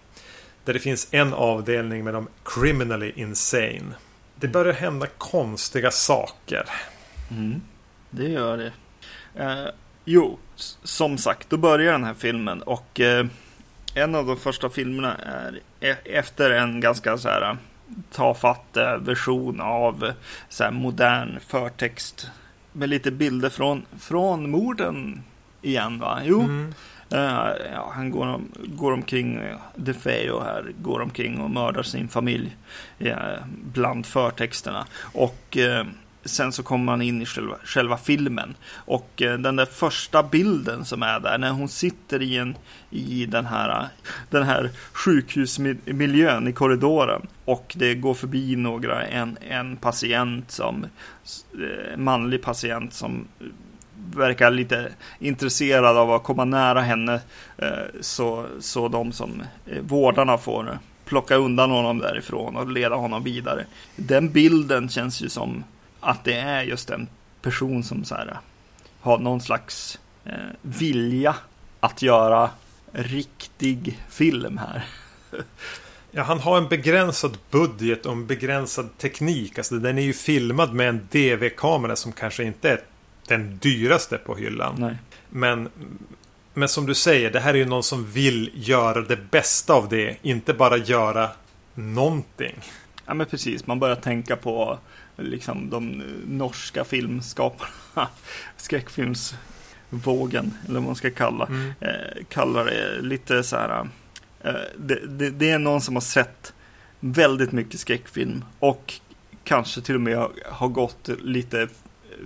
Där 0.65 0.73
det 0.73 0.79
finns 0.79 1.07
en 1.11 1.33
avdelning 1.33 2.03
med 2.03 2.13
de 2.13 2.27
criminally 2.45 3.11
insane. 3.15 3.95
Det 4.35 4.47
börjar 4.47 4.73
hända 4.73 5.07
konstiga 5.17 5.91
saker. 5.91 6.65
Mm, 7.31 7.61
det 8.09 8.29
gör 8.29 8.57
det. 8.57 8.71
Eh, 9.43 9.67
jo, 10.05 10.39
som 10.83 11.17
sagt, 11.17 11.49
då 11.49 11.57
börjar 11.57 11.91
den 11.91 12.03
här 12.03 12.13
filmen 12.13 12.61
och 12.61 12.99
eh, 12.99 13.25
en 13.95 14.15
av 14.15 14.25
de 14.25 14.37
första 14.37 14.69
filmerna 14.69 15.15
är 15.15 15.59
e 15.79 15.95
efter 16.05 16.51
en 16.51 16.79
ganska 16.79 17.17
så 17.17 17.29
här 17.29 17.57
tafatt 18.11 18.77
eh, 18.77 18.97
version 18.97 19.61
av 19.61 20.13
så 20.49 20.63
här 20.63 20.71
modern 20.71 21.39
förtext 21.47 22.27
med 22.73 22.89
lite 22.89 23.11
bilder 23.11 23.49
från, 23.49 23.85
från 23.99 24.51
morden 24.51 25.23
igen 25.61 25.99
va? 25.99 26.19
Jo. 26.23 26.41
Mm. 26.41 26.73
Uh, 27.13 27.49
ja, 27.73 27.91
han 27.95 28.11
går, 28.11 28.27
om, 28.27 28.51
går 28.65 28.91
omkring, 28.91 29.37
uh, 29.37 29.55
DeFeo 29.75 30.39
här, 30.39 30.71
går 30.81 30.99
omkring 31.01 31.41
och 31.41 31.49
mördar 31.49 31.83
sin 31.83 32.07
familj 32.07 32.57
uh, 33.01 33.15
bland 33.73 34.05
förtexterna. 34.05 34.85
Och 35.13 35.57
uh, 35.57 35.83
sen 36.25 36.51
så 36.51 36.63
kommer 36.63 36.85
man 36.85 37.01
in 37.01 37.21
i 37.21 37.25
själva, 37.25 37.55
själva 37.63 37.97
filmen. 37.97 38.55
Och 38.73 39.21
eh, 39.21 39.37
den 39.37 39.55
där 39.55 39.65
första 39.65 40.23
bilden 40.23 40.85
som 40.85 41.03
är 41.03 41.19
där, 41.19 41.37
när 41.37 41.51
hon 41.51 41.69
sitter 41.69 42.21
i, 42.21 42.37
en, 42.37 42.55
i 42.89 43.25
den, 43.25 43.45
här, 43.45 43.87
den 44.29 44.43
här 44.43 44.69
sjukhusmiljön 44.93 46.47
i 46.47 46.53
korridoren. 46.53 47.27
Och 47.45 47.73
det 47.77 47.95
går 47.95 48.13
förbi 48.13 48.55
några, 48.55 49.05
en, 49.05 49.37
en 49.49 49.77
patient 49.77 50.51
som, 50.51 50.85
eh, 51.53 51.97
manlig 51.97 52.41
patient 52.41 52.93
som 52.93 53.27
verkar 54.15 54.51
lite 54.51 54.91
intresserad 55.19 55.97
av 55.97 56.11
att 56.11 56.23
komma 56.23 56.45
nära 56.45 56.81
henne. 56.81 57.19
Eh, 57.57 57.69
så, 58.01 58.45
så 58.59 58.87
de 58.87 59.11
som 59.11 59.43
vårdarna 59.81 60.37
får 60.37 60.79
plocka 61.05 61.35
undan 61.35 61.71
honom 61.71 61.99
därifrån 61.99 62.55
och 62.55 62.71
leda 62.71 62.95
honom 62.95 63.23
vidare. 63.23 63.65
Den 63.95 64.31
bilden 64.31 64.89
känns 64.89 65.21
ju 65.21 65.29
som 65.29 65.63
att 66.01 66.23
det 66.23 66.35
är 66.35 66.63
just 66.63 66.89
en 66.89 67.07
person 67.41 67.83
som 67.83 68.03
så 68.03 68.15
här, 68.15 68.39
har 69.01 69.19
någon 69.19 69.41
slags 69.41 69.99
eh, 70.25 70.33
vilja 70.61 71.35
att 71.79 72.01
göra 72.01 72.49
riktig 72.91 73.99
film 74.09 74.57
här. 74.57 74.85
Ja, 76.13 76.23
han 76.23 76.39
har 76.39 76.57
en 76.57 76.67
begränsad 76.67 77.37
budget 77.51 78.05
och 78.05 78.11
en 78.11 78.27
begränsad 78.27 78.97
teknik. 78.97 79.57
Alltså, 79.57 79.75
den 79.75 79.97
är 79.97 80.01
ju 80.01 80.13
filmad 80.13 80.73
med 80.73 80.89
en 80.89 81.07
DV-kamera 81.11 81.95
som 81.95 82.11
kanske 82.11 82.43
inte 82.43 82.69
är 82.69 82.81
den 83.27 83.57
dyraste 83.57 84.17
på 84.17 84.35
hyllan. 84.35 84.75
Nej. 84.77 84.95
Men, 85.29 85.69
men 86.53 86.69
som 86.69 86.85
du 86.85 86.95
säger, 86.95 87.31
det 87.31 87.39
här 87.39 87.53
är 87.53 87.57
ju 87.57 87.65
någon 87.65 87.83
som 87.83 88.11
vill 88.11 88.51
göra 88.53 89.01
det 89.01 89.31
bästa 89.31 89.73
av 89.73 89.89
det. 89.89 90.17
Inte 90.21 90.53
bara 90.53 90.77
göra 90.77 91.29
någonting. 91.73 92.55
Ja 93.05 93.13
men 93.13 93.27
precis, 93.27 93.67
man 93.67 93.79
börjar 93.79 93.95
tänka 93.95 94.35
på 94.35 94.79
liksom 95.21 95.69
de 95.69 96.03
norska 96.27 96.83
filmskaparna. 96.83 98.07
Skräckfilmsvågen, 98.57 100.53
eller 100.65 100.79
vad 100.79 100.83
man 100.83 100.95
ska 100.95 101.11
kalla, 101.11 101.45
mm. 101.45 101.73
eh, 101.79 102.23
kalla 102.29 102.63
det. 102.63 103.01
Lite 103.01 103.43
så 103.43 103.55
här. 103.55 103.87
Eh, 104.41 104.53
det, 104.77 105.07
det, 105.07 105.29
det 105.29 105.49
är 105.49 105.59
någon 105.59 105.81
som 105.81 105.95
har 105.95 106.01
sett 106.01 106.53
väldigt 106.99 107.51
mycket 107.51 107.79
skräckfilm 107.79 108.45
och 108.59 108.93
kanske 109.43 109.81
till 109.81 109.95
och 109.95 110.01
med 110.01 110.27
har 110.45 110.67
gått 110.67 111.09
lite 111.23 111.67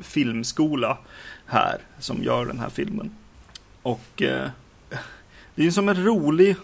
filmskola 0.02 0.98
här 1.46 1.78
som 2.00 2.24
gör 2.24 2.46
den 2.46 2.60
här 2.60 2.70
filmen. 2.70 3.12
Och 3.82 4.22
eh, 4.22 4.50
det 5.56 5.68
är 5.68 5.72
som 5.72 5.89
en 5.89 6.04
rolig 6.04 6.56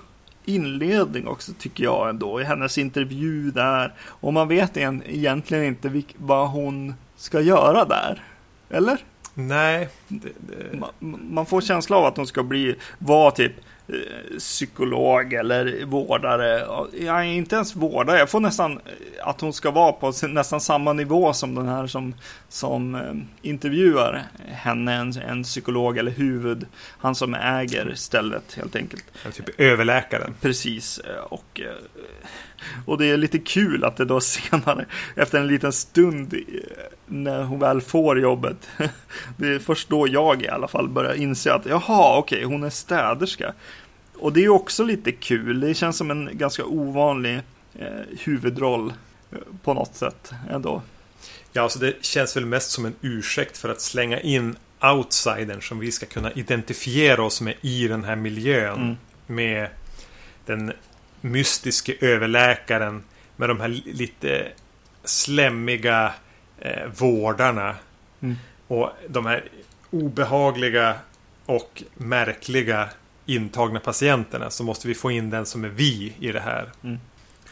inledning 0.56 1.28
också 1.28 1.52
tycker 1.60 1.84
jag 1.84 2.10
ändå 2.10 2.42
i 2.42 2.44
hennes 2.44 2.78
intervju 2.78 3.52
där. 3.52 3.94
Och 4.02 4.34
man 4.34 4.48
vet 4.48 4.78
egentligen 4.78 5.64
inte 5.64 6.02
vad 6.18 6.50
hon 6.50 6.94
ska 7.16 7.42
göra 7.42 7.86
där. 7.86 8.24
Eller? 8.70 8.98
Nej. 9.34 9.90
Det, 10.08 10.30
det... 10.40 10.78
Man, 10.78 11.20
man, 11.30 11.46
får 11.46 11.62
känsla 11.62 11.98
av 11.98 12.06
att 12.06 12.18
hon 12.18 12.28
ska 12.28 12.44
bli, 12.44 12.76
vara 13.00 13.32
typ 13.32 13.54
psykolog 14.38 15.34
eller 15.34 15.86
vårdare. 15.86 16.66
Jag 17.00 17.20
är 17.20 17.24
inte 17.24 17.56
ens 17.56 17.76
vårdare. 17.76 18.20
Jag 18.20 18.30
får 18.30 18.40
nästan 18.40 18.80
att 19.24 19.42
hon 19.42 19.54
ska 19.54 19.72
vara 19.72 19.92
på 19.92 20.14
nästan 20.28 20.62
samma 20.62 20.94
nivå 20.94 21.34
som 21.34 21.56
den 21.56 21.68
här 21.68 21.88
som, 21.88 22.16
som 22.50 22.96
eh, 22.96 23.02
intervjuar 23.42 24.24
henne, 24.48 24.94
en, 24.94 25.14
en 25.18 25.44
psykolog 25.44 25.98
eller 25.98 26.12
huvud. 26.12 26.66
Han 26.98 27.16
som 27.16 27.36
äger 27.36 27.94
stället 27.96 28.54
helt 28.54 28.76
enkelt. 28.76 29.06
Ja, 29.26 29.32
typ 29.32 29.60
överläkaren. 29.60 30.34
Precis. 30.42 31.02
Och, 31.30 31.62
eh, 31.62 31.72
och 32.86 32.98
det 32.98 33.06
är 33.06 33.18
lite 33.18 33.40
kul 33.40 33.84
att 33.84 33.98
det 33.98 34.06
då 34.06 34.22
senare, 34.22 34.86
efter 35.16 35.40
en 35.40 35.48
liten 35.48 35.74
stund 35.74 36.36
när 37.06 37.44
hon 37.44 37.60
väl 37.60 37.82
får 37.82 38.20
jobbet. 38.20 38.70
Det 39.38 39.48
är 39.48 39.60
först 39.60 39.90
då 39.90 40.08
jag 40.08 40.42
i 40.44 40.48
alla 40.48 40.68
fall 40.68 40.90
börjar 40.90 41.14
inse 41.14 41.54
att 41.54 41.66
jaha, 41.66 42.18
okej, 42.18 42.38
okay, 42.38 42.44
hon 42.46 42.64
är 42.64 42.70
städerska. 42.70 43.54
Och 44.22 44.34
det 44.34 44.44
är 44.44 44.50
också 44.50 44.84
lite 44.84 45.12
kul. 45.12 45.60
Det 45.60 45.74
känns 45.74 45.98
som 45.98 46.12
en 46.12 46.30
ganska 46.34 46.66
ovanlig 46.66 47.42
eh, 47.80 47.88
huvudroll 48.20 48.94
eh, 49.32 49.38
på 49.64 49.74
något 49.74 49.96
sätt 49.96 50.32
ändå. 50.50 50.82
Ja, 51.54 51.62
alltså 51.62 51.80
det 51.80 52.06
känns 52.06 52.38
väl 52.38 52.46
mest 52.46 52.72
som 52.72 52.86
en 52.86 52.96
ursäkt 53.02 53.58
för 53.58 53.70
att 53.70 53.82
slänga 53.82 54.20
in 54.20 54.56
outsidern 54.82 55.62
som 55.62 55.80
vi 55.80 55.92
ska 55.92 56.06
kunna 56.06 56.32
identifiera 56.32 57.24
oss 57.24 57.42
med 57.42 57.56
i 57.62 57.88
den 57.88 58.04
här 58.04 58.16
miljön. 58.16 58.82
Mm. 58.82 58.98
Med 59.28 59.68
den 60.46 60.74
mystiske 61.22 61.96
överläkaren. 62.02 63.04
Med 63.36 63.50
de 63.50 63.60
här 63.60 63.68
lite 63.86 64.48
slämmiga 65.04 66.14
eh, 66.60 66.88
vårdarna. 66.98 67.76
Mm. 68.22 68.36
Och 68.68 68.90
de 69.08 69.26
här 69.26 69.44
obehagliga 69.90 70.96
och 71.46 71.84
märkliga 71.96 72.90
intagna 73.26 73.80
patienterna 73.80 74.50
så 74.50 74.64
måste 74.64 74.88
vi 74.88 74.94
få 74.94 75.12
in 75.12 75.30
den 75.30 75.46
som 75.46 75.64
är 75.64 75.70
vi 75.70 76.14
i 76.20 76.32
det 76.32 76.40
här. 76.40 76.72
Mm. 76.84 77.00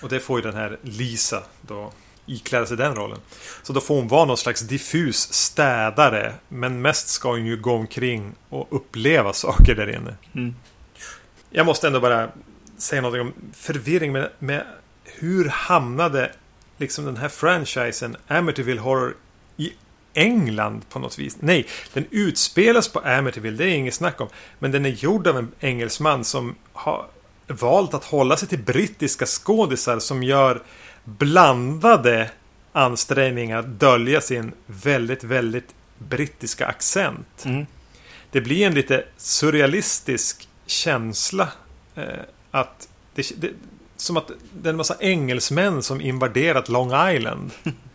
Och 0.02 0.10
det 0.10 0.20
får 0.20 0.40
ju 0.40 0.44
den 0.44 0.56
här 0.56 0.78
Lisa 0.82 1.44
då 1.62 1.92
ikläda 2.26 2.66
sig 2.66 2.78
den 2.78 2.96
rollen. 2.96 3.20
Så 3.64 3.74
då 3.74 3.82
får 3.82 3.96
hon 3.96 4.08
vara 4.08 4.26
någon 4.26 4.38
slags 4.38 4.62
diffus 4.62 5.34
städare. 5.34 6.34
Men 6.48 6.82
mest 6.82 7.08
ska 7.08 7.30
hon 7.30 7.46
ju 7.46 7.58
gå 7.58 7.74
omkring 7.74 8.32
och 8.50 8.68
uppleva 8.70 9.34
saker 9.34 9.76
där 9.76 9.90
inne. 9.90 10.16
Mm. 10.34 10.56
Jag 11.50 11.66
måste 11.66 11.88
ändå 11.88 12.00
bara 12.00 12.30
säga 12.78 13.02
något 13.02 13.20
om 13.20 13.34
förvirring 13.54 14.12
med, 14.12 14.30
med 14.40 14.64
hur 15.04 15.50
hamnade 15.50 16.32
liksom 16.78 17.06
den 17.06 17.18
här 17.18 17.30
franchisen 17.30 18.18
Amityville 18.28 18.82
Horror 18.82 19.16
England 20.14 20.90
på 20.90 21.00
något 21.00 21.20
vis. 21.20 21.38
Nej, 21.40 21.68
den 21.94 22.06
utspelas 22.12 22.88
på 22.88 23.00
Amityville, 23.00 23.58
det 23.58 23.64
är 23.64 23.76
inget 23.76 23.94
snack 23.94 24.22
om. 24.22 24.28
Men 24.60 24.72
den 24.72 24.86
är 24.86 24.90
gjord 24.90 25.28
av 25.28 25.38
en 25.38 25.52
engelsman 25.60 26.24
som 26.24 26.56
har 26.74 27.06
valt 27.48 27.94
att 27.94 28.04
hålla 28.04 28.38
sig 28.38 28.48
till 28.48 28.60
brittiska 28.60 29.26
skådisar 29.26 30.00
som 30.00 30.24
gör 30.24 30.62
blandade 31.04 32.30
ansträngningar 32.72 33.60
att 33.60 33.80
dölja 33.80 34.22
sin 34.22 34.52
väldigt, 34.66 35.24
väldigt 35.24 35.76
brittiska 35.98 36.66
accent. 36.66 37.46
Mm. 37.46 37.66
Det 38.32 38.42
blir 38.42 38.68
en 38.68 38.74
lite 38.74 39.06
surrealistisk 39.18 40.48
känsla 40.66 41.50
eh, 41.96 42.04
att 42.52 42.90
det, 43.16 43.42
det, 43.42 43.52
som 43.98 44.18
att 44.18 44.32
det 44.54 44.70
är 44.70 44.74
en 44.74 44.78
massa 44.78 44.96
engelsmän 45.00 45.84
som 45.84 46.02
invaderat 46.02 46.70
Long 46.70 46.92
Island. 47.16 47.52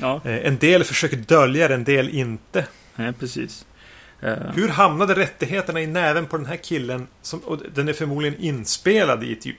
Ja. 0.00 0.20
Eh, 0.24 0.46
en 0.46 0.58
del 0.58 0.84
försöker 0.84 1.16
dölja 1.16 1.68
det, 1.68 1.74
en 1.74 1.84
del 1.84 2.08
inte. 2.08 2.66
Nej, 2.96 3.12
precis. 3.12 3.66
Uh... 4.24 4.34
Hur 4.54 4.68
hamnade 4.68 5.14
rättigheterna 5.14 5.80
i 5.80 5.86
näven 5.86 6.26
på 6.26 6.36
den 6.36 6.46
här 6.46 6.56
killen? 6.56 7.06
Som, 7.22 7.40
och 7.40 7.58
den 7.74 7.88
är 7.88 7.92
förmodligen 7.92 8.40
inspelad 8.40 9.24
i 9.24 9.36
typ 9.36 9.56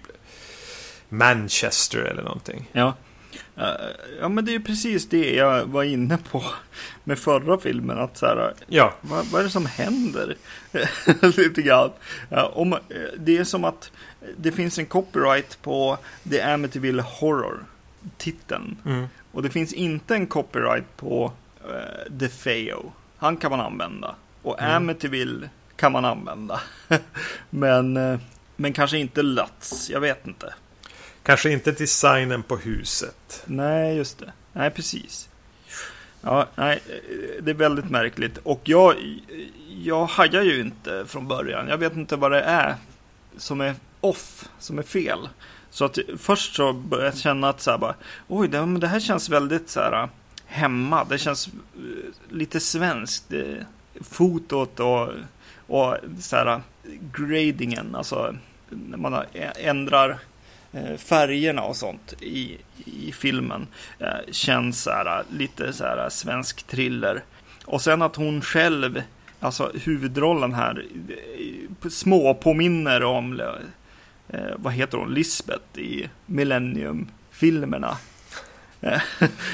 Manchester 1.09 1.99
eller 1.99 2.23
någonting. 2.23 2.69
Ja. 2.71 2.93
Uh, 3.57 3.65
ja, 4.19 4.29
men 4.29 4.45
det 4.45 4.55
är 4.55 4.59
precis 4.59 5.09
det 5.09 5.35
jag 5.35 5.65
var 5.65 5.83
inne 5.83 6.17
på 6.31 6.43
med 7.03 7.19
förra 7.19 7.57
filmen. 7.57 7.97
Att 7.97 8.17
så 8.17 8.25
här, 8.25 8.53
ja. 8.67 8.93
vad, 9.01 9.25
vad 9.25 9.41
är 9.41 9.45
det 9.45 9.51
som 9.51 9.65
händer? 9.65 10.35
Lite 11.37 11.61
grann. 11.61 11.91
Om, 12.53 12.77
det 13.17 13.37
är 13.37 13.43
som 13.43 13.63
att 13.63 13.91
det 14.37 14.51
finns 14.51 14.79
en 14.79 14.85
copyright 14.85 15.61
på 15.61 15.97
The 16.29 16.41
Amityville 16.41 17.01
Horror. 17.01 17.65
Titeln. 18.17 18.77
Mm. 18.85 19.07
Och 19.31 19.43
det 19.43 19.49
finns 19.49 19.73
inte 19.73 20.15
en 20.15 20.27
copyright 20.27 20.97
på 20.97 21.33
uh, 21.69 22.11
DeFeo. 22.11 22.91
Han 23.17 23.37
kan 23.37 23.51
man 23.51 23.59
använda. 23.59 24.15
Och 24.41 24.61
mm. 24.61 24.75
Amityville 24.75 25.49
kan 25.75 25.91
man 25.91 26.05
använda. 26.05 26.61
men, 27.49 27.97
uh, 27.97 28.19
men 28.55 28.73
kanske 28.73 28.97
inte 28.97 29.21
Lutz. 29.21 29.89
Jag 29.89 29.99
vet 29.99 30.27
inte. 30.27 30.53
Kanske 31.23 31.51
inte 31.51 31.71
designen 31.71 32.43
på 32.43 32.57
huset. 32.57 33.43
Nej, 33.45 33.97
just 33.97 34.19
det. 34.19 34.31
Nej, 34.53 34.71
precis. 34.71 35.29
Ja, 36.21 36.47
nej, 36.55 36.79
det 37.41 37.51
är 37.51 37.55
väldigt 37.55 37.89
märkligt. 37.89 38.37
Och 38.37 38.61
jag, 38.63 38.95
jag 39.67 40.05
hajar 40.05 40.41
ju 40.41 40.61
inte 40.61 41.05
från 41.07 41.27
början. 41.27 41.67
Jag 41.67 41.77
vet 41.77 41.95
inte 41.95 42.15
vad 42.15 42.31
det 42.31 42.41
är 42.41 42.75
som 43.37 43.61
är 43.61 43.75
off, 44.01 44.49
som 44.59 44.79
är 44.79 44.83
fel. 44.83 45.29
Så 45.71 45.85
att 45.85 45.97
först 46.17 46.55
så 46.55 46.73
började 46.73 47.07
jag 47.07 47.17
känna 47.17 47.49
att 47.49 47.61
så 47.61 47.71
här 47.71 47.77
bara, 47.77 47.95
oj, 48.27 48.47
det, 48.47 48.77
det 48.79 48.87
här 48.87 48.99
känns 48.99 49.29
väldigt 49.29 49.69
så 49.69 49.79
här 49.79 50.03
äh, 50.03 50.09
hemma. 50.45 51.03
Det 51.03 51.17
känns 51.17 51.47
eh, 51.47 51.53
lite 52.29 52.59
svenskt. 52.59 53.33
Eh, 53.33 53.65
fotot 54.01 54.79
och, 54.79 55.09
och 55.67 55.97
så 56.19 56.35
här, 56.35 56.47
äh, 56.47 56.59
gradingen, 57.13 57.95
alltså 57.95 58.35
när 58.69 58.97
man 58.97 59.23
ändrar 59.55 60.17
eh, 60.71 60.97
färgerna 60.97 61.63
och 61.63 61.75
sånt 61.75 62.13
i, 62.21 62.57
i 62.85 63.11
filmen 63.11 63.67
känns 64.31 64.83
så 64.83 64.91
här, 64.91 65.19
äh, 65.19 65.37
lite 65.37 65.73
så 65.73 65.83
här 65.83 66.09
svensk 66.09 66.63
thriller. 66.63 67.23
Och 67.65 67.81
sen 67.81 68.01
att 68.01 68.15
hon 68.15 68.41
själv, 68.41 69.01
alltså 69.39 69.71
huvudrollen 69.73 70.53
här, 70.53 70.85
små 71.89 72.33
påminner 72.33 73.03
om, 73.03 73.41
vad 74.55 74.73
heter 74.73 74.97
hon, 74.97 75.13
Lisbeth 75.13 75.79
i 75.79 76.09
Millennium-filmerna. 76.25 77.97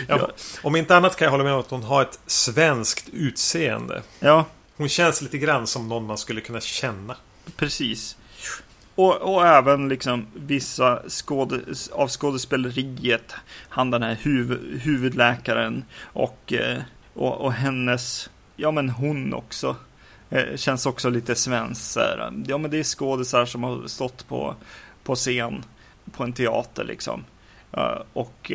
ja, 0.07 0.31
om 0.61 0.75
inte 0.75 0.95
annat 0.95 1.15
kan 1.15 1.25
jag 1.25 1.31
hålla 1.31 1.43
med 1.43 1.53
om 1.53 1.59
att 1.59 1.69
hon 1.69 1.83
har 1.83 2.01
ett 2.01 2.19
svenskt 2.25 3.09
utseende. 3.13 4.01
Ja. 4.19 4.45
Hon 4.77 4.89
känns 4.89 5.21
lite 5.21 5.37
grann 5.37 5.67
som 5.67 5.87
någon 5.87 6.05
man 6.05 6.17
skulle 6.17 6.41
kunna 6.41 6.61
känna. 6.61 7.15
Precis. 7.55 8.17
Och, 8.95 9.15
och 9.15 9.47
även 9.47 9.89
liksom 9.89 10.27
vissa 10.33 11.09
skåde, 11.09 11.61
av 11.91 12.07
skådespeleriet. 12.09 13.33
Han 13.69 13.91
den 13.91 14.03
här 14.03 14.15
huv, 14.15 14.79
huvudläkaren 14.81 15.85
och, 16.01 16.53
eh, 16.53 16.77
och, 17.13 17.41
och 17.41 17.53
hennes, 17.53 18.29
ja 18.55 18.71
men 18.71 18.89
hon 18.89 19.33
också. 19.33 19.75
Eh, 20.29 20.55
känns 20.55 20.85
också 20.85 21.09
lite 21.09 21.35
svensk. 21.35 21.97
Ja 22.47 22.57
men 22.57 22.71
det 22.71 22.79
är 22.79 22.83
skådisar 22.83 23.45
som 23.45 23.63
har 23.63 23.87
stått 23.87 24.27
på, 24.27 24.55
på 25.03 25.15
scen 25.15 25.63
på 26.11 26.23
en 26.23 26.33
teater 26.33 26.83
liksom. 26.83 27.23
Och 28.13 28.51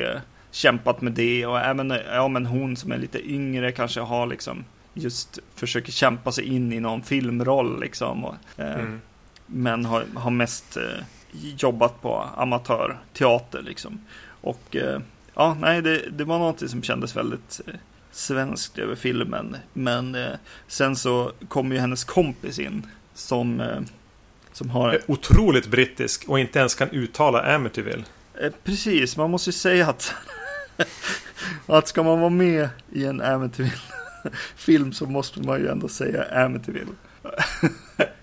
kämpat 0.50 1.00
med 1.00 1.12
det 1.12 1.46
och 1.46 1.60
även 1.60 1.90
ja, 2.12 2.28
men 2.28 2.46
hon 2.46 2.76
som 2.76 2.92
är 2.92 2.98
lite 2.98 3.30
yngre 3.30 3.72
kanske 3.72 4.00
har 4.00 4.26
liksom 4.26 4.64
just 4.94 5.38
försöker 5.54 5.92
kämpa 5.92 6.32
sig 6.32 6.44
in 6.44 6.72
i 6.72 6.80
någon 6.80 7.02
filmroll 7.02 7.80
liksom. 7.80 8.24
Och, 8.24 8.34
eh, 8.56 8.74
mm. 8.74 9.00
Men 9.46 9.84
har, 9.84 10.04
har 10.14 10.30
mest 10.30 10.76
eh, 10.76 11.04
jobbat 11.58 12.02
på 12.02 12.28
amatörteater 12.36 13.62
liksom. 13.62 14.00
Och 14.40 14.76
eh, 14.76 15.00
ja, 15.34 15.56
nej, 15.60 15.82
det, 15.82 16.10
det 16.10 16.24
var 16.24 16.38
något 16.38 16.70
som 16.70 16.82
kändes 16.82 17.16
väldigt 17.16 17.60
eh, 17.66 17.74
svenskt 18.12 18.78
över 18.78 18.94
filmen. 18.94 19.56
Men 19.72 20.14
eh, 20.14 20.32
sen 20.66 20.96
så 20.96 21.32
kommer 21.48 21.74
ju 21.74 21.80
hennes 21.80 22.04
kompis 22.04 22.58
in 22.58 22.86
som, 23.14 23.60
eh, 23.60 23.80
som 24.52 24.70
har... 24.70 25.00
Otroligt 25.06 25.66
brittisk 25.66 26.24
och 26.28 26.38
inte 26.38 26.58
ens 26.58 26.74
kan 26.74 26.90
uttala 26.90 27.54
Amityville. 27.54 28.04
precis, 28.64 29.16
man 29.16 29.30
måste 29.30 29.48
ju 29.48 29.52
säga 29.52 29.88
att 29.88 30.14
att 31.66 31.88
ska 31.88 32.02
man 32.02 32.20
vara 32.20 32.30
med 32.30 32.68
i 32.92 33.04
en 33.04 33.20
Amityville-film 33.20 34.92
så 34.92 35.06
måste 35.06 35.40
man 35.40 35.60
ju 35.60 35.68
ändå 35.68 35.88
säga 35.88 36.44
Amityville. 36.44 36.92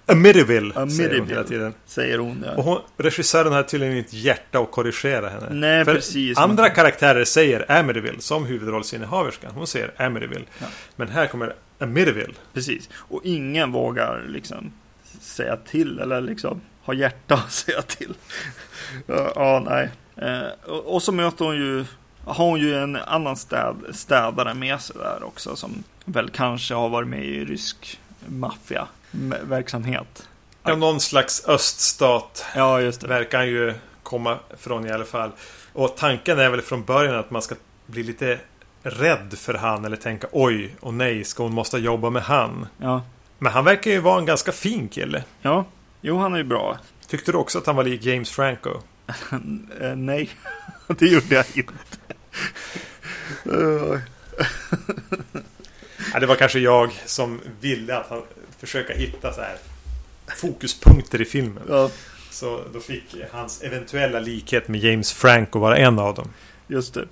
Amityville, 0.06 0.90
säger 0.90 1.20
hon 1.20 1.28
hela 1.28 1.44
tiden. 1.44 1.74
Säger 1.86 2.18
hon, 2.18 2.44
ja. 2.48 2.56
Och 2.56 2.64
hon, 2.64 2.82
regissören 2.98 3.54
har 3.54 3.64
tydligen 3.64 3.98
inte 3.98 4.18
hjärta 4.18 4.60
att 4.60 4.72
korrigera 4.72 5.30
henne. 5.30 5.48
Nej, 5.50 5.86
För 5.86 5.94
precis. 5.94 6.38
Andra 6.38 6.64
man... 6.64 6.72
karaktärer 6.72 7.26
säger 7.26 7.72
Amityville 7.72 8.22
som 8.22 8.46
huvudrollsinnehaverskan. 8.46 9.52
Hon 9.56 9.68
säger 9.68 10.02
Amityville. 10.02 10.46
Ja. 10.60 10.66
Men 10.96 11.08
här 11.08 11.28
kommer 11.28 11.56
Amityville. 11.80 12.34
Precis. 12.54 12.90
Och 12.94 13.22
ingen 13.24 13.72
vågar 13.72 14.26
liksom 14.28 14.72
säga 15.22 15.58
till 15.58 16.00
eller 16.00 16.22
liksom 16.22 16.62
ha 16.82 16.94
hjärta 16.94 17.36
att 17.36 17.52
säga 17.52 17.82
till. 17.82 18.14
ja, 19.08 19.32
ja, 19.36 19.64
nej. 19.66 19.90
Eh, 20.16 20.70
och, 20.72 20.94
och 20.94 21.04
så 21.04 21.12
möter 21.12 21.46
hon 21.46 21.56
ju 21.56 21.86
har 22.26 22.46
hon 22.46 22.60
ju 22.60 22.76
en 22.76 22.96
annan 22.96 23.38
städ, 23.38 23.76
städare 23.92 24.54
med 24.54 24.82
sig 24.82 24.96
där 25.00 25.24
också 25.24 25.56
som 25.56 25.84
väl 26.06 26.30
kanske 26.30 26.74
har 26.74 26.90
varit 26.90 27.08
med 27.08 27.26
i 27.26 27.46
rysk 27.46 28.00
maffiaverksamhet. 28.30 30.28
Ja, 30.64 30.76
någon 30.76 31.00
slags 31.00 31.48
öststat. 31.48 32.46
Ja, 32.56 32.82
just 32.82 33.02
det. 33.02 33.08
Verkar 33.08 33.44
ju 33.44 33.74
komma 34.04 34.38
från 34.58 34.86
i 34.86 34.92
alla 34.92 35.06
fall. 35.06 35.32
Och 35.74 35.98
tanken 35.98 36.40
är 36.40 36.50
väl 36.50 36.62
från 36.62 36.84
början 36.84 37.16
att 37.16 37.32
man 37.32 37.42
ska 37.42 37.56
bli 37.86 38.04
lite 38.04 38.40
rädd 38.84 39.34
för 39.38 39.54
han 39.54 39.86
eller 39.86 39.98
tänka 39.98 40.28
oj 40.32 40.76
och 40.80 40.94
nej, 40.94 41.24
ska 41.24 41.44
hon 41.44 41.54
måste 41.54 41.78
jobba 41.78 42.10
med 42.10 42.22
han? 42.22 42.68
Ja. 42.78 43.02
Men 43.38 43.52
han 43.52 43.66
verkar 43.66 43.92
ju 43.92 44.00
vara 44.00 44.20
en 44.20 44.26
ganska 44.26 44.52
fin 44.52 44.88
kille. 44.88 45.24
Ja, 45.42 45.66
jo 46.02 46.18
han 46.18 46.34
är 46.34 46.38
ju 46.38 46.44
bra. 46.44 46.78
Tyckte 47.08 47.32
du 47.32 47.38
också 47.38 47.58
att 47.58 47.66
han 47.66 47.76
var 47.76 47.84
lik 47.84 48.06
James 48.06 48.32
Franco? 48.32 48.70
Eh, 49.82 49.96
nej, 49.96 50.30
det 50.88 51.06
gjorde 51.06 51.36
jag 51.36 51.46
inte 51.54 51.74
det 56.20 56.26
var 56.26 56.36
kanske 56.36 56.60
jag 56.60 56.92
som 57.06 57.40
ville 57.62 57.98
att 57.98 58.10
han 58.10 58.22
försöka 58.58 58.94
hitta 58.94 59.34
så 59.34 59.42
här 59.42 59.58
fokuspunkter 60.36 61.22
i 61.22 61.26
filmen. 61.26 61.64
Ja. 61.70 61.90
Så 62.32 62.62
då 62.74 62.80
fick 62.80 63.16
hans 63.32 63.62
eventuella 63.62 64.20
likhet 64.20 64.68
med 64.68 64.80
James 64.80 65.14
Franco 65.14 65.60
vara 65.60 65.78
en 65.78 66.00
av 66.00 66.16
dem. 66.16 66.30
Just 66.68 66.94
det. 66.94 67.06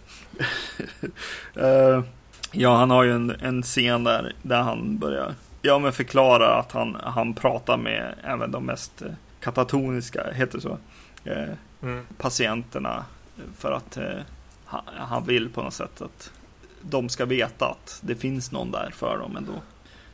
uh, 1.61 2.03
ja, 2.51 2.75
han 2.75 2.89
har 2.89 3.03
ju 3.03 3.11
en, 3.11 3.29
en 3.29 3.63
scen 3.63 4.03
där, 4.03 4.33
där 4.41 4.61
han 4.61 4.97
börjar 4.97 5.35
ja, 5.61 5.79
men 5.79 5.93
förklara 5.93 6.55
att 6.55 6.71
han, 6.71 6.97
han 7.03 7.33
pratar 7.33 7.77
med 7.77 8.15
även 8.23 8.51
de 8.51 8.65
mest 8.65 9.01
eh, 9.01 9.11
katatoniska, 9.39 10.31
heter 10.31 10.59
så, 10.59 10.77
uh, 11.27 11.53
mm. 11.81 12.05
patienterna. 12.17 13.05
För 13.57 13.71
att 13.71 13.97
uh, 13.97 14.21
han 14.97 15.25
vill 15.25 15.49
på 15.49 15.61
något 15.61 15.73
sätt 15.73 16.01
att 16.01 16.31
de 16.89 17.09
ska 17.09 17.25
veta 17.25 17.65
att 17.65 17.99
det 18.01 18.15
finns 18.15 18.51
någon 18.51 18.71
där 18.71 18.91
för 18.95 19.17
dem 19.17 19.37
ändå. 19.37 19.61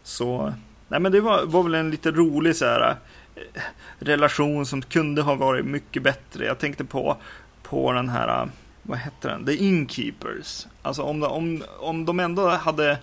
Så, 0.04 0.54
nej 0.88 1.00
men 1.00 1.12
det 1.12 1.22
var, 1.22 1.46
var 1.46 1.64
väl 1.64 1.76
en 1.76 1.92
lite 1.92 2.12
rolig 2.12 2.56
så 2.56 2.66
här 2.66 2.96
eh, 3.36 3.62
relation 4.00 4.66
som 4.66 4.82
kunde 4.82 5.22
ha 5.22 5.36
varit 5.36 5.66
mycket 5.66 6.04
bättre. 6.04 6.46
Jag 6.46 6.60
tänkte 6.60 6.86
på, 6.86 7.18
på 7.64 7.92
den 7.92 8.10
här, 8.10 8.42
eh, 8.42 8.50
vad 8.84 8.98
heter 8.98 9.30
den, 9.30 9.46
The 9.46 9.56
Inkeepers. 9.56 10.68
Alltså 10.82 11.02
om 11.02 11.20
de, 11.20 11.32
om, 11.32 11.64
om 11.80 12.06
de 12.06 12.20
ändå 12.20 12.50
hade 12.50 12.98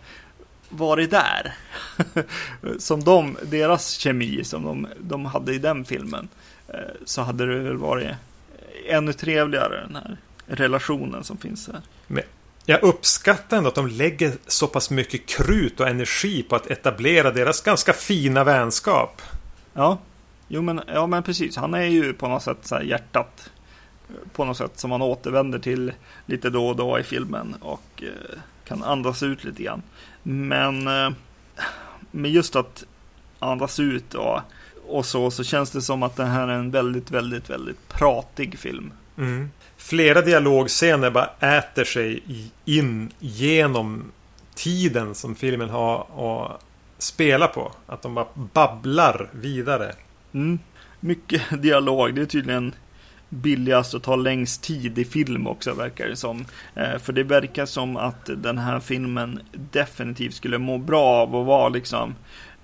varit 0.69 1.11
där. 1.11 1.55
som 2.79 3.05
de, 3.05 3.37
deras 3.43 3.91
kemi 3.91 4.45
som 4.45 4.65
de, 4.65 4.87
de 5.01 5.25
hade 5.25 5.55
i 5.55 5.59
den 5.59 5.85
filmen. 5.85 6.29
Eh, 6.69 6.81
så 7.05 7.23
hade 7.23 7.47
det 7.47 7.59
väl 7.59 7.77
varit 7.77 8.11
ännu 8.89 9.13
trevligare 9.13 9.81
den 9.81 9.97
här 9.97 10.17
relationen 10.47 11.25
som 11.25 11.37
finns 11.37 11.69
här. 11.69 11.81
Men 12.07 12.25
jag 12.71 12.83
uppskattar 12.83 13.57
ändå 13.57 13.69
att 13.69 13.75
de 13.75 13.87
lägger 13.87 14.33
så 14.47 14.67
pass 14.67 14.91
mycket 14.91 15.27
krut 15.27 15.81
och 15.81 15.89
energi 15.89 16.43
på 16.43 16.57
att 16.57 16.67
etablera 16.67 17.31
deras 17.31 17.61
ganska 17.61 17.93
fina 17.93 18.45
vänskap. 18.45 19.23
Ja, 19.73 19.99
jo 20.49 20.63
men, 20.63 20.81
ja, 20.87 21.07
men 21.07 21.23
precis. 21.23 21.57
Han 21.57 21.75
är 21.75 21.83
ju 21.83 22.13
på 22.13 22.29
något 22.29 22.43
sätt 22.43 22.59
så 22.63 22.81
hjärtat. 22.83 23.51
På 24.33 24.45
något 24.45 24.57
sätt 24.57 24.79
som 24.79 24.91
man 24.91 25.03
återvänder 25.03 25.59
till 25.59 25.93
lite 26.27 26.51
då 26.51 26.69
och 26.69 26.77
då 26.77 26.99
i 26.99 27.03
filmen 27.03 27.55
och 27.61 28.03
eh, 28.03 28.39
kan 28.65 28.83
andas 28.83 29.23
ut 29.23 29.45
lite 29.45 29.63
grann. 29.63 29.83
Men 30.23 30.87
eh, 30.87 31.11
med 32.11 32.31
just 32.31 32.57
att 32.57 32.85
andas 33.39 33.81
ut 33.81 34.15
och, 34.15 34.41
och 34.87 35.07
så, 35.07 35.31
så 35.31 35.45
känns 35.45 35.71
det 35.71 35.83
som 35.83 36.03
att 36.03 36.17
det 36.17 36.25
här 36.25 36.49
är 36.49 36.55
en 36.55 36.71
väldigt, 36.71 37.11
väldigt, 37.11 37.51
väldigt 37.51 37.89
pratig 37.89 38.59
film. 38.59 38.93
Mm 39.17 39.51
flera 39.91 40.23
dialogscener 40.23 41.11
bara 41.11 41.31
äter 41.59 41.85
sig 41.85 42.23
in 42.65 43.13
genom 43.19 44.13
tiden 44.55 45.15
som 45.15 45.35
filmen 45.35 45.71
har 45.71 46.01
att 46.01 46.65
spela 46.99 47.47
på. 47.47 47.73
Att 47.87 48.03
de 48.03 48.15
bara 48.15 48.27
babblar 48.35 49.29
vidare. 49.33 49.95
Mm. 50.33 50.59
Mycket 51.01 51.43
dialog. 51.63 52.15
Det 52.15 52.23
är 52.23 52.27
tydligen 52.27 52.75
billigast 53.29 53.95
att 53.95 54.03
ta 54.03 54.17
längst 54.17 54.63
tid 54.63 54.99
i 54.99 55.05
film 55.05 55.47
också 55.47 55.75
verkar 55.75 56.09
det 56.09 56.17
som. 56.17 56.45
Eh, 56.75 56.99
för 56.99 57.13
det 57.13 57.23
verkar 57.23 57.67
som 57.67 57.97
att 57.97 58.31
den 58.37 58.59
här 58.59 58.81
filmen 58.81 59.41
definitivt 59.53 60.35
skulle 60.35 60.59
må 60.59 60.79
bra 60.79 61.07
av 61.07 61.37
att 61.37 61.47
vara 61.47 61.69
liksom 61.69 62.15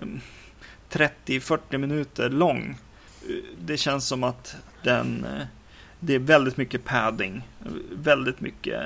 mm, 0.02 0.20
30-40 0.90 1.78
minuter 1.78 2.28
lång. 2.28 2.78
Eh, 3.28 3.34
det 3.60 3.76
känns 3.76 4.06
som 4.06 4.24
att 4.24 4.56
den 4.82 5.24
eh, 5.24 5.46
det 6.06 6.14
är 6.14 6.18
väldigt 6.18 6.56
mycket 6.56 6.84
padding. 6.84 7.48
Väldigt 7.92 8.40
mycket 8.40 8.82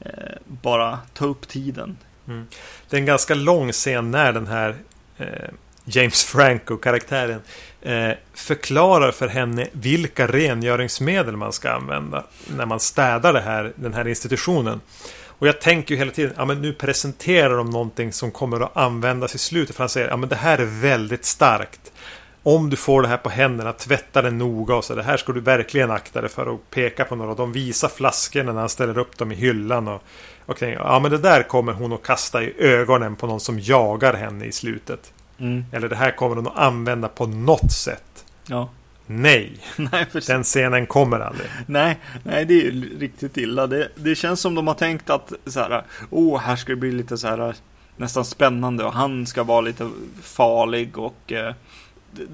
eh, 0.00 0.10
bara 0.46 0.98
ta 1.14 1.24
upp 1.24 1.48
tiden. 1.48 1.96
Mm. 2.28 2.46
Det 2.90 2.96
är 2.96 3.00
en 3.00 3.06
ganska 3.06 3.34
lång 3.34 3.72
scen 3.72 4.10
när 4.10 4.32
den 4.32 4.46
här 4.46 4.76
eh, 5.18 5.26
James 5.84 6.24
Franco-karaktären 6.24 7.40
eh, 7.82 8.10
förklarar 8.34 9.12
för 9.12 9.28
henne 9.28 9.68
vilka 9.72 10.26
rengöringsmedel 10.26 11.36
man 11.36 11.52
ska 11.52 11.70
använda 11.70 12.24
när 12.56 12.66
man 12.66 12.80
städar 12.80 13.32
det 13.32 13.40
här, 13.40 13.72
den 13.76 13.94
här 13.94 14.08
institutionen. 14.08 14.80
Och 15.26 15.48
jag 15.48 15.60
tänker 15.60 15.94
ju 15.94 15.98
hela 15.98 16.10
tiden, 16.10 16.32
ja 16.36 16.44
men 16.44 16.62
nu 16.62 16.72
presenterar 16.72 17.56
de 17.56 17.70
någonting 17.70 18.12
som 18.12 18.30
kommer 18.30 18.60
att 18.60 18.76
användas 18.76 19.34
i 19.34 19.38
slutet. 19.38 19.76
För 19.76 19.82
han 19.82 19.88
säger, 19.88 20.08
ja 20.08 20.16
men 20.16 20.28
det 20.28 20.36
här 20.36 20.58
är 20.58 20.80
väldigt 20.80 21.24
starkt 21.24 21.91
om 22.42 22.70
du 22.70 22.76
får 22.76 23.02
det 23.02 23.08
här 23.08 23.16
på 23.16 23.28
händerna, 23.28 23.72
tvätta 23.72 24.22
det 24.22 24.30
noga 24.30 24.74
och 24.74 24.84
så. 24.84 24.94
Det 24.94 25.02
här 25.02 25.16
ska 25.16 25.32
du 25.32 25.40
verkligen 25.40 25.90
akta 25.90 26.20
dig 26.20 26.30
för 26.30 26.54
att 26.54 26.70
peka 26.70 27.04
på 27.04 27.16
några. 27.16 27.34
De 27.34 27.52
visar 27.52 27.88
flaskorna 27.88 28.52
när 28.52 28.60
han 28.60 28.68
ställer 28.68 28.98
upp 28.98 29.18
dem 29.18 29.32
i 29.32 29.34
hyllan. 29.34 29.88
Och, 29.88 30.02
och 30.46 30.56
tänker, 30.56 30.80
ja 30.80 30.98
men 30.98 31.10
det 31.10 31.18
där 31.18 31.42
kommer 31.42 31.72
hon 31.72 31.92
att 31.92 32.02
kasta 32.02 32.42
i 32.42 32.54
ögonen 32.58 33.16
på 33.16 33.26
någon 33.26 33.40
som 33.40 33.60
jagar 33.60 34.14
henne 34.14 34.44
i 34.44 34.52
slutet. 34.52 35.12
Mm. 35.38 35.64
Eller 35.72 35.88
det 35.88 35.96
här 35.96 36.10
kommer 36.10 36.36
hon 36.36 36.46
att 36.46 36.58
använda 36.58 37.08
på 37.08 37.26
något 37.26 37.72
sätt. 37.72 38.24
Ja. 38.46 38.68
Nej, 39.06 39.58
Nej, 39.76 40.06
den 40.26 40.42
scenen 40.42 40.86
kommer 40.86 41.20
aldrig. 41.20 41.48
Nej, 41.66 41.98
nej, 42.22 42.44
det 42.44 42.54
är 42.54 42.62
ju 42.62 42.98
riktigt 42.98 43.36
illa. 43.36 43.66
Det, 43.66 43.88
det 43.94 44.14
känns 44.14 44.40
som 44.40 44.54
de 44.54 44.66
har 44.66 44.74
tänkt 44.74 45.10
att 45.10 45.32
så 45.46 45.60
här, 45.60 45.82
åh, 46.10 46.40
här 46.40 46.56
ska 46.56 46.72
det 46.72 46.76
bli 46.76 46.92
lite 46.92 47.18
så 47.18 47.28
här 47.28 47.54
nästan 47.96 48.24
spännande 48.24 48.84
och 48.84 48.92
han 48.92 49.26
ska 49.26 49.42
vara 49.42 49.60
lite 49.60 49.90
farlig 50.22 50.98
och 50.98 51.32
eh, 51.32 51.54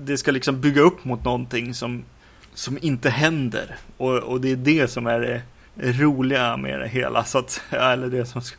det- 0.05 0.19
ska 0.19 0.31
liksom 0.31 0.61
bygga 0.61 0.81
upp 0.81 1.05
mot 1.05 1.25
någonting 1.25 1.75
som, 1.75 2.05
som 2.55 2.79
inte 2.81 3.11
händer. 3.11 3.77
Och, 3.97 4.19
och 4.19 4.41
det 4.41 4.53
är 4.53 4.57
det 4.57 4.89
som 4.89 5.07
är 5.07 5.21
det 5.21 5.43
roliga 5.81 6.57
med 6.57 6.81
det 6.81 6.89
hela, 6.89 7.25
så 7.25 7.39
att 7.39 7.51
säga, 7.51 7.83
eller 7.93 8.09
det 8.09 8.27
som 8.27 8.43
ska... 8.43 8.57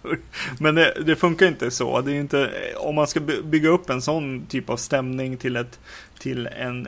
Men 0.59 0.75
det, 0.75 0.93
det 1.05 1.15
funkar 1.15 1.47
inte 1.47 1.71
så. 1.71 2.01
Det 2.01 2.11
är 2.11 2.15
inte, 2.15 2.51
om 2.77 2.95
man 2.95 3.07
ska 3.07 3.19
bygga 3.43 3.69
upp 3.69 3.89
en 3.89 4.01
sån 4.01 4.45
typ 4.45 4.69
av 4.69 4.77
stämning 4.77 5.37
till 5.37 5.55
ett, 5.55 5.79
till 6.19 6.47
en, 6.47 6.87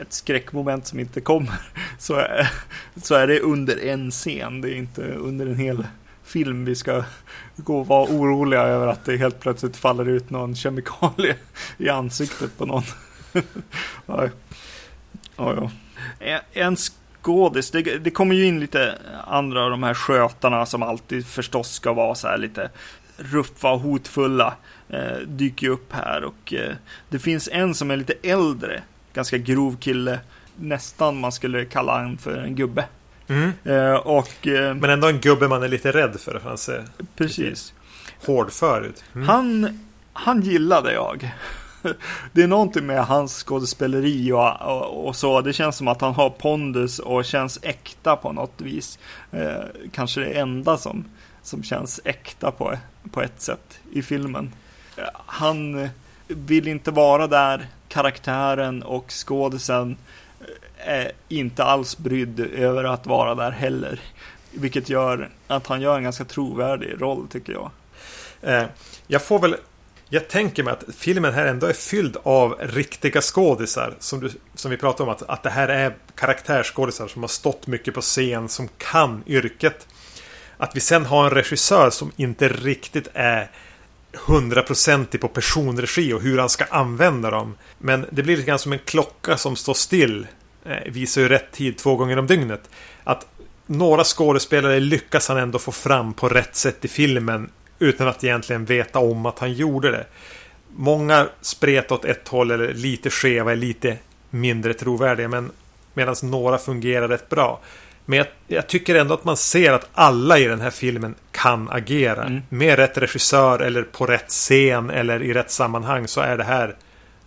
ett 0.00 0.12
skräckmoment 0.12 0.86
som 0.86 1.00
inte 1.00 1.20
kommer, 1.20 1.60
så 1.98 2.14
är, 2.14 2.50
så 3.02 3.14
är 3.14 3.26
det 3.26 3.40
under 3.40 3.84
en 3.84 4.10
scen. 4.10 4.60
Det 4.60 4.70
är 4.70 4.76
inte 4.76 5.02
under 5.02 5.46
en 5.46 5.58
hel 5.58 5.86
film 6.24 6.64
vi 6.64 6.74
ska 6.74 7.04
gå 7.56 7.80
och 7.80 7.86
vara 7.86 8.04
oroliga 8.10 8.62
över 8.62 8.86
att 8.86 9.04
det 9.04 9.16
helt 9.16 9.40
plötsligt 9.40 9.76
faller 9.76 10.08
ut 10.08 10.30
någon 10.30 10.56
kemikalie 10.56 11.36
i 11.78 11.88
ansiktet 11.88 12.58
på 12.58 12.66
någon. 12.66 12.82
ja, 14.06 14.28
ja, 15.36 15.70
ja. 16.18 16.40
En- 16.52 16.76
skådis, 17.24 17.70
det, 17.70 17.82
det 17.82 18.10
kommer 18.10 18.34
ju 18.34 18.46
in 18.46 18.60
lite 18.60 18.98
andra 19.26 19.64
av 19.64 19.70
de 19.70 19.82
här 19.82 19.94
skötarna 19.94 20.66
som 20.66 20.82
alltid 20.82 21.26
förstås 21.26 21.72
ska 21.74 21.92
vara 21.92 22.14
så 22.14 22.28
här 22.28 22.38
lite 22.38 22.70
ruffa 23.16 23.72
och 23.72 23.80
hotfulla. 23.80 24.54
Eh, 24.88 25.16
dyker 25.26 25.66
ju 25.66 25.72
upp 25.72 25.92
här 25.92 26.24
och 26.24 26.54
eh, 26.54 26.74
det 27.08 27.18
finns 27.18 27.48
en 27.52 27.74
som 27.74 27.90
är 27.90 27.96
lite 27.96 28.14
äldre, 28.22 28.82
ganska 29.14 29.38
grov 29.38 29.76
kille. 29.80 30.20
Nästan 30.56 31.20
man 31.20 31.32
skulle 31.32 31.64
kalla 31.64 31.98
han 31.98 32.18
för 32.18 32.36
en 32.36 32.54
gubbe. 32.54 32.84
Mm. 33.28 33.52
Eh, 33.64 33.94
och 33.94 34.46
eh, 34.46 34.74
Men 34.74 34.90
ändå 34.90 35.08
en 35.08 35.20
gubbe 35.20 35.48
man 35.48 35.62
är 35.62 35.68
lite 35.68 35.92
rädd 35.92 36.20
för. 36.20 36.38
för 36.38 36.48
Han 36.48 36.58
ser 36.58 36.84
precis. 37.16 37.74
hårdför 38.26 38.82
ut. 38.82 39.04
Mm. 39.14 39.28
Han, 39.28 39.80
han 40.12 40.42
gillade 40.42 40.92
jag. 40.92 41.30
Det 42.32 42.42
är 42.42 42.46
någonting 42.46 42.86
med 42.86 43.06
hans 43.06 43.44
skådespeleri 43.44 44.32
och, 44.32 44.60
och, 44.60 45.06
och 45.08 45.16
så. 45.16 45.40
Det 45.40 45.52
känns 45.52 45.76
som 45.76 45.88
att 45.88 46.00
han 46.00 46.14
har 46.14 46.30
pondus 46.30 46.98
och 46.98 47.24
känns 47.24 47.58
äkta 47.62 48.16
på 48.16 48.32
något 48.32 48.60
vis. 48.60 48.98
Eh, 49.32 49.64
kanske 49.92 50.20
det 50.20 50.38
enda 50.38 50.76
som, 50.76 51.04
som 51.42 51.62
känns 51.62 52.00
äkta 52.04 52.50
på, 52.50 52.78
på 53.12 53.22
ett 53.22 53.40
sätt 53.40 53.80
i 53.92 54.02
filmen. 54.02 54.52
Eh, 54.96 55.04
Han 55.26 55.88
vill 56.28 56.68
inte 56.68 56.90
vara 56.90 57.26
där. 57.26 57.66
Karaktären 57.88 58.82
och 58.82 59.10
skådisen 59.10 59.96
eh, 60.78 60.94
är 60.94 61.12
inte 61.28 61.64
alls 61.64 61.98
brydd 61.98 62.40
över 62.40 62.84
att 62.84 63.06
vara 63.06 63.34
där 63.34 63.50
heller. 63.50 64.00
Vilket 64.50 64.88
gör 64.88 65.30
att 65.46 65.66
han 65.66 65.80
gör 65.80 65.96
en 65.96 66.04
ganska 66.04 66.24
trovärdig 66.24 67.02
roll 67.02 67.26
tycker 67.28 67.52
jag. 67.52 67.70
Eh, 68.42 68.64
jag 69.06 69.22
får 69.22 69.38
väl... 69.38 69.56
Jag 70.08 70.28
tänker 70.28 70.62
mig 70.62 70.72
att 70.72 70.84
filmen 70.96 71.34
här 71.34 71.46
ändå 71.46 71.66
är 71.66 71.72
fylld 71.72 72.16
av 72.22 72.58
riktiga 72.60 73.20
skådisar. 73.20 73.94
Som, 73.98 74.20
du, 74.20 74.30
som 74.54 74.70
vi 74.70 74.76
pratade 74.76 75.02
om, 75.02 75.08
att, 75.08 75.22
att 75.22 75.42
det 75.42 75.50
här 75.50 75.68
är 75.68 75.96
karaktärsskådisar 76.14 77.08
som 77.08 77.22
har 77.22 77.28
stått 77.28 77.66
mycket 77.66 77.94
på 77.94 78.00
scen, 78.00 78.48
som 78.48 78.68
kan 78.78 79.22
yrket. 79.26 79.86
Att 80.56 80.76
vi 80.76 80.80
sen 80.80 81.06
har 81.06 81.24
en 81.24 81.30
regissör 81.30 81.90
som 81.90 82.12
inte 82.16 82.48
riktigt 82.48 83.08
är 83.14 83.50
hundraprocentig 84.26 85.20
på 85.20 85.28
personregi 85.28 86.12
och 86.12 86.22
hur 86.22 86.38
han 86.38 86.48
ska 86.48 86.64
använda 86.64 87.30
dem. 87.30 87.54
Men 87.78 88.06
det 88.10 88.22
blir 88.22 88.36
lite 88.36 88.48
grann 88.48 88.58
som 88.58 88.72
en 88.72 88.78
klocka 88.78 89.36
som 89.36 89.56
står 89.56 89.74
still. 89.74 90.26
Eh, 90.64 90.92
visar 90.92 91.20
ju 91.20 91.28
rätt 91.28 91.52
tid 91.52 91.78
två 91.78 91.96
gånger 91.96 92.18
om 92.18 92.26
dygnet. 92.26 92.70
Att 93.04 93.26
några 93.66 94.04
skådespelare 94.04 94.80
lyckas 94.80 95.28
han 95.28 95.38
ändå 95.38 95.58
få 95.58 95.72
fram 95.72 96.14
på 96.14 96.28
rätt 96.28 96.56
sätt 96.56 96.84
i 96.84 96.88
filmen 96.88 97.50
utan 97.84 98.08
att 98.08 98.24
egentligen 98.24 98.64
veta 98.64 98.98
om 98.98 99.26
att 99.26 99.38
han 99.38 99.52
gjorde 99.52 99.90
det. 99.90 100.06
Många 100.76 101.28
spretar 101.40 101.94
åt 101.94 102.04
ett 102.04 102.28
håll 102.28 102.50
eller 102.50 102.74
lite 102.74 103.10
skeva 103.10 103.52
är 103.52 103.56
lite 103.56 103.98
mindre 104.30 104.74
trovärdiga 104.74 105.28
men 105.28 105.50
medan 105.94 106.14
några 106.22 106.58
fungerar 106.58 107.08
rätt 107.08 107.28
bra. 107.28 107.60
Men 108.04 108.18
jag, 108.18 108.26
jag 108.46 108.66
tycker 108.66 108.94
ändå 108.94 109.14
att 109.14 109.24
man 109.24 109.36
ser 109.36 109.72
att 109.72 109.88
alla 109.92 110.38
i 110.38 110.44
den 110.44 110.60
här 110.60 110.70
filmen 110.70 111.14
kan 111.32 111.68
agera. 111.70 112.24
Mm. 112.24 112.42
Med 112.48 112.76
rätt 112.76 112.98
regissör 112.98 113.58
eller 113.58 113.82
på 113.82 114.06
rätt 114.06 114.28
scen 114.28 114.90
eller 114.90 115.22
i 115.22 115.32
rätt 115.32 115.50
sammanhang 115.50 116.08
så 116.08 116.20
är 116.20 116.36
det 116.36 116.44
här 116.44 116.76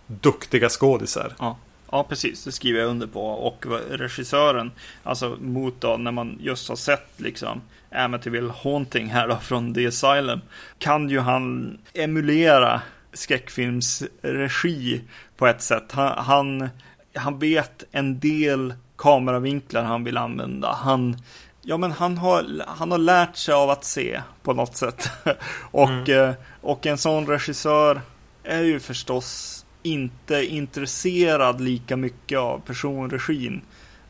duktiga 0.06 0.68
skådisar. 0.68 1.34
Ja. 1.38 1.58
ja, 1.90 2.04
precis. 2.08 2.44
Det 2.44 2.52
skriver 2.52 2.80
jag 2.80 2.88
under 2.88 3.06
på. 3.06 3.26
Och 3.26 3.66
regissören, 3.90 4.70
alltså 5.02 5.36
mot 5.40 5.80
då 5.80 5.96
när 5.96 6.12
man 6.12 6.38
just 6.40 6.68
har 6.68 6.76
sett 6.76 7.10
liksom 7.16 7.60
Amityville 7.92 8.52
Haunting 8.62 9.06
här 9.06 9.28
då 9.28 9.36
från 9.36 9.74
The 9.74 9.86
Asylum, 9.86 10.40
kan 10.78 11.08
ju 11.08 11.20
han 11.20 11.78
emulera 11.94 12.82
skräckfilmsregi 13.12 15.02
på 15.36 15.46
ett 15.46 15.62
sätt. 15.62 15.92
Han, 15.92 16.24
han, 16.24 16.68
han 17.14 17.38
vet 17.38 17.84
en 17.92 18.20
del 18.20 18.74
kameravinklar 18.96 19.84
han 19.84 20.04
vill 20.04 20.16
använda. 20.16 20.72
Han, 20.72 21.16
ja, 21.62 21.76
men 21.76 21.92
han 21.92 22.18
har, 22.18 22.64
han 22.66 22.90
har 22.90 22.98
lärt 22.98 23.36
sig 23.36 23.54
av 23.54 23.70
att 23.70 23.84
se 23.84 24.22
på 24.42 24.52
något 24.52 24.76
sätt. 24.76 25.10
och, 25.70 26.08
eh, 26.08 26.34
och 26.60 26.86
en 26.86 26.98
sån 26.98 27.26
regissör 27.26 28.00
är 28.42 28.62
ju 28.62 28.80
förstås 28.80 29.54
inte 29.82 30.46
intresserad 30.46 31.60
lika 31.60 31.96
mycket 31.96 32.38
av 32.38 32.58
personregin, 32.58 33.60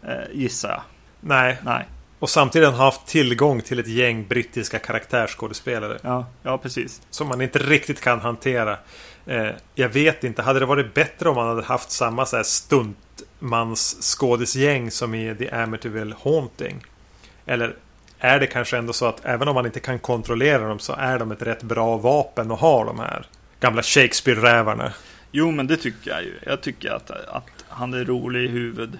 eh, 0.02 0.32
gissar 0.32 0.68
jag. 0.68 0.82
Nej, 1.20 1.58
Nej, 1.62 1.88
och 2.18 2.30
samtidigt 2.30 2.68
har 2.68 2.84
haft 2.84 3.06
tillgång 3.06 3.60
till 3.60 3.78
ett 3.78 3.88
gäng 3.88 4.26
brittiska 4.28 4.78
karaktärsskådespelare. 4.78 5.98
ja, 6.02 6.26
ja 6.42 6.58
precis. 6.58 7.02
Som 7.10 7.28
man 7.28 7.40
inte 7.40 7.58
riktigt 7.58 8.00
kan 8.00 8.20
hantera. 8.20 8.76
Eh, 9.26 9.48
jag 9.74 9.88
vet 9.88 10.24
inte, 10.24 10.42
hade 10.42 10.58
det 10.58 10.66
varit 10.66 10.94
bättre 10.94 11.28
om 11.28 11.34
man 11.34 11.48
hade 11.48 11.62
haft 11.62 11.90
samma 11.90 12.26
så 12.26 12.36
här 12.36 12.42
stuntmans 12.42 13.96
skådisgäng 14.00 14.90
som 14.90 15.14
i 15.14 15.36
The 15.36 15.50
Amityville 15.50 16.14
Haunting? 16.22 16.84
Eller 17.46 17.76
är 18.18 18.40
det 18.40 18.46
kanske 18.46 18.78
ändå 18.78 18.92
så 18.92 19.06
att 19.06 19.24
även 19.24 19.48
om 19.48 19.54
man 19.54 19.66
inte 19.66 19.80
kan 19.80 19.98
kontrollera 19.98 20.68
dem 20.68 20.78
så 20.78 20.92
är 20.92 21.18
de 21.18 21.32
ett 21.32 21.42
rätt 21.42 21.62
bra 21.62 21.96
vapen 21.96 22.50
att 22.50 22.60
ha 22.60 22.84
de 22.84 22.98
här 22.98 23.26
gamla 23.60 23.82
Shakespeare-rävarna? 23.82 24.92
Jo, 25.32 25.50
men 25.50 25.66
det 25.66 25.76
tycker 25.76 26.10
jag 26.10 26.22
ju. 26.22 26.34
Jag 26.46 26.60
tycker 26.60 26.90
att, 26.90 27.10
att 27.10 27.64
han 27.68 27.94
är 27.94 28.04
rolig 28.04 28.44
i 28.44 28.48
huvud, 28.48 28.98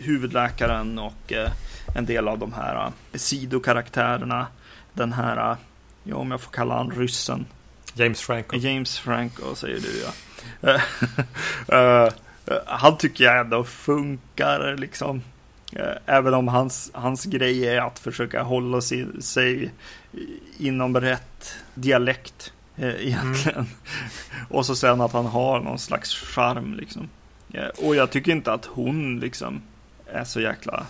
huvudläkaren 0.00 0.98
och 0.98 1.32
eh, 1.32 1.50
en 1.94 2.06
del 2.06 2.28
av 2.28 2.38
de 2.38 2.52
här 2.52 2.86
eh, 2.86 2.92
sidokaraktärerna. 3.18 4.46
Den 4.92 5.12
här, 5.12 5.50
eh, 5.50 5.56
ja, 6.04 6.16
om 6.16 6.30
jag 6.30 6.40
får 6.40 6.52
kalla 6.52 6.76
han 6.76 6.90
ryssen. 6.90 7.46
James 7.94 8.20
Franco. 8.20 8.56
James 8.56 8.98
Franco 8.98 9.54
säger 9.54 9.80
du 9.80 10.02
ja. 10.02 10.12
Eh, 10.70 10.80
eh, 12.06 12.12
han 12.66 12.98
tycker 12.98 13.24
jag 13.24 13.38
ändå 13.38 13.64
funkar 13.64 14.76
liksom. 14.76 15.22
Eh, 15.72 15.96
Även 16.06 16.34
om 16.34 16.48
hans, 16.48 16.90
hans 16.94 17.24
grej 17.24 17.68
är 17.68 17.80
att 17.80 17.98
försöka 17.98 18.42
hålla 18.42 18.80
sig, 18.80 19.22
sig 19.22 19.72
inom 20.58 21.00
rätt 21.00 21.54
dialekt 21.74 22.52
eh, 22.76 23.06
egentligen. 23.06 23.66
Och 24.48 24.66
så 24.66 24.76
sen 24.76 25.00
att 25.00 25.12
han 25.12 25.26
har 25.26 25.60
någon 25.60 25.78
slags 25.78 26.14
charm 26.14 26.74
liksom. 26.74 27.08
Och 27.76 27.96
jag 27.96 28.10
tycker 28.10 28.32
inte 28.32 28.52
att 28.52 28.64
hon 28.64 29.20
liksom 29.20 29.62
är 30.06 30.24
så 30.24 30.40
jäkla 30.40 30.86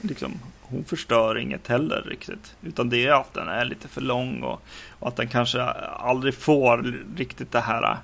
liksom, 0.00 0.32
hon 0.60 0.84
förstör 0.84 1.38
inget 1.38 1.66
heller 1.66 2.02
riktigt. 2.02 2.54
Utan 2.62 2.88
det 2.88 3.06
är 3.06 3.12
att 3.12 3.34
den 3.34 3.48
är 3.48 3.64
lite 3.64 3.88
för 3.88 4.00
lång 4.00 4.42
och, 4.42 4.62
och 4.98 5.08
att 5.08 5.16
den 5.16 5.28
kanske 5.28 5.62
aldrig 5.62 6.34
får 6.34 6.94
riktigt 7.16 7.52
det 7.52 7.60
här 7.60 7.98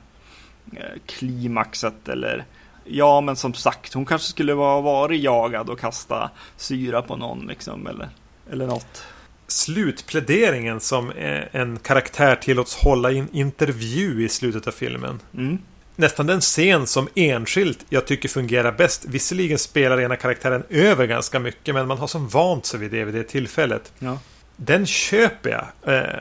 eh, 0.72 1.00
klimaxet 1.06 2.08
eller 2.08 2.44
Ja, 2.88 3.20
men 3.20 3.36
som 3.36 3.54
sagt, 3.54 3.94
hon 3.94 4.04
kanske 4.04 4.28
skulle 4.28 4.52
ha 4.52 4.80
varit 4.80 5.22
jagad 5.22 5.70
och 5.70 5.80
kasta 5.80 6.30
syra 6.56 7.02
på 7.02 7.16
någon 7.16 7.46
liksom 7.46 7.86
eller, 7.86 8.08
eller 8.50 8.66
något. 8.66 9.04
Slutpläderingen 9.46 10.80
som 10.80 11.10
eh, 11.10 11.42
en 11.52 11.78
karaktär 11.78 12.36
tillåts 12.36 12.76
hålla 12.76 13.10
i 13.10 13.18
en 13.18 13.28
intervju 13.32 14.24
i 14.24 14.28
slutet 14.28 14.66
av 14.66 14.72
filmen. 14.72 15.20
Mm. 15.34 15.58
Nästan 15.96 16.26
den 16.26 16.40
scen 16.40 16.86
som 16.86 17.08
enskilt 17.14 17.84
jag 17.88 18.06
tycker 18.06 18.28
fungerar 18.28 18.72
bäst. 18.72 19.04
Visserligen 19.04 19.58
spelar 19.58 20.00
ena 20.00 20.16
karaktären 20.16 20.62
över 20.68 21.06
ganska 21.06 21.38
mycket, 21.38 21.74
men 21.74 21.88
man 21.88 21.98
har 21.98 22.06
som 22.06 22.28
vant 22.28 22.66
sig 22.66 22.80
vid 22.80 22.90
det 22.90 23.04
vid 23.04 23.14
det 23.14 23.24
tillfället. 23.24 23.92
Ja. 23.98 24.18
Den 24.56 24.86
köper 24.86 25.50
jag 25.50 25.94
eh, 25.94 26.20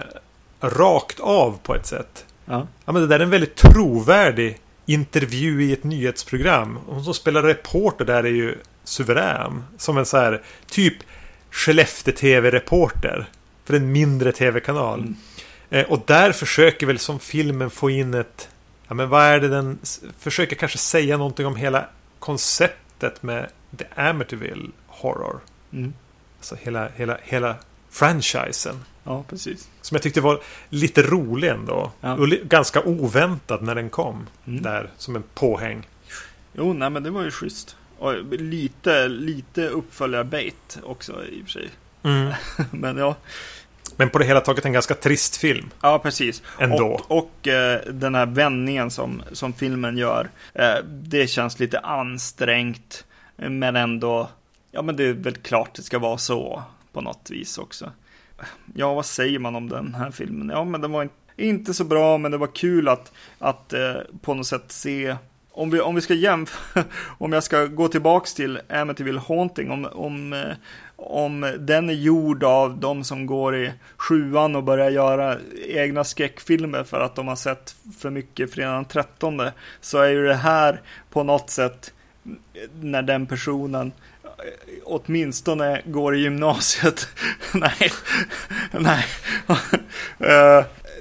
rakt 0.61 1.19
av 1.19 1.59
på 1.63 1.75
ett 1.75 1.85
sätt. 1.85 2.25
Ja. 2.45 2.67
Ja, 2.85 2.91
men 2.91 3.01
det 3.01 3.07
där 3.07 3.19
är 3.19 3.23
en 3.23 3.29
väldigt 3.29 3.55
trovärdig 3.55 4.59
intervju 4.85 5.63
i 5.63 5.73
ett 5.73 5.83
nyhetsprogram. 5.83 6.79
Hon 6.87 7.03
som 7.03 7.13
spelar 7.13 7.43
reporter 7.43 8.05
där 8.05 8.23
är 8.23 8.29
ju 8.29 8.57
suverän. 8.83 9.63
Som 9.77 9.97
en 9.97 10.05
så 10.05 10.17
här 10.17 10.41
typ 10.67 10.93
Skellefteå-TV-reporter. 11.51 13.25
För 13.65 13.73
en 13.73 13.91
mindre 13.91 14.31
TV-kanal. 14.31 14.99
Mm. 14.99 15.15
Eh, 15.69 15.85
och 15.85 16.03
där 16.05 16.31
försöker 16.31 16.85
väl 16.85 16.99
som 16.99 17.19
filmen 17.19 17.69
få 17.69 17.89
in 17.89 18.13
ett... 18.13 18.49
Ja 18.87 18.93
men 18.93 19.09
vad 19.09 19.23
är 19.23 19.39
det 19.39 19.47
den... 19.47 19.79
Försöker 20.19 20.55
kanske 20.55 20.77
säga 20.77 21.17
någonting 21.17 21.45
om 21.45 21.55
hela 21.55 21.85
konceptet 22.19 23.23
med 23.23 23.49
The 23.77 23.85
Amityville 23.95 24.71
Horror. 24.87 25.39
Mm. 25.73 25.93
Alltså 26.37 26.55
hela, 26.55 26.89
hela, 26.95 27.17
hela 27.23 27.55
franchisen. 27.89 28.75
Ja, 29.03 29.23
precis. 29.29 29.69
Som 29.81 29.95
jag 29.95 30.01
tyckte 30.01 30.21
var 30.21 30.41
lite 30.69 31.01
rolig 31.01 31.49
ändå. 31.49 31.91
Ja. 32.01 32.17
Ganska 32.43 32.83
oväntad 32.83 33.61
när 33.61 33.75
den 33.75 33.89
kom. 33.89 34.27
Mm. 34.45 34.61
Där 34.61 34.89
som 34.97 35.15
en 35.15 35.23
påhäng. 35.33 35.87
Jo, 36.53 36.73
nej 36.73 36.89
men 36.89 37.03
det 37.03 37.09
var 37.09 37.23
ju 37.23 37.31
schysst. 37.31 37.77
Och 37.99 38.13
lite, 38.31 39.07
lite 39.07 39.67
uppföljarbait 39.67 40.79
också 40.83 41.25
i 41.25 41.41
och 41.41 41.45
för 41.45 41.51
sig. 41.51 41.69
Men 42.71 42.97
ja, 42.97 43.15
Men 43.97 44.09
på 44.09 44.17
det 44.19 44.25
hela 44.25 44.41
taget 44.41 44.65
en 44.65 44.73
ganska 44.73 44.93
trist 44.93 45.35
film. 45.37 45.69
ja 45.81 45.99
precis. 45.99 46.41
Ändå. 46.59 46.87
Och, 46.87 47.17
och 47.17 47.47
eh, 47.47 47.79
den 47.91 48.15
här 48.15 48.25
vändningen 48.25 48.91
som, 48.91 49.21
som 49.31 49.53
filmen 49.53 49.97
gör. 49.97 50.29
Eh, 50.53 50.75
det 50.85 51.27
känns 51.27 51.59
lite 51.59 51.79
ansträngt. 51.79 53.05
Men 53.35 53.75
ändå, 53.75 54.29
ja 54.71 54.81
men 54.81 54.95
det 54.95 55.03
är 55.03 55.13
väl 55.13 55.35
klart 55.35 55.73
det 55.75 55.81
ska 55.81 55.99
vara 55.99 56.17
så 56.17 56.63
på 56.93 57.01
något 57.01 57.27
vis 57.31 57.57
också. 57.57 57.91
Ja, 58.73 58.93
vad 58.93 59.05
säger 59.05 59.39
man 59.39 59.55
om 59.55 59.69
den 59.69 59.95
här 59.95 60.11
filmen? 60.11 60.49
Ja, 60.49 60.63
men 60.63 60.81
den 60.81 60.91
var 60.91 61.03
in- 61.03 61.09
inte 61.37 61.73
så 61.73 61.83
bra, 61.83 62.17
men 62.17 62.31
det 62.31 62.37
var 62.37 62.47
kul 62.55 62.87
att, 62.87 63.11
att 63.39 63.73
eh, 63.73 63.93
på 64.21 64.33
något 64.33 64.47
sätt 64.47 64.71
se 64.71 65.15
om 65.55 65.69
vi, 65.69 65.81
om 65.81 65.95
vi 65.95 66.01
ska 66.01 66.13
jämföra, 66.13 66.83
om 67.17 67.33
jag 67.33 67.43
ska 67.43 67.65
gå 67.65 67.87
tillbaks 67.87 68.33
till 68.33 68.59
Amityville 68.69 69.21
Haunting, 69.27 69.71
om, 69.71 69.85
om, 69.85 70.33
eh, 70.33 70.55
om 70.95 71.55
den 71.59 71.89
är 71.89 71.93
gjord 71.93 72.43
av 72.43 72.79
de 72.79 73.03
som 73.03 73.25
går 73.25 73.55
i 73.55 73.71
sjuan 73.97 74.55
och 74.55 74.63
börjar 74.63 74.89
göra 74.89 75.37
egna 75.67 76.03
skräckfilmer 76.03 76.83
för 76.83 76.99
att 76.99 77.15
de 77.15 77.27
har 77.27 77.35
sett 77.35 77.75
för 77.99 78.09
mycket 78.09 78.53
fredag 78.53 78.71
den 78.71 78.85
13, 78.85 79.41
så 79.81 79.97
är 80.01 80.09
ju 80.09 80.27
det 80.27 80.35
här 80.35 80.81
på 81.09 81.23
något 81.23 81.49
sätt 81.49 81.93
eh, 82.25 82.31
när 82.81 83.01
den 83.01 83.25
personen 83.25 83.91
eh, 84.23 84.29
åtminstone 84.83 85.81
går 85.85 86.15
i 86.15 86.19
gymnasiet. 86.19 87.07
nej, 87.53 87.91
nej 88.71 89.05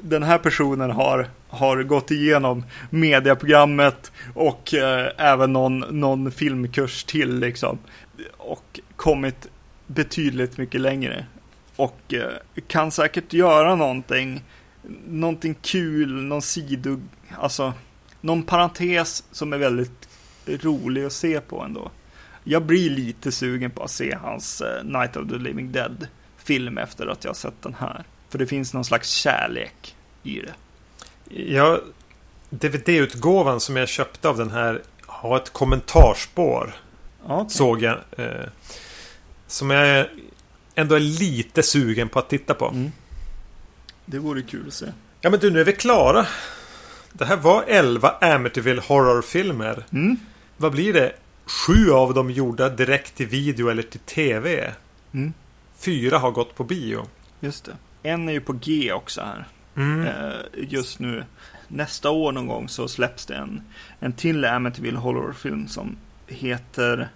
den 0.05 0.22
här 0.22 0.38
personen 0.38 0.90
har, 0.90 1.28
har 1.48 1.82
gått 1.82 2.11
igenom 2.11 2.64
mediaprogrammet 2.90 4.12
och 4.34 4.74
eh, 4.74 5.11
även 5.16 5.52
någon, 5.52 5.78
någon 5.78 6.32
filmkurs 6.32 7.05
till 7.05 7.38
liksom. 7.38 7.78
Och 8.36 8.80
kommit 8.96 9.48
betydligt 9.86 10.59
mycket 10.59 10.80
längre. 10.80 11.26
Och 11.76 12.14
eh, 12.14 12.62
kan 12.66 12.90
säkert 12.90 13.32
göra 13.32 13.74
någonting, 13.74 14.44
någonting 15.09 15.55
kul, 15.62 16.24
någon 16.24 16.42
sido, 16.42 17.00
alltså 17.38 17.72
någon 18.20 18.42
parentes 18.42 19.24
som 19.30 19.52
är 19.52 19.59
väldigt 19.59 20.09
rolig 20.46 21.05
att 21.05 21.12
se 21.12 21.40
på 21.40 21.62
ändå. 21.62 21.90
Jag 22.44 22.62
blir 22.62 22.90
lite 22.90 23.32
sugen 23.32 23.70
på 23.70 23.82
att 23.82 23.90
se 23.90 24.18
hans 24.22 24.61
eh, 24.61 24.84
Night 24.84 25.16
of 25.16 25.28
the 25.28 25.38
Living 25.38 25.72
Dead 25.72 26.07
film 26.36 26.78
efter 26.78 27.07
att 27.07 27.24
jag 27.24 27.36
sett 27.36 27.62
den 27.62 27.74
här. 27.74 28.05
För 28.28 28.38
det 28.38 28.46
finns 28.46 28.74
någon 28.74 28.84
slags 28.84 29.09
kärlek 29.11 29.93
i 30.25 30.41
det. 30.41 30.55
Ja, 31.55 31.81
DVD-utgåvan 32.51 33.61
som 33.61 33.77
jag 33.77 33.89
köpte 33.89 34.29
av 34.29 34.37
den 34.37 34.51
här 34.51 34.83
har 35.07 35.37
ett 35.37 35.53
kommentarspår. 35.53 36.75
Okej. 37.27 37.51
Såg 37.51 37.83
jag. 37.83 37.99
Eh, 38.16 38.49
som 39.47 39.70
jag 39.70 40.07
ändå 40.75 40.95
är 40.95 41.01
lite 41.01 41.62
sugen 41.62 42.09
på 42.09 42.18
att 42.18 42.29
titta 42.29 42.55
på. 42.55 42.68
Mm. 42.68 42.93
Det 44.05 44.18
vore 44.18 44.43
kul 44.43 44.68
att 44.68 44.75
se. 44.75 44.87
Ja 45.20 45.31
men 45.31 45.41
du, 45.41 45.51
nu 45.51 45.61
är 45.61 45.64
vi 45.64 45.72
klara. 45.72 46.27
Det 47.12 47.25
här 47.25 47.37
var 47.37 47.64
11 47.68 48.11
Amityville 48.20 48.83
horrorfilmer. 48.83 49.87
Mm. 49.93 50.16
Vad 50.57 50.72
blir 50.72 50.93
det? 50.93 51.12
Sju 51.47 51.91
av 51.91 52.14
dem 52.14 52.31
gjorda 52.31 52.68
direkt 52.68 53.14
till 53.14 53.27
video 53.27 53.68
eller 53.68 53.83
till 53.83 54.01
TV. 54.01 54.72
Mm. 55.12 55.33
Fyra 55.79 56.18
har 56.18 56.31
gått 56.31 56.55
på 56.55 56.64
bio. 56.64 57.07
Just 57.41 57.64
det. 57.64 57.77
En 58.03 58.29
är 58.29 58.33
ju 58.33 58.41
på 58.41 58.53
G 58.53 58.93
också 58.93 59.20
här. 59.20 59.47
Mm. 59.77 60.07
Eh, 60.07 60.33
just 60.57 60.99
nu. 60.99 61.25
Nästa 61.68 62.11
år 62.11 62.33
någon 62.33 62.47
gång 62.47 62.68
så 62.68 62.89
släpps 62.89 63.27
det 63.27 63.35
en, 63.35 63.62
en 64.01 64.12
till 64.12 64.45
Amityville 64.45 64.99
Horror-film 64.99 65.68
som 65.68 65.97
heter 66.27 67.09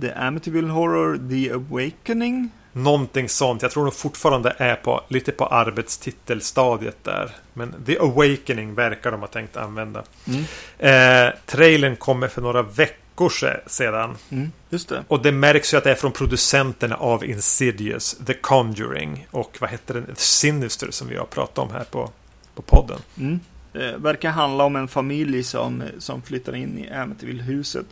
The 0.00 0.12
Amityville 0.12 0.70
Horror 0.70 1.28
The 1.30 1.52
Awakening. 1.52 2.50
Någonting 2.72 3.28
sånt. 3.28 3.62
Jag 3.62 3.70
tror 3.70 3.84
nog 3.84 3.94
fortfarande 3.94 4.54
är 4.58 4.74
på 4.74 5.00
lite 5.08 5.32
på 5.32 5.46
arbetstitelstadiet 5.46 7.04
där. 7.04 7.30
Men 7.52 7.84
The 7.86 7.98
Awakening 7.98 8.74
verkar 8.74 9.10
de 9.10 9.20
ha 9.20 9.26
tänkt 9.26 9.56
använda. 9.56 10.02
Mm. 10.26 10.44
Eh, 10.78 11.34
trailern 11.46 11.96
kommer 11.96 12.28
för 12.28 12.42
några 12.42 12.62
veckor 12.62 13.01
se- 13.16 13.60
sedan. 13.66 14.16
Mm. 14.30 14.52
Just 14.70 14.88
det. 14.88 15.04
Och 15.08 15.22
det 15.22 15.32
märks 15.32 15.74
ju 15.74 15.78
att 15.78 15.84
det 15.84 15.90
är 15.90 15.94
från 15.94 16.12
producenterna 16.12 16.96
av 16.96 17.24
Insidious, 17.24 18.16
The 18.26 18.34
Conjuring 18.34 19.26
och 19.30 19.56
vad 19.60 19.70
heter 19.70 19.94
den? 19.94 20.06
Sinister 20.16 20.90
som 20.90 21.08
vi 21.08 21.16
har 21.16 21.26
pratat 21.26 21.58
om 21.58 21.70
här 21.70 21.84
på, 21.84 22.10
på 22.54 22.62
podden. 22.62 22.98
Mm. 23.18 23.40
Det 23.72 23.96
verkar 23.96 24.30
handla 24.30 24.64
om 24.64 24.76
en 24.76 24.88
familj 24.88 25.42
som, 25.42 25.82
som 25.98 26.22
flyttar 26.22 26.54
in 26.56 26.78
i 26.78 26.90
Amityville-huset. 26.90 27.86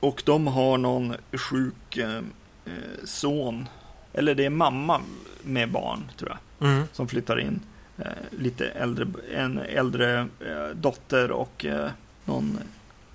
Och 0.00 0.22
de 0.26 0.46
har 0.46 0.78
någon 0.78 1.14
sjuk 1.32 1.96
eh, 1.96 2.16
eh, 2.16 2.22
son. 3.04 3.68
Eller 4.12 4.34
det 4.34 4.44
är 4.44 4.50
mamma 4.50 5.00
med 5.42 5.70
barn, 5.70 6.10
tror 6.18 6.30
jag. 6.30 6.68
Mm. 6.68 6.84
Som 6.92 7.08
flyttar 7.08 7.40
in. 7.40 7.60
Eh, 7.98 8.04
lite 8.30 8.66
äldre, 8.66 9.06
en 9.34 9.58
äldre 9.58 10.18
eh, 10.20 10.68
dotter 10.74 11.30
och 11.30 11.64
eh, 11.64 11.88
någon 12.24 12.58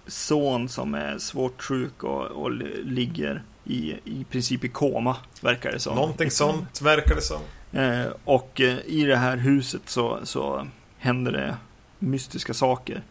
son 0.10 0.70
som 0.70 0.93
är 0.93 1.18
svårt 1.18 1.62
sjuk 1.62 2.03
och, 2.03 2.26
och 2.26 2.51
li- 2.51 2.84
ligger 2.84 3.43
i, 3.66 3.93
i 4.05 4.26
princip 4.30 4.64
i 4.64 4.70
koma, 4.70 5.16
verkar 5.41 5.72
det 5.72 5.80
som. 5.80 5.95
Någonting 5.95 6.32
sånt 6.32 6.82
verkar 6.82 7.16
det 7.16 7.22
som. 7.22 7.41
Eh, 7.80 8.05
och 8.24 8.62
eh, 8.62 8.78
i 8.86 9.03
det 9.05 9.16
här 9.18 9.38
huset 9.38 9.82
så, 9.86 10.20
så 10.24 10.68
händer 10.97 11.32
det 11.32 11.57
mystiska 11.99 12.53
saker. 12.53 13.01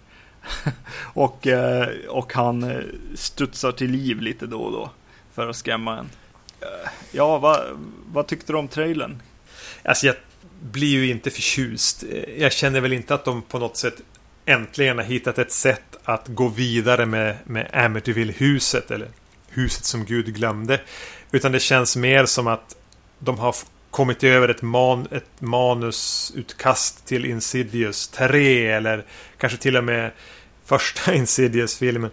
och, 1.14 1.46
eh, 1.46 1.88
och 2.08 2.32
han 2.34 2.62
eh, 2.62 2.80
studsar 3.14 3.72
till 3.72 3.90
liv 3.90 4.20
lite 4.20 4.46
då 4.46 4.60
och 4.60 4.72
då 4.72 4.90
för 5.34 5.48
att 5.48 5.56
skrämma 5.56 5.98
en. 5.98 6.08
Eh, 6.60 6.90
ja, 7.12 7.38
vad, 7.38 7.60
vad 8.12 8.26
tyckte 8.26 8.52
du 8.52 8.58
om 8.58 8.68
trailern? 8.68 9.22
Alltså 9.84 10.06
jag 10.06 10.16
blir 10.62 10.88
ju 10.88 11.10
inte 11.10 11.30
förtjust. 11.30 12.04
Eh, 12.12 12.42
Jag 12.42 12.52
känner 12.52 12.80
väl 12.80 12.92
inte 12.92 13.14
att 13.14 13.24
de 13.24 13.42
på 13.42 13.58
något 13.58 13.76
sätt 13.76 13.94
äntligen 14.48 14.98
har 14.98 15.04
hittat 15.04 15.38
ett 15.38 15.52
sätt 15.52 15.96
att 16.04 16.28
gå 16.28 16.48
vidare 16.48 17.06
med, 17.06 17.36
med 17.44 17.70
Amityville-huset 17.72 18.90
eller 18.90 19.08
huset 19.48 19.84
som 19.84 20.04
Gud 20.04 20.34
glömde. 20.34 20.80
Utan 21.30 21.52
det 21.52 21.60
känns 21.60 21.96
mer 21.96 22.26
som 22.26 22.46
att 22.46 22.76
de 23.18 23.38
har 23.38 23.54
kommit 23.90 24.24
över 24.24 24.48
ett, 24.48 24.62
man, 24.62 25.08
ett 25.10 25.40
manusutkast 25.40 27.06
till 27.06 27.24
Insidious 27.24 28.08
3 28.08 28.66
eller 28.66 29.04
kanske 29.38 29.58
till 29.58 29.76
och 29.76 29.84
med 29.84 30.10
första 30.64 31.14
Insidious-filmen. 31.14 32.10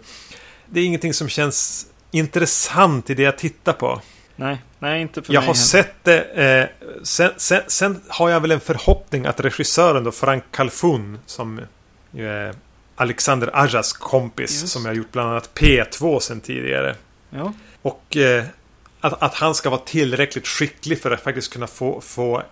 Det 0.66 0.80
är 0.80 0.84
ingenting 0.84 1.14
som 1.14 1.28
känns 1.28 1.86
intressant 2.10 3.10
i 3.10 3.14
det 3.14 3.22
jag 3.22 3.38
tittar 3.38 3.72
på. 3.72 4.00
Nej, 4.36 4.58
nej 4.78 5.02
inte 5.02 5.22
för 5.22 5.32
Jag 5.32 5.40
mig 5.40 5.46
har 5.46 5.54
heller. 5.54 5.64
sett 5.64 5.94
det. 6.04 6.22
Eh, 6.22 6.86
sen, 7.02 7.30
sen, 7.36 7.62
sen 7.66 8.00
har 8.08 8.30
jag 8.30 8.40
väl 8.40 8.50
en 8.50 8.60
förhoppning 8.60 9.26
att 9.26 9.40
regissören 9.40 10.04
då, 10.04 10.12
Frank 10.12 10.44
Calfun, 10.50 11.18
som 11.26 11.60
Alexander 12.96 13.50
Ajas 13.52 13.92
kompis, 13.92 14.60
Just. 14.60 14.72
som 14.72 14.84
jag 14.84 14.94
gjort 14.96 15.12
bland 15.12 15.30
annat 15.30 15.50
P2 15.54 16.18
sen 16.20 16.40
tidigare. 16.40 16.96
Ja, 17.30 17.52
Och 17.82 18.16
eh, 18.16 18.44
att, 19.00 19.22
att 19.22 19.34
han 19.34 19.54
ska 19.54 19.70
vara 19.70 19.80
tillräckligt 19.80 20.46
skicklig 20.46 21.00
för 21.02 21.10
att 21.10 21.20
faktiskt 21.22 21.52
kunna 21.52 21.66
få, 21.66 22.00
få, 22.00 22.42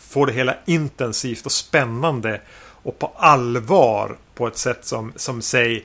få 0.00 0.24
det 0.26 0.32
hela 0.32 0.56
intensivt 0.64 1.46
och 1.46 1.52
spännande 1.52 2.40
och 2.56 2.98
på 2.98 3.12
allvar 3.16 4.16
på 4.34 4.46
ett 4.46 4.56
sätt 4.58 4.84
som, 4.84 5.12
som 5.16 5.42
säg 5.42 5.84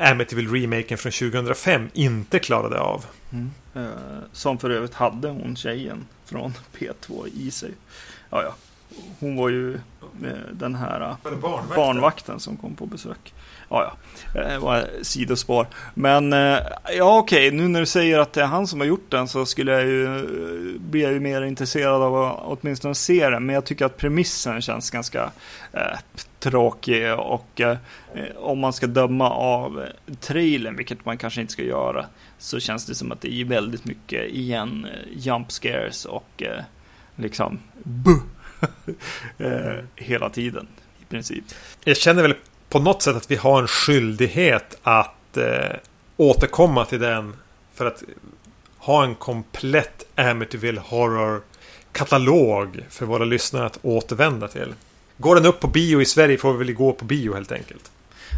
Amityville-remaken 0.00 0.96
från 0.98 1.12
2005 1.12 1.88
inte 1.92 2.38
klarade 2.38 2.80
av. 2.80 3.04
eh, 3.74 3.88
som 4.32 4.58
för 4.58 4.70
övrigt 4.70 4.94
hade 4.94 5.28
hon 5.28 5.56
tjejen 5.56 6.06
från 6.24 6.54
P2 6.78 7.28
i 7.34 7.50
sig. 7.50 7.70
Ja, 8.30 8.42
ja. 8.42 8.54
Hon 9.20 9.36
var 9.36 9.48
ju 9.48 9.74
eh, 9.74 9.80
den 10.52 10.74
här 10.74 11.00
eh, 11.00 11.16
Barnvakten. 11.40 11.76
barnvakten 11.76 12.40
som 12.40 12.56
kom 12.56 12.74
på 12.74 12.86
besök. 12.86 13.34
Ja, 13.68 13.96
ja, 14.34 14.42
det 14.42 14.58
var 14.58 14.88
sidospår. 15.02 15.66
Men 15.94 16.32
eh, 16.32 16.58
ja, 16.96 17.18
okej, 17.18 17.50
nu 17.50 17.68
när 17.68 17.80
du 17.80 17.86
säger 17.86 18.18
att 18.18 18.32
det 18.32 18.42
är 18.42 18.46
han 18.46 18.66
som 18.66 18.80
har 18.80 18.86
gjort 18.86 19.10
den 19.10 19.28
så 19.28 19.46
skulle 19.46 19.72
jag 19.72 19.82
ju, 19.82 20.04
eh, 20.92 21.00
jag 21.00 21.12
ju 21.12 21.20
mer 21.20 21.42
intresserad 21.42 22.02
av 22.02 22.16
att 22.16 22.40
åtminstone 22.44 22.94
se 22.94 23.30
den. 23.30 23.46
Men 23.46 23.54
jag 23.54 23.64
tycker 23.64 23.84
att 23.84 23.96
premissen 23.96 24.62
känns 24.62 24.90
ganska 24.90 25.30
eh, 25.72 25.98
tråkig 26.38 27.12
och 27.14 27.60
eh, 27.60 27.76
om 28.36 28.58
man 28.58 28.72
ska 28.72 28.86
döma 28.86 29.30
av 29.30 29.84
trailern, 30.20 30.76
vilket 30.76 31.04
man 31.04 31.18
kanske 31.18 31.40
inte 31.40 31.52
ska 31.52 31.62
göra, 31.62 32.06
så 32.38 32.60
känns 32.60 32.86
det 32.86 32.94
som 32.94 33.12
att 33.12 33.20
det 33.20 33.34
är 33.40 33.44
väldigt 33.44 33.84
mycket 33.84 34.28
igen 34.30 34.86
jump 35.12 35.52
scares 35.52 36.04
och 36.04 36.42
eh, 36.42 36.62
liksom 37.16 37.58
buh 37.82 38.22
eh, 39.38 39.84
hela 39.96 40.30
tiden 40.30 40.66
i 41.02 41.04
princip. 41.04 41.44
Jag 41.84 41.96
känner 41.96 42.22
väl 42.22 42.34
på 42.68 42.78
något 42.78 43.02
sätt 43.02 43.16
att 43.16 43.30
vi 43.30 43.36
har 43.36 43.60
en 43.62 43.68
skyldighet 43.68 44.78
att 44.82 45.36
eh, 45.36 45.76
återkomma 46.16 46.84
till 46.84 47.00
den. 47.00 47.36
För 47.74 47.86
att 47.86 48.02
ha 48.78 49.04
en 49.04 49.14
komplett 49.14 50.06
Amityville 50.14 50.80
Horror 50.80 51.42
katalog 51.92 52.80
för 52.90 53.06
våra 53.06 53.24
lyssnare 53.24 53.66
att 53.66 53.78
återvända 53.82 54.48
till. 54.48 54.74
Går 55.16 55.34
den 55.34 55.46
upp 55.46 55.60
på 55.60 55.68
bio 55.68 56.00
i 56.00 56.04
Sverige 56.04 56.38
får 56.38 56.52
vi 56.52 56.58
väl 56.58 56.74
gå 56.74 56.92
på 56.92 57.04
bio 57.04 57.34
helt 57.34 57.52
enkelt. 57.52 57.90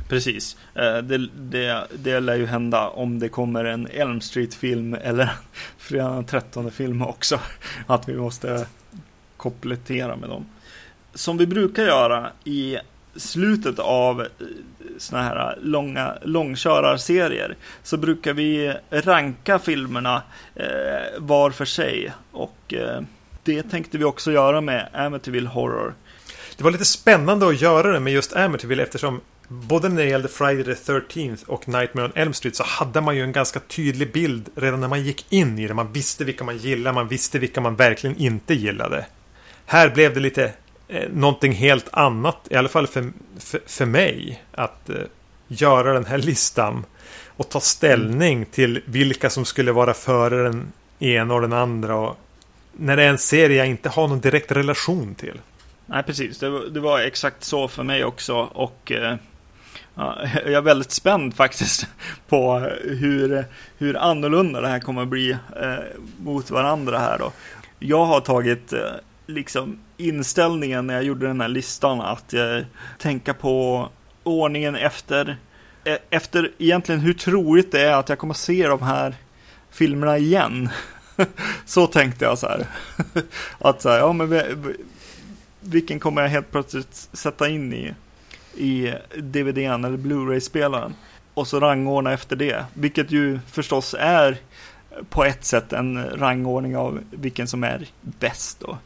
Precis. 0.08 0.56
Eh, 0.74 0.98
det, 0.98 1.28
det, 1.36 1.86
det 1.94 2.20
lär 2.20 2.34
ju 2.34 2.46
hända 2.46 2.88
om 2.88 3.18
det 3.18 3.28
kommer 3.28 3.64
en 3.64 3.86
Elm 3.86 4.20
Street-film 4.20 4.94
eller 4.94 5.30
Fredag 5.78 6.10
den 6.10 6.24
13 6.24 6.70
film 6.70 7.02
också. 7.02 7.40
Att 7.86 8.08
vi 8.08 8.16
måste 8.16 8.66
komplettera 9.42 10.16
med 10.16 10.28
dem. 10.28 10.46
Som 11.14 11.38
vi 11.38 11.46
brukar 11.46 11.82
göra 11.82 12.30
i 12.44 12.78
slutet 13.16 13.78
av 13.78 14.20
eh, 14.20 14.26
såna 14.98 15.22
här 15.22 15.50
eh, 15.50 15.62
långa 15.62 16.14
långkörarserier 16.22 17.56
så 17.82 17.96
brukar 17.96 18.32
vi 18.32 18.74
ranka 18.90 19.58
filmerna 19.58 20.22
eh, 20.54 21.18
var 21.18 21.50
för 21.50 21.64
sig 21.64 22.12
och 22.32 22.74
eh, 22.74 23.00
det 23.44 23.62
tänkte 23.62 23.98
vi 23.98 24.04
också 24.04 24.32
göra 24.32 24.60
med 24.60 24.88
Amityville 24.92 25.48
Horror. 25.48 25.94
Det 26.56 26.64
var 26.64 26.70
lite 26.70 26.84
spännande 26.84 27.48
att 27.48 27.60
göra 27.60 27.92
det 27.92 28.00
med 28.00 28.12
just 28.12 28.36
Amityville 28.36 28.82
eftersom 28.82 29.20
både 29.48 29.88
när 29.88 30.02
det 30.02 30.08
gällde 30.08 30.28
Friday 30.28 30.64
the 30.64 30.92
13th 30.92 31.44
och 31.46 31.68
Nightmare 31.68 32.04
on 32.04 32.12
Elm 32.14 32.32
Street 32.32 32.56
så 32.56 32.64
hade 32.64 33.00
man 33.00 33.16
ju 33.16 33.22
en 33.22 33.32
ganska 33.32 33.60
tydlig 33.60 34.12
bild 34.12 34.48
redan 34.54 34.80
när 34.80 34.88
man 34.88 35.02
gick 35.02 35.32
in 35.32 35.58
i 35.58 35.68
det. 35.68 35.74
Man 35.74 35.92
visste 35.92 36.24
vilka 36.24 36.44
man 36.44 36.56
gillade, 36.56 36.94
man 36.94 37.08
visste 37.08 37.38
vilka 37.38 37.60
man 37.60 37.76
verkligen 37.76 38.16
inte 38.16 38.54
gillade. 38.54 39.06
Här 39.66 39.90
blev 39.90 40.14
det 40.14 40.20
lite 40.20 40.52
eh, 40.88 41.08
någonting 41.10 41.52
helt 41.52 41.88
annat, 41.92 42.36
i 42.50 42.56
alla 42.56 42.68
fall 42.68 42.86
för, 42.86 43.12
för, 43.38 43.60
för 43.66 43.86
mig, 43.86 44.42
att 44.52 44.88
eh, 44.88 44.96
göra 45.48 45.92
den 45.92 46.04
här 46.04 46.18
listan 46.18 46.84
och 47.36 47.48
ta 47.48 47.60
ställning 47.60 48.36
mm. 48.36 48.48
till 48.50 48.82
vilka 48.84 49.30
som 49.30 49.44
skulle 49.44 49.72
vara 49.72 49.94
före 49.94 50.42
den 50.42 50.72
ena 50.98 51.34
och 51.34 51.40
den 51.40 51.52
andra. 51.52 51.96
Och 51.96 52.18
när 52.72 52.96
det 52.96 53.02
är 53.02 53.08
en 53.08 53.18
serie 53.18 53.56
jag 53.56 53.66
inte 53.66 53.88
har 53.88 54.08
någon 54.08 54.20
direkt 54.20 54.52
relation 54.52 55.14
till. 55.14 55.40
Nej, 55.86 56.02
precis. 56.02 56.38
Det 56.38 56.50
var, 56.50 56.60
det 56.60 56.80
var 56.80 57.00
exakt 57.00 57.44
så 57.44 57.68
för 57.68 57.82
mig 57.82 58.04
också. 58.04 58.34
Och 58.36 58.92
eh, 58.92 59.16
ja, 59.94 60.18
jag 60.44 60.52
är 60.52 60.60
väldigt 60.60 60.90
spänd 60.90 61.34
faktiskt 61.34 61.86
på 62.28 62.58
hur, 62.84 63.44
hur 63.78 63.96
annorlunda 63.96 64.60
det 64.60 64.68
här 64.68 64.80
kommer 64.80 65.02
att 65.02 65.08
bli 65.08 65.30
eh, 65.30 65.74
mot 66.18 66.50
varandra 66.50 66.98
här 66.98 67.18
då. 67.18 67.32
Jag 67.78 68.04
har 68.04 68.20
tagit 68.20 68.72
eh, 68.72 68.80
liksom 69.32 69.78
inställningen 69.96 70.86
när 70.86 70.94
jag 70.94 71.02
gjorde 71.02 71.26
den 71.26 71.40
här 71.40 71.48
listan 71.48 72.00
att 72.00 72.34
eh, 72.34 72.58
tänka 72.98 73.34
på 73.34 73.88
ordningen 74.22 74.76
efter 74.76 75.36
eh, 75.84 75.98
efter 76.10 76.50
egentligen 76.58 77.00
hur 77.00 77.14
troligt 77.14 77.72
det 77.72 77.80
är 77.80 77.92
att 77.92 78.08
jag 78.08 78.18
kommer 78.18 78.34
se 78.34 78.66
de 78.66 78.82
här 78.82 79.14
filmerna 79.70 80.18
igen. 80.18 80.68
så 81.64 81.86
tänkte 81.86 82.24
jag 82.24 82.38
så 82.38 82.48
här. 82.48 82.66
att 83.58 83.82
så 83.82 83.88
här, 83.88 83.98
ja 83.98 84.12
men 84.12 84.44
vilken 85.60 86.00
kommer 86.00 86.22
jag 86.22 86.28
helt 86.28 86.50
plötsligt 86.50 87.08
sätta 87.12 87.48
in 87.48 87.72
i, 87.72 87.94
i 88.56 88.94
DVDn 89.16 89.84
eller 89.84 89.96
Blu-ray-spelaren. 89.96 90.94
Och 91.34 91.46
så 91.46 91.60
rangordna 91.60 92.12
efter 92.12 92.36
det. 92.36 92.64
Vilket 92.74 93.10
ju 93.10 93.40
förstås 93.50 93.94
är 93.98 94.36
på 95.10 95.24
ett 95.24 95.44
sätt 95.44 95.72
en 95.72 96.04
rangordning 96.04 96.76
av 96.76 97.00
vilken 97.10 97.48
som 97.48 97.64
är 97.64 97.88
bäst 98.00 98.60
då 98.60 98.78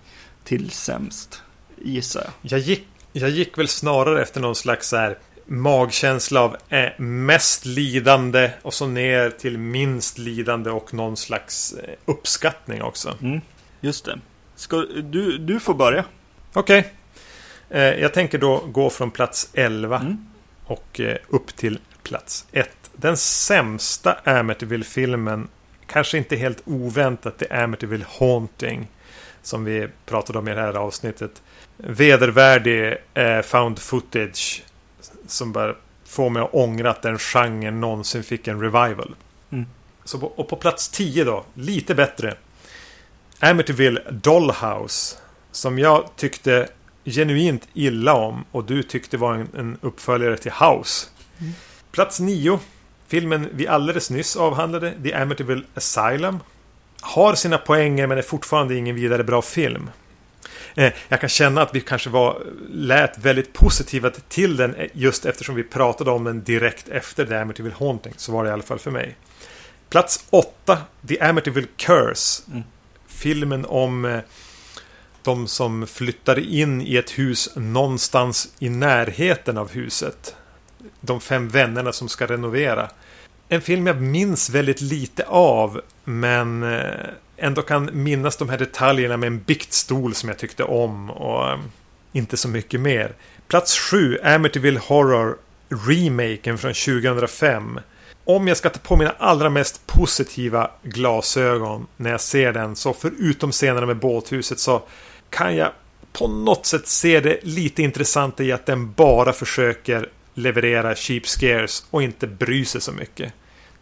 till 0.47 0.71
sämst, 0.71 1.43
gissar 1.83 2.21
jag. 2.21 2.33
Jag 2.53 2.61
gick, 2.61 2.87
jag 3.13 3.31
gick 3.31 3.59
väl 3.59 3.69
snarare 3.69 4.23
efter 4.23 4.41
någon 4.41 4.55
slags 4.55 4.89
så 4.89 4.97
här 4.97 5.19
magkänsla 5.47 6.41
av 6.41 6.57
eh, 6.69 7.01
mest 7.01 7.65
lidande 7.65 8.51
och 8.63 8.75
så 8.75 8.87
ner 8.87 9.31
till 9.31 9.59
minst 9.59 10.19
lidande 10.19 10.71
och 10.71 10.95
någon 10.95 11.17
slags 11.17 11.73
eh, 11.73 11.95
uppskattning 12.05 12.83
också. 12.83 13.15
Mm, 13.23 13.41
just 13.81 14.05
det. 14.05 14.19
Ska, 14.57 14.77
du, 15.03 15.39
du 15.39 15.61
får 15.61 15.75
börja. 15.75 16.05
Okej. 16.53 16.79
Okay. 16.79 16.91
Eh, 17.81 18.01
jag 18.01 18.15
tänker 18.15 18.39
då 18.39 18.59
gå 18.67 18.91
från 18.91 19.11
plats 19.11 19.51
11 19.53 20.01
mm. 20.01 20.27
och 20.65 21.01
eh, 21.01 21.17
upp 21.29 21.57
till 21.57 21.79
plats 22.03 22.47
1. 22.53 22.71
Den 22.93 23.17
sämsta 23.17 24.13
Amityville-filmen, 24.25 25.49
kanske 25.87 26.19
inte 26.19 26.37
helt 26.37 26.63
oväntat, 26.65 27.39
det 27.39 27.47
är 27.51 27.65
Amityville 27.65 28.05
Haunting 28.19 28.89
som 29.47 29.65
vi 29.65 29.89
pratade 30.07 30.39
om 30.39 30.49
i 30.49 30.55
det 30.55 30.61
här 30.61 30.75
avsnittet. 30.75 31.43
Vedervärdig 31.77 32.97
eh, 33.15 33.41
found 33.43 33.79
footage 33.79 34.65
som 35.27 35.53
bara 35.53 35.75
får 36.05 36.31
mig 36.31 36.43
att 36.43 36.55
ångra 36.55 36.91
att 36.91 37.03
den 37.03 37.19
genren 37.19 37.81
någonsin 37.81 38.23
fick 38.23 38.49
en 38.49 38.61
revival. 38.61 39.15
Mm. 39.51 39.67
Så 40.05 40.19
på, 40.19 40.27
och 40.27 40.49
på 40.49 40.57
plats 40.57 40.89
10 40.89 41.25
då, 41.25 41.45
lite 41.55 41.95
bättre. 41.95 42.37
Amityville 43.41 44.03
Dollhouse. 44.11 45.17
Som 45.51 45.79
jag 45.79 46.11
tyckte 46.17 46.69
genuint 47.05 47.69
illa 47.75 48.15
om 48.15 48.45
och 48.53 48.65
du 48.65 48.83
tyckte 48.83 49.17
var 49.17 49.35
en, 49.35 49.49
en 49.57 49.79
uppföljare 49.81 50.37
till 50.37 50.53
House. 50.53 51.09
Mm. 51.39 51.53
Plats 51.91 52.21
9. 52.21 52.59
Filmen 53.09 53.49
vi 53.53 53.69
alldeles 53.69 54.11
nyss 54.11 54.37
avhandlade, 54.37 54.95
The 55.03 55.15
Amityville 55.15 55.65
Asylum 55.75 56.39
har 57.01 57.35
sina 57.35 57.59
poänger 57.59 58.07
men 58.07 58.19
är 58.19 58.23
fortfarande 58.23 58.75
ingen 58.75 58.97
vidare 58.97 59.25
bra 59.25 59.43
film. 59.43 59.91
Eh, 60.75 60.93
jag 61.09 61.21
kan 61.21 61.29
känna 61.29 61.63
att 61.63 61.75
vi 61.75 61.81
kanske 61.81 62.11
var, 62.11 62.43
lät 62.71 63.19
väldigt 63.19 63.53
positiva 63.53 64.11
till 64.11 64.57
den 64.57 64.75
eh, 64.75 64.87
just 64.93 65.27
eftersom 65.27 65.55
vi 65.55 65.63
pratade 65.63 66.11
om 66.11 66.25
den 66.25 66.45
direkt 66.45 66.89
efter 66.89 67.27
The 67.27 67.35
Amityville 67.35 67.77
Haunting. 67.79 68.13
Så 68.17 68.33
var 68.33 68.45
det 68.45 68.51
i 68.51 68.53
alla 68.53 68.63
fall 68.63 68.79
för 68.79 68.91
mig. 68.91 69.17
Plats 69.91 70.25
8, 70.31 70.79
The 71.09 71.21
Amityville 71.21 71.69
Curse. 71.77 72.43
Mm. 72.51 72.63
Filmen 73.07 73.67
om 73.69 74.05
eh, 74.05 74.21
de 75.23 75.49
som 75.49 75.87
flyttade 75.87 76.41
in 76.41 76.81
i 76.81 76.97
ett 76.97 77.19
hus 77.19 77.49
någonstans 77.57 78.49
i 78.59 78.69
närheten 78.69 79.59
av 79.59 79.71
huset. 79.71 80.35
De 81.01 81.21
fem 81.21 81.49
vännerna 81.49 81.93
som 81.93 82.09
ska 82.09 82.27
renovera 82.27 82.91
en 83.49 83.61
film 83.61 83.87
jag 83.87 84.03
minns 84.03 84.51
väldigt 84.51 84.81
lite 84.81 85.25
av. 85.27 85.81
Men 86.09 86.63
eh, 86.63 87.07
ändå 87.37 87.63
kan 87.63 87.91
minnas 87.93 88.37
de 88.37 88.49
här 88.49 88.59
detaljerna 88.59 89.17
med 89.17 89.27
en 89.27 89.43
biktstol 89.43 90.15
som 90.15 90.29
jag 90.29 90.39
tyckte 90.39 90.65
om. 90.65 91.11
Och 91.11 91.51
eh, 91.51 91.59
inte 92.13 92.37
så 92.37 92.49
mycket 92.49 92.81
mer. 92.81 93.13
Plats 93.49 93.79
7, 93.79 94.19
Amityville 94.23 94.81
Horror 94.81 95.37
Remaken 95.69 96.59
från 96.59 96.73
2005. 96.73 97.81
Om 98.25 98.49
jag 98.49 98.57
ska 98.57 98.71
ta 98.71 98.79
på 98.79 98.97
mina 98.97 99.15
allra 99.19 99.51
mest 99.51 99.87
positiva 99.87 100.71
glasögon 100.83 101.87
när 101.97 102.11
jag 102.11 102.21
ser 102.21 102.53
den 102.53 102.77
så 102.77 102.93
förutom 102.93 103.53
scenerna 103.53 103.87
med 103.87 103.97
båthuset 103.97 104.59
så 104.59 104.83
kan 105.31 105.57
jag 105.57 105.71
på 106.13 106.29
något 106.29 106.67
sätt 106.67 106.87
se 106.87 107.21
det 107.21 107.39
lite 107.43 107.83
intressanta 107.83 108.43
i 108.43 108.53
att 108.53 108.67
den 108.67 108.93
bara 108.93 109.33
försöker 109.33 110.09
leverera 110.35 110.95
cheap 110.95 111.27
scares 111.27 111.87
och 111.91 112.03
inte 112.03 112.27
bry 112.27 112.65
sig 112.65 112.81
så 112.81 112.93
mycket. 112.93 113.33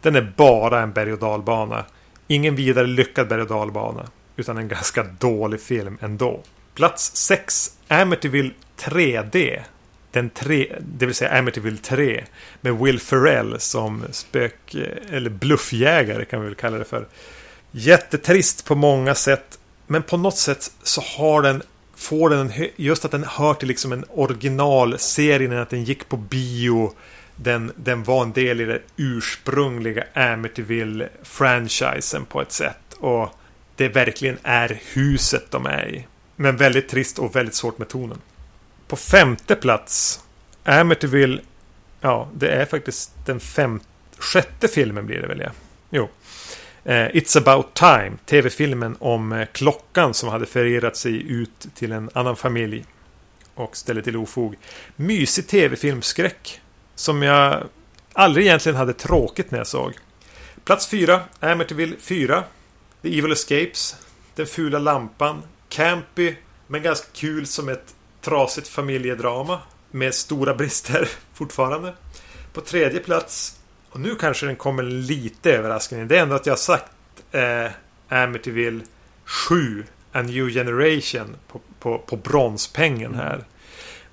Den 0.01 0.15
är 0.15 0.33
bara 0.37 0.81
en 0.81 0.93
berg 0.93 1.13
och 1.13 1.19
dalbana. 1.19 1.85
Ingen 2.27 2.55
vidare 2.55 2.87
lyckad 2.87 3.27
berg 3.27 3.41
och 3.41 3.47
dalbana. 3.47 4.09
Utan 4.35 4.57
en 4.57 4.67
ganska 4.67 5.03
dålig 5.03 5.61
film 5.61 5.97
ändå. 6.01 6.43
Plats 6.73 7.15
6. 7.15 7.71
Amityville 7.87 8.51
3D. 8.77 9.61
Den 10.11 10.29
tre, 10.29 10.75
det 10.79 11.05
vill 11.05 11.15
säga 11.15 11.37
Amityville 11.39 11.77
3. 11.77 12.23
Med 12.61 12.77
Will 12.77 12.99
Ferrell 12.99 13.59
som 13.59 14.03
spök... 14.11 14.75
Eller 15.09 15.29
bluffjägare 15.29 16.25
kan 16.25 16.41
vi 16.41 16.45
väl 16.45 16.55
kalla 16.55 16.77
det 16.77 16.85
för. 16.85 17.07
Jättetrist 17.71 18.65
på 18.65 18.75
många 18.75 19.15
sätt. 19.15 19.59
Men 19.87 20.03
på 20.03 20.17
något 20.17 20.37
sätt 20.37 20.71
så 20.83 21.01
har 21.01 21.41
den 21.41 21.63
får 21.95 22.29
den 22.29 22.51
just 22.75 23.05
att 23.05 23.11
den 23.11 23.23
hör 23.23 23.53
till 23.53 23.67
liksom 23.67 23.91
en 23.91 24.05
originalserien, 24.09 25.57
att 25.57 25.69
den 25.69 25.83
gick 25.83 26.09
på 26.09 26.17
bio. 26.17 26.93
Den, 27.35 27.71
den 27.75 28.03
var 28.03 28.23
en 28.23 28.31
del 28.31 28.61
i 28.61 28.65
den 28.65 28.81
ursprungliga 28.97 30.03
Amityville-franchisen 30.13 32.25
på 32.25 32.41
ett 32.41 32.51
sätt. 32.51 32.93
Och 32.99 33.29
det 33.75 33.87
verkligen 33.87 34.37
är 34.43 34.79
huset 34.93 35.51
de 35.51 35.65
är 35.65 35.87
i. 35.87 36.07
Men 36.35 36.57
väldigt 36.57 36.89
trist 36.89 37.19
och 37.19 37.35
väldigt 37.35 37.55
svårt 37.55 37.77
med 37.77 37.87
tonen. 37.87 38.17
På 38.87 38.95
femte 38.95 39.55
plats 39.55 40.23
Amityville. 40.63 41.41
Ja, 42.01 42.29
det 42.33 42.49
är 42.49 42.65
faktiskt 42.65 43.11
den 43.25 43.39
fem, 43.39 43.79
sjätte 44.17 44.67
filmen 44.67 45.05
blir 45.05 45.21
det 45.21 45.27
väl 45.27 45.39
ja. 45.39 45.49
Jo. 45.89 46.09
Eh, 46.83 46.93
It's 46.93 47.37
about 47.37 47.73
time. 47.73 48.11
Tv-filmen 48.25 48.95
om 48.99 49.31
eh, 49.31 49.47
klockan 49.51 50.13
som 50.13 50.29
hade 50.29 50.45
förirrat 50.45 50.97
sig 50.97 51.31
ut 51.31 51.67
till 51.75 51.91
en 51.91 52.09
annan 52.13 52.35
familj. 52.35 52.85
Och 53.55 53.77
ställer 53.77 54.01
till 54.01 54.17
ofog. 54.17 54.55
Mysig 54.95 55.47
tv-filmskräck. 55.47 56.61
Som 56.95 57.21
jag 57.21 57.63
aldrig 58.13 58.45
egentligen 58.45 58.75
hade 58.75 58.93
tråkigt 58.93 59.51
när 59.51 59.57
jag 59.57 59.67
såg. 59.67 59.93
Plats 60.63 60.87
fyra. 60.87 61.21
Amityville 61.39 61.95
4. 61.99 62.43
The 63.01 63.19
Evil 63.19 63.31
Escapes. 63.31 63.95
Den 64.35 64.45
fula 64.45 64.79
lampan. 64.79 65.41
Campy. 65.69 66.35
Men 66.67 66.83
ganska 66.83 67.07
kul 67.13 67.47
som 67.47 67.69
ett 67.69 67.95
trasigt 68.21 68.67
familjedrama. 68.67 69.59
Med 69.91 70.13
stora 70.13 70.55
brister 70.55 71.09
fortfarande. 71.33 71.93
På 72.53 72.61
tredje 72.61 72.99
plats. 72.99 73.59
Och 73.89 73.99
nu 73.99 74.15
kanske 74.15 74.45
den 74.45 74.55
kommer 74.55 74.83
lite 74.83 75.53
överraskande. 75.53 76.05
Det 76.05 76.17
är 76.17 76.21
ändå 76.21 76.35
att 76.35 76.45
jag 76.45 76.53
har 76.53 76.57
sagt 76.57 76.91
eh, 77.31 77.71
Amityville 78.09 78.83
7. 79.25 79.83
A 80.11 80.21
New 80.21 80.49
Generation. 80.49 81.35
På, 81.47 81.61
på, 81.79 81.97
på 81.97 82.15
bronspengen 82.17 83.15
här. 83.15 83.43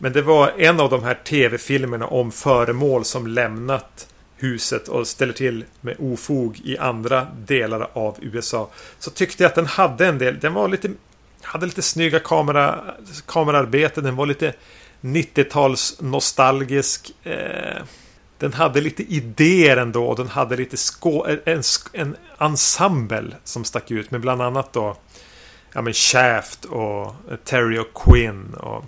Men 0.03 0.13
det 0.13 0.23
var 0.23 0.53
en 0.59 0.81
av 0.81 0.91
de 0.91 1.05
här 1.05 1.15
tv-filmerna 1.15 2.07
om 2.07 2.33
föremål 2.33 3.05
som 3.05 3.27
lämnat 3.27 4.09
huset 4.37 4.89
och 4.89 5.07
ställer 5.07 5.33
till 5.33 5.65
med 5.81 5.97
ofog 5.99 6.61
i 6.65 6.79
andra 6.79 7.27
delar 7.47 7.89
av 7.93 8.19
USA. 8.21 8.71
Så 8.99 9.11
tyckte 9.11 9.43
jag 9.43 9.49
att 9.49 9.55
den 9.55 9.67
hade 9.67 10.07
en 10.07 10.19
del. 10.19 10.39
Den 10.41 10.55
var 10.55 10.69
lite 10.69 10.91
hade 11.43 11.67
lite 11.67 11.83
snygga 11.83 12.19
kamera, 12.19 12.85
kamerarbeten. 13.27 14.05
Den 14.05 14.17
var 14.17 14.27
lite 14.27 14.55
90-tals 15.01 16.01
nostalgisk. 16.01 17.13
Eh, 17.23 17.83
den 18.39 18.53
hade 18.53 18.81
lite 18.81 19.03
idéer 19.03 19.77
ändå. 19.77 20.05
Och 20.05 20.17
den 20.17 20.29
hade 20.29 20.57
lite 20.57 20.77
skå 20.77 21.27
en, 21.45 21.63
en 21.93 22.17
ensemble 22.39 23.37
som 23.45 23.65
stack 23.65 23.91
ut. 23.91 24.11
Med 24.11 24.21
bland 24.21 24.43
annat 24.43 24.73
då 24.73 24.97
ja, 25.73 25.83
men 25.83 25.93
Shaft 25.93 26.65
och 26.65 27.15
Terry 27.45 27.79
och 27.79 27.95
Quinn 27.95 28.55
och 28.55 28.85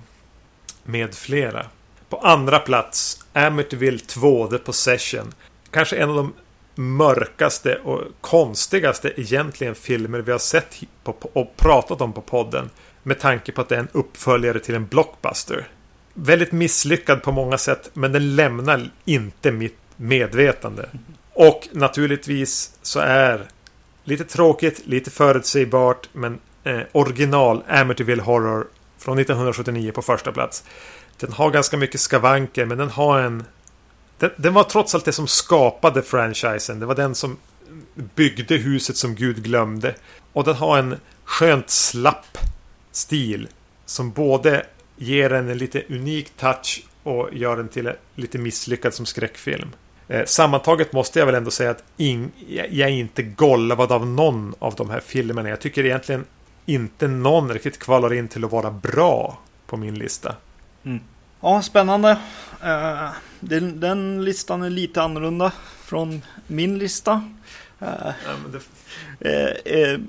med 0.85 1.15
flera. 1.15 1.67
På 2.09 2.17
andra 2.17 2.59
plats 2.59 3.25
Amityville 3.33 3.99
2 3.99 4.47
The 4.47 4.59
Possession. 4.59 5.33
Kanske 5.71 5.97
en 5.97 6.11
av 6.11 6.17
de 6.17 6.33
mörkaste 6.75 7.77
och 7.77 8.03
konstigaste 8.21 9.21
egentligen 9.21 9.75
filmer 9.75 10.19
vi 10.19 10.33
har 10.33 10.39
sett 10.39 10.83
på, 11.05 11.17
och 11.33 11.57
pratat 11.57 12.01
om 12.01 12.13
på 12.13 12.21
podden. 12.21 12.71
Med 13.03 13.21
tanke 13.21 13.53
på 13.53 13.61
att 13.61 13.69
det 13.69 13.75
är 13.75 13.81
en 13.81 13.89
uppföljare 13.93 14.59
till 14.59 14.75
en 14.75 14.87
blockbuster. 14.87 15.69
Väldigt 16.15 16.53
misslyckad 16.53 17.23
på 17.23 17.33
många 17.33 17.59
sätt 17.59 17.91
men 17.93 18.13
den 18.13 18.37
lämnar 18.37 18.91
inte 19.05 19.53
mitt 19.53 19.79
medvetande. 19.97 20.89
Och 21.33 21.69
naturligtvis 21.73 22.79
så 22.83 23.01
är 23.01 23.47
lite 24.05 24.25
tråkigt, 24.25 24.87
lite 24.87 25.11
förutsägbart 25.11 26.09
men 26.13 26.39
eh, 26.65 26.81
original 26.93 27.63
Amityville 27.69 28.23
Horror 28.23 28.67
från 29.05 29.19
1979 29.19 29.93
på 29.93 30.03
första 30.03 30.33
plats. 30.33 30.65
Den 31.17 31.33
har 31.33 31.51
ganska 31.51 31.77
mycket 31.77 32.01
skavanker 32.01 32.65
men 32.65 32.79
den 32.79 32.91
har 32.91 33.21
en 33.21 33.45
den, 34.19 34.31
den, 34.37 34.55
var 34.55 34.65
trots 34.65 34.95
allt 34.95 35.05
det 35.05 35.13
som 35.13 35.27
skapade 35.27 36.03
franchisen. 36.03 36.81
Det 36.81 36.87
var 36.87 36.95
den 36.95 37.15
som 37.15 37.37
byggde 38.15 38.57
huset 38.57 38.97
som 38.97 39.15
Gud 39.15 39.43
glömde. 39.43 39.95
Och 40.33 40.45
den 40.45 40.55
har 40.55 40.79
en 40.79 40.97
skönt 41.25 41.71
slapp 41.71 42.39
stil. 42.93 43.49
Som 43.87 44.11
både 44.11 44.67
ger 44.97 45.31
den 45.31 45.49
en 45.49 45.59
lite 45.59 45.83
unik 45.89 46.37
touch 46.37 46.85
och 47.03 47.29
gör 47.33 47.57
den 47.57 47.69
till 47.69 47.93
lite 48.15 48.39
misslyckad 48.39 48.95
som 48.95 49.07
skräckfilm. 49.07 49.69
Eh, 50.09 50.25
sammantaget 50.25 50.93
måste 50.93 51.19
jag 51.19 51.27
väl 51.27 51.35
ändå 51.35 51.51
säga 51.51 51.71
att 51.71 51.85
ing, 51.97 52.31
jag 52.49 52.81
är 52.81 52.89
inte 52.89 53.23
golvad 53.23 53.93
av 53.93 54.07
någon 54.07 54.55
av 54.59 54.75
de 54.75 54.91
här 54.91 55.01
filmerna. 55.01 55.49
Jag 55.49 55.61
tycker 55.61 55.85
egentligen 55.85 56.25
inte 56.67 57.09
någon 57.09 57.53
riktigt 57.53 57.79
kvalar 57.79 58.13
in 58.13 58.29
till 58.29 58.45
att 58.45 58.53
vara 58.53 58.71
bra 58.71 59.39
på 59.67 59.77
min 59.77 59.95
lista. 59.95 60.37
Mm. 60.85 61.01
Ja, 61.41 61.63
spännande. 61.63 62.19
Uh, 62.65 63.11
den, 63.41 63.81
den, 63.81 64.25
listan 64.25 64.63
är 64.63 64.71
lite 64.71 65.03
annorlunda 65.03 65.53
från 65.85 66.23
min 66.47 66.79
lista. 66.79 67.13
Uh, 67.83 67.89
ja, 67.89 68.13
det... 69.19 69.95
uh, 69.95 70.01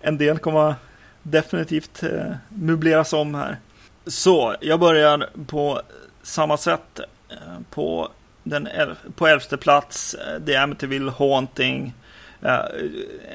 en 0.00 0.18
del 0.18 0.38
kommer 0.38 0.74
definitivt 1.22 2.02
möbleras 2.48 3.12
om 3.12 3.34
här. 3.34 3.58
Så, 4.06 4.56
jag 4.60 4.80
börjar 4.80 5.30
på 5.46 5.82
samma 6.22 6.56
sätt. 6.56 7.00
på, 7.70 8.08
den 8.42 8.66
el 8.66 8.94
på 9.16 9.26
elfte 9.26 9.56
plats, 9.56 10.16
The 10.46 10.56
Amityville 10.56 11.10
Haunting 11.10 11.94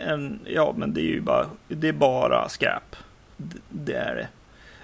en, 0.06 0.40
ja, 0.46 0.74
men 0.78 0.94
det 0.94 1.02
är 1.02 1.12
ju 1.12 1.22
bara, 1.22 1.46
det 1.68 1.88
är 1.88 1.94
bara 1.94 2.50
skräp. 2.50 2.96
det 3.70 3.94
är 3.94 4.16
det. 4.16 4.28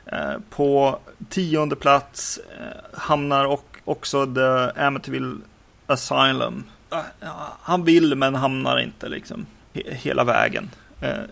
Eh, 0.06 0.38
på 0.50 1.00
tionde 1.30 1.76
plats 1.76 2.40
eh, 2.60 3.00
hamnar 3.00 3.46
och 3.46 3.78
också 3.86 4.26
The 4.26 4.82
Amityville 4.82 5.38
Asylum. 5.88 6.64
Han 7.62 7.84
vill 7.84 8.16
men 8.16 8.36
hamnar 8.36 8.80
inte 8.80 9.10
liksom 9.10 9.46
hela 9.74 10.24
vägen. 10.24 10.70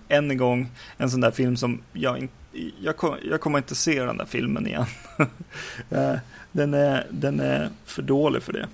än 0.07 0.31
en 0.31 0.37
gång 0.37 0.71
en 0.97 1.09
sån 1.09 1.21
där 1.21 1.31
film 1.31 1.57
som 1.57 1.81
jag 1.93 2.17
inte 2.17 2.33
jag, 2.79 2.97
kom, 2.97 3.15
jag 3.23 3.41
kommer 3.41 3.57
inte 3.57 3.75
se 3.75 4.03
den 4.03 4.17
där 4.17 4.25
filmen 4.25 4.67
igen. 4.67 4.85
den, 6.51 6.73
är, 6.73 7.07
den 7.09 7.39
är 7.39 7.69
för 7.85 8.01
dålig 8.01 8.43
för 8.43 8.53
det. 8.53 8.67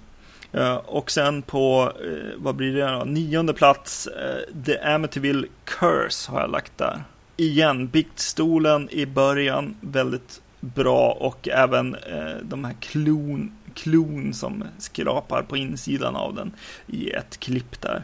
Eh, 0.55 0.75
och 0.75 1.11
sen 1.11 1.41
på, 1.41 1.91
eh, 2.05 2.33
vad 2.37 2.55
blir 2.55 2.73
det 2.73 2.91
då? 2.91 3.03
Nionde 3.03 3.53
plats, 3.53 4.07
eh, 4.07 4.63
The 4.65 4.79
Amityville 4.79 5.47
Curse 5.65 6.31
har 6.31 6.41
jag 6.41 6.51
lagt 6.51 6.77
där 6.77 7.03
igen, 7.37 7.87
biktstolen 7.87 8.89
i 8.91 9.05
början 9.05 9.75
väldigt 9.81 10.41
bra 10.59 11.11
och 11.11 11.47
även 11.47 11.95
de 12.41 12.63
här 12.63 12.73
klon, 12.79 13.51
klon 13.73 14.33
som 14.33 14.63
skrapar 14.77 15.41
på 15.41 15.57
insidan 15.57 16.15
av 16.15 16.35
den 16.35 16.51
i 16.87 17.09
ett 17.09 17.39
klipp 17.39 17.81
där. 17.81 18.03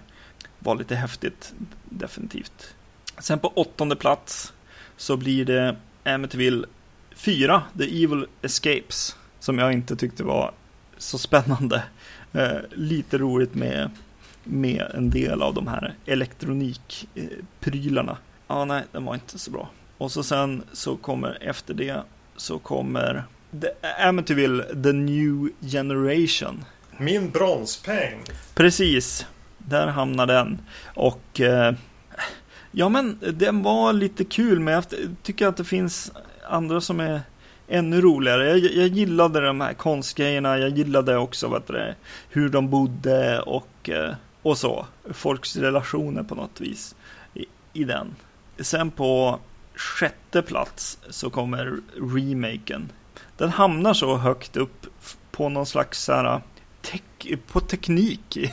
Var 0.60 0.76
lite 0.76 0.95
häftigt, 0.95 1.53
definitivt. 1.90 2.76
Sen 3.19 3.40
på 3.40 3.48
åttonde 3.48 3.95
plats 3.95 4.53
så 4.98 5.18
blir 5.18 5.45
det 5.45 5.76
Amityville 6.03 6.68
4, 7.15 7.64
The 7.78 8.03
Evil 8.03 8.26
Escapes, 8.41 9.15
som 9.40 9.60
jag 9.60 9.73
inte 9.73 9.95
tyckte 9.95 10.23
var 10.23 10.52
så 10.98 11.18
spännande. 11.18 11.84
Eh, 12.33 12.57
lite 12.71 13.17
roligt 13.17 13.55
med, 13.55 13.89
med 14.43 14.91
en 14.93 15.09
del 15.09 15.41
av 15.41 15.53
de 15.53 15.67
här 15.67 15.93
elektronikprylarna. 16.05 18.17
Ja, 18.47 18.65
nej, 18.65 18.83
den 18.91 19.05
var 19.05 19.13
inte 19.13 19.39
så 19.39 19.51
bra. 19.51 19.69
Och 19.97 20.11
så 20.11 20.23
sen 20.23 20.63
så 20.73 20.95
kommer 20.95 21.37
efter 21.41 21.73
det 21.73 22.01
så 22.35 22.59
kommer 22.59 23.23
The 23.61 23.67
Amityville 24.07 24.63
The 24.63 24.93
New 24.93 25.49
Generation. 25.71 26.65
Min 26.97 27.29
bronspeng. 27.29 28.23
Precis, 28.53 29.25
där 29.57 29.87
hamnar 29.87 30.27
den. 30.27 30.59
Och 30.83 31.41
eh, 31.41 31.73
ja, 32.71 32.89
men 32.89 33.19
den 33.33 33.63
var 33.63 33.93
lite 33.93 34.23
kul, 34.23 34.59
men 34.59 34.73
jag 34.73 34.83
tycker 35.23 35.47
att 35.47 35.57
det 35.57 35.63
finns 35.63 36.11
andra 36.49 36.81
som 36.81 36.99
är 36.99 37.21
ännu 37.72 38.02
roligare. 38.02 38.49
Jag, 38.49 38.60
jag 38.60 38.88
gillade 38.88 39.41
de 39.41 39.61
här 39.61 39.73
konstgrejerna, 39.73 40.57
jag 40.57 40.77
gillade 40.77 41.18
också 41.18 41.48
vad 41.48 41.64
det, 41.68 41.95
hur 42.30 42.49
de 42.49 42.69
bodde 42.69 43.41
och, 43.41 43.89
eh, 43.89 44.14
och 44.41 44.57
så. 44.57 44.85
Folks 45.14 45.56
relationer 45.56 46.23
på 46.23 46.35
något 46.35 46.61
vis 46.61 46.95
i, 47.34 47.45
i 47.73 47.84
den. 47.84 48.15
Sen 48.60 48.91
på 48.91 49.39
sjätte 49.76 50.41
plats 50.41 50.99
så 51.10 51.30
kommer 51.30 51.80
remaken. 51.95 52.91
Den 53.38 53.49
hamnar 53.49 53.93
så 53.93 54.18
högt 54.18 54.57
upp 54.57 54.88
på 55.31 55.49
någon 55.49 55.65
slags 55.65 56.03
så 56.03 56.14
här, 56.14 56.41
tek 56.81 57.39
på 57.48 57.60
teknik. 57.60 58.38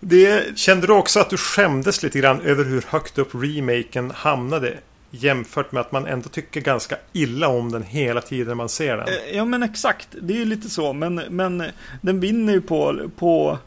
det... 0.00 0.58
Kände 0.58 0.86
du 0.86 0.92
också 0.92 1.20
att 1.20 1.30
du 1.30 1.36
skämdes 1.36 2.02
lite 2.02 2.18
grann 2.18 2.40
över 2.40 2.64
hur 2.64 2.84
högt 2.88 3.18
upp 3.18 3.34
remaken 3.34 4.10
hamnade? 4.10 4.78
Jämfört 5.10 5.72
med 5.72 5.80
att 5.80 5.92
man 5.92 6.06
ändå 6.06 6.28
tycker 6.28 6.60
ganska 6.60 6.96
illa 7.12 7.48
om 7.48 7.72
den 7.72 7.82
hela 7.82 8.20
tiden 8.20 8.56
man 8.56 8.68
ser 8.68 8.96
den. 8.96 9.08
Eh, 9.08 9.36
ja 9.36 9.44
men 9.44 9.62
exakt, 9.62 10.08
det 10.22 10.40
är 10.40 10.44
lite 10.44 10.70
så. 10.70 10.92
Men, 10.92 11.14
men 11.14 11.64
den 12.00 12.20
vinner 12.20 12.52
ju 12.52 12.60
på, 12.60 13.10
på 13.16 13.58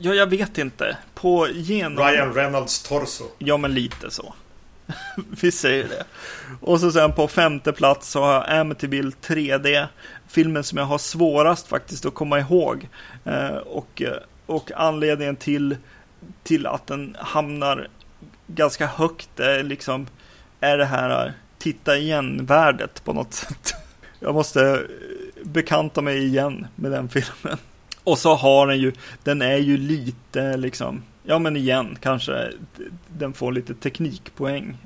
Ja, 0.00 0.14
jag 0.14 0.26
vet 0.26 0.58
inte. 0.58 0.96
På 1.14 1.48
genom... 1.48 2.04
Ryan 2.04 2.34
Reynolds 2.34 2.82
torso. 2.82 3.24
Ja, 3.38 3.56
men 3.56 3.74
lite 3.74 4.10
så. 4.10 4.34
Vi 5.40 5.52
säger 5.52 5.88
det. 5.88 6.04
Och 6.60 6.80
så 6.80 6.92
sen 6.92 7.12
på 7.12 7.28
femte 7.28 7.72
plats 7.72 8.10
så 8.10 8.20
har 8.20 8.32
jag 8.32 8.60
Amityville 8.60 9.12
3D. 9.22 9.86
Filmen 10.28 10.64
som 10.64 10.78
jag 10.78 10.84
har 10.84 10.98
svårast 10.98 11.68
faktiskt 11.68 12.06
att 12.06 12.14
komma 12.14 12.38
ihåg. 12.38 12.88
Eh, 13.24 13.56
och, 13.56 14.02
och 14.46 14.70
anledningen 14.76 15.36
till, 15.36 15.76
till 16.42 16.66
att 16.66 16.86
den 16.86 17.16
hamnar 17.20 17.88
ganska 18.46 18.86
högt 18.86 19.40
är 19.40 19.62
liksom 19.62 20.06
är 20.60 20.78
det 20.78 20.84
här 20.84 21.26
eh, 21.26 21.32
titta 21.58 21.96
igen-värdet 21.96 23.04
på 23.04 23.12
något 23.12 23.34
sätt. 23.34 23.74
Jag 24.20 24.34
måste 24.34 24.70
eh, 24.70 25.48
bekanta 25.48 26.02
mig 26.02 26.24
igen 26.24 26.66
med 26.74 26.90
den 26.90 27.08
filmen. 27.08 27.58
Och 28.04 28.18
så 28.18 28.34
har 28.34 28.66
den 28.66 28.78
ju, 28.78 28.92
den 29.24 29.42
är 29.42 29.56
ju 29.56 29.76
lite 29.76 30.56
liksom, 30.56 31.02
ja 31.22 31.38
men 31.38 31.56
igen 31.56 31.98
kanske 32.00 32.52
den 33.08 33.32
får 33.32 33.52
lite 33.52 33.74
teknikpoäng. 33.74 34.76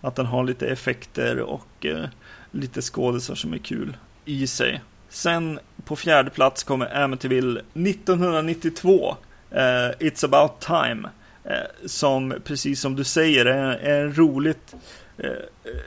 Att 0.00 0.16
den 0.16 0.26
har 0.26 0.44
lite 0.44 0.66
effekter 0.66 1.40
och 1.40 1.86
eh, 1.86 2.04
lite 2.50 2.82
skådisar 2.82 3.34
som 3.34 3.52
är 3.52 3.58
kul 3.58 3.96
i 4.24 4.46
sig. 4.46 4.80
Sen 5.08 5.58
på 5.84 5.96
fjärde 5.96 6.30
plats 6.30 6.62
kommer 6.62 7.02
Amityville 7.02 7.60
1992. 7.74 9.16
eh, 9.50 9.58
It's 9.98 10.24
about 10.24 10.60
time. 10.60 11.08
Eh, 11.44 11.86
som 11.86 12.34
precis 12.44 12.80
som 12.80 12.96
du 12.96 13.04
säger 13.04 13.46
är, 13.46 13.76
är 13.76 14.04
en 14.04 14.14
roligt 14.14 14.74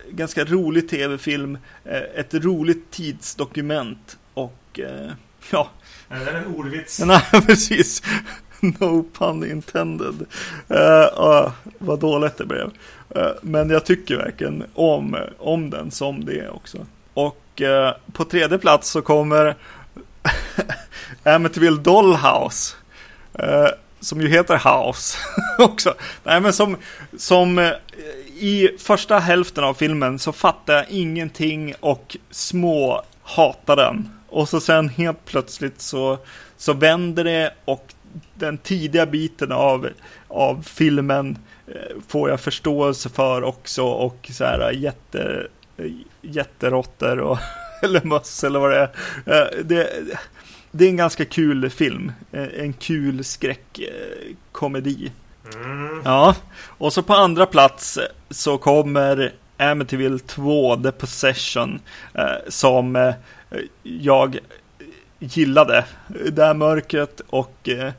ganska 0.10 0.46
rolig 0.46 0.90
tv-film. 0.90 1.58
ett 2.16 2.34
roligt 2.34 2.92
tidsdokument. 2.92 4.18
Och 4.34 4.80
ja. 5.52 5.70
Är 6.10 6.26
det 6.26 6.32
en 6.32 6.56
ordvits? 6.56 7.00
Nej, 7.00 7.22
precis. 7.48 8.04
No 8.60 9.06
pun 9.14 9.52
intended. 9.52 10.26
Uh, 10.72 11.52
vad 11.78 12.00
dåligt 12.00 12.38
det 12.38 12.46
blev. 12.46 12.72
Uh, 13.16 13.32
men 13.42 13.70
jag 13.70 13.86
tycker 13.86 14.18
verkligen 14.18 14.64
om, 14.74 15.18
om 15.40 15.70
den 15.70 15.92
som 15.92 16.26
det 16.26 16.50
också. 16.50 16.86
Och 17.14 17.62
uh, 17.62 17.92
på 18.14 18.26
tredje 18.26 18.58
plats 18.58 18.90
så 18.90 19.02
kommer 19.02 19.56
Amityville 21.24 21.82
Dollhouse. 21.82 22.76
Uh, 23.40 23.68
som 24.00 24.22
ju 24.22 24.28
heter 24.28 24.54
House 24.56 25.18
också. 25.60 25.94
Nej 26.24 26.42
men 26.42 26.54
som, 26.54 26.78
som 27.18 27.72
i 28.36 28.70
första 28.80 29.20
hälften 29.20 29.64
av 29.64 29.74
filmen 29.74 30.20
så 30.20 30.32
fattar 30.32 30.74
jag 30.74 30.90
ingenting 30.90 31.74
och 31.80 32.18
små 32.32 33.04
hatar 33.24 33.76
den. 33.76 34.10
Och 34.28 34.50
så 34.50 34.60
sen 34.60 34.90
helt 34.90 35.26
plötsligt 35.26 35.82
så, 35.82 36.18
så 36.58 36.74
vänder 36.74 37.24
det 37.24 37.54
och 37.66 37.94
den 38.34 38.58
tidiga 38.58 39.06
biten 39.06 39.52
av, 39.52 39.90
av 40.28 40.62
filmen 40.62 41.38
eh, 41.68 42.02
får 42.08 42.30
jag 42.30 42.40
förståelse 42.40 43.10
för 43.10 43.44
också 43.44 43.84
och 43.84 44.30
så 44.34 44.44
här 44.44 44.72
jätte, 44.72 45.48
jätteråttor 46.22 47.20
och 47.20 47.38
eller 47.82 48.02
möss 48.02 48.44
eller 48.44 48.60
vad 48.60 48.72
det 48.72 48.78
är. 48.78 48.90
Eh, 49.26 49.64
det, 49.64 49.90
det 50.72 50.86
är 50.86 50.90
en 50.90 50.98
ganska 50.98 51.26
kul 51.26 51.70
film. 51.70 52.12
Eh, 52.32 52.48
en 52.58 52.74
kul 52.74 53.24
skräckkomedi. 53.24 55.12
Mm. 55.54 56.02
Ja, 56.06 56.36
och 56.78 56.94
så 56.94 57.04
på 57.04 57.14
andra 57.14 57.46
plats 57.46 58.00
så 58.36 58.58
kommer 58.58 59.34
Amityville 59.58 60.20
2, 60.20 60.76
The 60.76 60.92
Possession, 60.92 61.80
eh, 62.14 62.26
som 62.48 62.96
eh, 62.96 63.14
jag 63.84 64.40
gillade. 65.20 65.86
Det 66.32 66.44
här 66.44 66.54
mörkret 66.54 67.22
och 67.28 67.70
eh, 67.70 67.92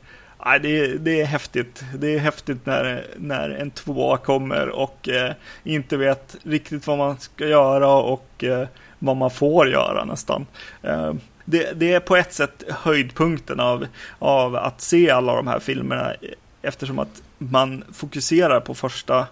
Nej, 0.45 0.59
det, 0.59 0.79
är, 0.79 0.97
det 0.97 1.21
är 1.21 1.25
häftigt. 1.25 1.83
Det 1.95 2.15
är 2.15 2.19
häftigt 2.19 2.65
när, 2.65 3.05
när 3.17 3.49
en 3.49 3.71
tvåa 3.71 4.17
kommer 4.17 4.69
och 4.69 5.09
eh, 5.09 5.33
inte 5.63 5.97
vet 5.97 6.35
riktigt 6.43 6.87
vad 6.87 6.97
man 6.97 7.19
ska 7.19 7.47
göra 7.47 7.87
och 7.87 8.43
eh, 8.43 8.67
vad 8.99 9.17
man 9.17 9.31
får 9.31 9.69
göra 9.69 10.05
nästan. 10.05 10.45
Eh, 10.83 11.13
det, 11.45 11.71
det, 11.79 11.93
är 11.93 11.99
på 11.99 12.15
ett 12.15 12.33
sätt 12.33 12.63
höjdpunkten 12.69 13.59
av, 13.59 13.87
av 14.19 14.55
att 14.55 14.81
se 14.81 15.09
alla 15.09 15.35
de 15.35 15.47
här 15.47 15.59
filmerna 15.59 16.13
eftersom 16.61 16.99
att 16.99 17.21
man 17.37 17.83
fokuserar 17.93 18.59
på 18.59 18.73
första, 18.73 19.27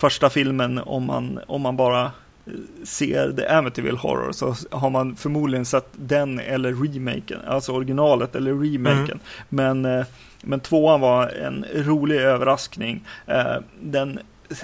första 0.00 0.30
filmen 0.30 0.78
om 0.78 1.04
man, 1.04 1.40
om 1.46 1.62
man 1.62 1.76
bara 1.76 2.02
eh, 2.04 2.52
ser 2.84 3.32
The 3.32 3.46
Amityville 3.46 3.98
Horror 3.98 4.32
så 4.32 4.54
har 4.70 4.90
man 4.90 5.16
förmodligen 5.16 5.64
sett 5.64 5.88
den 5.92 6.40
eller 6.40 6.72
remaken, 6.72 7.38
alltså 7.46 7.72
originalet 7.72 8.36
eller 8.36 8.54
remaken. 8.54 9.20
Mm. 9.20 9.20
Men 9.48 9.84
eh, 9.84 10.06
men 10.42 10.60
tvåan 10.60 11.00
var 11.00 11.28
en 11.28 11.66
rolig 11.74 12.16
överraskning. 12.16 13.06
Eh, 13.26 13.56
den, 13.80 14.20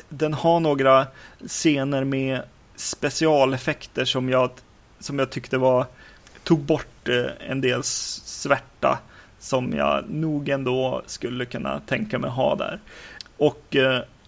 den 0.09 0.35
har 0.35 0.61
några 0.61 1.07
scener 1.47 2.05
med 2.05 2.43
specialeffekter 2.77 4.05
som 4.05 4.29
jag, 4.29 4.51
som 4.99 5.19
jag 5.19 5.31
tyckte 5.31 5.59
var 5.59 5.87
tog 6.45 6.61
bort 6.61 7.09
en 7.49 7.61
del 7.61 7.83
svärta 7.83 8.99
som 9.39 9.73
jag 9.73 10.05
nog 10.11 10.49
ändå 10.49 11.03
skulle 11.07 11.45
kunna 11.45 11.81
tänka 11.81 12.19
mig 12.19 12.31
ha 12.31 12.55
där. 12.55 12.81
Och 13.37 13.77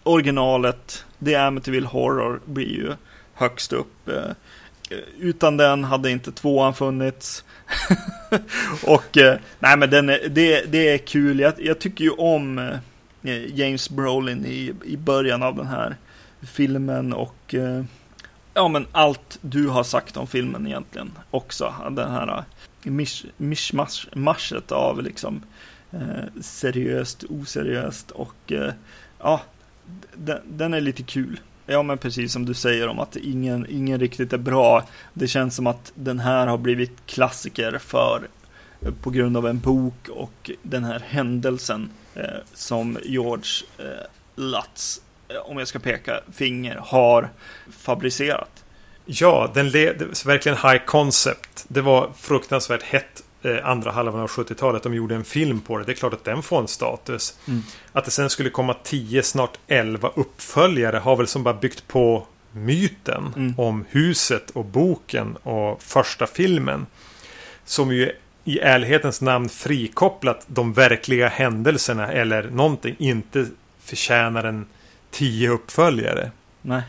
originalet, 0.03 1.05
The 1.25 1.35
Amityville 1.35 1.87
Horror, 1.87 2.41
blir 2.45 2.69
ju 2.69 2.93
högst 3.35 3.73
upp. 3.73 4.09
Eh, 4.09 4.31
utan 5.19 5.57
den 5.57 5.85
hade 5.85 6.11
inte 6.11 6.33
tvåan 6.33 6.75
funnits. 6.75 7.45
och 8.87 9.17
eh, 9.17 9.39
nej 9.59 9.77
men 9.77 9.91
den 9.91 10.09
är, 10.09 10.29
det, 10.29 10.73
det 10.73 10.89
är 10.89 10.99
kul. 10.99 11.41
Jag, 11.41 11.53
jag 11.59 11.79
tycker 11.79 12.05
ju 12.05 12.11
om 12.11 12.59
eh, 13.23 13.59
James 13.59 13.91
Brolin 13.91 14.47
i, 14.47 14.73
i 14.85 14.97
början 14.97 15.43
av 15.43 15.57
den 15.57 15.67
här 15.67 15.97
filmen 16.43 17.13
och 17.13 17.55
ja 18.55 18.69
men 18.69 18.87
allt 18.93 19.39
du 19.41 19.69
har 19.69 19.85
sagt 19.85 20.17
om 20.17 20.27
filmen 20.27 20.67
egentligen 20.67 21.13
också. 21.31 21.75
Den 21.91 22.11
här 22.11 22.45
mish, 22.83 23.75
av 24.71 25.03
liksom 25.03 25.43
seriöst, 26.41 27.25
oseriöst 27.29 28.11
och 28.11 28.53
ja, 29.19 29.41
den, 30.15 30.39
den 30.45 30.75
är 30.75 30.81
lite 30.81 31.03
kul. 31.03 31.41
Ja 31.67 31.83
men 31.83 31.99
precis 31.99 32.33
som 32.33 32.47
du 32.47 32.55
säger 32.55 32.89
om 32.89 32.99
att 32.99 33.17
ingen, 33.17 33.67
ingen 33.71 34.01
riktigt 34.01 34.33
är 34.33 34.39
bra. 34.39 34.89
Det 35.15 35.29
känns 35.29 35.57
som 35.57 35.67
att 35.67 35.93
den 35.95 36.19
här 36.19 36.47
har 36.47 36.59
blivit 36.59 37.07
klassiker 37.07 37.79
för 37.79 38.29
på 39.03 39.11
grund 39.11 39.37
av 39.37 39.47
en 39.47 39.61
bok 39.61 40.09
och 40.09 40.51
den 40.63 40.85
här 40.85 41.01
händelsen 41.09 41.91
eh, 42.15 42.25
som 42.55 42.99
George 43.05 43.67
eh, 43.79 44.07
Lutz, 44.35 45.01
eh, 45.29 45.37
om 45.37 45.59
jag 45.59 45.69
ska 45.69 45.79
peka 45.79 46.21
finger, 46.33 46.77
har 46.77 47.29
fabricerat. 47.71 48.65
Ja, 49.05 49.51
den 49.55 49.69
led, 49.71 50.03
verkligen 50.27 50.59
high 50.59 50.85
concept. 50.85 51.65
Det 51.69 51.81
var 51.81 52.11
fruktansvärt 52.17 52.83
hett 52.83 53.23
andra 53.63 53.91
halvan 53.91 54.21
av 54.21 54.29
70-talet. 54.29 54.83
De 54.83 54.95
gjorde 54.95 55.15
en 55.15 55.25
film 55.25 55.61
på 55.61 55.79
det. 55.79 55.85
Det 55.85 55.93
är 55.93 55.97
klart 55.97 56.15
att 56.15 56.25
den 56.25 56.43
får 56.43 56.61
en 56.61 56.69
status. 56.69 57.39
Mm. 57.49 57.63
Att 57.93 58.05
det 58.05 58.11
sen 58.11 58.31
skulle 58.31 58.51
komma 58.51 58.75
10, 58.83 59.23
snart 59.23 59.59
11 59.67 60.11
uppföljare 60.15 60.97
har 60.97 61.17
väl 61.17 61.27
som 61.27 61.43
bara 61.43 61.55
byggt 61.55 61.89
på 61.89 62.27
myten 62.53 63.33
mm. 63.37 63.55
om 63.59 63.85
huset 63.89 64.51
och 64.51 64.65
boken 64.65 65.37
och 65.37 65.83
första 65.83 66.27
filmen. 66.27 66.87
Som 67.65 67.93
ju 67.93 68.13
i 68.45 68.59
ärlighetens 68.59 69.21
namn 69.21 69.49
frikopplat 69.49 70.45
de 70.47 70.73
verkliga 70.73 71.29
händelserna 71.29 72.13
eller 72.13 72.51
någonting 72.51 72.97
inte 72.99 73.47
förtjänar 73.85 74.45
en 74.45 74.67
10 75.11 75.49
uppföljare. 75.49 76.31
Nej. 76.63 76.83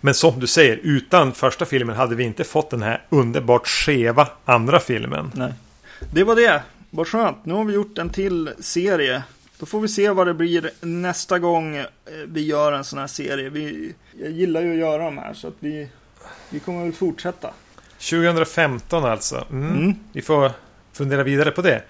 Men 0.00 0.14
som 0.14 0.40
du 0.40 0.46
säger, 0.46 0.80
utan 0.82 1.32
första 1.32 1.64
filmen 1.64 1.96
hade 1.96 2.14
vi 2.14 2.24
inte 2.24 2.44
fått 2.44 2.70
den 2.70 2.82
här 2.82 3.02
underbart 3.08 3.66
skeva 3.66 4.28
andra 4.44 4.80
filmen. 4.80 5.32
Nej. 5.34 5.52
Det 6.12 6.24
var 6.24 6.36
det. 6.36 6.62
Vad 6.90 7.08
skönt. 7.08 7.44
Nu 7.44 7.54
har 7.54 7.64
vi 7.64 7.74
gjort 7.74 7.98
en 7.98 8.10
till 8.10 8.50
serie. 8.60 9.22
Då 9.58 9.66
får 9.66 9.80
vi 9.80 9.88
se 9.88 10.10
vad 10.10 10.26
det 10.26 10.34
blir 10.34 10.70
nästa 10.80 11.38
gång 11.38 11.76
eh, 11.76 11.86
vi 12.26 12.46
gör 12.46 12.72
en 12.72 12.84
sån 12.84 12.98
här 12.98 13.06
serie. 13.06 13.48
Vi, 13.48 13.94
jag 14.20 14.30
gillar 14.30 14.62
ju 14.62 14.72
att 14.72 14.78
göra 14.78 15.04
de 15.04 15.18
här 15.18 15.34
så 15.34 15.48
att 15.48 15.56
vi, 15.58 15.88
vi 16.50 16.60
kommer 16.60 16.84
väl 16.84 16.92
fortsätta. 16.92 17.50
2015 17.98 19.04
alltså. 19.04 19.46
Mm. 19.50 19.76
Mm. 19.76 19.94
Vi 20.12 20.22
får 20.22 20.52
fundera 20.92 21.22
vidare 21.22 21.50
på 21.50 21.62
det. 21.62 21.82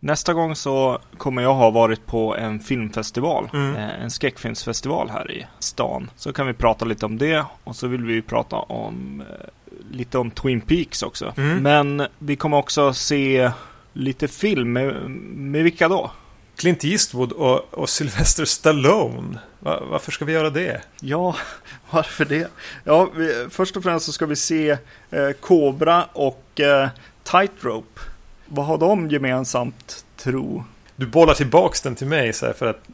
Nästa 0.00 0.34
gång 0.34 0.56
så 0.56 0.98
kommer 1.18 1.42
jag 1.42 1.54
ha 1.54 1.70
varit 1.70 2.06
på 2.06 2.36
en 2.36 2.60
filmfestival, 2.60 3.50
mm. 3.52 3.76
Eh, 3.76 4.02
en 4.02 4.10
skräckfilmsfestival 4.10 5.10
här 5.10 5.30
i 5.30 5.46
stan. 5.58 6.10
Så 6.16 6.32
kan 6.32 6.46
vi 6.46 6.52
prata 6.52 6.84
lite 6.84 7.06
om 7.06 7.18
det 7.18 7.44
och 7.64 7.76
så 7.76 7.86
vill 7.86 8.04
vi 8.04 8.22
prata 8.22 8.56
om 8.56 9.22
eh, 9.30 9.46
lite 9.90 10.18
om 10.18 10.30
Twin 10.30 10.60
Peaks 10.60 11.02
också. 11.02 11.34
Mm. 11.36 11.62
Men 11.62 12.06
vi 12.18 12.36
kommer 12.36 12.56
också 12.56 12.94
se 12.94 13.50
lite 13.92 14.28
film. 14.28 14.72
Med, 14.72 15.10
med 15.10 15.62
vilka 15.64 15.88
då? 15.88 16.10
Clint 16.56 16.84
Eastwood 16.84 17.32
och, 17.32 17.74
och 17.74 17.88
Sylvester 17.88 18.44
Stallone. 18.44 19.38
Va, 19.58 19.82
varför 19.90 20.12
ska 20.12 20.24
vi 20.24 20.32
göra 20.32 20.50
det? 20.50 20.80
Ja, 21.00 21.36
varför 21.90 22.24
det? 22.24 22.50
Ja, 22.84 23.10
vi, 23.16 23.46
först 23.50 23.76
och 23.76 23.82
främst 23.82 24.06
så 24.06 24.12
ska 24.12 24.26
vi 24.26 24.36
se 24.36 24.70
eh, 25.10 25.30
Cobra 25.40 26.04
och 26.12 26.60
eh, 26.60 26.88
Tightrope. 27.22 28.00
Vad 28.46 28.66
har 28.66 28.78
de 28.78 29.10
gemensamt, 29.10 30.04
tro? 30.16 30.64
Du 30.96 31.06
bollar 31.06 31.34
tillbaks 31.34 31.80
den 31.80 31.94
till 31.94 32.06
mig 32.06 32.32
så 32.32 32.46
här 32.46 32.52
för 32.52 32.66
att... 32.66 32.80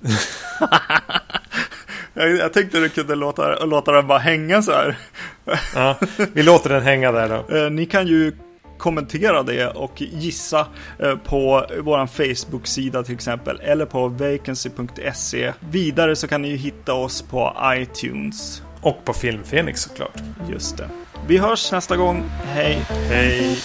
jag, 2.15 2.37
jag 2.37 2.53
tänkte 2.53 2.81
du 2.81 2.89
kunde 2.89 3.15
låta, 3.15 3.65
låta 3.65 3.93
den 3.93 4.07
bara 4.07 4.19
hänga 4.19 4.63
så 4.63 4.73
här. 4.73 4.99
Ja, 5.75 5.99
vi 6.33 6.43
låter 6.43 6.71
den 6.71 6.83
hänga 6.83 7.13
där 7.13 7.29
då. 7.29 7.57
Eh, 7.57 7.71
ni 7.71 7.87
kan 7.87 8.07
ju 8.07 8.33
kommentera 8.79 9.43
det 9.43 9.67
och 9.67 10.03
gissa 10.03 10.67
eh, 10.99 11.17
på 11.17 11.67
vår 11.81 12.07
Facebook-sida 12.07 13.03
till 13.03 13.15
exempel 13.15 13.61
eller 13.61 13.87
på 13.87 14.09
vacancy.se. 14.09 15.53
Vidare 15.61 16.17
så 16.17 16.29
kan 16.29 16.43
ni 16.43 16.49
ju 16.49 16.57
hitta 16.57 16.93
oss 16.95 17.23
på 17.23 17.57
iTunes 17.65 18.63
Och 18.81 19.05
på 19.05 19.13
Film 19.13 19.45
Fenix 19.45 19.81
såklart. 19.81 20.17
Just 20.51 20.77
det. 20.77 20.89
Vi 21.27 21.39
hörs 21.39 21.73
nästa 21.73 21.97
gång. 21.97 22.25
Hej! 22.45 22.83
Hej! 23.09 23.59